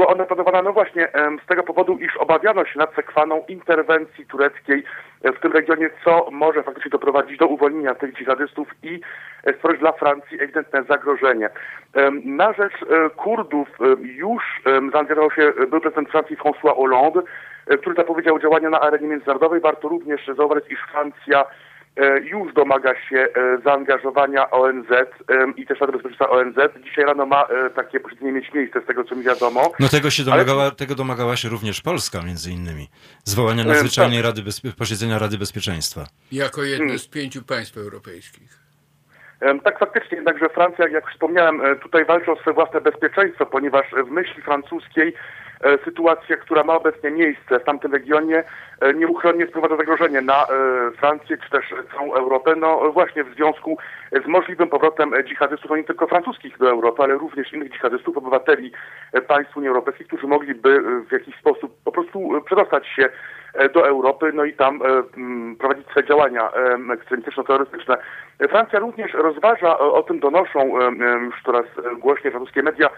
była 0.00 0.12
ona 0.12 0.24
planowana 0.24 0.62
no 0.62 0.72
właśnie 0.72 1.08
z 1.44 1.46
tego 1.46 1.62
powodu, 1.62 1.98
iż 1.98 2.16
obawiano 2.16 2.64
się 2.64 2.78
nadsekwaną 2.78 3.44
interwencji 3.48 4.26
tureckiej 4.26 4.84
w 5.24 5.40
tym 5.40 5.52
regionie, 5.52 5.90
co 6.04 6.28
może 6.30 6.62
faktycznie 6.62 6.90
doprowadzić 6.90 7.38
do 7.38 7.46
uwolnienia 7.46 7.94
tych 7.94 8.14
dżihadystów 8.14 8.68
i 8.82 9.00
stworzyć 9.56 9.80
dla 9.80 9.92
Francji 9.92 10.42
ewidentne 10.42 10.82
zagrożenie. 10.82 11.50
Na 12.24 12.52
rzecz 12.52 12.72
e, 12.82 13.10
Kurdów 13.10 13.68
już 14.00 14.42
zaangażował 14.92 15.30
się 15.30 15.52
był 15.70 15.80
prezydent 15.80 16.08
Francji 16.08 16.36
François 16.36 16.76
Hollande, 16.76 17.20
e, 17.66 17.78
który 17.78 17.96
zapowiedział 17.96 18.38
działania 18.38 18.70
na 18.70 18.80
arenie 18.80 19.08
międzynarodowej. 19.08 19.60
Warto 19.60 19.88
również 19.88 20.30
zauważyć, 20.36 20.70
iż 20.70 20.80
Francja 20.92 21.44
E, 21.44 21.69
już 22.22 22.54
domaga 22.54 22.94
się 23.08 23.16
e, 23.16 23.58
zaangażowania 23.64 24.50
ONZ 24.50 24.88
i 25.56 25.66
też 25.66 25.80
Rady 25.80 25.92
Bezpieczeństwa 25.92 26.30
ONZ. 26.30 26.56
Dzisiaj 26.84 27.04
rano 27.04 27.26
ma 27.26 27.42
e, 27.42 27.70
takie 27.70 28.00
posiedzenie 28.00 28.32
mieć 28.32 28.52
miejsce, 28.54 28.80
z 28.80 28.86
tego 28.86 29.04
co 29.04 29.16
mi 29.16 29.22
wiadomo. 29.22 29.72
No 29.80 29.88
tego 29.88 30.10
się 30.10 30.24
domagała, 30.24 30.62
Ale... 30.62 30.72
tego 30.72 30.94
domagała 30.94 31.36
się 31.36 31.48
również 31.48 31.80
Polska 31.80 32.22
między 32.22 32.50
innymi. 32.50 32.88
Zwołania 33.24 33.64
nadzwyczajnej 33.64 34.18
tak. 34.18 34.26
Rady 34.26 34.42
Bezpie... 34.42 34.72
posiedzenia 34.78 35.18
Rady 35.18 35.38
Bezpieczeństwa. 35.38 36.06
Jako 36.32 36.62
jedno 36.62 36.84
hmm. 36.84 36.98
z 36.98 37.08
pięciu 37.08 37.42
państw 37.42 37.76
europejskich. 37.76 38.60
Tak, 39.64 39.78
faktycznie, 39.78 40.16
jednakże 40.16 40.48
Francja, 40.48 40.88
jak 40.88 41.10
wspomniałem, 41.10 41.62
tutaj 41.82 42.04
walczy 42.04 42.32
o 42.32 42.36
swoje 42.36 42.54
własne 42.54 42.80
bezpieczeństwo, 42.80 43.46
ponieważ 43.46 43.86
w 44.06 44.10
myśli 44.10 44.42
francuskiej 44.42 45.14
E, 45.14 45.49
sytuacja, 45.84 46.36
która 46.36 46.64
ma 46.64 46.74
obecnie 46.74 47.10
miejsce 47.10 47.60
w 47.60 47.64
tamtym 47.64 47.92
regionie, 47.92 48.44
e, 48.80 48.94
nieuchronnie 48.94 49.46
sprowadza 49.46 49.76
zagrożenie 49.76 50.20
na 50.20 50.42
e, 50.42 50.46
Francję 50.98 51.38
czy 51.38 51.50
też 51.50 51.74
całą 51.92 52.14
Europę, 52.14 52.54
no 52.56 52.92
właśnie 52.92 53.24
w 53.24 53.34
związku 53.34 53.78
z 54.24 54.26
możliwym 54.26 54.68
powrotem 54.68 55.12
dżihadystów, 55.24 55.70
nie 55.70 55.84
tylko 55.84 56.06
francuskich 56.06 56.58
do 56.58 56.70
Europy, 56.70 57.02
ale 57.02 57.14
również 57.14 57.52
innych 57.52 57.72
dżihadystów, 57.72 58.16
obywateli 58.16 58.72
państw 59.28 59.56
Unii 59.56 59.68
Europejskiej, 59.68 60.06
którzy 60.06 60.26
mogliby 60.26 60.82
w 61.08 61.12
jakiś 61.12 61.36
sposób 61.36 61.76
po 61.84 61.92
prostu 61.92 62.42
przedostać 62.46 62.86
się 62.86 63.08
do 63.74 63.88
Europy, 63.88 64.30
no 64.34 64.44
i 64.44 64.52
tam 64.52 64.80
prowadzić 65.58 65.86
swoje 65.86 66.06
działania 66.06 66.50
ekstremistyczno-terrorystyczne. 66.92 67.96
Francja 68.48 68.78
również 68.78 69.14
rozważa, 69.14 69.78
o 69.78 70.02
tym 70.02 70.20
donoszą 70.20 70.90
już 71.24 71.42
coraz 71.42 71.66
głośniej 71.98 72.30
francuskie 72.30 72.62
media, 72.62 72.90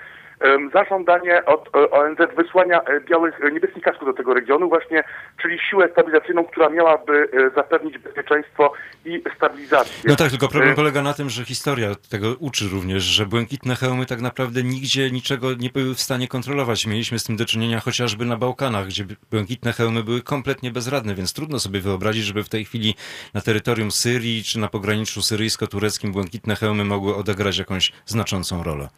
zażądanie 0.72 1.45
od 1.45 1.68
e, 1.76 1.90
ONZ 1.90 2.18
wysłania 2.36 2.82
e, 2.82 3.01
białych, 3.01 3.45
e, 3.45 3.53
niebieskich 3.53 3.82
kasków 3.82 4.09
do 4.09 4.14
tego 4.14 4.34
regionu 4.34 4.68
właśnie, 4.68 5.05
czyli 5.43 5.59
siłę 5.70 5.88
stabilizacyjną, 5.93 6.45
która 6.45 6.68
miałaby 6.68 7.28
zapewnić 7.57 7.99
bezpieczeństwo 7.99 8.72
i 9.05 9.22
stabilizację. 9.36 10.11
No 10.11 10.16
tak, 10.16 10.30
tylko 10.30 10.49
problem 10.49 10.74
polega 10.74 11.03
na 11.03 11.14
tym, 11.14 11.30
że 11.30 11.45
historia 11.45 11.88
tego 12.11 12.36
uczy 12.38 12.64
również, 12.72 13.03
że 13.03 13.26
błękitne 13.26 13.76
hełmy 13.76 14.07
tak 14.07 14.20
naprawdę 14.20 14.62
nigdzie 14.62 15.11
niczego 15.11 15.49
nie 15.55 15.70
były 15.70 15.95
w 15.95 16.01
stanie 16.01 16.28
kontrolować. 16.28 16.86
Mieliśmy 16.86 17.18
z 17.18 17.24
tym 17.24 17.36
do 17.36 17.45
czynienia 17.45 17.80
chociażby 17.80 18.24
na 18.24 18.36
Bałkanach, 18.36 18.86
gdzie 18.86 19.05
błękitne 19.30 19.72
hełmy 19.72 20.03
były 20.03 20.22
kompletnie 20.22 20.70
bezradne, 20.70 21.14
więc 21.14 21.32
trudno 21.32 21.59
sobie 21.59 21.80
wyobrazić, 21.80 22.24
żeby 22.24 22.45
w 22.45 22.49
tej 22.49 22.64
chwili 22.64 22.95
na 23.34 23.40
terytorium 23.40 23.90
Syrii 23.90 24.43
czy 24.45 24.59
na 24.59 24.68
pograniczu 24.68 25.20
syryjsko-tureckim 25.20 26.12
błękitne 26.12 26.57
hełmy 26.57 26.84
mogły 26.84 27.16
odegrać 27.16 27.59
jakąś 27.59 27.93
znaczącą 28.07 28.62
rolę. 28.62 28.88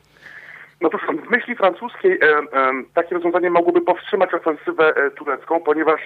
No 0.85 0.91
cóż, 0.91 1.03
w 1.27 1.31
myśli 1.31 1.57
francuskiej 1.57 2.19
e, 2.23 2.27
e, 2.27 2.73
takie 2.95 3.15
rozwiązanie 3.15 3.51
mogłoby 3.51 3.81
powstrzymać 3.81 4.35
ofensywę 4.35 4.97
e, 4.97 5.11
turecką, 5.11 5.61
ponieważ 5.61 6.01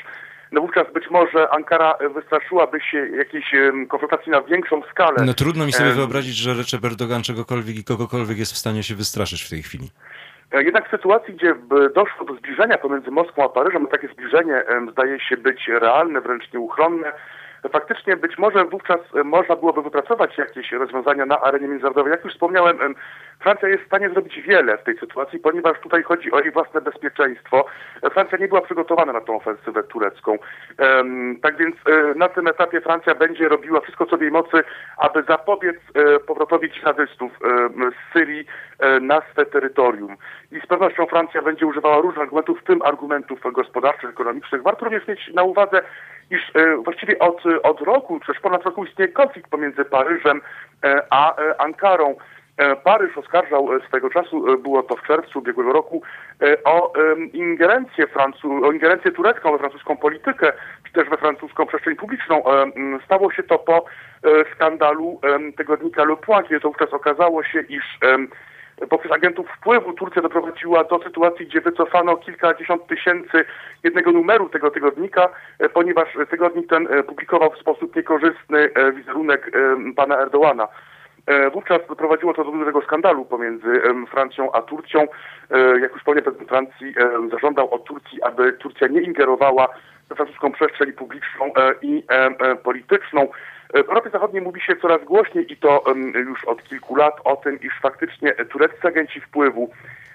no 0.53 0.61
wówczas 0.61 0.93
być 0.93 1.11
może 1.11 1.51
Ankara 1.51 1.95
wystraszyłaby 2.15 2.81
się 2.81 3.09
jakiejś 3.09 3.55
konfrontacji 3.89 4.33
na 4.33 4.43
większą 4.43 4.83
skalę. 4.91 5.17
No 5.27 5.35
trudno 5.35 5.67
mi 5.67 5.73
sobie 5.73 5.91
wyobrazić, 5.91 6.37
że 6.37 6.55
Recep 6.55 6.85
Erdogan 6.85 7.23
czegokolwiek 7.23 7.77
i 7.77 7.85
kogokolwiek 7.85 8.39
jest 8.39 8.53
w 8.53 8.59
stanie 8.59 8.83
się 8.83 8.95
wystraszyć 8.95 9.43
w 9.43 9.51
tej 9.51 9.63
chwili. 9.63 9.91
E, 10.53 10.63
jednak 10.63 10.89
w 10.89 10.91
sytuacji, 10.91 11.35
gdzie 11.35 11.55
doszło 11.95 12.27
do 12.27 12.35
zbliżenia 12.35 12.79
pomiędzy 12.79 13.11
Moskwą 13.11 13.45
a 13.45 13.49
Paryżem, 13.49 13.87
takie 13.87 14.09
zbliżenie 14.09 14.63
zdaje 14.93 15.21
się 15.21 15.37
być 15.37 15.69
realne, 15.69 16.21
wręcz 16.21 16.53
nieuchronne, 16.53 17.13
faktycznie 17.69 18.17
być 18.17 18.39
może 18.39 18.65
wówczas 18.65 19.01
e, 19.15 19.25
można 19.25 19.57
byłoby 19.57 19.83
wypracować 19.83 20.39
jakieś 20.39 20.73
rozwiązania 20.73 21.27
na 21.27 21.41
arenie 21.41 21.69
międzynarodowej. 21.69 22.11
Jak 22.11 22.25
już 22.25 22.33
wspomniałem, 22.33 22.95
Francja 23.41 23.69
jest 23.69 23.83
w 23.83 23.87
stanie 23.87 24.11
zrobić 24.11 24.41
wiele 24.41 24.79
w 24.79 24.85
tej 24.85 24.99
sytuacji, 24.99 25.39
ponieważ 25.39 25.81
tutaj 25.81 26.03
chodzi 26.03 26.33
o 26.33 26.41
jej 26.41 26.53
własne 26.53 26.81
bezpieczeństwo. 26.81 27.67
Francja 28.13 28.39
nie 28.39 28.49
była 28.49 28.61
przygotowana 28.61 29.13
na 29.13 29.21
tą 29.21 29.37
ofensywę 29.37 29.83
turecką. 29.83 30.39
Tak 31.43 31.57
więc 31.57 31.77
e, 31.87 32.15
na 32.15 32.29
tym 32.29 32.47
etapie 32.47 32.81
Francja 32.81 33.15
będzie 33.15 33.49
robiła 33.49 33.81
wszystko, 33.81 34.07
co 34.07 34.17
w 34.17 34.23
jej 34.23 34.31
mocy, 34.31 34.65
aby 34.97 35.23
zapobiec 35.23 35.77
e, 35.77 36.21
powrotowi 36.21 36.71
dżihadystów 36.71 37.33
z 37.79 38.13
Syrii 38.13 38.47
na 39.01 39.23
swe 39.33 39.47
terytorium. 39.47 40.17
I 40.53 40.61
z 40.61 40.67
pewnością 40.67 41.07
Francja 41.07 41.43
będzie 41.43 41.67
używała 41.67 42.01
różnych 42.01 42.23
argumentów, 42.23 42.61
w 42.61 42.65
tym 42.65 42.83
argumentów 42.83 43.41
gospodarczych, 43.53 44.11
ekonomicznych. 44.11 44.63
Warto 44.63 44.85
również 44.85 45.09
mieć 45.09 45.31
na 45.35 45.43
uwadze, 45.43 45.83
iż 46.31 46.53
właściwie 46.85 47.19
od 47.19 47.43
od 47.63 47.81
roku, 47.81 48.21
czy 48.27 48.33
ponad 48.43 48.65
roku 48.65 48.85
istnieje 48.85 49.13
konflikt 49.13 49.51
pomiędzy 49.51 49.85
Paryżem 49.85 50.41
e, 50.85 51.03
a 51.11 51.37
e, 51.37 51.61
Ankarą. 51.61 52.17
E, 52.57 52.77
Paryż 52.77 53.19
oskarżał 53.19 53.69
swego 53.89 54.11
czasu, 54.11 54.59
było 54.59 54.83
to 54.83 54.97
w 54.97 55.03
czerwcu 55.03 55.39
ubiegłego 55.39 55.73
roku, 55.73 56.03
o 56.65 56.93
ingerencję, 57.33 58.07
Francu- 58.07 58.67
o 58.67 58.73
ingerencję 58.73 59.11
turecką 59.11 59.53
we 59.53 59.59
francuską 59.59 59.97
politykę, 59.97 60.53
czy 60.87 60.93
też 60.93 61.09
we 61.09 61.17
francuską 61.17 61.67
przestrzeń 61.67 61.97
publiczną. 61.97 62.43
Stało 63.05 63.33
się 63.33 63.43
to 63.43 63.59
po 63.59 63.85
skandalu 64.55 65.21
tygodnika 65.57 66.05
Le 66.05 66.17
Point, 66.17 66.49
kiedy 66.49 66.61
to 66.61 66.69
wówczas 66.69 66.93
okazało 66.93 67.43
się, 67.43 67.61
iż 67.61 67.99
poprzez 68.87 69.13
agentów 69.13 69.47
wpływu 69.57 69.93
Turcja 69.93 70.23
doprowadziła 70.23 70.85
do 70.85 70.99
sytuacji, 70.99 71.47
gdzie 71.47 71.61
wycofano 71.61 72.17
kilkadziesiąt 72.17 72.87
tysięcy 72.87 73.45
jednego 73.85 74.13
numeru 74.13 74.49
tego 74.49 74.71
tygodnika, 74.71 75.29
e, 75.59 75.69
ponieważ 75.69 76.09
tygodnik 76.31 76.69
ten 76.69 76.89
e, 76.91 77.03
publikował 77.03 77.51
w 77.51 77.59
sposób 77.59 77.97
niekorzystny 77.97 78.71
e, 78.75 78.93
wizerunek 78.93 79.51
pana 79.97 80.19
Erdołana. 80.19 80.69
Wówczas 81.53 81.79
doprowadziło 81.89 82.35
to 82.35 82.45
do 82.45 82.51
dużego 82.51 82.83
skandalu 82.83 83.25
pomiędzy 83.25 83.83
Francją 84.11 84.53
a 84.53 84.63
Turcją. 84.63 85.07
Jak 85.81 85.93
już 85.93 86.03
powiem, 86.03 86.25
prezydent 86.25 86.49
Francji 86.49 86.95
zażądał 87.31 87.75
od 87.75 87.85
Turcji, 87.85 88.23
aby 88.23 88.53
Turcja 88.53 88.87
nie 88.87 89.01
ingerowała 89.01 89.69
we 90.09 90.15
francuską 90.15 90.53
przestrzeń 90.53 90.93
publiczną 90.93 91.53
i 91.83 92.05
polityczną. 92.63 93.29
W 93.75 93.89
Europie 93.89 94.11
Zachodniej 94.11 94.43
mówi 94.43 94.61
się 94.61 94.77
coraz 94.77 95.05
głośniej 95.05 95.53
i 95.53 95.57
to 95.57 95.85
już 96.15 96.45
od 96.45 96.63
kilku 96.63 96.97
lat 96.97 97.15
o 97.25 97.37
tym, 97.37 97.61
iż 97.61 97.81
faktycznie 97.83 98.33
tureccy 98.33 98.89
agenci 98.89 99.21
wpływu 99.21 99.71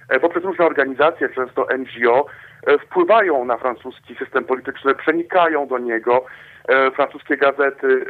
e, 0.09 0.19
poprzez 0.19 0.43
różne 0.43 0.65
organizacje, 0.65 1.29
często 1.29 1.67
NGO, 1.77 2.25
e, 2.67 2.77
wpływają 2.77 3.45
na 3.45 3.57
francuski 3.57 4.15
system 4.15 4.43
polityczny, 4.43 4.95
przenikają 4.95 5.67
do 5.67 5.77
niego. 5.77 6.25
E, 6.67 6.91
francuskie 6.91 7.37
gazety 7.37 8.05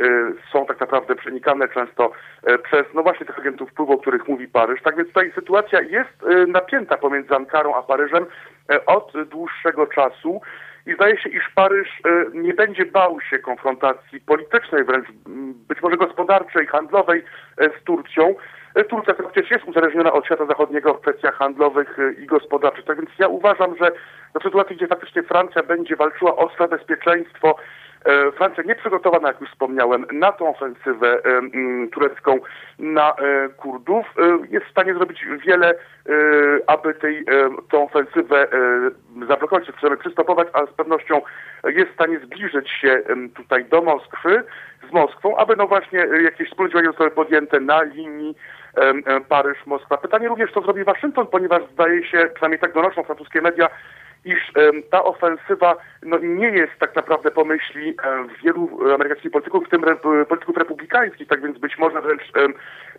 są 0.51 0.65
tak 0.65 0.79
naprawdę 0.79 1.15
przenikane 1.15 1.67
często 1.67 2.11
przez, 2.63 2.83
no 2.93 3.03
właśnie 3.03 3.25
tych 3.25 3.39
agentów 3.39 3.69
wpływu, 3.69 3.93
o 3.93 3.97
których 3.97 4.27
mówi 4.27 4.47
Paryż. 4.47 4.81
Tak 4.81 4.95
więc 4.95 5.07
tutaj 5.09 5.31
sytuacja 5.35 5.81
jest 5.81 6.25
napięta 6.47 6.97
pomiędzy 6.97 7.35
Ankarą 7.35 7.75
a 7.75 7.83
Paryżem 7.83 8.25
od 8.85 9.13
dłuższego 9.29 9.87
czasu. 9.87 10.41
I 10.87 10.93
zdaje 10.93 11.17
się, 11.17 11.29
iż 11.29 11.49
Paryż 11.55 11.87
e, 11.89 12.25
nie 12.33 12.53
będzie 12.53 12.85
bał 12.85 13.21
się 13.21 13.39
konfrontacji 13.39 14.21
politycznej, 14.21 14.83
wręcz 14.83 15.07
być 15.67 15.81
może 15.81 15.97
gospodarczej, 15.97 16.67
handlowej 16.67 17.23
e, 17.57 17.69
z 17.79 17.83
Turcją. 17.83 18.35
E, 18.75 18.83
Turcja 18.83 19.13
przecież 19.13 19.51
jest 19.51 19.65
uzależniona 19.65 20.13
od 20.13 20.25
świata 20.25 20.45
zachodniego 20.45 20.93
w 20.93 21.01
kwestiach 21.01 21.35
handlowych 21.35 21.97
i 22.17 22.25
gospodarczych. 22.25 22.85
Tak 22.85 22.97
więc 22.97 23.09
ja 23.19 23.27
uważam, 23.27 23.77
że 23.77 23.91
w 24.39 24.43
sytuacji, 24.43 24.75
gdzie 24.75 24.87
faktycznie 24.87 25.23
Francja 25.23 25.63
będzie 25.63 25.95
walczyła 25.95 26.35
o 26.35 26.49
swoje 26.49 26.69
bezpieczeństwo, 26.69 27.55
Francja 28.37 28.63
nie 28.63 28.75
przygotowana, 28.75 29.27
jak 29.27 29.41
już 29.41 29.49
wspomniałem, 29.49 30.05
na 30.11 30.31
tą 30.31 30.49
ofensywę 30.49 31.17
e, 31.25 31.41
turecką 31.91 32.39
na 32.79 33.11
e, 33.11 33.49
Kurdów. 33.49 34.05
Jest 34.49 34.65
w 34.65 34.71
stanie 34.71 34.93
zrobić 34.93 35.25
wiele, 35.45 35.75
aby 36.67 36.93
tej, 36.93 37.25
tą 37.71 37.83
ofensywę 37.83 38.47
zablokować, 39.27 39.65
czy 39.65 39.97
przystopować, 39.97 40.47
ale 40.53 40.67
z 40.67 40.73
pewnością 40.73 41.21
jest 41.63 41.91
w 41.91 41.93
stanie 41.93 42.19
zbliżyć 42.19 42.69
się 42.69 43.01
tutaj 43.35 43.65
do 43.65 43.81
Moskwy, 43.81 44.43
z 44.89 44.93
Moskwą, 44.93 45.37
aby 45.37 45.55
no 45.55 45.67
właśnie 45.67 45.99
jakieś 45.99 46.49
wspólne 46.49 46.71
działania 46.71 46.89
zostały 46.89 47.11
podjęte 47.11 47.59
na 47.59 47.83
linii 47.83 48.35
Paryż-Moskwa. 49.29 49.97
Pytanie 49.97 50.27
również, 50.27 50.51
co 50.51 50.61
zrobi 50.61 50.83
Waszyngton, 50.83 51.27
ponieważ 51.27 51.61
zdaje 51.73 52.05
się, 52.05 52.29
przynajmniej 52.33 52.59
tak 52.59 52.73
donoszą 52.73 53.03
francuskie 53.03 53.41
media, 53.41 53.69
iż 54.25 54.51
ta 54.91 55.03
ofensywa 55.03 55.75
no, 56.03 56.17
nie 56.19 56.47
jest 56.47 56.73
tak 56.79 56.95
naprawdę 56.95 57.31
po 57.31 57.45
myśli 57.45 57.95
wielu 58.43 58.93
amerykańskich 58.93 59.31
polityków, 59.31 59.65
w 59.67 59.69
tym 59.69 59.81
polityków 60.29 60.57
republikańskich, 60.57 61.27
tak 61.27 61.41
więc 61.41 61.57
być 61.57 61.77
może 61.77 62.01
wręcz 62.01 62.23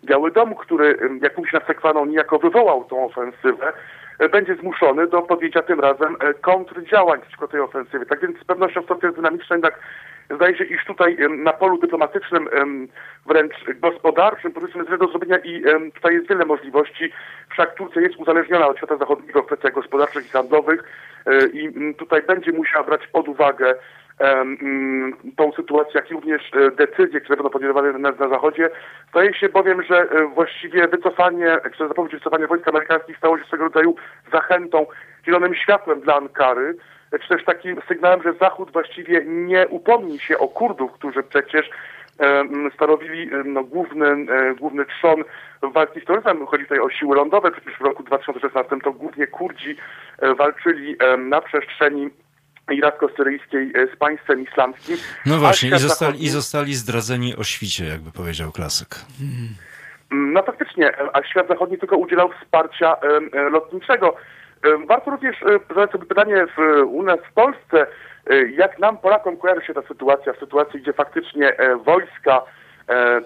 Biały 0.05 0.31
Dom, 0.31 0.55
który, 0.55 0.97
jak 1.21 1.37
mówi 1.37 1.49
Sekwaną, 1.67 2.05
niejako 2.05 2.39
wywołał 2.39 2.83
tą 2.83 3.05
ofensywę, 3.05 3.73
e, 4.19 4.29
będzie 4.29 4.55
zmuszony 4.55 5.07
do 5.07 5.21
podjęcia 5.21 5.61
tym 5.61 5.79
razem 5.79 6.15
e, 6.19 6.33
kontrdziałań 6.33 7.21
przeciwko 7.21 7.47
tej 7.47 7.59
ofensywie. 7.59 8.05
Tak 8.05 8.19
więc 8.19 8.39
z 8.39 8.43
pewnością 8.43 8.81
sytuacja 8.81 9.07
jest 9.07 9.17
dynamiczna, 9.17 9.55
jednak 9.55 9.79
zdaje 10.29 10.57
się, 10.57 10.63
iż 10.63 10.85
tutaj 10.85 11.17
na 11.29 11.53
polu 11.53 11.77
dyplomatycznym, 11.77 12.49
wręcz 13.25 13.53
gospodarczym, 13.81 14.51
powiedzmy, 14.51 14.83
jest 14.83 15.01
do 15.01 15.07
zrobienia 15.07 15.37
i 15.37 15.63
tutaj 15.93 16.13
jest 16.13 16.29
wiele 16.29 16.45
możliwości. 16.45 17.11
Wszak 17.49 17.75
Turcja 17.75 18.01
jest 18.01 18.15
uzależniona 18.15 18.67
od 18.67 18.77
świata 18.77 18.97
zachodniego 18.97 19.43
w 19.43 19.45
kwestiach 19.45 19.73
gospodarczych 19.73 20.25
i 20.25 20.29
handlowych 20.29 20.83
e, 21.25 21.47
i 21.47 21.95
tutaj 21.95 22.21
będzie 22.21 22.51
musiała 22.51 22.83
brać 22.83 23.07
pod 23.07 23.27
uwagę 23.27 23.75
tą 25.37 25.51
sytuację, 25.51 25.91
jak 25.95 26.11
i 26.11 26.13
również 26.13 26.41
e, 26.53 26.71
decyzje, 26.71 27.21
które 27.21 27.37
będą 27.37 27.49
podejmowane 27.49 27.93
na, 27.93 28.11
na 28.11 28.29
Zachodzie. 28.29 28.69
Zdaje 29.09 29.33
się 29.33 29.49
bowiem, 29.49 29.83
że 29.83 30.01
e, 30.01 30.27
właściwie 30.27 30.87
wycofanie, 30.87 31.57
czy 31.77 31.87
zapowiedź 31.87 32.11
wycofania 32.11 32.47
wojsk 32.47 32.67
amerykańskich 32.67 33.17
stało 33.17 33.37
się 33.37 33.45
swego 33.45 33.63
rodzaju 33.63 33.95
zachętą, 34.31 34.85
zielonym 35.25 35.55
światłem 35.55 36.01
dla 36.01 36.15
Ankary, 36.15 36.75
czy 37.19 37.29
też 37.29 37.45
takim 37.45 37.81
sygnałem, 37.87 38.23
że 38.23 38.33
Zachód 38.33 38.71
właściwie 38.71 39.25
nie 39.25 39.67
upomni 39.67 40.19
się 40.19 40.37
o 40.37 40.47
Kurdów, 40.47 40.91
którzy 40.91 41.23
przecież 41.23 41.69
stanowili 42.73 43.29
no, 43.45 43.63
główny, 43.63 44.07
e, 44.07 44.55
główny 44.55 44.85
trzon 44.85 45.23
walki 45.73 46.01
z 46.01 46.05
terroryzmem. 46.05 46.45
Chodzi 46.45 46.63
tutaj 46.63 46.79
o 46.79 46.89
siły 46.89 47.15
lądowe, 47.15 47.51
przecież 47.51 47.73
w 47.77 47.81
roku 47.81 48.03
2016 48.03 48.75
to 48.83 48.91
głównie 48.91 49.27
Kurdzi 49.27 49.75
walczyli 50.37 50.95
na 51.17 51.41
przestrzeni 51.41 52.09
iracko-syryjskiej 52.71 53.71
e, 53.75 53.95
z 53.95 53.97
państwem 53.97 54.43
islamskim. 54.43 54.97
No 55.25 55.37
właśnie, 55.37 55.69
i 55.69 55.79
zostali, 55.79 56.23
i 56.23 56.29
zostali 56.29 56.75
zdradzeni 56.75 57.35
o 57.35 57.43
świcie, 57.43 57.85
jakby 57.85 58.11
powiedział 58.11 58.51
klasyk. 58.51 58.89
Hmm. 59.19 59.55
No 60.33 60.43
faktycznie, 60.43 60.91
a 61.13 61.23
świat 61.23 61.47
zachodni 61.47 61.77
tylko 61.77 61.97
udzielał 61.97 62.29
wsparcia 62.41 62.95
e, 62.95 63.49
lotniczego. 63.49 64.15
Warto 64.87 65.11
również 65.11 65.35
zadać 65.69 65.91
sobie 65.91 66.05
pytanie 66.05 66.47
w, 66.57 66.83
u 66.87 67.03
nas 67.03 67.19
w 67.19 67.33
Polsce, 67.33 67.87
jak 68.57 68.79
nam 68.79 68.97
Polakom 68.97 69.37
kojarzy 69.37 69.65
się 69.65 69.73
ta 69.73 69.81
sytuacja, 69.81 70.33
w 70.33 70.39
sytuacji, 70.39 70.81
gdzie 70.81 70.93
faktycznie 70.93 71.53
wojska 71.85 72.41
E, 72.41 72.64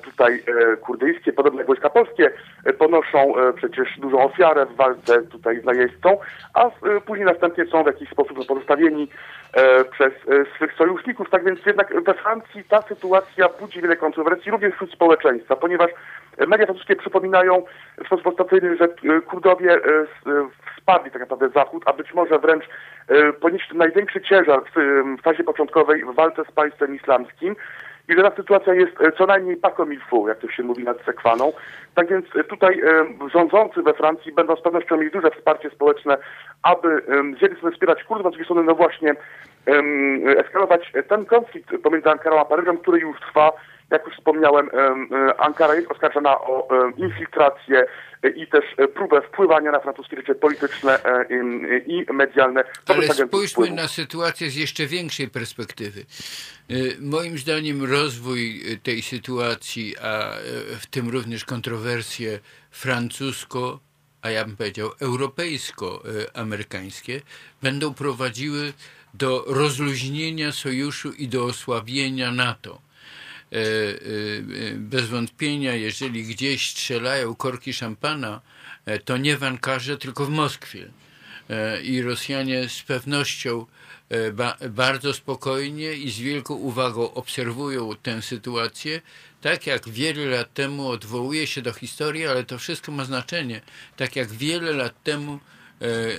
tutaj 0.04 0.44
e, 0.48 0.78
kurdyjskie, 0.78 1.34
podobnie 1.34 1.60
jak 1.60 1.68
wojska 1.68 1.90
polskie, 1.90 2.32
e, 2.66 2.74
ponoszą 2.74 3.34
przecież 3.56 4.00
dużą 4.00 4.24
ofiarę 4.24 4.66
w 4.66 4.76
walce 4.76 5.22
tutaj 5.22 5.62
z 5.62 5.66
najeźdźcą, 5.66 6.18
a 6.54 6.70
później 7.06 7.26
następnie 7.26 7.66
są 7.66 7.84
w 7.84 7.88
jakiś 7.88 8.10
sposób 8.10 8.48
pozostawieni 8.48 9.08
przez 9.92 10.14
swych 10.56 10.74
sojuszników. 10.74 11.30
Tak 11.30 11.44
więc 11.44 11.66
jednak 11.66 12.04
we 12.04 12.14
Francji 12.14 12.64
ta 12.64 12.82
sytuacja 12.82 13.50
budzi 13.60 13.82
wiele 13.82 13.96
kontrowersji, 13.96 14.52
również 14.52 14.74
wśród 14.74 14.92
społeczeństwa, 14.92 15.56
ponieważ 15.56 15.92
media 16.48 16.66
francuskie 16.66 16.96
przypominają 16.96 17.64
w 18.04 18.06
sposób 18.06 18.28
ostateczny, 18.28 18.78
że 18.78 18.88
Kurdowie 19.22 19.80
wsparli 20.76 21.12
tak 21.12 21.22
naprawdę 21.22 21.50
Zachód, 21.50 21.84
a 21.86 21.94
być 21.94 22.14
może 22.14 22.40
wręcz 22.40 22.70
ponieść 23.42 23.74
największy 23.74 24.22
ciężar 24.22 24.62
w 24.76 25.22
fazie 25.22 25.44
początkowej 25.44 26.06
w 26.06 26.16
walce 26.16 26.44
z 26.46 26.52
państwem 26.52 26.96
islamskim 26.96 27.56
i 28.10 28.16
ta 28.16 28.36
sytuacja 28.36 28.74
jest 28.74 29.02
e, 29.02 29.12
co 29.12 29.26
najmniej 29.26 29.58
pakomilfu, 29.58 30.28
jak 30.28 30.40
to 30.40 30.52
się 30.52 30.64
mówi 30.64 30.84
nad 30.84 31.06
Sekwaną. 31.06 31.54
Tak 31.96 32.10
więc 32.10 32.26
e, 32.36 32.44
tutaj 32.44 32.82
e, 32.82 33.30
rządzący 33.34 33.82
we 33.82 33.94
Francji 33.94 34.32
będą 34.32 34.56
z 34.56 34.62
pewnością 34.62 34.98
mieli 34.98 35.12
duże 35.12 35.32
wsparcie 35.32 35.70
społeczne, 35.70 36.18
aby 36.64 37.02
z 37.38 37.42
jednej 37.42 37.58
strony 37.58 37.74
wspierać 37.74 38.04
Kurdów, 38.04 38.26
a 38.26 38.30
z 38.30 38.32
drugiej 38.32 38.46
strony 38.46 38.64
no 38.64 38.76
właśnie 38.76 39.16
eskalować 40.38 40.94
ten 41.10 41.26
konflikt 41.26 41.70
pomiędzy 41.84 42.10
Ankarą 42.10 42.40
a 42.40 42.46
Paryżem, 42.46 42.78
który 42.78 43.00
już 43.00 43.20
trwa 43.20 43.52
Jak 43.92 44.06
już 44.06 44.16
wspomniałem, 44.16 44.70
Ankara 45.38 45.76
jest 45.76 45.92
oskarżona 45.92 46.42
o 46.42 46.68
infiltrację 46.98 47.86
i 48.36 48.48
też 48.48 48.66
próbę 48.94 49.22
wpływania 49.22 49.72
na 49.72 49.80
francuskie 49.80 50.18
życie 50.18 50.36
polityczne 50.36 51.00
i 51.86 52.06
medialne. 52.14 52.64
Ale 52.88 53.08
spójrzmy 53.08 53.48
wpływu. 53.48 53.76
na 53.76 53.88
sytuację 53.88 54.50
z 54.50 54.56
jeszcze 54.56 54.86
większej 54.86 55.28
perspektywy. 55.28 56.06
Moim 57.00 57.38
zdaniem 57.38 57.92
rozwój 57.92 58.62
tej 58.84 59.02
sytuacji, 59.02 59.96
a 60.02 60.32
w 60.80 60.88
tym 60.88 61.10
również 61.10 61.46
kontrowersje 61.46 62.40
francusko 62.72 63.80
a 64.22 64.30
ja 64.30 64.46
bym 64.46 64.58
powiedział 64.58 64.90
europejsko-amerykańskie, 65.00 67.22
będą 67.62 67.94
prowadziły 67.94 68.74
do 69.14 69.44
rozluźnienia 69.48 70.52
sojuszu 70.52 71.12
i 71.12 71.28
do 71.28 71.46
osłabienia 71.46 72.32
NATO. 72.32 72.82
E, 73.52 73.58
e, 73.58 74.72
bez 74.76 75.08
wątpienia, 75.08 75.76
jeżeli 75.76 76.24
gdzieś 76.24 76.70
strzelają 76.70 77.36
korki 77.36 77.74
szampana, 77.74 78.42
e, 78.86 79.00
to 79.00 79.18
nie 79.18 79.38
w 79.38 79.44
Ankarze, 79.44 79.98
tylko 79.98 80.26
w 80.26 80.30
Moskwie. 80.30 80.90
I 81.84 82.02
Rosjanie 82.02 82.70
z 82.70 82.82
pewnością 82.82 83.66
bardzo 84.70 85.14
spokojnie 85.14 85.94
i 85.94 86.12
z 86.12 86.20
wielką 86.20 86.54
uwagą 86.54 87.14
obserwują 87.14 87.96
tę 88.04 88.22
sytuację, 88.22 89.02
tak 89.42 89.68
jak 89.68 89.90
wiele 89.90 90.26
lat 90.26 90.54
temu 90.54 90.88
odwołuje 90.88 91.48
się 91.48 91.62
do 91.62 91.74
historii, 91.74 92.28
ale 92.28 92.44
to 92.44 92.58
wszystko 92.58 92.92
ma 92.92 93.06
znaczenie. 93.06 93.62
Tak 93.98 94.16
jak 94.16 94.32
wiele 94.32 94.74
lat 94.74 95.04
temu 95.04 95.40
e, 95.82 95.86
e, 95.86 96.10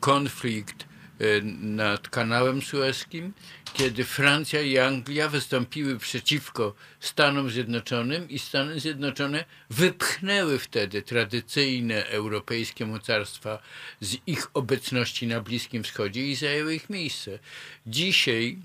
konflikt 0.00 0.84
e, 0.84 1.24
nad 1.60 2.08
kanałem 2.08 2.62
sueskim, 2.62 3.32
kiedy 3.76 4.04
Francja 4.04 4.60
i 4.60 4.78
Anglia 4.78 5.28
wystąpiły 5.28 5.98
przeciwko 5.98 6.74
Stanom 7.00 7.50
Zjednoczonym 7.50 8.30
i 8.30 8.38
Stany 8.38 8.80
Zjednoczone 8.80 9.44
wypchnęły 9.70 10.58
wtedy 10.58 11.02
tradycyjne 11.02 12.06
europejskie 12.06 12.86
mocarstwa 12.86 13.58
z 14.00 14.16
ich 14.26 14.46
obecności 14.54 15.26
na 15.26 15.40
Bliskim 15.40 15.82
Wschodzie 15.82 16.26
i 16.26 16.34
zajęły 16.34 16.74
ich 16.74 16.90
miejsce. 16.90 17.38
Dzisiaj 17.86 18.58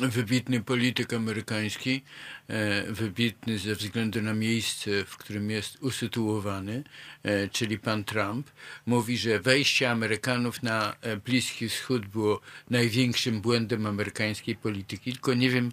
wybitny 0.00 0.60
polityk 0.60 1.12
amerykański, 1.12 2.02
e, 2.48 2.92
wybitny 2.92 3.58
ze 3.58 3.74
względu 3.74 4.22
na 4.22 4.34
miejsce, 4.34 5.04
w 5.04 5.16
którym 5.16 5.50
jest 5.50 5.78
usytuowany, 5.80 6.84
e, 7.22 7.48
czyli 7.48 7.78
pan 7.78 8.04
Trump, 8.04 8.50
mówi, 8.86 9.18
że 9.18 9.40
wejście 9.40 9.90
Amerykanów 9.90 10.62
na 10.62 10.96
e, 11.00 11.16
Bliski 11.16 11.68
Wschód 11.68 12.06
było 12.06 12.40
największym 12.70 13.40
błędem 13.40 13.86
amerykańskiej 13.86 14.56
polityki, 14.56 15.12
tylko 15.12 15.34
nie 15.34 15.50
wiem, 15.50 15.72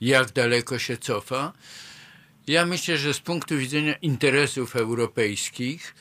jak 0.00 0.32
daleko 0.32 0.78
się 0.78 0.96
cofa. 0.96 1.52
Ja 2.46 2.66
myślę, 2.66 2.98
że 2.98 3.14
z 3.14 3.20
punktu 3.20 3.58
widzenia 3.58 3.94
interesów 3.94 4.76
europejskich 4.76 5.94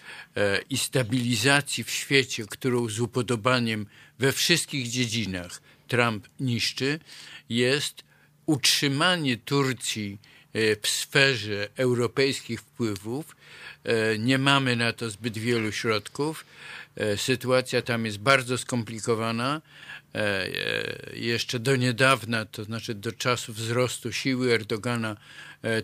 i 0.69 0.77
stabilizacji 0.77 1.83
w 1.83 1.91
świecie, 1.91 2.45
którą 2.49 2.89
z 2.89 2.99
upodobaniem 2.99 3.85
we 4.19 4.31
wszystkich 4.31 4.87
dziedzinach 4.89 5.61
Trump 5.87 6.27
niszczy, 6.39 6.99
jest 7.49 8.03
utrzymanie 8.45 9.37
Turcji 9.37 10.17
e, 10.53 10.75
w 10.75 10.87
sferze 10.87 11.69
europejskich 11.77 12.61
wpływów. 12.61 13.35
E, 13.83 14.17
nie 14.19 14.37
mamy 14.37 14.75
na 14.75 14.93
to 14.93 15.09
zbyt 15.09 15.37
wielu 15.37 15.71
środków. 15.71 16.45
E, 16.95 17.17
sytuacja 17.17 17.81
tam 17.81 18.05
jest 18.05 18.17
bardzo 18.17 18.57
skomplikowana. 18.57 19.61
Jeszcze 21.13 21.59
do 21.59 21.75
niedawna, 21.75 22.45
to 22.45 22.63
znaczy 22.63 22.95
do 22.95 23.11
czasu 23.11 23.53
wzrostu 23.53 24.11
siły 24.11 24.53
Erdogana, 24.53 25.17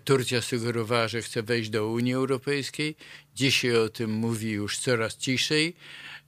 Turcja 0.06 0.42
sugerowała, 0.42 1.08
że 1.08 1.22
chce 1.22 1.44
wejść 1.44 1.70
do 1.70 1.88
Unii 1.88 2.14
Europejskiej. 2.14 2.96
Dzisiaj 3.36 3.76
o 3.76 3.90
tym 3.90 4.12
mówi 4.12 4.52
już 4.52 4.78
coraz 4.78 5.18
ciszej. 5.18 5.76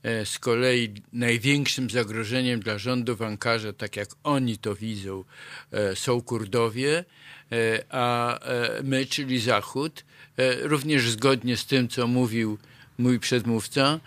E, 0.03 0.25
z 0.25 0.39
kolei 0.39 0.93
największym 1.13 1.89
zagrożeniem 1.89 2.59
dla 2.59 2.77
rządu 2.77 3.15
w 3.15 3.21
Ankarze, 3.21 3.73
tak 3.73 3.95
jak 3.95 4.09
oni 4.23 4.57
to 4.57 4.75
widzą, 4.75 5.23
e, 5.71 5.95
są 5.95 6.21
Kurdowie, 6.21 7.05
e, 7.51 7.83
a 7.89 8.39
my, 8.83 9.05
czyli 9.05 9.39
Zachód, 9.39 10.03
również 10.61 11.09
zgodnie 11.09 11.57
z 11.57 11.65
tym, 11.65 11.87
co 11.87 12.07
mówił 12.07 12.57
mój 12.97 13.19
przedmówca, 13.19 13.99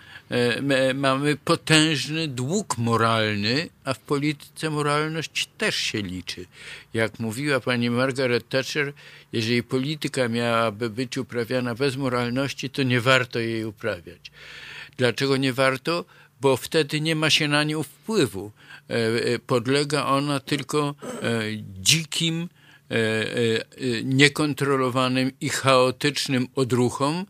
mamy 0.94 1.36
potężny 1.36 2.28
dług 2.28 2.78
moralny, 2.78 3.68
a 3.84 3.94
w 3.94 3.98
polityce 3.98 4.70
moralność 4.70 5.48
też 5.58 5.76
się 5.76 6.02
liczy. 6.02 6.46
Jak 6.94 7.18
mówiła 7.18 7.60
pani 7.60 7.90
Margaret 7.90 8.48
Thatcher, 8.48 8.92
jeżeli 9.32 9.62
polityka 9.62 10.28
miałaby 10.28 10.90
być 10.90 11.18
uprawiana 11.18 11.74
bez 11.74 11.96
moralności, 11.96 12.70
to 12.70 12.82
nie 12.82 13.00
warto 13.00 13.38
jej 13.38 13.64
uprawiać. 13.64 14.30
Dlaczego 14.96 15.36
nie 15.36 15.52
warto? 15.52 16.04
Bo 16.40 16.56
wtedy 16.56 17.00
nie 17.00 17.16
ma 17.16 17.30
się 17.30 17.48
na 17.48 17.64
nią 17.64 17.82
wpływu. 17.82 18.52
E, 18.90 18.94
e, 18.94 19.38
podlega 19.38 20.06
ona 20.06 20.40
tylko 20.40 20.94
e, 21.22 21.42
dzikim, 21.80 22.48
niekontrolowanym 24.04 25.32
i 25.40 25.48
chaotycznym 25.48 26.46
odruchom, 26.54 27.26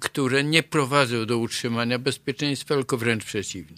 które 0.00 0.44
nie 0.44 0.62
prowadzą 0.62 1.26
do 1.26 1.38
utrzymania 1.38 1.98
bezpieczeństwa, 1.98 2.74
tylko 2.74 2.96
wręcz 2.96 3.24
przeciwnie. 3.24 3.76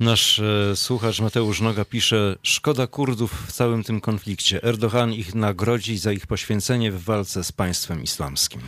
Nasz 0.00 0.40
słuchacz 0.74 1.20
Mateusz 1.20 1.60
Noga 1.60 1.84
pisze: 1.84 2.36
Szkoda 2.42 2.86
Kurdów 2.86 3.46
w 3.48 3.52
całym 3.52 3.84
tym 3.84 4.00
konflikcie. 4.00 4.62
Erdogan 4.62 5.12
ich 5.12 5.34
nagrodzi 5.34 5.98
za 5.98 6.12
ich 6.12 6.26
poświęcenie 6.26 6.92
w 6.92 7.04
walce 7.04 7.44
z 7.44 7.52
państwem 7.52 8.02
islamskim. 8.02 8.60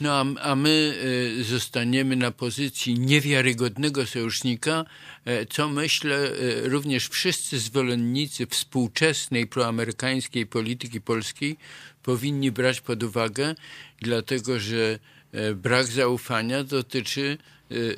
No 0.00 0.12
a, 0.12 0.24
a 0.50 0.54
my 0.54 0.94
y, 1.40 1.44
zostaniemy 1.44 2.16
na 2.16 2.30
pozycji 2.30 2.98
niewiarygodnego 2.98 4.06
sojusznika, 4.06 4.84
e, 5.24 5.46
co 5.46 5.68
myślę 5.68 6.30
y, 6.30 6.68
również 6.68 7.08
wszyscy 7.08 7.58
zwolennicy 7.58 8.46
współczesnej 8.46 9.46
proamerykańskiej 9.46 10.46
polityki 10.46 11.00
polskiej 11.00 11.56
powinni 12.02 12.52
brać 12.52 12.80
pod 12.80 13.02
uwagę, 13.02 13.54
dlatego 14.00 14.58
że 14.58 14.98
e, 15.32 15.54
brak 15.54 15.86
zaufania 15.86 16.64
dotyczy 16.64 17.38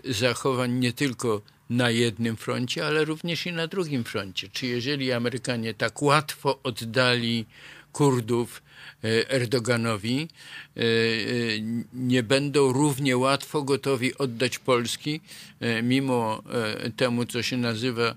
zachowań 0.05 0.73
nie 0.73 0.93
tylko 0.93 1.43
na 1.71 1.91
jednym 1.91 2.37
froncie, 2.37 2.87
ale 2.87 3.05
również 3.05 3.47
i 3.47 3.53
na 3.53 3.67
drugim 3.67 4.05
froncie. 4.05 4.49
Czy 4.49 4.67
jeżeli 4.67 5.13
Amerykanie 5.13 5.75
tak 5.75 6.03
łatwo 6.03 6.61
oddali 6.63 7.47
Kurdów 7.93 8.63
E, 8.63 8.70
Erdoganowi 9.29 10.29
e, 10.77 10.81
e, 10.81 10.85
nie 11.95 12.23
będą 12.23 12.73
równie 12.73 13.17
łatwo 13.17 13.63
gotowi 13.63 14.19
oddać 14.19 14.59
Polski, 14.59 15.21
mimo 15.83 16.43
temu, 16.97 17.25
co 17.25 17.43
się 17.43 17.57
nazywa 17.57 18.15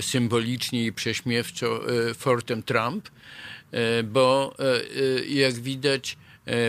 symbolicznie 0.00 0.86
i 0.86 0.92
prześmiewczo 0.92 1.80
Fortem 2.14 2.62
Trump, 2.62 3.08
bo 4.04 4.56
jak 5.28 5.54
widać, 5.54 6.16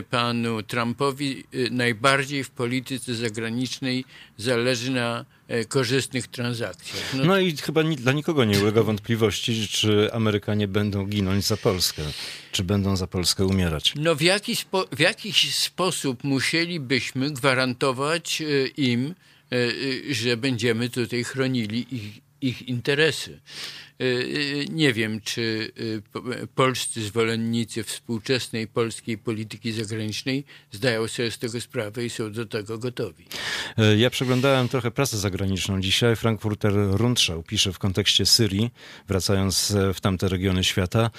panu 0.09 0.63
Trumpowi 0.63 1.43
najbardziej 1.71 2.43
w 2.43 2.49
polityce 2.49 3.15
zagranicznej 3.15 4.05
zależy 4.37 4.91
na 4.91 5.25
E, 5.47 5.65
korzystnych 5.65 6.27
transakcjach. 6.27 7.13
No, 7.13 7.25
no 7.25 7.39
i 7.39 7.57
chyba 7.57 7.83
dla 7.83 8.11
nikogo 8.11 8.45
nie 8.45 8.59
ulega 8.59 8.83
wątpliwości, 8.83 9.67
czy 9.67 10.13
Amerykanie 10.13 10.67
będą 10.67 11.05
ginąć 11.05 11.45
za 11.45 11.57
Polskę, 11.57 12.03
czy 12.51 12.63
będą 12.63 12.95
za 12.95 13.07
Polskę 13.07 13.45
umierać. 13.45 13.93
No 13.95 14.15
w, 14.15 14.21
jaki 14.21 14.55
w 14.91 14.99
jakiś 14.99 15.55
sposób 15.55 16.23
musielibyśmy 16.23 17.31
gwarantować 17.31 18.41
e, 18.41 18.67
im, 18.67 19.15
e, 19.51 20.13
że 20.13 20.37
będziemy 20.37 20.89
tutaj 20.89 21.23
chronili 21.23 21.95
ich, 21.95 22.21
ich 22.41 22.67
interesy. 22.67 23.39
Y, 24.01 24.05
y, 24.05 24.65
nie 24.71 24.93
wiem, 24.93 25.21
czy 25.21 25.71
y, 26.43 26.47
polscy 26.55 27.01
zwolennicy 27.03 27.83
współczesnej 27.83 28.67
polskiej 28.67 29.17
polityki 29.17 29.71
zagranicznej 29.71 30.45
zdają 30.71 31.07
sobie 31.07 31.31
z 31.31 31.39
tego 31.39 31.61
sprawę 31.61 32.05
i 32.05 32.09
są 32.09 32.31
do 32.31 32.45
tego 32.45 32.77
gotowi. 32.77 33.25
E, 33.77 33.97
ja 33.97 34.09
przeglądałem 34.09 34.69
trochę 34.69 34.91
prasę 34.91 35.17
zagraniczną 35.17 35.81
dzisiaj. 35.81 36.15
Frankfurter 36.15 36.73
Rundschau 36.91 37.43
pisze 37.43 37.73
w 37.73 37.79
kontekście 37.79 38.25
Syrii, 38.25 38.71
wracając 39.07 39.71
e, 39.71 39.93
w 39.93 40.01
tamte 40.01 40.29
regiony 40.29 40.63
świata, 40.63 41.09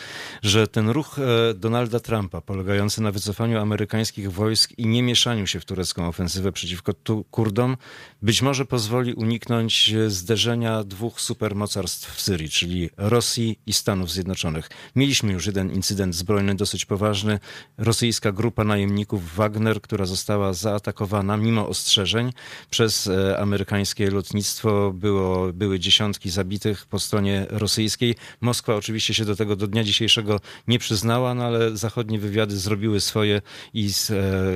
że 0.42 0.66
ten 0.66 0.88
ruch 0.88 1.18
e, 1.18 1.54
Donalda 1.54 2.00
Trumpa, 2.00 2.40
polegający 2.40 3.02
na 3.02 3.12
wycofaniu 3.12 3.58
amerykańskich 3.58 4.32
wojsk 4.32 4.72
i 4.78 4.86
nie 4.86 5.02
mieszaniu 5.02 5.46
się 5.46 5.60
w 5.60 5.64
turecką 5.64 6.08
ofensywę 6.08 6.52
przeciwko 6.52 6.94
Kurdom, 7.30 7.76
być 8.22 8.42
może 8.42 8.64
pozwoli 8.64 9.14
uniknąć 9.14 9.94
zderzenia 10.08 10.84
dwóch 10.84 11.08
dwóch 11.08 11.20
supermocarstw 11.20 12.14
w 12.14 12.20
Syrii, 12.20 12.48
czyli 12.48 12.67
Rosji 12.96 13.58
i 13.66 13.72
Stanów 13.72 14.10
Zjednoczonych. 14.10 14.70
Mieliśmy 14.96 15.32
już 15.32 15.46
jeden 15.46 15.72
incydent 15.72 16.14
zbrojny 16.14 16.54
dosyć 16.54 16.84
poważny. 16.84 17.38
Rosyjska 17.78 18.32
grupa 18.32 18.64
najemników 18.64 19.34
Wagner, 19.34 19.80
która 19.80 20.06
została 20.06 20.52
zaatakowana 20.52 21.36
mimo 21.36 21.68
ostrzeżeń 21.68 22.32
przez 22.70 23.06
e, 23.06 23.38
amerykańskie 23.38 24.10
lotnictwo. 24.10 24.92
Było, 24.94 25.52
były 25.52 25.78
dziesiątki 25.78 26.30
zabitych 26.30 26.86
po 26.86 26.98
stronie 26.98 27.46
rosyjskiej. 27.50 28.14
Moskwa 28.40 28.74
oczywiście 28.74 29.14
się 29.14 29.24
do 29.24 29.36
tego 29.36 29.56
do 29.56 29.66
dnia 29.66 29.84
dzisiejszego 29.84 30.40
nie 30.68 30.78
przyznała, 30.78 31.34
no 31.34 31.44
ale 31.44 31.76
zachodnie 31.76 32.18
wywiady 32.18 32.56
zrobiły 32.56 33.00
swoje 33.00 33.42
i 33.74 33.92
z, 33.92 34.10
e, 34.10 34.14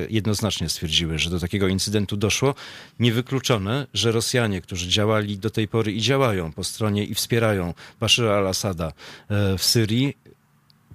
jednoznacznie 0.09 0.69
stwierdziły, 0.69 1.19
że 1.19 1.29
do 1.29 1.39
takiego 1.39 1.67
incydentu 1.67 2.17
doszło. 2.17 2.55
Niewykluczone, 2.99 3.87
że 3.93 4.11
Rosjanie, 4.11 4.61
którzy 4.61 4.89
działali 4.89 5.37
do 5.37 5.49
tej 5.49 5.67
pory 5.67 5.91
i 5.91 6.01
działają 6.01 6.51
po 6.51 6.63
stronie 6.63 7.03
i 7.03 7.15
wspierają 7.15 7.73
Bashara 8.03 8.37
al-Assada 8.37 8.87
e, 9.29 9.57
w 9.57 9.63
Syrii, 9.63 10.17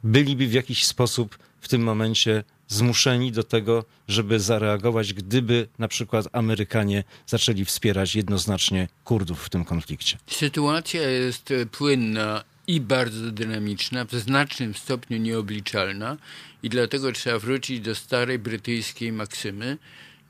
byliby 0.04 0.46
w 0.46 0.52
jakiś 0.52 0.84
sposób 0.84 1.38
w 1.60 1.68
tym 1.68 1.82
momencie 1.82 2.44
zmuszeni 2.68 3.32
do 3.32 3.42
tego, 3.42 3.84
żeby 4.08 4.40
zareagować, 4.40 5.14
gdyby 5.14 5.68
na 5.78 5.88
przykład 5.88 6.26
Amerykanie 6.32 7.04
zaczęli 7.26 7.64
wspierać 7.64 8.16
jednoznacznie 8.16 8.88
Kurdów 9.04 9.44
w 9.44 9.48
tym 9.48 9.64
konflikcie. 9.64 10.18
Sytuacja 10.26 11.02
jest 11.10 11.52
płynna 11.72 12.44
i 12.66 12.80
bardzo 12.80 13.30
dynamiczna, 13.30 14.04
w 14.04 14.12
znacznym 14.12 14.74
stopniu 14.74 15.18
nieobliczalna 15.18 16.16
i 16.62 16.68
dlatego 16.68 17.12
trzeba 17.12 17.38
wrócić 17.38 17.80
do 17.80 17.94
starej 17.94 18.38
brytyjskiej 18.38 19.12
maksymy. 19.12 19.78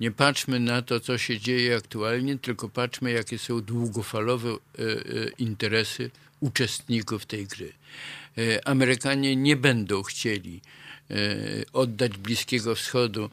Nie 0.00 0.10
patrzmy 0.10 0.60
na 0.60 0.82
to, 0.82 1.00
co 1.00 1.18
się 1.18 1.40
dzieje 1.40 1.76
aktualnie, 1.76 2.38
tylko 2.38 2.68
patrzmy, 2.68 3.10
jakie 3.12 3.38
są 3.38 3.60
długofalowe 3.60 4.48
e, 4.48 4.54
e, 4.54 4.94
interesy 5.38 6.10
uczestników 6.40 7.26
tej 7.26 7.46
gry. 7.46 7.72
E, 8.38 8.68
Amerykanie 8.68 9.36
nie 9.36 9.56
będą 9.56 10.02
chcieli 10.02 10.60
oddać 11.72 12.18
Bliskiego 12.18 12.74
Wschodu 12.74 13.30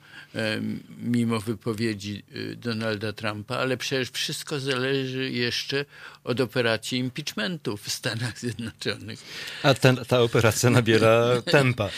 mimo 0.97 1.39
wypowiedzi 1.39 2.23
Donalda 2.55 3.13
Trumpa, 3.13 3.57
ale 3.57 3.77
przecież 3.77 4.09
wszystko 4.09 4.59
zależy 4.59 5.31
jeszcze 5.31 5.85
od 6.23 6.39
operacji 6.39 6.97
impeachmentu 6.97 7.77
w 7.77 7.89
Stanach 7.89 8.39
Zjednoczonych. 8.39 9.19
A 9.63 9.73
ten, 9.73 9.97
ta 10.07 10.21
operacja 10.21 10.69
nabiera 10.69 11.25
tempa. 11.51 11.89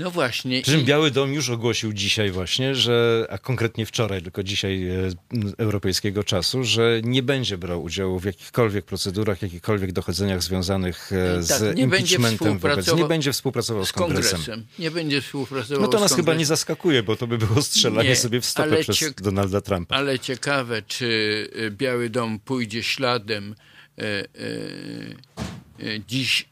No 0.00 0.10
właśnie. 0.10 0.62
Przy 0.62 0.72
czym 0.72 0.84
Biały 0.84 1.10
Dom 1.10 1.32
już 1.32 1.50
ogłosił 1.50 1.92
dzisiaj 1.92 2.30
właśnie, 2.30 2.74
że, 2.74 3.26
a 3.30 3.38
konkretnie 3.38 3.86
wczoraj, 3.86 4.22
tylko 4.22 4.42
dzisiaj 4.42 4.88
e, 4.88 5.10
europejskiego 5.58 6.24
czasu, 6.24 6.64
że 6.64 7.00
nie 7.04 7.22
będzie 7.22 7.58
brał 7.58 7.82
udziału 7.82 8.20
w 8.20 8.24
jakichkolwiek 8.24 8.84
procedurach, 8.84 9.42
jakichkolwiek 9.42 9.92
dochodzeniach 9.92 10.42
związanych 10.42 11.12
e, 11.12 11.34
tak, 11.34 11.58
z 11.58 11.76
nie 11.76 11.82
impeachmentem 11.82 12.58
wobec. 12.58 12.94
Nie 12.96 13.04
będzie 13.04 13.32
współpracował 13.32 13.84
z, 13.84 13.88
z 13.88 13.92
kongresem. 13.92 14.30
kongresem. 14.30 14.66
Nie 14.78 14.90
będzie 14.90 15.20
współpracował 15.20 15.82
No 15.82 15.88
to 15.88 16.00
nas 16.00 16.14
chyba 16.14 16.34
nie 16.34 16.46
zaskakuje, 16.46 17.02
bo 17.02 17.16
to 17.16 17.26
by 17.26 17.38
było 17.38 17.62
strzelanie 17.62 18.08
nie, 18.08 18.16
sobie 18.16 18.40
w 18.40 18.46
stopę 18.46 18.76
przez 18.76 19.14
Donalda 19.14 19.60
Trumpa. 19.60 19.96
Ale 19.96 20.18
ciekawe, 20.18 20.82
czy 20.82 21.48
e, 21.54 21.70
Biały 21.70 22.10
Dom 22.10 22.38
pójdzie 22.38 22.82
śladem 22.82 23.54
e, 23.98 24.02
e 24.02 26.00
dziś 26.08 26.49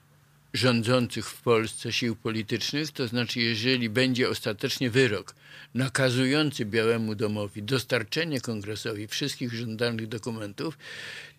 rządzących 0.59 1.27
w 1.27 1.43
Polsce 1.43 1.93
sił 1.93 2.17
politycznych, 2.17 2.93
to 2.93 3.09
znaczy 3.09 3.41
jeżeli 3.41 3.91
będzie 3.91 4.29
ostatecznie 4.29 4.91
wyrok 4.91 5.35
nakazujący 5.75 6.65
Białemu 6.65 7.15
Domowi 7.15 7.63
dostarczenie 7.63 8.41
kongresowi 8.41 9.07
wszystkich 9.07 9.53
żądanych 9.55 10.07
dokumentów, 10.07 10.79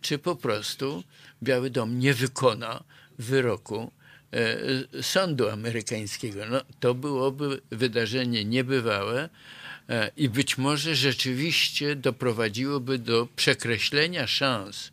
czy 0.02 0.18
po 0.18 0.36
prostu 0.36 1.04
Biały 1.44 1.70
Dom 1.70 2.00
nie 2.00 2.14
wykona 2.14 2.84
wyroku 3.18 3.91
e, 4.34 5.04
sądu 5.04 5.50
amerykańskiego. 5.50 6.46
No, 6.50 6.62
to 6.80 6.94
byłoby 6.94 7.62
wydarzenie 7.72 8.46
niebywałe 8.46 9.30
e, 9.90 10.12
i 10.18 10.30
być 10.30 10.58
może 10.58 10.96
rzeczywiście 10.96 11.96
doprowadziłoby 11.96 12.98
do 12.98 13.28
przekreślenia 13.36 14.28
szans 14.28 14.91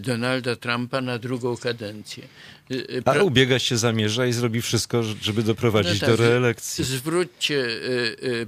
Donalda 0.00 0.56
Trumpa 0.56 1.00
na 1.00 1.18
drugą 1.18 1.56
kadencję. 1.56 2.24
Y, 2.70 2.74
y, 2.74 3.02
A 3.04 3.22
ubiegać 3.22 3.62
się 3.62 3.76
zamierza 3.76 4.26
i 4.26 4.32
zrobi 4.32 4.62
wszystko, 4.62 5.02
żeby 5.02 5.42
doprowadzić 5.42 6.00
no 6.00 6.06
tak, 6.06 6.16
do 6.16 6.24
reelekcji. 6.24 6.84
Zwróćcie 6.84 7.66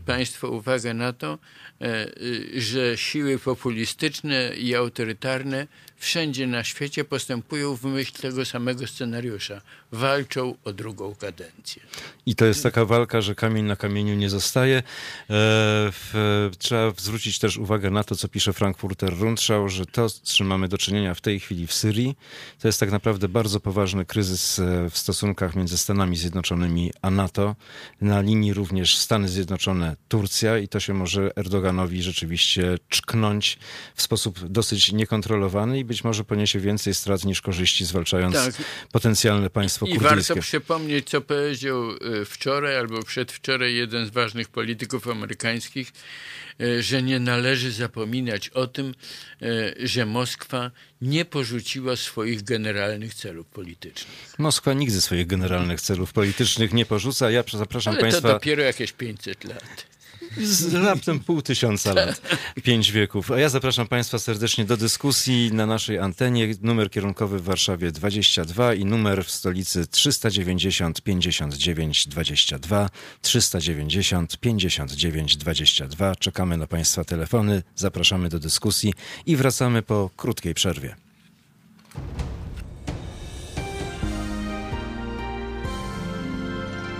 Państwo 0.07 0.49
uwagę 0.51 0.95
na 0.95 1.13
to, 1.13 1.39
że 2.57 2.97
siły 2.97 3.39
populistyczne 3.39 4.55
i 4.57 4.75
autorytarne 4.75 5.67
wszędzie 5.97 6.47
na 6.47 6.65
świecie 6.65 7.05
postępują 7.05 7.77
w 7.77 7.85
myśl 7.85 8.13
tego 8.13 8.45
samego 8.45 8.87
scenariusza. 8.87 9.61
Walczą 9.93 10.55
o 10.65 10.73
drugą 10.73 11.15
kadencję. 11.15 11.83
I 12.27 12.35
to 12.35 12.45
jest 12.45 12.63
taka 12.63 12.85
walka, 12.85 13.21
że 13.21 13.35
kamień 13.35 13.65
na 13.65 13.77
kamieniu 13.77 14.15
nie 14.15 14.31
zostaje. 14.31 14.83
E, 15.31 15.91
trzeba 16.59 16.93
zwrócić 16.97 17.39
też 17.39 17.57
uwagę 17.57 17.91
na 17.91 18.05
to, 18.05 18.17
co 18.17 18.29
pisze 18.29 18.53
Frankfurter 18.53 19.19
Rundschau, 19.19 19.69
że 19.69 19.87
to, 19.87 20.09
z 20.09 20.23
czym 20.23 20.47
mamy 20.47 20.69
do 20.69 20.79
czynienia 20.79 21.15
w 21.15 21.21
tej 21.21 21.41
chwili 21.41 21.67
w 21.67 21.73
Syrii, 21.73 22.17
to 22.61 22.69
jest 22.69 22.81
tak 22.81 22.91
naprawdę 22.93 23.29
bardzo 23.29 23.61
poważny 23.61 24.05
kryzys 24.05 24.59
e, 24.59 24.91
w 24.91 24.99
stosunkach 24.99 25.57
między 25.57 25.79
Stanami 25.79 26.17
Zjednoczonymi 26.17 26.93
a 27.03 27.11
NATO. 27.11 27.57
Na 28.01 28.21
linii 28.21 28.55
również 28.55 28.97
Stany 28.97 29.29
Zjednoczone, 29.29 29.97
Turcja 30.09 30.59
i 30.59 30.69
to 30.69 30.81
się 30.81 30.95
może 30.95 31.37
Erdoganowi 31.37 32.03
rzeczywiście 32.03 32.79
czknąć 32.89 33.59
w 33.95 34.03
sposób 34.03 34.39
dosyć 34.49 34.93
niekontrolowany 34.93 35.79
i 35.79 35.85
być 35.85 35.94
może 36.03 36.25
poniesie 36.25 36.61
więcej 36.61 36.95
strat 36.95 37.25
niż 37.25 37.43
korzyści, 37.43 37.85
zwalczając 37.85 38.35
tak. 38.35 38.55
potencjalne 38.93 39.51
państwo 39.51 39.87
kurdyjskie. 39.87 40.15
I 40.15 40.19
warto 40.19 40.37
przypomnieć, 40.43 41.09
co 41.09 41.21
powiedział 41.21 41.91
e, 41.91 42.25
wczoraj 42.25 42.77
albo 42.77 43.03
przedwczoraj 43.03 43.75
jeden 43.75 44.07
z 44.07 44.11
ważnych 44.11 44.49
polityków 44.49 45.09
amerykańskich, 45.09 45.93
e, 46.61 46.83
że 46.83 47.03
nie 47.03 47.21
należy 47.21 47.73
zapominać 47.73 48.49
o 48.49 48.67
tym, 48.67 48.95
e, 49.43 49.47
że 49.87 50.07
Moskwa 50.07 50.71
nie 51.01 51.25
porzuciła 51.25 51.97
swoich 51.97 52.43
generalnych 52.43 53.15
celów 53.15 53.47
politycznych. 53.47 54.35
Moskwa 54.39 54.73
nigdy 54.73 55.01
swoich 55.01 55.27
generalnych 55.27 55.81
celów 55.81 56.13
politycznych 56.13 56.73
nie 56.73 56.87
porzuca. 56.87 57.31
Ja 57.31 57.45
zapraszam 57.53 57.93
Ale 57.93 58.01
Państwa... 58.01 58.29
to 58.29 58.35
dopiero 58.35 58.63
jakieś 58.63 58.93
500 58.93 59.45
lat. 59.45 59.94
Z 60.43 60.75
raptem 60.75 61.21
pół 61.21 61.43
tysiąca 61.43 61.95
lat, 61.95 62.21
pięć 62.63 62.93
wieków. 62.93 63.31
A 63.31 63.39
ja 63.39 63.49
zapraszam 63.49 63.87
Państwa 63.87 64.19
serdecznie 64.19 64.65
do 64.65 64.77
dyskusji 64.77 65.51
na 65.53 65.67
naszej 65.67 65.99
antenie. 65.99 66.55
Numer 66.63 66.91
kierunkowy 66.91 67.39
w 67.39 67.45
Warszawie 67.45 67.93
22 67.93 68.75
i 68.75 68.85
numer 68.85 69.25
w 69.25 69.31
stolicy 69.31 69.87
390 69.87 71.03
59 71.03 72.09
22 72.09 72.91
390 73.23 74.39
59 74.39 75.37
22. 75.37 76.17
Czekamy 76.17 76.57
na 76.57 76.67
Państwa 76.67 77.05
telefony, 77.05 77.63
zapraszamy 77.77 78.29
do 78.29 78.39
dyskusji 78.39 78.95
i 79.27 79.37
wracamy 79.37 79.83
po 79.83 80.11
krótkiej 80.17 80.55
przerwie. 80.55 80.97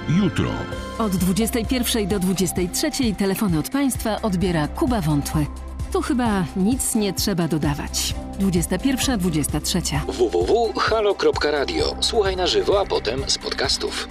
Jutro. 0.09 0.51
Od 0.99 1.17
21 1.17 2.09
do 2.09 2.19
23 2.19 3.15
telefony 3.15 3.59
od 3.59 3.69
Państwa 3.71 4.23
odbiera 4.23 4.69
Kuba 4.69 5.01
Wątły. 5.01 5.47
Tu 5.93 6.03
chyba 6.03 6.45
nic 6.57 6.95
nie 6.95 7.13
trzeba 7.13 7.49
dodawać. 7.49 8.15
21-23. 8.41 10.01
www.halo.radio. 10.07 11.97
Słuchaj 12.01 12.37
na 12.37 12.47
żywo, 12.47 12.81
a 12.81 12.87
potem 12.87 13.23
z 13.27 13.39
podcastów. 13.39 14.09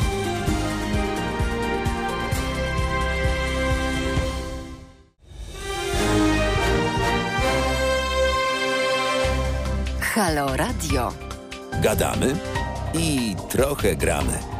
Halo 10.00 10.58
Radio. 10.58 11.14
Gadamy 11.82 12.36
i 12.94 13.36
trochę 13.50 13.96
gramy. 13.96 14.53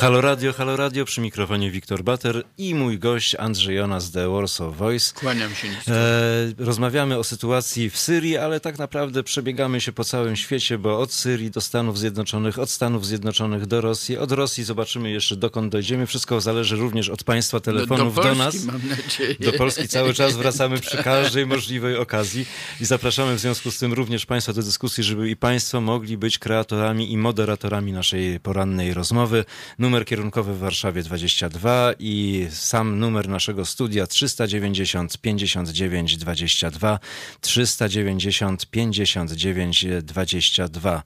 Halo 0.00 0.20
Radio, 0.20 0.52
Halo 0.52 0.76
Radio, 0.76 1.04
przy 1.04 1.20
mikrofonie 1.20 1.70
Wiktor 1.70 2.02
Bater 2.02 2.42
i 2.58 2.74
mój 2.74 2.98
gość 2.98 3.34
Andrzej 3.34 3.76
Jonas 3.76 4.04
z 4.04 4.10
The 4.10 4.28
Warsaw 4.28 4.76
Voice. 4.76 5.12
Kłaniam 5.14 5.54
się. 5.54 5.68
E, 5.68 6.64
rozmawiamy 6.64 7.18
o 7.18 7.24
sytuacji 7.24 7.90
w 7.90 7.98
Syrii, 7.98 8.36
ale 8.36 8.60
tak 8.60 8.78
naprawdę 8.78 9.22
przebiegamy 9.22 9.80
się 9.80 9.92
po 9.92 10.04
całym 10.04 10.36
świecie, 10.36 10.78
bo 10.78 10.98
od 10.98 11.12
Syrii 11.12 11.50
do 11.50 11.60
Stanów 11.60 11.98
Zjednoczonych, 11.98 12.58
od 12.58 12.70
Stanów 12.70 13.06
Zjednoczonych 13.06 13.66
do 13.66 13.80
Rosji, 13.80 14.18
od 14.18 14.32
Rosji 14.32 14.64
zobaczymy 14.64 15.10
jeszcze 15.10 15.36
dokąd 15.36 15.72
dojdziemy. 15.72 16.06
Wszystko 16.06 16.40
zależy 16.40 16.76
również 16.76 17.08
od 17.08 17.24
Państwa 17.24 17.60
telefonów 17.60 18.14
do, 18.14 18.22
do, 18.22 18.28
Polski, 18.28 18.38
do 18.38 18.44
nas. 18.44 18.64
Mam 18.64 18.88
nadzieję. 18.88 19.36
Do 19.40 19.52
Polski 19.52 19.88
cały 19.88 20.14
czas 20.14 20.36
wracamy 20.36 20.78
przy 20.80 20.96
każdej 20.96 21.46
możliwej 21.46 21.96
okazji 21.96 22.46
i 22.80 22.84
zapraszamy 22.84 23.34
w 23.34 23.38
związku 23.40 23.70
z 23.70 23.78
tym 23.78 23.92
również 23.92 24.26
Państwa 24.26 24.52
do 24.52 24.62
dyskusji, 24.62 25.04
żeby 25.04 25.30
i 25.30 25.36
Państwo 25.36 25.80
mogli 25.80 26.16
być 26.16 26.38
kreatorami 26.38 27.12
i 27.12 27.16
moderatorami 27.16 27.92
naszej 27.92 28.40
porannej 28.40 28.94
rozmowy. 28.94 29.44
Numer 29.88 30.04
kierunkowy 30.04 30.54
w 30.54 30.58
Warszawie 30.58 31.02
22 31.02 31.92
i 31.98 32.46
sam 32.50 32.98
numer 32.98 33.28
naszego 33.28 33.64
studia 33.64 34.06
390 34.06 35.18
59 35.18 36.16
22 36.16 36.98
390 37.40 38.70
59 38.70 39.86
22. 40.02 41.02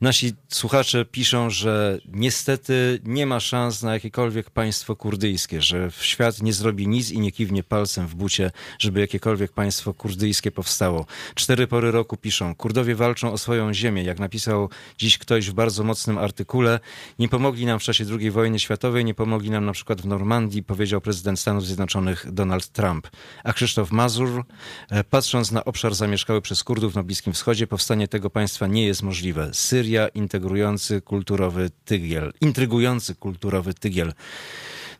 Nasi 0.00 0.32
słuchacze 0.48 1.04
piszą, 1.04 1.50
że 1.50 1.98
niestety 2.08 3.00
nie 3.04 3.26
ma 3.26 3.40
szans 3.40 3.82
na 3.82 3.92
jakiekolwiek 3.92 4.50
państwo 4.50 4.96
kurdyjskie, 4.96 5.62
że 5.62 5.90
świat 6.00 6.42
nie 6.42 6.52
zrobi 6.52 6.88
nic 6.88 7.10
i 7.10 7.20
nie 7.20 7.32
kiwnie 7.32 7.62
palcem 7.62 8.06
w 8.06 8.14
bucie, 8.14 8.50
żeby 8.78 9.00
jakiekolwiek 9.00 9.52
państwo 9.52 9.94
kurdyjskie 9.94 10.50
powstało. 10.50 11.06
Cztery 11.34 11.66
pory 11.66 11.90
roku 11.90 12.16
piszą, 12.16 12.54
Kurdowie 12.54 12.94
walczą 12.94 13.32
o 13.32 13.38
swoją 13.38 13.74
ziemię, 13.74 14.02
jak 14.02 14.18
napisał 14.18 14.70
dziś 14.98 15.18
ktoś 15.18 15.50
w 15.50 15.52
bardzo 15.52 15.84
mocnym 15.84 16.18
artykule. 16.18 16.80
Nie 17.18 17.28
pomogli 17.28 17.66
nam 17.66 17.78
w 17.78 17.82
czasie 17.82 18.04
II 18.20 18.23
wojny 18.30 18.58
światowej, 18.58 19.04
nie 19.04 19.14
pomogli 19.14 19.50
nam 19.50 19.64
na 19.64 19.72
przykład 19.72 20.00
w 20.00 20.06
Normandii, 20.06 20.62
powiedział 20.62 21.00
prezydent 21.00 21.40
Stanów 21.40 21.66
Zjednoczonych 21.66 22.32
Donald 22.32 22.68
Trump. 22.68 23.08
A 23.44 23.52
Krzysztof 23.52 23.92
Mazur, 23.92 24.44
e, 24.90 25.04
patrząc 25.04 25.52
na 25.52 25.64
obszar 25.64 25.94
zamieszkały 25.94 26.42
przez 26.42 26.64
Kurdów 26.64 26.94
na 26.94 27.02
Bliskim 27.02 27.32
Wschodzie, 27.32 27.66
powstanie 27.66 28.08
tego 28.08 28.30
państwa 28.30 28.66
nie 28.66 28.86
jest 28.86 29.02
możliwe. 29.02 29.50
Syria, 29.52 30.08
integrujący 30.08 31.00
kulturowy 31.00 31.70
tygiel, 31.84 32.32
intrygujący 32.40 33.14
kulturowy 33.14 33.74
tygiel. 33.74 34.12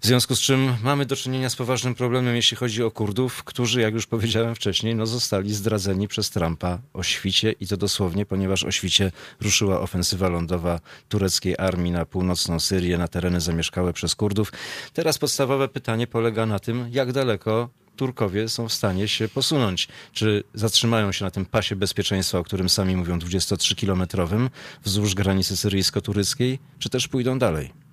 W 0.05 0.07
związku 0.07 0.37
z 0.37 0.41
czym 0.41 0.77
mamy 0.83 1.07
do 1.07 1.17
czynienia 1.17 1.51
z 1.51 1.57
poważnym 1.57 1.95
problemem, 1.95 2.37
jeśli 2.37 2.57
chodzi 2.57 2.83
o 2.83 2.91
Kurdów, 2.91 3.45
którzy, 3.45 3.81
jak 3.81 3.95
już 3.95 4.07
powiedziałem 4.07 4.55
wcześniej, 4.55 4.95
no 4.95 5.07
zostali 5.07 5.55
zdradzeni 5.55 6.09
przez 6.09 6.31
Trumpa 6.31 6.79
o 6.93 7.03
świcie 7.03 7.53
i 7.53 7.67
to 7.67 7.77
dosłownie, 7.77 8.27
ponieważ 8.27 8.65
o 8.65 8.71
świcie 8.71 9.13
ruszyła 9.41 9.81
ofensywa 9.81 10.29
lądowa 10.29 10.81
tureckiej 11.09 11.55
armii 11.59 11.93
na 11.93 12.05
północną 12.07 12.61
Syrię, 12.61 12.99
na 12.99 13.09
tereny 13.09 13.41
zamieszkałe 13.41 13.93
przez 13.93 14.15
Kurdów. 14.15 14.53
Teraz 14.93 15.19
podstawowe 15.19 15.69
pytanie 15.69 16.07
polega 16.07 16.47
na 16.47 16.59
tym, 16.59 16.89
jak 16.91 17.13
daleko 17.13 17.69
Turkowie 17.97 18.49
są 18.49 18.69
w 18.69 18.73
stanie 18.73 19.09
się 19.09 19.29
posunąć. 19.29 19.89
Czy 20.13 20.45
zatrzymają 20.55 21.13
się 21.13 21.25
na 21.25 21.31
tym 21.31 21.47
pasie 21.47 21.77
bezpieczeństwa, 21.77 22.39
o 22.39 22.45
którym 22.45 22.69
sami 22.69 22.97
mówią, 22.97 23.19
23-kilometrowym 23.19 24.51
wzdłuż 24.85 25.15
granicy 25.15 25.57
syryjsko-tureckiej, 25.57 26.59
czy 26.79 26.89
też 26.89 27.09
pójdą 27.09 27.39
dalej? 27.39 27.84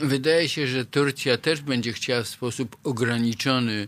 Wydaje 0.00 0.48
się, 0.48 0.66
że 0.66 0.84
Turcja 0.84 1.36
też 1.36 1.60
będzie 1.60 1.92
chciała 1.92 2.22
w 2.22 2.28
sposób 2.28 2.76
ograniczony 2.84 3.86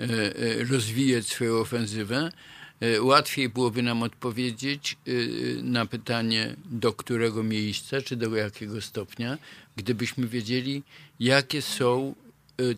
e, 0.00 0.04
e, 0.04 0.64
rozwijać 0.64 1.26
swoją 1.26 1.56
ofensywę. 1.56 2.32
E, 2.80 3.02
łatwiej 3.02 3.48
byłoby 3.48 3.82
nam 3.82 4.02
odpowiedzieć 4.02 4.96
na 5.62 5.86
pytanie, 5.86 6.56
do 6.64 6.92
którego 6.92 7.42
miejsca, 7.42 8.02
czy 8.02 8.16
do 8.16 8.36
jakiego 8.36 8.80
stopnia, 8.80 9.38
gdybyśmy 9.76 10.28
wiedzieli, 10.28 10.82
jakie 11.20 11.62
są 11.62 12.14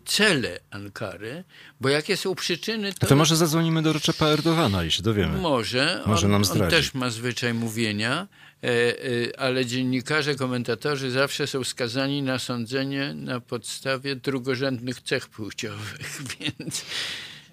cele 0.05 0.59
Ankary, 0.71 1.43
bo 1.81 1.89
jakie 1.89 2.17
są 2.17 2.35
przyczyny, 2.35 2.93
to... 2.93 3.07
to 3.07 3.15
może 3.15 3.35
zadzwonimy 3.35 3.81
do 3.81 3.93
Recepa 3.93 4.25
Erdogana 4.25 4.83
i 4.83 4.91
się 4.91 5.03
dowiemy. 5.03 5.37
Może. 5.37 6.03
Może 6.05 6.25
on, 6.25 6.31
nam 6.31 6.45
zdradzi. 6.45 6.63
On 6.63 6.69
też 6.69 6.93
ma 6.93 7.09
zwyczaj 7.09 7.53
mówienia. 7.53 8.27
E, 8.63 8.67
e, 8.67 9.39
ale 9.39 9.65
dziennikarze, 9.65 10.35
komentatorzy 10.35 11.11
zawsze 11.11 11.47
są 11.47 11.63
skazani 11.63 12.21
na 12.21 12.39
sądzenie 12.39 13.13
na 13.13 13.39
podstawie 13.39 14.15
drugorzędnych 14.15 15.01
cech 15.01 15.27
płciowych, 15.27 16.21
więc 16.39 16.85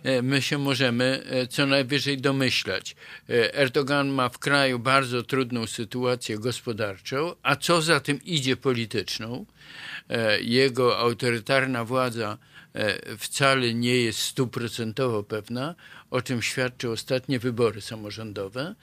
e, 0.03 0.23
my 0.23 0.43
się 0.43 0.59
możemy 0.59 1.23
co 1.51 1.67
najwyżej 1.67 2.19
domyślać. 2.19 2.97
Erdogan 3.53 4.09
ma 4.09 4.29
w 4.29 4.39
kraju 4.39 4.79
bardzo 4.79 5.23
trudną 5.23 5.67
sytuację 5.67 6.39
gospodarczą, 6.39 7.35
a 7.43 7.57
co 7.57 7.83
za 7.83 8.01
tym 8.01 8.23
idzie 8.25 8.57
polityczną. 8.57 9.47
Jego 10.41 10.99
autorytarna 10.99 11.85
władza 11.85 12.39
wcale 13.19 13.75
nie 13.75 13.97
jest 13.97 14.19
stuprocentowo 14.19 15.23
pewna, 15.23 15.75
o 16.11 16.23
czym 16.23 16.43
świadczą 16.43 16.91
ostatnie 16.91 17.39
wybory 17.39 17.81
samorządowe 17.81 18.75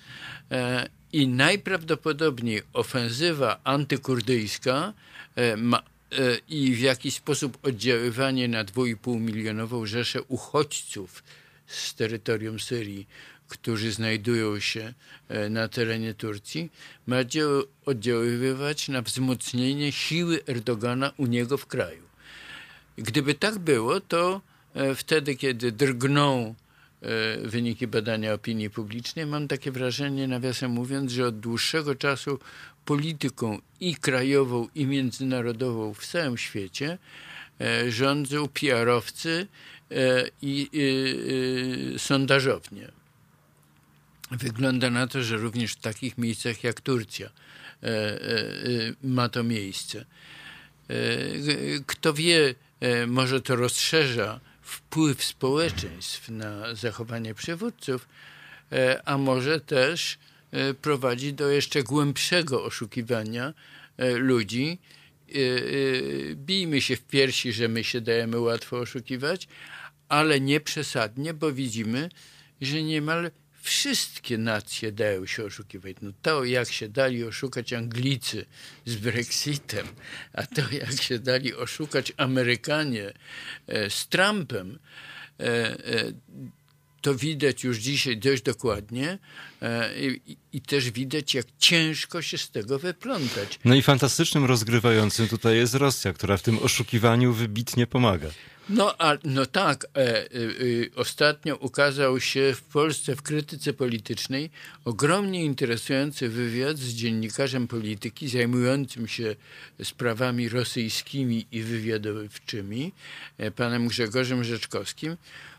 i 1.13 1.27
najprawdopodobniej 1.27 2.61
ofensywa 2.73 3.59
antykurdyjska 3.63 4.93
e, 5.35 5.57
ma, 5.57 5.77
e, 5.77 5.83
i 6.49 6.75
w 6.75 6.79
jakiś 6.79 7.13
sposób 7.13 7.57
oddziaływanie 7.63 8.47
na 8.47 8.65
2,5 8.65 9.19
milionową 9.19 9.85
rzeszę 9.85 10.23
uchodźców 10.23 11.23
z 11.67 11.93
terytorium 11.95 12.59
Syrii, 12.59 13.07
którzy 13.47 13.91
znajdują 13.91 14.59
się 14.59 14.93
e, 15.29 15.49
na 15.49 15.67
terenie 15.67 16.13
Turcji, 16.13 16.71
ma 17.07 17.15
oddziaływać 17.85 18.87
na 18.87 19.01
wzmocnienie 19.01 19.91
siły 19.91 20.39
Erdogana 20.47 21.11
u 21.17 21.25
niego 21.25 21.57
w 21.57 21.65
kraju. 21.65 22.03
Gdyby 22.97 23.33
tak 23.33 23.59
było, 23.59 23.99
to 23.99 24.41
wtedy, 24.95 25.35
kiedy 25.35 25.71
drgną 25.71 26.55
wyniki 27.43 27.87
badania 27.87 28.33
opinii 28.33 28.69
publicznej. 28.69 29.25
Mam 29.25 29.47
takie 29.47 29.71
wrażenie, 29.71 30.27
nawiasem 30.27 30.71
mówiąc, 30.71 31.11
że 31.11 31.27
od 31.27 31.39
dłuższego 31.39 31.95
czasu 31.95 32.39
polityką 32.85 33.59
i 33.79 33.95
krajową, 33.95 34.67
i 34.75 34.85
międzynarodową 34.85 35.93
w 35.93 36.07
całym 36.07 36.37
świecie 36.37 36.97
e, 37.61 37.91
rządzą 37.91 38.47
PR-owcy 38.47 39.47
e, 39.91 40.23
i 40.41 40.69
sondażownie. 41.97 42.91
Wygląda 44.31 44.89
na 44.89 45.07
to, 45.07 45.23
że 45.23 45.37
również 45.37 45.73
w 45.73 45.79
takich 45.79 46.17
miejscach 46.17 46.63
jak 46.63 46.81
Turcja 46.81 47.29
ma 49.03 49.29
to 49.29 49.43
miejsce. 49.43 50.05
Kto 51.85 52.13
wie, 52.13 52.55
może 53.07 53.41
to 53.41 53.55
rozszerza 53.55 54.39
wpływ 54.63 55.23
społeczeństw 55.23 56.29
na 56.29 56.75
zachowanie 56.75 57.33
przywódców, 57.33 58.07
e, 58.71 59.01
a 59.05 59.17
może 59.17 59.59
też 59.59 60.17
e, 60.51 60.73
prowadzi 60.73 61.33
do 61.33 61.49
jeszcze 61.49 61.83
głębszego 61.83 62.63
oszukiwania 62.63 63.53
e, 63.97 64.11
ludzi. 64.11 64.79
Bijmy 66.35 66.81
się 66.81 66.95
w 66.95 67.01
piersi, 67.01 67.53
że 67.53 67.67
my 67.67 67.83
się 67.83 68.01
dajemy 68.01 68.39
łatwo 68.39 68.77
oszukiwać, 68.77 69.47
ale 70.09 70.39
nie 70.39 70.59
przesadnie, 70.59 71.33
bo 71.33 71.51
widzimy, 71.51 72.09
że 72.61 72.83
niemal 72.83 73.31
wszystkie 73.63 74.37
nacje 74.37 74.91
dają 74.91 75.25
się 75.25 75.43
oszukiwać. 75.43 75.95
No 76.01 76.11
to, 76.21 76.43
jak 76.43 76.71
się 76.71 76.89
dali 76.89 77.23
oszukać 77.23 77.73
Anglicy 77.73 78.45
z 78.85 78.95
Brexitem, 78.95 79.87
a 80.33 80.45
to, 80.45 80.61
jak 80.71 81.01
się 81.01 81.19
dali 81.19 81.55
oszukać 81.55 82.13
Amerykanie 82.17 83.13
e, 83.67 83.89
z 83.89 84.07
Trumpem, 84.07 84.79
e, 85.39 85.43
e, 85.43 86.13
to 87.03 87.15
widać 87.15 87.63
już 87.63 87.77
dzisiaj 87.77 88.17
dość 88.17 88.43
dokładnie 88.43 89.17
i, 89.97 90.37
i, 90.53 90.61
też 90.61 90.91
widać, 90.91 91.33
jak 91.33 91.45
ciężko 91.59 92.21
się 92.21 92.37
z 92.37 92.49
tego 92.49 92.79
wyplątać. 92.79 93.59
No 93.65 93.75
i 93.75 93.81
fantastycznym 93.81 94.45
rozgrywającym 94.45 95.27
tutaj 95.27 95.57
jest 95.57 95.73
Rosja, 95.73 96.13
która 96.13 96.37
w 96.37 96.41
tym 96.41 96.59
oszukiwaniu 96.59 97.33
wybitnie 97.33 97.87
pomaga. 97.87 98.27
No, 98.69 98.95
a, 98.97 99.17
no 99.23 99.45
tak, 99.45 99.85
e, 99.85 99.99
e, 99.99 100.25
ostatnio 100.95 101.55
ukazał 101.55 102.19
się 102.19 102.53
w 102.55 102.61
Polsce 102.61 103.15
w 103.15 103.21
krytyce 103.21 103.73
politycznej 103.73 104.49
ogromnie 104.85 105.45
interesujący 105.45 106.29
wywiad 106.29 106.77
z 106.77 106.93
dziennikarzem 106.93 107.67
polityki 107.67 108.29
zajmującym 108.29 109.07
się 109.07 109.35
sprawami 109.83 110.49
rosyjskimi 110.49 111.45
i 111.51 111.61
wywiadowczymi, 111.61 112.91
e, 113.37 113.51
panem 113.51 113.87
Grzegorzem 113.87 114.43
Rzeczkowskim, 114.43 115.17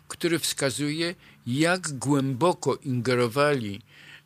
który 0.09 0.39
wskazuje, 0.39 1.15
jak 1.47 1.89
głęboko 1.89 2.79
ingerowali 2.85 3.81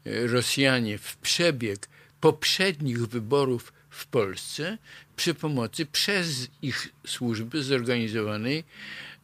e, 0.06 0.26
Rosjanie 0.26 0.98
w 0.98 1.16
przebieg 1.16 1.88
poprzednich 2.20 3.06
wyborów 3.06 3.72
w 3.90 4.06
Polsce 4.06 4.78
przy 5.16 5.34
pomocy 5.34 5.86
przez 5.86 6.48
ich 6.62 6.88
służby 7.06 7.62
zorganizowanej 7.62 8.64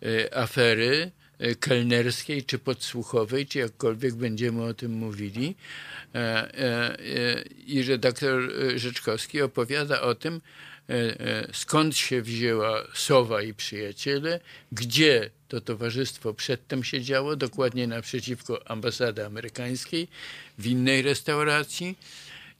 e, 0.03 0.37
afery 0.37 1.11
e, 1.39 1.55
kelnerskiej 1.55 2.45
czy 2.45 2.59
podsłuchowej, 2.59 3.47
czy 3.47 3.59
jakkolwiek 3.59 4.15
będziemy 4.15 4.63
o 4.65 4.75
tym 4.75 4.93
mówili. 4.93 5.55
I 7.67 7.83
redaktor 7.83 8.53
Rzeczkowski 8.77 9.43
opowiada 9.43 10.01
o 10.01 10.15
tym, 10.15 10.41
skąd 11.53 11.97
się 11.97 12.23
wzięła 12.23 12.83
Sowa 12.95 13.43
i 13.43 13.55
przyjaciele, 13.55 14.41
gdzie 14.73 15.31
to 15.49 15.61
towarzystwo 15.61 16.35
przedtem 16.35 16.85
siedziało, 16.85 17.37
dokładnie 17.37 17.87
naprzeciwko 17.87 18.71
ambasady 18.71 19.25
amerykańskiej, 19.25 20.09
w 20.59 20.67
innej 20.67 21.03
restauracji 21.03 21.99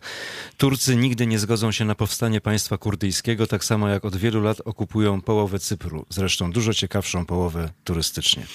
Turcy 0.56 0.96
nigdy 0.96 1.26
nie 1.26 1.38
zgodzą 1.38 1.72
się 1.72 1.84
na 1.84 1.94
powstanie 1.94 2.40
państwa 2.40 2.78
kurdyjskiego, 2.78 3.46
tak 3.46 3.64
samo 3.64 3.88
jak 3.88 4.04
od 4.04 4.16
wielu 4.16 4.42
lat 4.42 4.60
okupują 4.64 5.20
połowę 5.20 5.58
Cypru. 5.58 6.06
Zresztą 6.08 6.52
dużo 6.52 6.74
ciekawszą 6.74 7.26
połowę 7.26 7.70
turystycznie. 7.84 8.46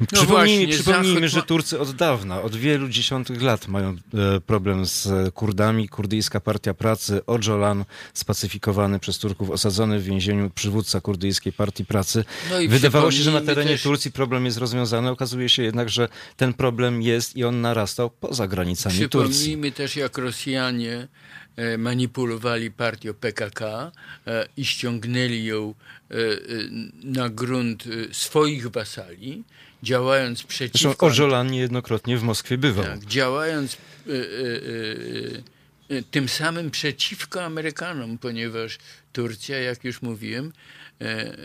No 0.00 0.06
przypomnijmy, 0.06 0.66
właśnie, 0.66 0.68
przypomnijmy 0.68 1.28
że 1.28 1.42
Turcy 1.42 1.80
od 1.80 1.92
dawna, 1.92 2.42
od 2.42 2.56
wielu 2.56 2.88
dziesiątych 2.88 3.42
lat 3.42 3.68
mają 3.68 3.90
e, 3.90 4.40
problem 4.40 4.86
z 4.86 5.08
Kurdami. 5.34 5.88
Kurdyjska 5.88 6.40
Partia 6.40 6.74
Pracy, 6.74 7.20
Ojolan, 7.26 7.84
spacyfikowany 8.14 8.98
przez 8.98 9.18
Turków, 9.18 9.50
osadzony 9.50 9.98
w 9.98 10.04
więzieniu 10.04 10.50
przywódca 10.50 11.00
kurdyjskiej 11.00 11.52
Partii 11.52 11.84
Pracy. 11.84 12.24
No 12.50 12.56
Wydawało 12.68 13.10
się, 13.10 13.22
że 13.22 13.32
na 13.32 13.40
terenie 13.40 13.70
też... 13.70 13.82
Turcji 13.82 14.12
problem 14.12 14.44
jest 14.44 14.58
rozwiązany. 14.58 15.10
Okazuje 15.10 15.48
się 15.48 15.62
jednak, 15.62 15.88
że 15.88 16.08
ten 16.36 16.54
problem 16.54 17.02
jest 17.02 17.36
i 17.36 17.44
on 17.44 17.60
narastał 17.60 18.10
poza 18.10 18.48
granicami 18.48 19.08
Turcji. 19.08 19.30
Przypomnijmy 19.30 19.72
też, 19.72 19.96
jak 19.96 20.18
Rosjanie 20.18 21.08
e, 21.56 21.78
manipulowali 21.78 22.70
partią 22.70 23.14
PKK 23.14 23.92
e, 24.26 24.48
i 24.56 24.64
ściągnęli 24.64 25.44
ją 25.44 25.74
na 27.04 27.28
grunt 27.28 27.84
swoich 28.12 28.70
wasali 28.70 29.44
działając 29.82 30.42
przeciwko... 30.42 30.78
Zresztą 30.88 31.06
Orzolan 31.06 31.50
niejednokrotnie 31.50 32.18
w 32.18 32.22
Moskwie 32.22 32.58
bywał. 32.58 32.84
Tak, 32.84 33.04
działając 33.04 33.74
y, 33.74 34.10
y, 34.10 35.42
y, 35.90 36.02
tym 36.10 36.28
samym 36.28 36.70
przeciwko 36.70 37.44
Amerykanom, 37.44 38.18
ponieważ 38.18 38.78
Turcja, 39.16 39.58
jak 39.58 39.84
już 39.84 40.02
mówiłem, 40.02 40.52
e, 41.00 41.04
e, 41.04 41.36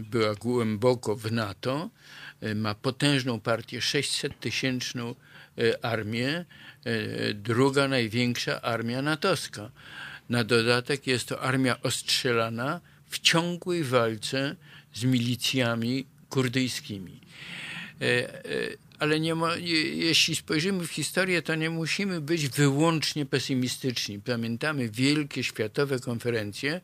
była 0.00 0.34
głęboko 0.34 1.16
w 1.16 1.32
NATO, 1.32 1.90
e, 2.40 2.54
ma 2.54 2.74
potężną 2.74 3.40
partię, 3.40 3.80
600-tysięczną 3.80 5.14
armię, 5.82 6.44
druga 7.34 7.88
największa 7.88 8.62
armia 8.62 9.02
natowska. 9.02 9.70
Na 10.28 10.44
dodatek 10.44 11.06
jest 11.06 11.28
to 11.28 11.40
armia 11.40 11.82
ostrzelana 11.82 12.80
w 13.06 13.18
ciągłej 13.18 13.84
walce 13.84 14.56
z 14.94 15.04
milicjami 15.04 16.06
kurdyjskimi. 16.28 17.20
E, 18.00 18.04
e, 18.04 18.40
ale 18.98 19.20
nie 19.20 19.34
jeśli 19.94 20.36
spojrzymy 20.36 20.86
w 20.86 20.90
historię, 20.90 21.42
to 21.42 21.54
nie 21.54 21.70
musimy 21.70 22.20
być 22.20 22.48
wyłącznie 22.48 23.26
pesymistyczni. 23.26 24.20
Pamiętamy 24.20 24.88
wielkie 24.90 25.44
światowe 25.44 25.98
konferencje, 25.98 26.80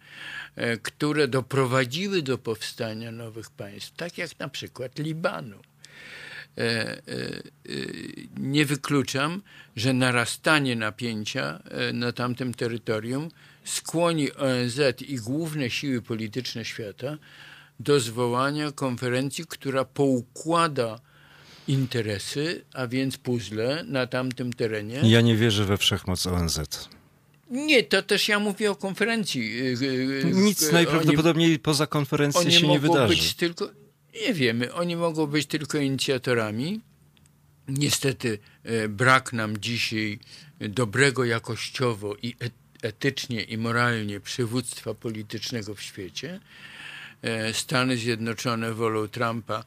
e, 0.57 0.77
które 0.77 1.29
doprowadziły 1.29 2.23
do 2.23 2.39
powstania 2.39 3.13
nowych 3.13 3.51
państw, 3.51 3.97
tak 3.97 4.19
jak 4.19 4.39
na 4.39 4.49
przykład 4.49 4.99
Libanu. 4.99 5.57
Nie 8.37 8.67
wykluczam, 8.67 9.43
że 9.77 9.93
narastanie 9.93 10.77
napięcia 10.77 11.63
na 11.93 12.13
tamtym 12.13 12.55
terytorium 12.55 13.29
skłoni 13.65 14.33
ONZ 14.33 14.81
i 15.01 15.17
główne 15.17 15.71
siły 15.71 16.03
polityczne 16.03 16.65
świata 16.65 17.19
do 17.81 18.01
zwołania 18.01 18.73
konferencji, 18.73 19.45
która 19.49 19.85
poukłada 19.85 21.01
interesy, 21.69 22.65
a 22.75 22.87
więc 22.87 23.17
puzzle 23.17 23.85
na 23.89 24.07
tamtym 24.07 24.53
terenie. 24.53 25.01
Ja 25.03 25.21
nie 25.21 25.37
wierzę 25.37 25.65
we 25.65 25.77
wszechmoc 25.77 26.27
ONZ. 26.27 26.61
Nie, 27.51 27.83
to 27.83 28.03
też 28.03 28.29
ja 28.29 28.39
mówię 28.39 28.71
o 28.71 28.77
konferencji. 28.77 29.61
Y, 29.61 29.77
y, 29.83 30.33
Nic 30.35 30.63
oni, 30.63 30.73
najprawdopodobniej 30.73 31.59
poza 31.59 31.87
konferencją 31.87 32.51
się 32.51 32.69
nie 32.69 32.81
wydarzy. 32.81 33.15
Być 33.15 33.35
tylko, 33.35 33.71
nie 34.27 34.35
wiemy, 34.35 34.73
oni 34.75 34.97
mogą 34.97 35.27
być 35.27 35.47
tylko 35.47 35.79
inicjatorami. 35.79 36.81
Niestety 37.69 38.39
e, 38.65 38.89
brak 38.89 39.33
nam 39.33 39.61
dzisiaj 39.61 40.19
dobrego 40.61 41.25
jakościowo 41.25 42.17
i 42.23 42.37
etycznie 42.83 43.43
i 43.43 43.59
moralnie 43.59 44.21
przywództwa 44.21 44.95
politycznego 44.95 45.75
w 45.75 45.83
świecie. 45.83 46.41
E, 47.23 47.55
Stany 47.55 47.97
Zjednoczone 47.97 48.75
wolą 48.75 49.09
Trumpa 49.09 49.65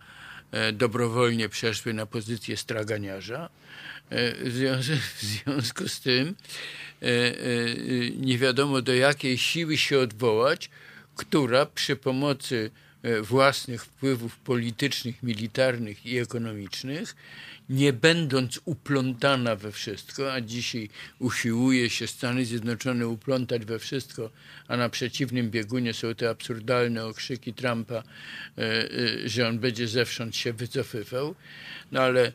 e, 0.52 0.72
dobrowolnie 0.72 1.50
przeszły 1.50 1.94
na 1.94 2.06
pozycję 2.06 2.58
straganiarza. 2.58 3.50
E, 4.10 4.50
w 4.50 4.54
związku, 4.54 4.94
w 5.16 5.22
związku 5.22 5.88
z 5.90 6.00
tym 6.00 6.36
nie 8.18 8.38
wiadomo 8.38 8.82
do 8.82 8.94
jakiej 8.94 9.38
siły 9.38 9.78
się 9.78 10.00
odwołać, 10.00 10.70
która 11.16 11.66
przy 11.66 11.96
pomocy 11.96 12.72
własnych 13.22 13.86
wpływów 13.86 14.38
politycznych, 14.38 15.24
militarnych 15.24 16.06
i 16.06 16.18
ekonomicznych 16.18 17.16
nie 17.70 17.94
będąc 17.94 18.60
uplątana 18.66 19.56
we 19.56 19.72
wszystko, 19.72 20.34
a 20.34 20.42
dzisiaj 20.42 20.90
usiłuje 21.20 21.90
się 21.90 22.08
Stany 22.08 22.46
Zjednoczone 22.46 23.08
uplątać 23.08 23.66
we 23.66 23.80
wszystko, 23.80 24.30
a 24.68 24.78
na 24.78 24.90
przeciwnym 24.90 25.52
biegunie 25.52 25.94
są 25.94 26.16
te 26.16 26.30
absurdalne 26.30 27.06
okrzyki 27.06 27.54
Trumpa, 27.54 27.96
e, 27.96 28.04
e, 28.58 29.30
że 29.30 29.48
on 29.48 29.60
będzie 29.60 29.88
zewsząd 29.88 30.36
się 30.36 30.54
wycofywał. 30.54 31.36
No 31.92 32.02
ale 32.02 32.32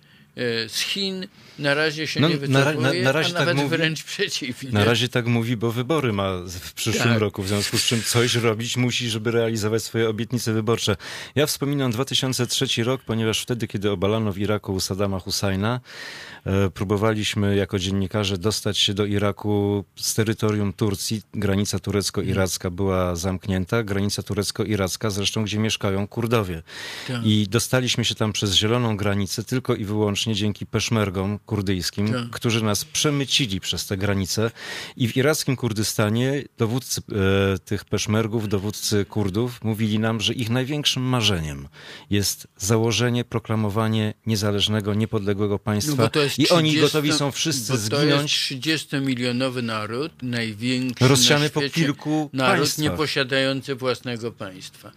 z 0.68 0.80
Chin 0.80 1.26
na 1.60 1.74
razie 1.74 2.06
się 2.06 2.20
no, 2.20 2.28
nie 2.28 2.36
wycofuje, 2.36 2.74
na, 2.74 2.92
na, 2.92 3.02
na 3.02 3.12
razie 3.12 3.30
a 3.30 3.38
tak 3.38 3.40
nawet 3.40 3.56
mówi, 3.56 3.68
wręcz 3.68 4.04
przeciwnie. 4.04 4.70
Na 4.70 4.84
razie 4.84 5.08
tak 5.08 5.26
mówi, 5.26 5.56
bo 5.56 5.72
wybory 5.72 6.12
ma 6.12 6.32
w 6.46 6.72
przyszłym 6.72 7.08
tak. 7.08 7.18
roku, 7.18 7.42
w 7.42 7.48
związku 7.48 7.78
z 7.78 7.84
czym 7.84 8.02
coś 8.02 8.34
robić 8.34 8.76
musi, 8.76 9.10
żeby 9.10 9.30
realizować 9.30 9.82
swoje 9.82 10.08
obietnice 10.08 10.52
wyborcze. 10.52 10.96
Ja 11.34 11.46
wspominam 11.46 11.90
2003 11.90 12.84
rok, 12.84 13.02
ponieważ 13.06 13.42
wtedy, 13.42 13.66
kiedy 13.66 13.90
obalano 13.90 14.32
w 14.32 14.38
Iraku 14.38 14.80
Saddama 14.80 15.18
Husajna, 15.18 15.80
e, 16.46 16.70
próbowaliśmy 16.70 17.56
jako 17.56 17.78
dziennikarze 17.78 18.38
dostać 18.38 18.78
się 18.78 18.94
do 18.94 19.04
Iraku 19.04 19.84
z 19.96 20.14
terytorium 20.14 20.72
Turcji. 20.72 21.22
Granica 21.34 21.78
turecko-iracka 21.78 22.70
była 22.70 23.16
zamknięta, 23.16 23.82
granica 23.82 24.22
turecko-iracka 24.22 25.10
zresztą, 25.10 25.44
gdzie 25.44 25.58
mieszkają 25.58 26.06
Kurdowie. 26.08 26.62
Tak. 27.08 27.26
I 27.26 27.46
dostaliśmy 27.48 28.04
się 28.04 28.14
tam 28.14 28.32
przez 28.32 28.54
zieloną 28.54 28.96
granicę 28.96 29.44
tylko 29.44 29.74
i 29.74 29.84
wyłącznie 29.84 30.29
wyłącznie 30.30 30.34
dzięki 30.34 30.66
peszmergom 30.66 31.38
kurdyjskim, 31.38 32.12
tak. 32.12 32.30
którzy 32.30 32.64
nas 32.64 32.84
przemycili 32.84 33.60
przez 33.60 33.86
te 33.86 33.96
granice. 33.96 34.50
I 34.96 35.08
w 35.08 35.16
irackim 35.16 35.56
Kurdystanie 35.56 36.44
dowódcy 36.58 37.00
e, 37.00 37.58
tych 37.58 37.84
peszmergów, 37.84 38.48
dowódcy 38.48 39.04
Kurdów 39.04 39.64
mówili 39.64 39.98
nam, 39.98 40.20
że 40.20 40.34
ich 40.34 40.50
największym 40.50 41.02
marzeniem 41.02 41.68
jest 42.10 42.46
założenie, 42.56 43.24
proklamowanie 43.24 44.14
niezależnego, 44.26 44.94
niepodległego 44.94 45.58
państwa. 45.58 46.02
No 46.14 46.22
I 46.22 46.28
30, 46.28 46.54
oni 46.54 46.76
gotowi 46.76 47.12
są 47.12 47.30
wszyscy 47.30 47.78
zginąć. 47.78 48.48
To 48.48 48.68
jest 48.70 48.90
30-milionowy 48.90 49.62
naród, 49.62 50.12
największy 50.22 51.08
Rozsiany 51.08 51.50
po 51.50 51.60
kilku 51.60 52.30
naród 52.32 52.58
państwach. 52.58 52.82
nieposiadający 52.82 53.74
własnego 53.74 54.32
państwa. 54.32 54.92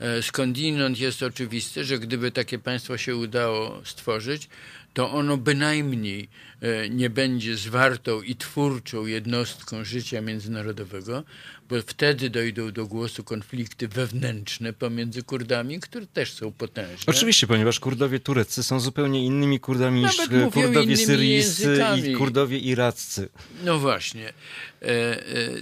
E, 0.00 0.22
skądinąd 0.22 1.00
jest 1.00 1.22
oczywiste, 1.22 1.84
że 1.84 1.98
gdyby 1.98 2.30
takie 2.30 2.58
państwo 2.58 2.98
się 2.98 3.16
udało 3.16 3.80
stworzyć, 3.84 4.48
to 4.94 5.10
ono 5.10 5.36
bynajmniej 5.36 6.28
e, 6.60 6.88
nie 6.88 7.10
będzie 7.10 7.56
zwartą 7.56 8.22
i 8.22 8.36
twórczą 8.36 9.06
jednostką 9.06 9.84
życia 9.84 10.20
międzynarodowego, 10.20 11.24
bo 11.68 11.82
wtedy 11.86 12.30
dojdą 12.30 12.72
do 12.72 12.86
głosu 12.86 13.24
konflikty 13.24 13.88
wewnętrzne 13.88 14.72
pomiędzy 14.72 15.22
Kurdami, 15.22 15.80
które 15.80 16.06
też 16.06 16.32
są 16.32 16.52
potężne. 16.52 17.04
Oczywiście, 17.06 17.46
ponieważ 17.46 17.80
Kurdowie 17.80 18.20
tureccy 18.20 18.62
są 18.62 18.80
zupełnie 18.80 19.24
innymi 19.24 19.60
Kurdami 19.60 20.02
niż 20.02 20.16
Kurdowie 20.52 20.96
syryjscy 20.96 21.84
i 22.06 22.12
Kurdowie 22.12 22.58
iraccy. 22.58 23.28
No 23.64 23.78
właśnie. 23.78 24.28
E, 24.28 24.86
e, 24.86 25.18
e, 25.18 25.60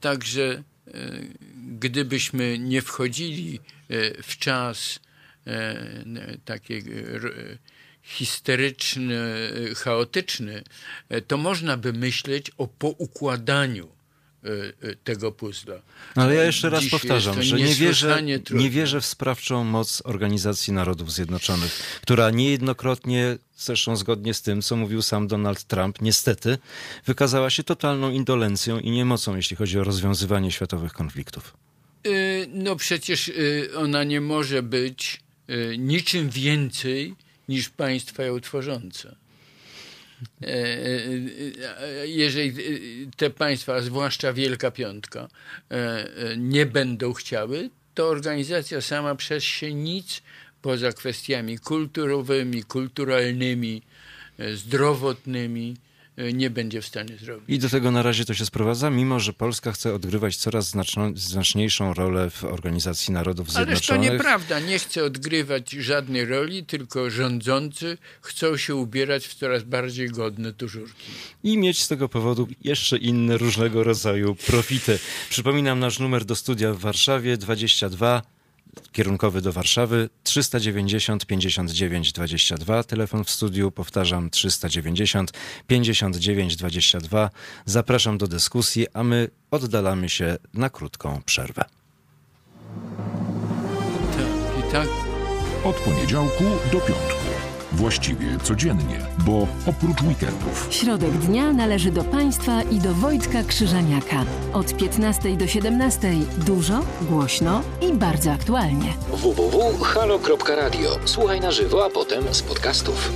także 0.00 0.62
gdybyśmy 1.70 2.58
nie 2.58 2.82
wchodzili 2.82 3.60
e, 3.88 4.22
w 4.22 4.38
czas 4.38 5.00
e, 5.46 6.04
taki 6.44 6.82
histeryczny, 8.02 9.18
chaotyczny, 9.76 10.62
e, 11.08 11.20
to 11.20 11.36
można 11.36 11.76
by 11.76 11.92
myśleć 11.92 12.50
o 12.58 12.66
poukładaniu 12.66 13.99
tego 15.04 15.32
puzzla. 15.32 15.74
Ale 16.14 16.34
ja 16.34 16.44
jeszcze 16.44 16.70
raz 16.70 16.84
powtarzam, 16.90 17.42
że 17.42 17.56
nie 17.56 17.74
wierzę, 17.74 18.22
nie 18.50 18.70
wierzę 18.70 19.00
w 19.00 19.06
sprawczą 19.06 19.64
moc 19.64 20.02
Organizacji 20.04 20.72
Narodów 20.72 21.12
Zjednoczonych, 21.12 22.00
która 22.02 22.30
niejednokrotnie, 22.30 23.38
zresztą 23.56 23.96
zgodnie 23.96 24.34
z 24.34 24.42
tym, 24.42 24.62
co 24.62 24.76
mówił 24.76 25.02
sam 25.02 25.28
Donald 25.28 25.64
Trump, 25.64 26.00
niestety 26.00 26.58
wykazała 27.06 27.50
się 27.50 27.62
totalną 27.62 28.10
indolencją 28.10 28.78
i 28.78 28.90
niemocą, 28.90 29.36
jeśli 29.36 29.56
chodzi 29.56 29.78
o 29.78 29.84
rozwiązywanie 29.84 30.52
światowych 30.52 30.92
konfliktów. 30.92 31.56
Y, 32.06 32.48
no 32.52 32.76
przecież 32.76 33.28
y, 33.28 33.70
ona 33.76 34.04
nie 34.04 34.20
może 34.20 34.62
być 34.62 35.20
y, 35.50 35.78
niczym 35.78 36.30
więcej 36.30 37.14
niż 37.48 37.68
państwa 37.68 38.22
ją 38.22 38.40
tworzące. 38.40 39.16
Jeżeli 42.04 42.52
te 43.16 43.30
państwa, 43.30 43.82
zwłaszcza 43.82 44.32
Wielka 44.32 44.70
Piątka, 44.70 45.28
nie 46.36 46.66
będą 46.66 47.12
chciały, 47.12 47.70
to 47.94 48.08
organizacja 48.08 48.80
sama 48.80 49.14
przez 49.14 49.44
się 49.44 49.74
nic 49.74 50.22
poza 50.62 50.92
kwestiami 50.92 51.58
kulturowymi, 51.58 52.64
kulturalnymi, 52.64 53.82
zdrowotnymi, 54.54 55.76
E, 55.76 55.89
nie 56.32 56.50
będzie 56.50 56.82
w 56.82 56.86
stanie 56.86 57.16
zrobić. 57.16 57.44
I 57.48 57.58
do 57.58 57.68
tego 57.68 57.90
na 57.90 58.02
razie 58.02 58.24
to 58.24 58.34
się 58.34 58.46
sprowadza, 58.46 58.90
mimo 58.90 59.20
że 59.20 59.32
Polska 59.32 59.72
chce 59.72 59.94
odgrywać 59.94 60.36
coraz 60.36 60.68
znaczną, 60.68 61.12
znaczniejszą 61.16 61.94
rolę 61.94 62.30
w 62.30 62.44
Organizacji 62.44 63.12
Narodów 63.12 63.52
Zjednoczonych. 63.52 63.90
Ale 63.90 64.08
to 64.08 64.12
nieprawda. 64.12 64.60
Nie 64.60 64.78
chce 64.78 65.04
odgrywać 65.04 65.70
żadnej 65.70 66.24
roli, 66.24 66.64
tylko 66.64 67.10
rządzący 67.10 67.98
chcą 68.20 68.56
się 68.56 68.74
ubierać 68.74 69.26
w 69.26 69.34
coraz 69.34 69.62
bardziej 69.62 70.08
godne 70.08 70.52
tużurki. 70.52 71.12
I 71.44 71.58
mieć 71.58 71.82
z 71.82 71.88
tego 71.88 72.08
powodu 72.08 72.48
jeszcze 72.64 72.96
inne 72.96 73.38
różnego 73.38 73.84
rodzaju 73.84 74.34
profity. 74.34 74.98
Przypominam 75.30 75.80
nasz 75.80 75.98
numer 75.98 76.24
do 76.24 76.36
studia 76.36 76.72
w 76.72 76.78
Warszawie 76.78 77.36
22 77.36 78.22
kierunkowy 78.92 79.40
do 79.40 79.52
Warszawy 79.52 80.08
390 80.22 81.26
59 81.26 82.12
22. 82.12 82.84
Telefon 82.84 83.24
w 83.24 83.30
studiu, 83.30 83.70
powtarzam 83.70 84.30
390 84.30 85.32
59 85.66 86.56
22. 86.56 87.30
Zapraszam 87.64 88.18
do 88.18 88.26
dyskusji, 88.26 88.86
a 88.94 89.02
my 89.02 89.28
oddalamy 89.50 90.08
się 90.08 90.36
na 90.54 90.70
krótką 90.70 91.22
przerwę. 91.26 91.64
Tak, 94.16 94.58
i 94.68 94.72
tak. 94.72 94.88
Od 95.64 95.76
poniedziałku 95.76 96.44
do 96.72 96.80
piątku. 96.80 97.19
Właściwie 97.72 98.38
codziennie, 98.42 99.00
bo 99.26 99.46
oprócz 99.66 100.02
weekendów. 100.02 100.68
Środek 100.70 101.10
dnia 101.10 101.52
należy 101.52 101.90
do 101.90 102.04
Państwa 102.04 102.62
i 102.62 102.78
do 102.78 102.94
Wojtka 102.94 103.42
Krzyżaniaka. 103.42 104.24
Od 104.52 104.76
15 104.76 105.36
do 105.36 105.46
17 105.46 106.12
dużo, 106.46 106.80
głośno 107.02 107.62
i 107.80 107.92
bardzo 107.92 108.32
aktualnie. 108.32 108.94
www.halo.radio. 109.12 110.90
Słuchaj 111.04 111.40
na 111.40 111.50
żywo, 111.50 111.84
a 111.84 111.90
potem 111.90 112.34
z 112.34 112.42
podcastów. 112.42 113.12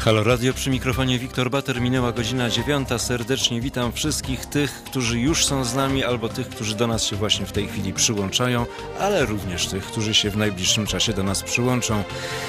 Halo 0.00 0.24
Radio 0.24 0.54
przy 0.54 0.70
mikrofonie 0.70 1.18
Wiktor 1.18 1.50
Bater. 1.50 1.80
Minęła 1.80 2.12
godzina 2.12 2.50
dziewiąta. 2.50 2.98
Serdecznie 2.98 3.60
witam 3.60 3.92
wszystkich 3.92 4.46
tych, 4.46 4.82
którzy 4.84 5.20
już 5.20 5.44
są 5.44 5.64
z 5.64 5.74
nami, 5.74 6.04
albo 6.04 6.28
tych, 6.28 6.48
którzy 6.48 6.76
do 6.76 6.86
nas 6.86 7.04
się 7.04 7.16
właśnie 7.16 7.46
w 7.46 7.52
tej 7.52 7.68
chwili 7.68 7.92
przyłączają, 7.92 8.66
ale 9.00 9.26
również 9.26 9.66
tych, 9.66 9.84
którzy 9.84 10.14
się 10.14 10.30
w 10.30 10.36
najbliższym 10.36 10.86
czasie 10.86 11.12
do 11.12 11.22
nas 11.22 11.42
przyłączą. 11.42 12.04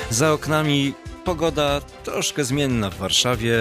Za 0.09 0.31
oknami 0.31 0.93
pogoda 1.25 1.81
troszkę 2.03 2.43
zmienna 2.43 2.89
w 2.89 2.97
Warszawie. 2.97 3.55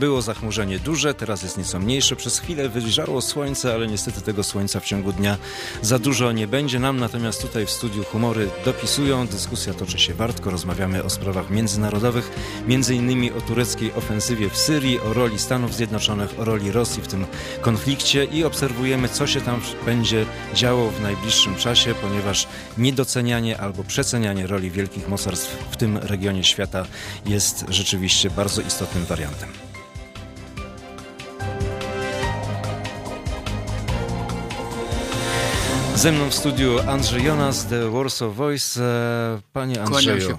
Było 0.00 0.22
zachmurzenie 0.22 0.78
duże, 0.78 1.14
teraz 1.14 1.42
jest 1.42 1.58
nieco 1.58 1.78
mniejsze. 1.78 2.16
Przez 2.16 2.38
chwilę 2.38 2.68
wyjrzało 2.68 3.22
słońce, 3.22 3.74
ale 3.74 3.86
niestety 3.86 4.20
tego 4.20 4.42
słońca 4.42 4.80
w 4.80 4.84
ciągu 4.84 5.12
dnia 5.12 5.36
za 5.82 5.98
dużo 5.98 6.32
nie 6.32 6.46
będzie. 6.46 6.78
Nam 6.78 7.00
natomiast 7.00 7.42
tutaj 7.42 7.66
w 7.66 7.70
studiu 7.70 8.04
humory 8.04 8.48
dopisują. 8.64 9.26
Dyskusja 9.26 9.74
toczy 9.74 9.98
się 9.98 10.14
wartko. 10.14 10.50
Rozmawiamy 10.50 11.04
o 11.04 11.10
sprawach 11.10 11.50
międzynarodowych, 11.50 12.30
między 12.66 12.94
innymi 12.94 13.32
o 13.32 13.40
tureckiej 13.40 13.92
ofensywie 13.94 14.50
w 14.50 14.56
Syrii, 14.56 15.00
o 15.00 15.12
roli 15.12 15.38
Stanów 15.38 15.74
Zjednoczonych, 15.74 16.40
o 16.40 16.44
roli 16.44 16.72
Rosji 16.72 17.02
w 17.02 17.08
tym 17.08 17.26
konflikcie 17.60 18.24
i 18.24 18.44
obserwujemy, 18.44 19.08
co 19.08 19.26
się 19.26 19.40
tam 19.40 19.60
będzie 19.86 20.26
działo 20.54 20.90
w 20.90 21.00
najbliższym 21.00 21.56
czasie, 21.56 21.94
ponieważ 21.94 22.48
niedocenianie 22.78 23.58
albo 23.58 23.84
przecenianie 23.84 24.46
roli 24.46 24.70
wielkich 24.70 25.08
mocarstw 25.08 25.56
w 25.70 25.76
tym 25.76 25.96
regionie 25.96 26.44
świata 26.44 26.86
jest 27.26 27.64
rzeczywiście 27.68 28.30
bardzo 28.30 28.62
istotnym 28.62 29.04
wariantem. 29.04 29.69
Ze 36.00 36.12
mną 36.12 36.30
w 36.30 36.34
studiu 36.34 36.78
Andrzej 36.86 37.24
Jonas, 37.24 37.66
The 37.66 37.90
Warsaw 37.90 38.34
Voice. 38.34 38.82
E, 38.82 39.40
panie 39.52 39.82
Andrzeju, 39.82 40.38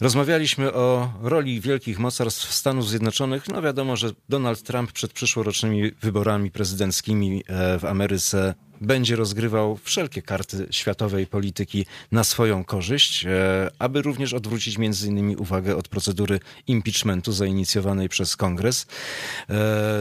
rozmawialiśmy 0.00 0.72
o 0.72 1.12
roli 1.22 1.60
wielkich 1.60 1.98
mocarstw 1.98 2.54
Stanów 2.54 2.88
Zjednoczonych. 2.88 3.48
No 3.48 3.62
wiadomo, 3.62 3.96
że 3.96 4.10
Donald 4.28 4.62
Trump 4.62 4.92
przed 4.92 5.12
przyszłorocznymi 5.12 5.92
wyborami 6.02 6.50
prezydenckimi 6.50 7.44
e, 7.46 7.78
w 7.78 7.84
Ameryce 7.84 8.54
będzie 8.80 9.16
rozgrywał 9.16 9.78
wszelkie 9.82 10.22
karty 10.22 10.66
światowej 10.70 11.26
polityki 11.26 11.86
na 12.12 12.24
swoją 12.24 12.64
korzyść, 12.64 13.26
e, 13.26 13.70
aby 13.78 14.02
również 14.02 14.32
odwrócić 14.32 14.78
między 14.78 15.08
innymi 15.08 15.36
uwagę 15.36 15.76
od 15.76 15.88
procedury 15.88 16.40
impeachmentu 16.66 17.32
zainicjowanej 17.32 18.08
przez 18.08 18.36
Kongres. 18.36 18.86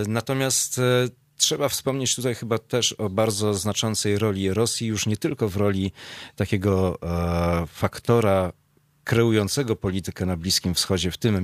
Natomiast 0.07 0.81
Trzeba 1.43 1.69
wspomnieć 1.69 2.15
tutaj 2.15 2.35
chyba 2.35 2.57
też 2.57 2.93
o 2.93 3.09
bardzo 3.09 3.53
znaczącej 3.53 4.17
roli 4.17 4.53
Rosji, 4.53 4.87
już 4.87 5.05
nie 5.05 5.17
tylko 5.17 5.49
w 5.49 5.55
roli 5.55 5.91
takiego 6.35 6.97
e, 7.01 7.67
faktora 7.67 8.53
kreującego 9.03 9.75
politykę 9.75 10.25
na 10.25 10.37
Bliskim 10.37 10.73
Wschodzie, 10.73 11.11
w 11.11 11.17
tym 11.17 11.35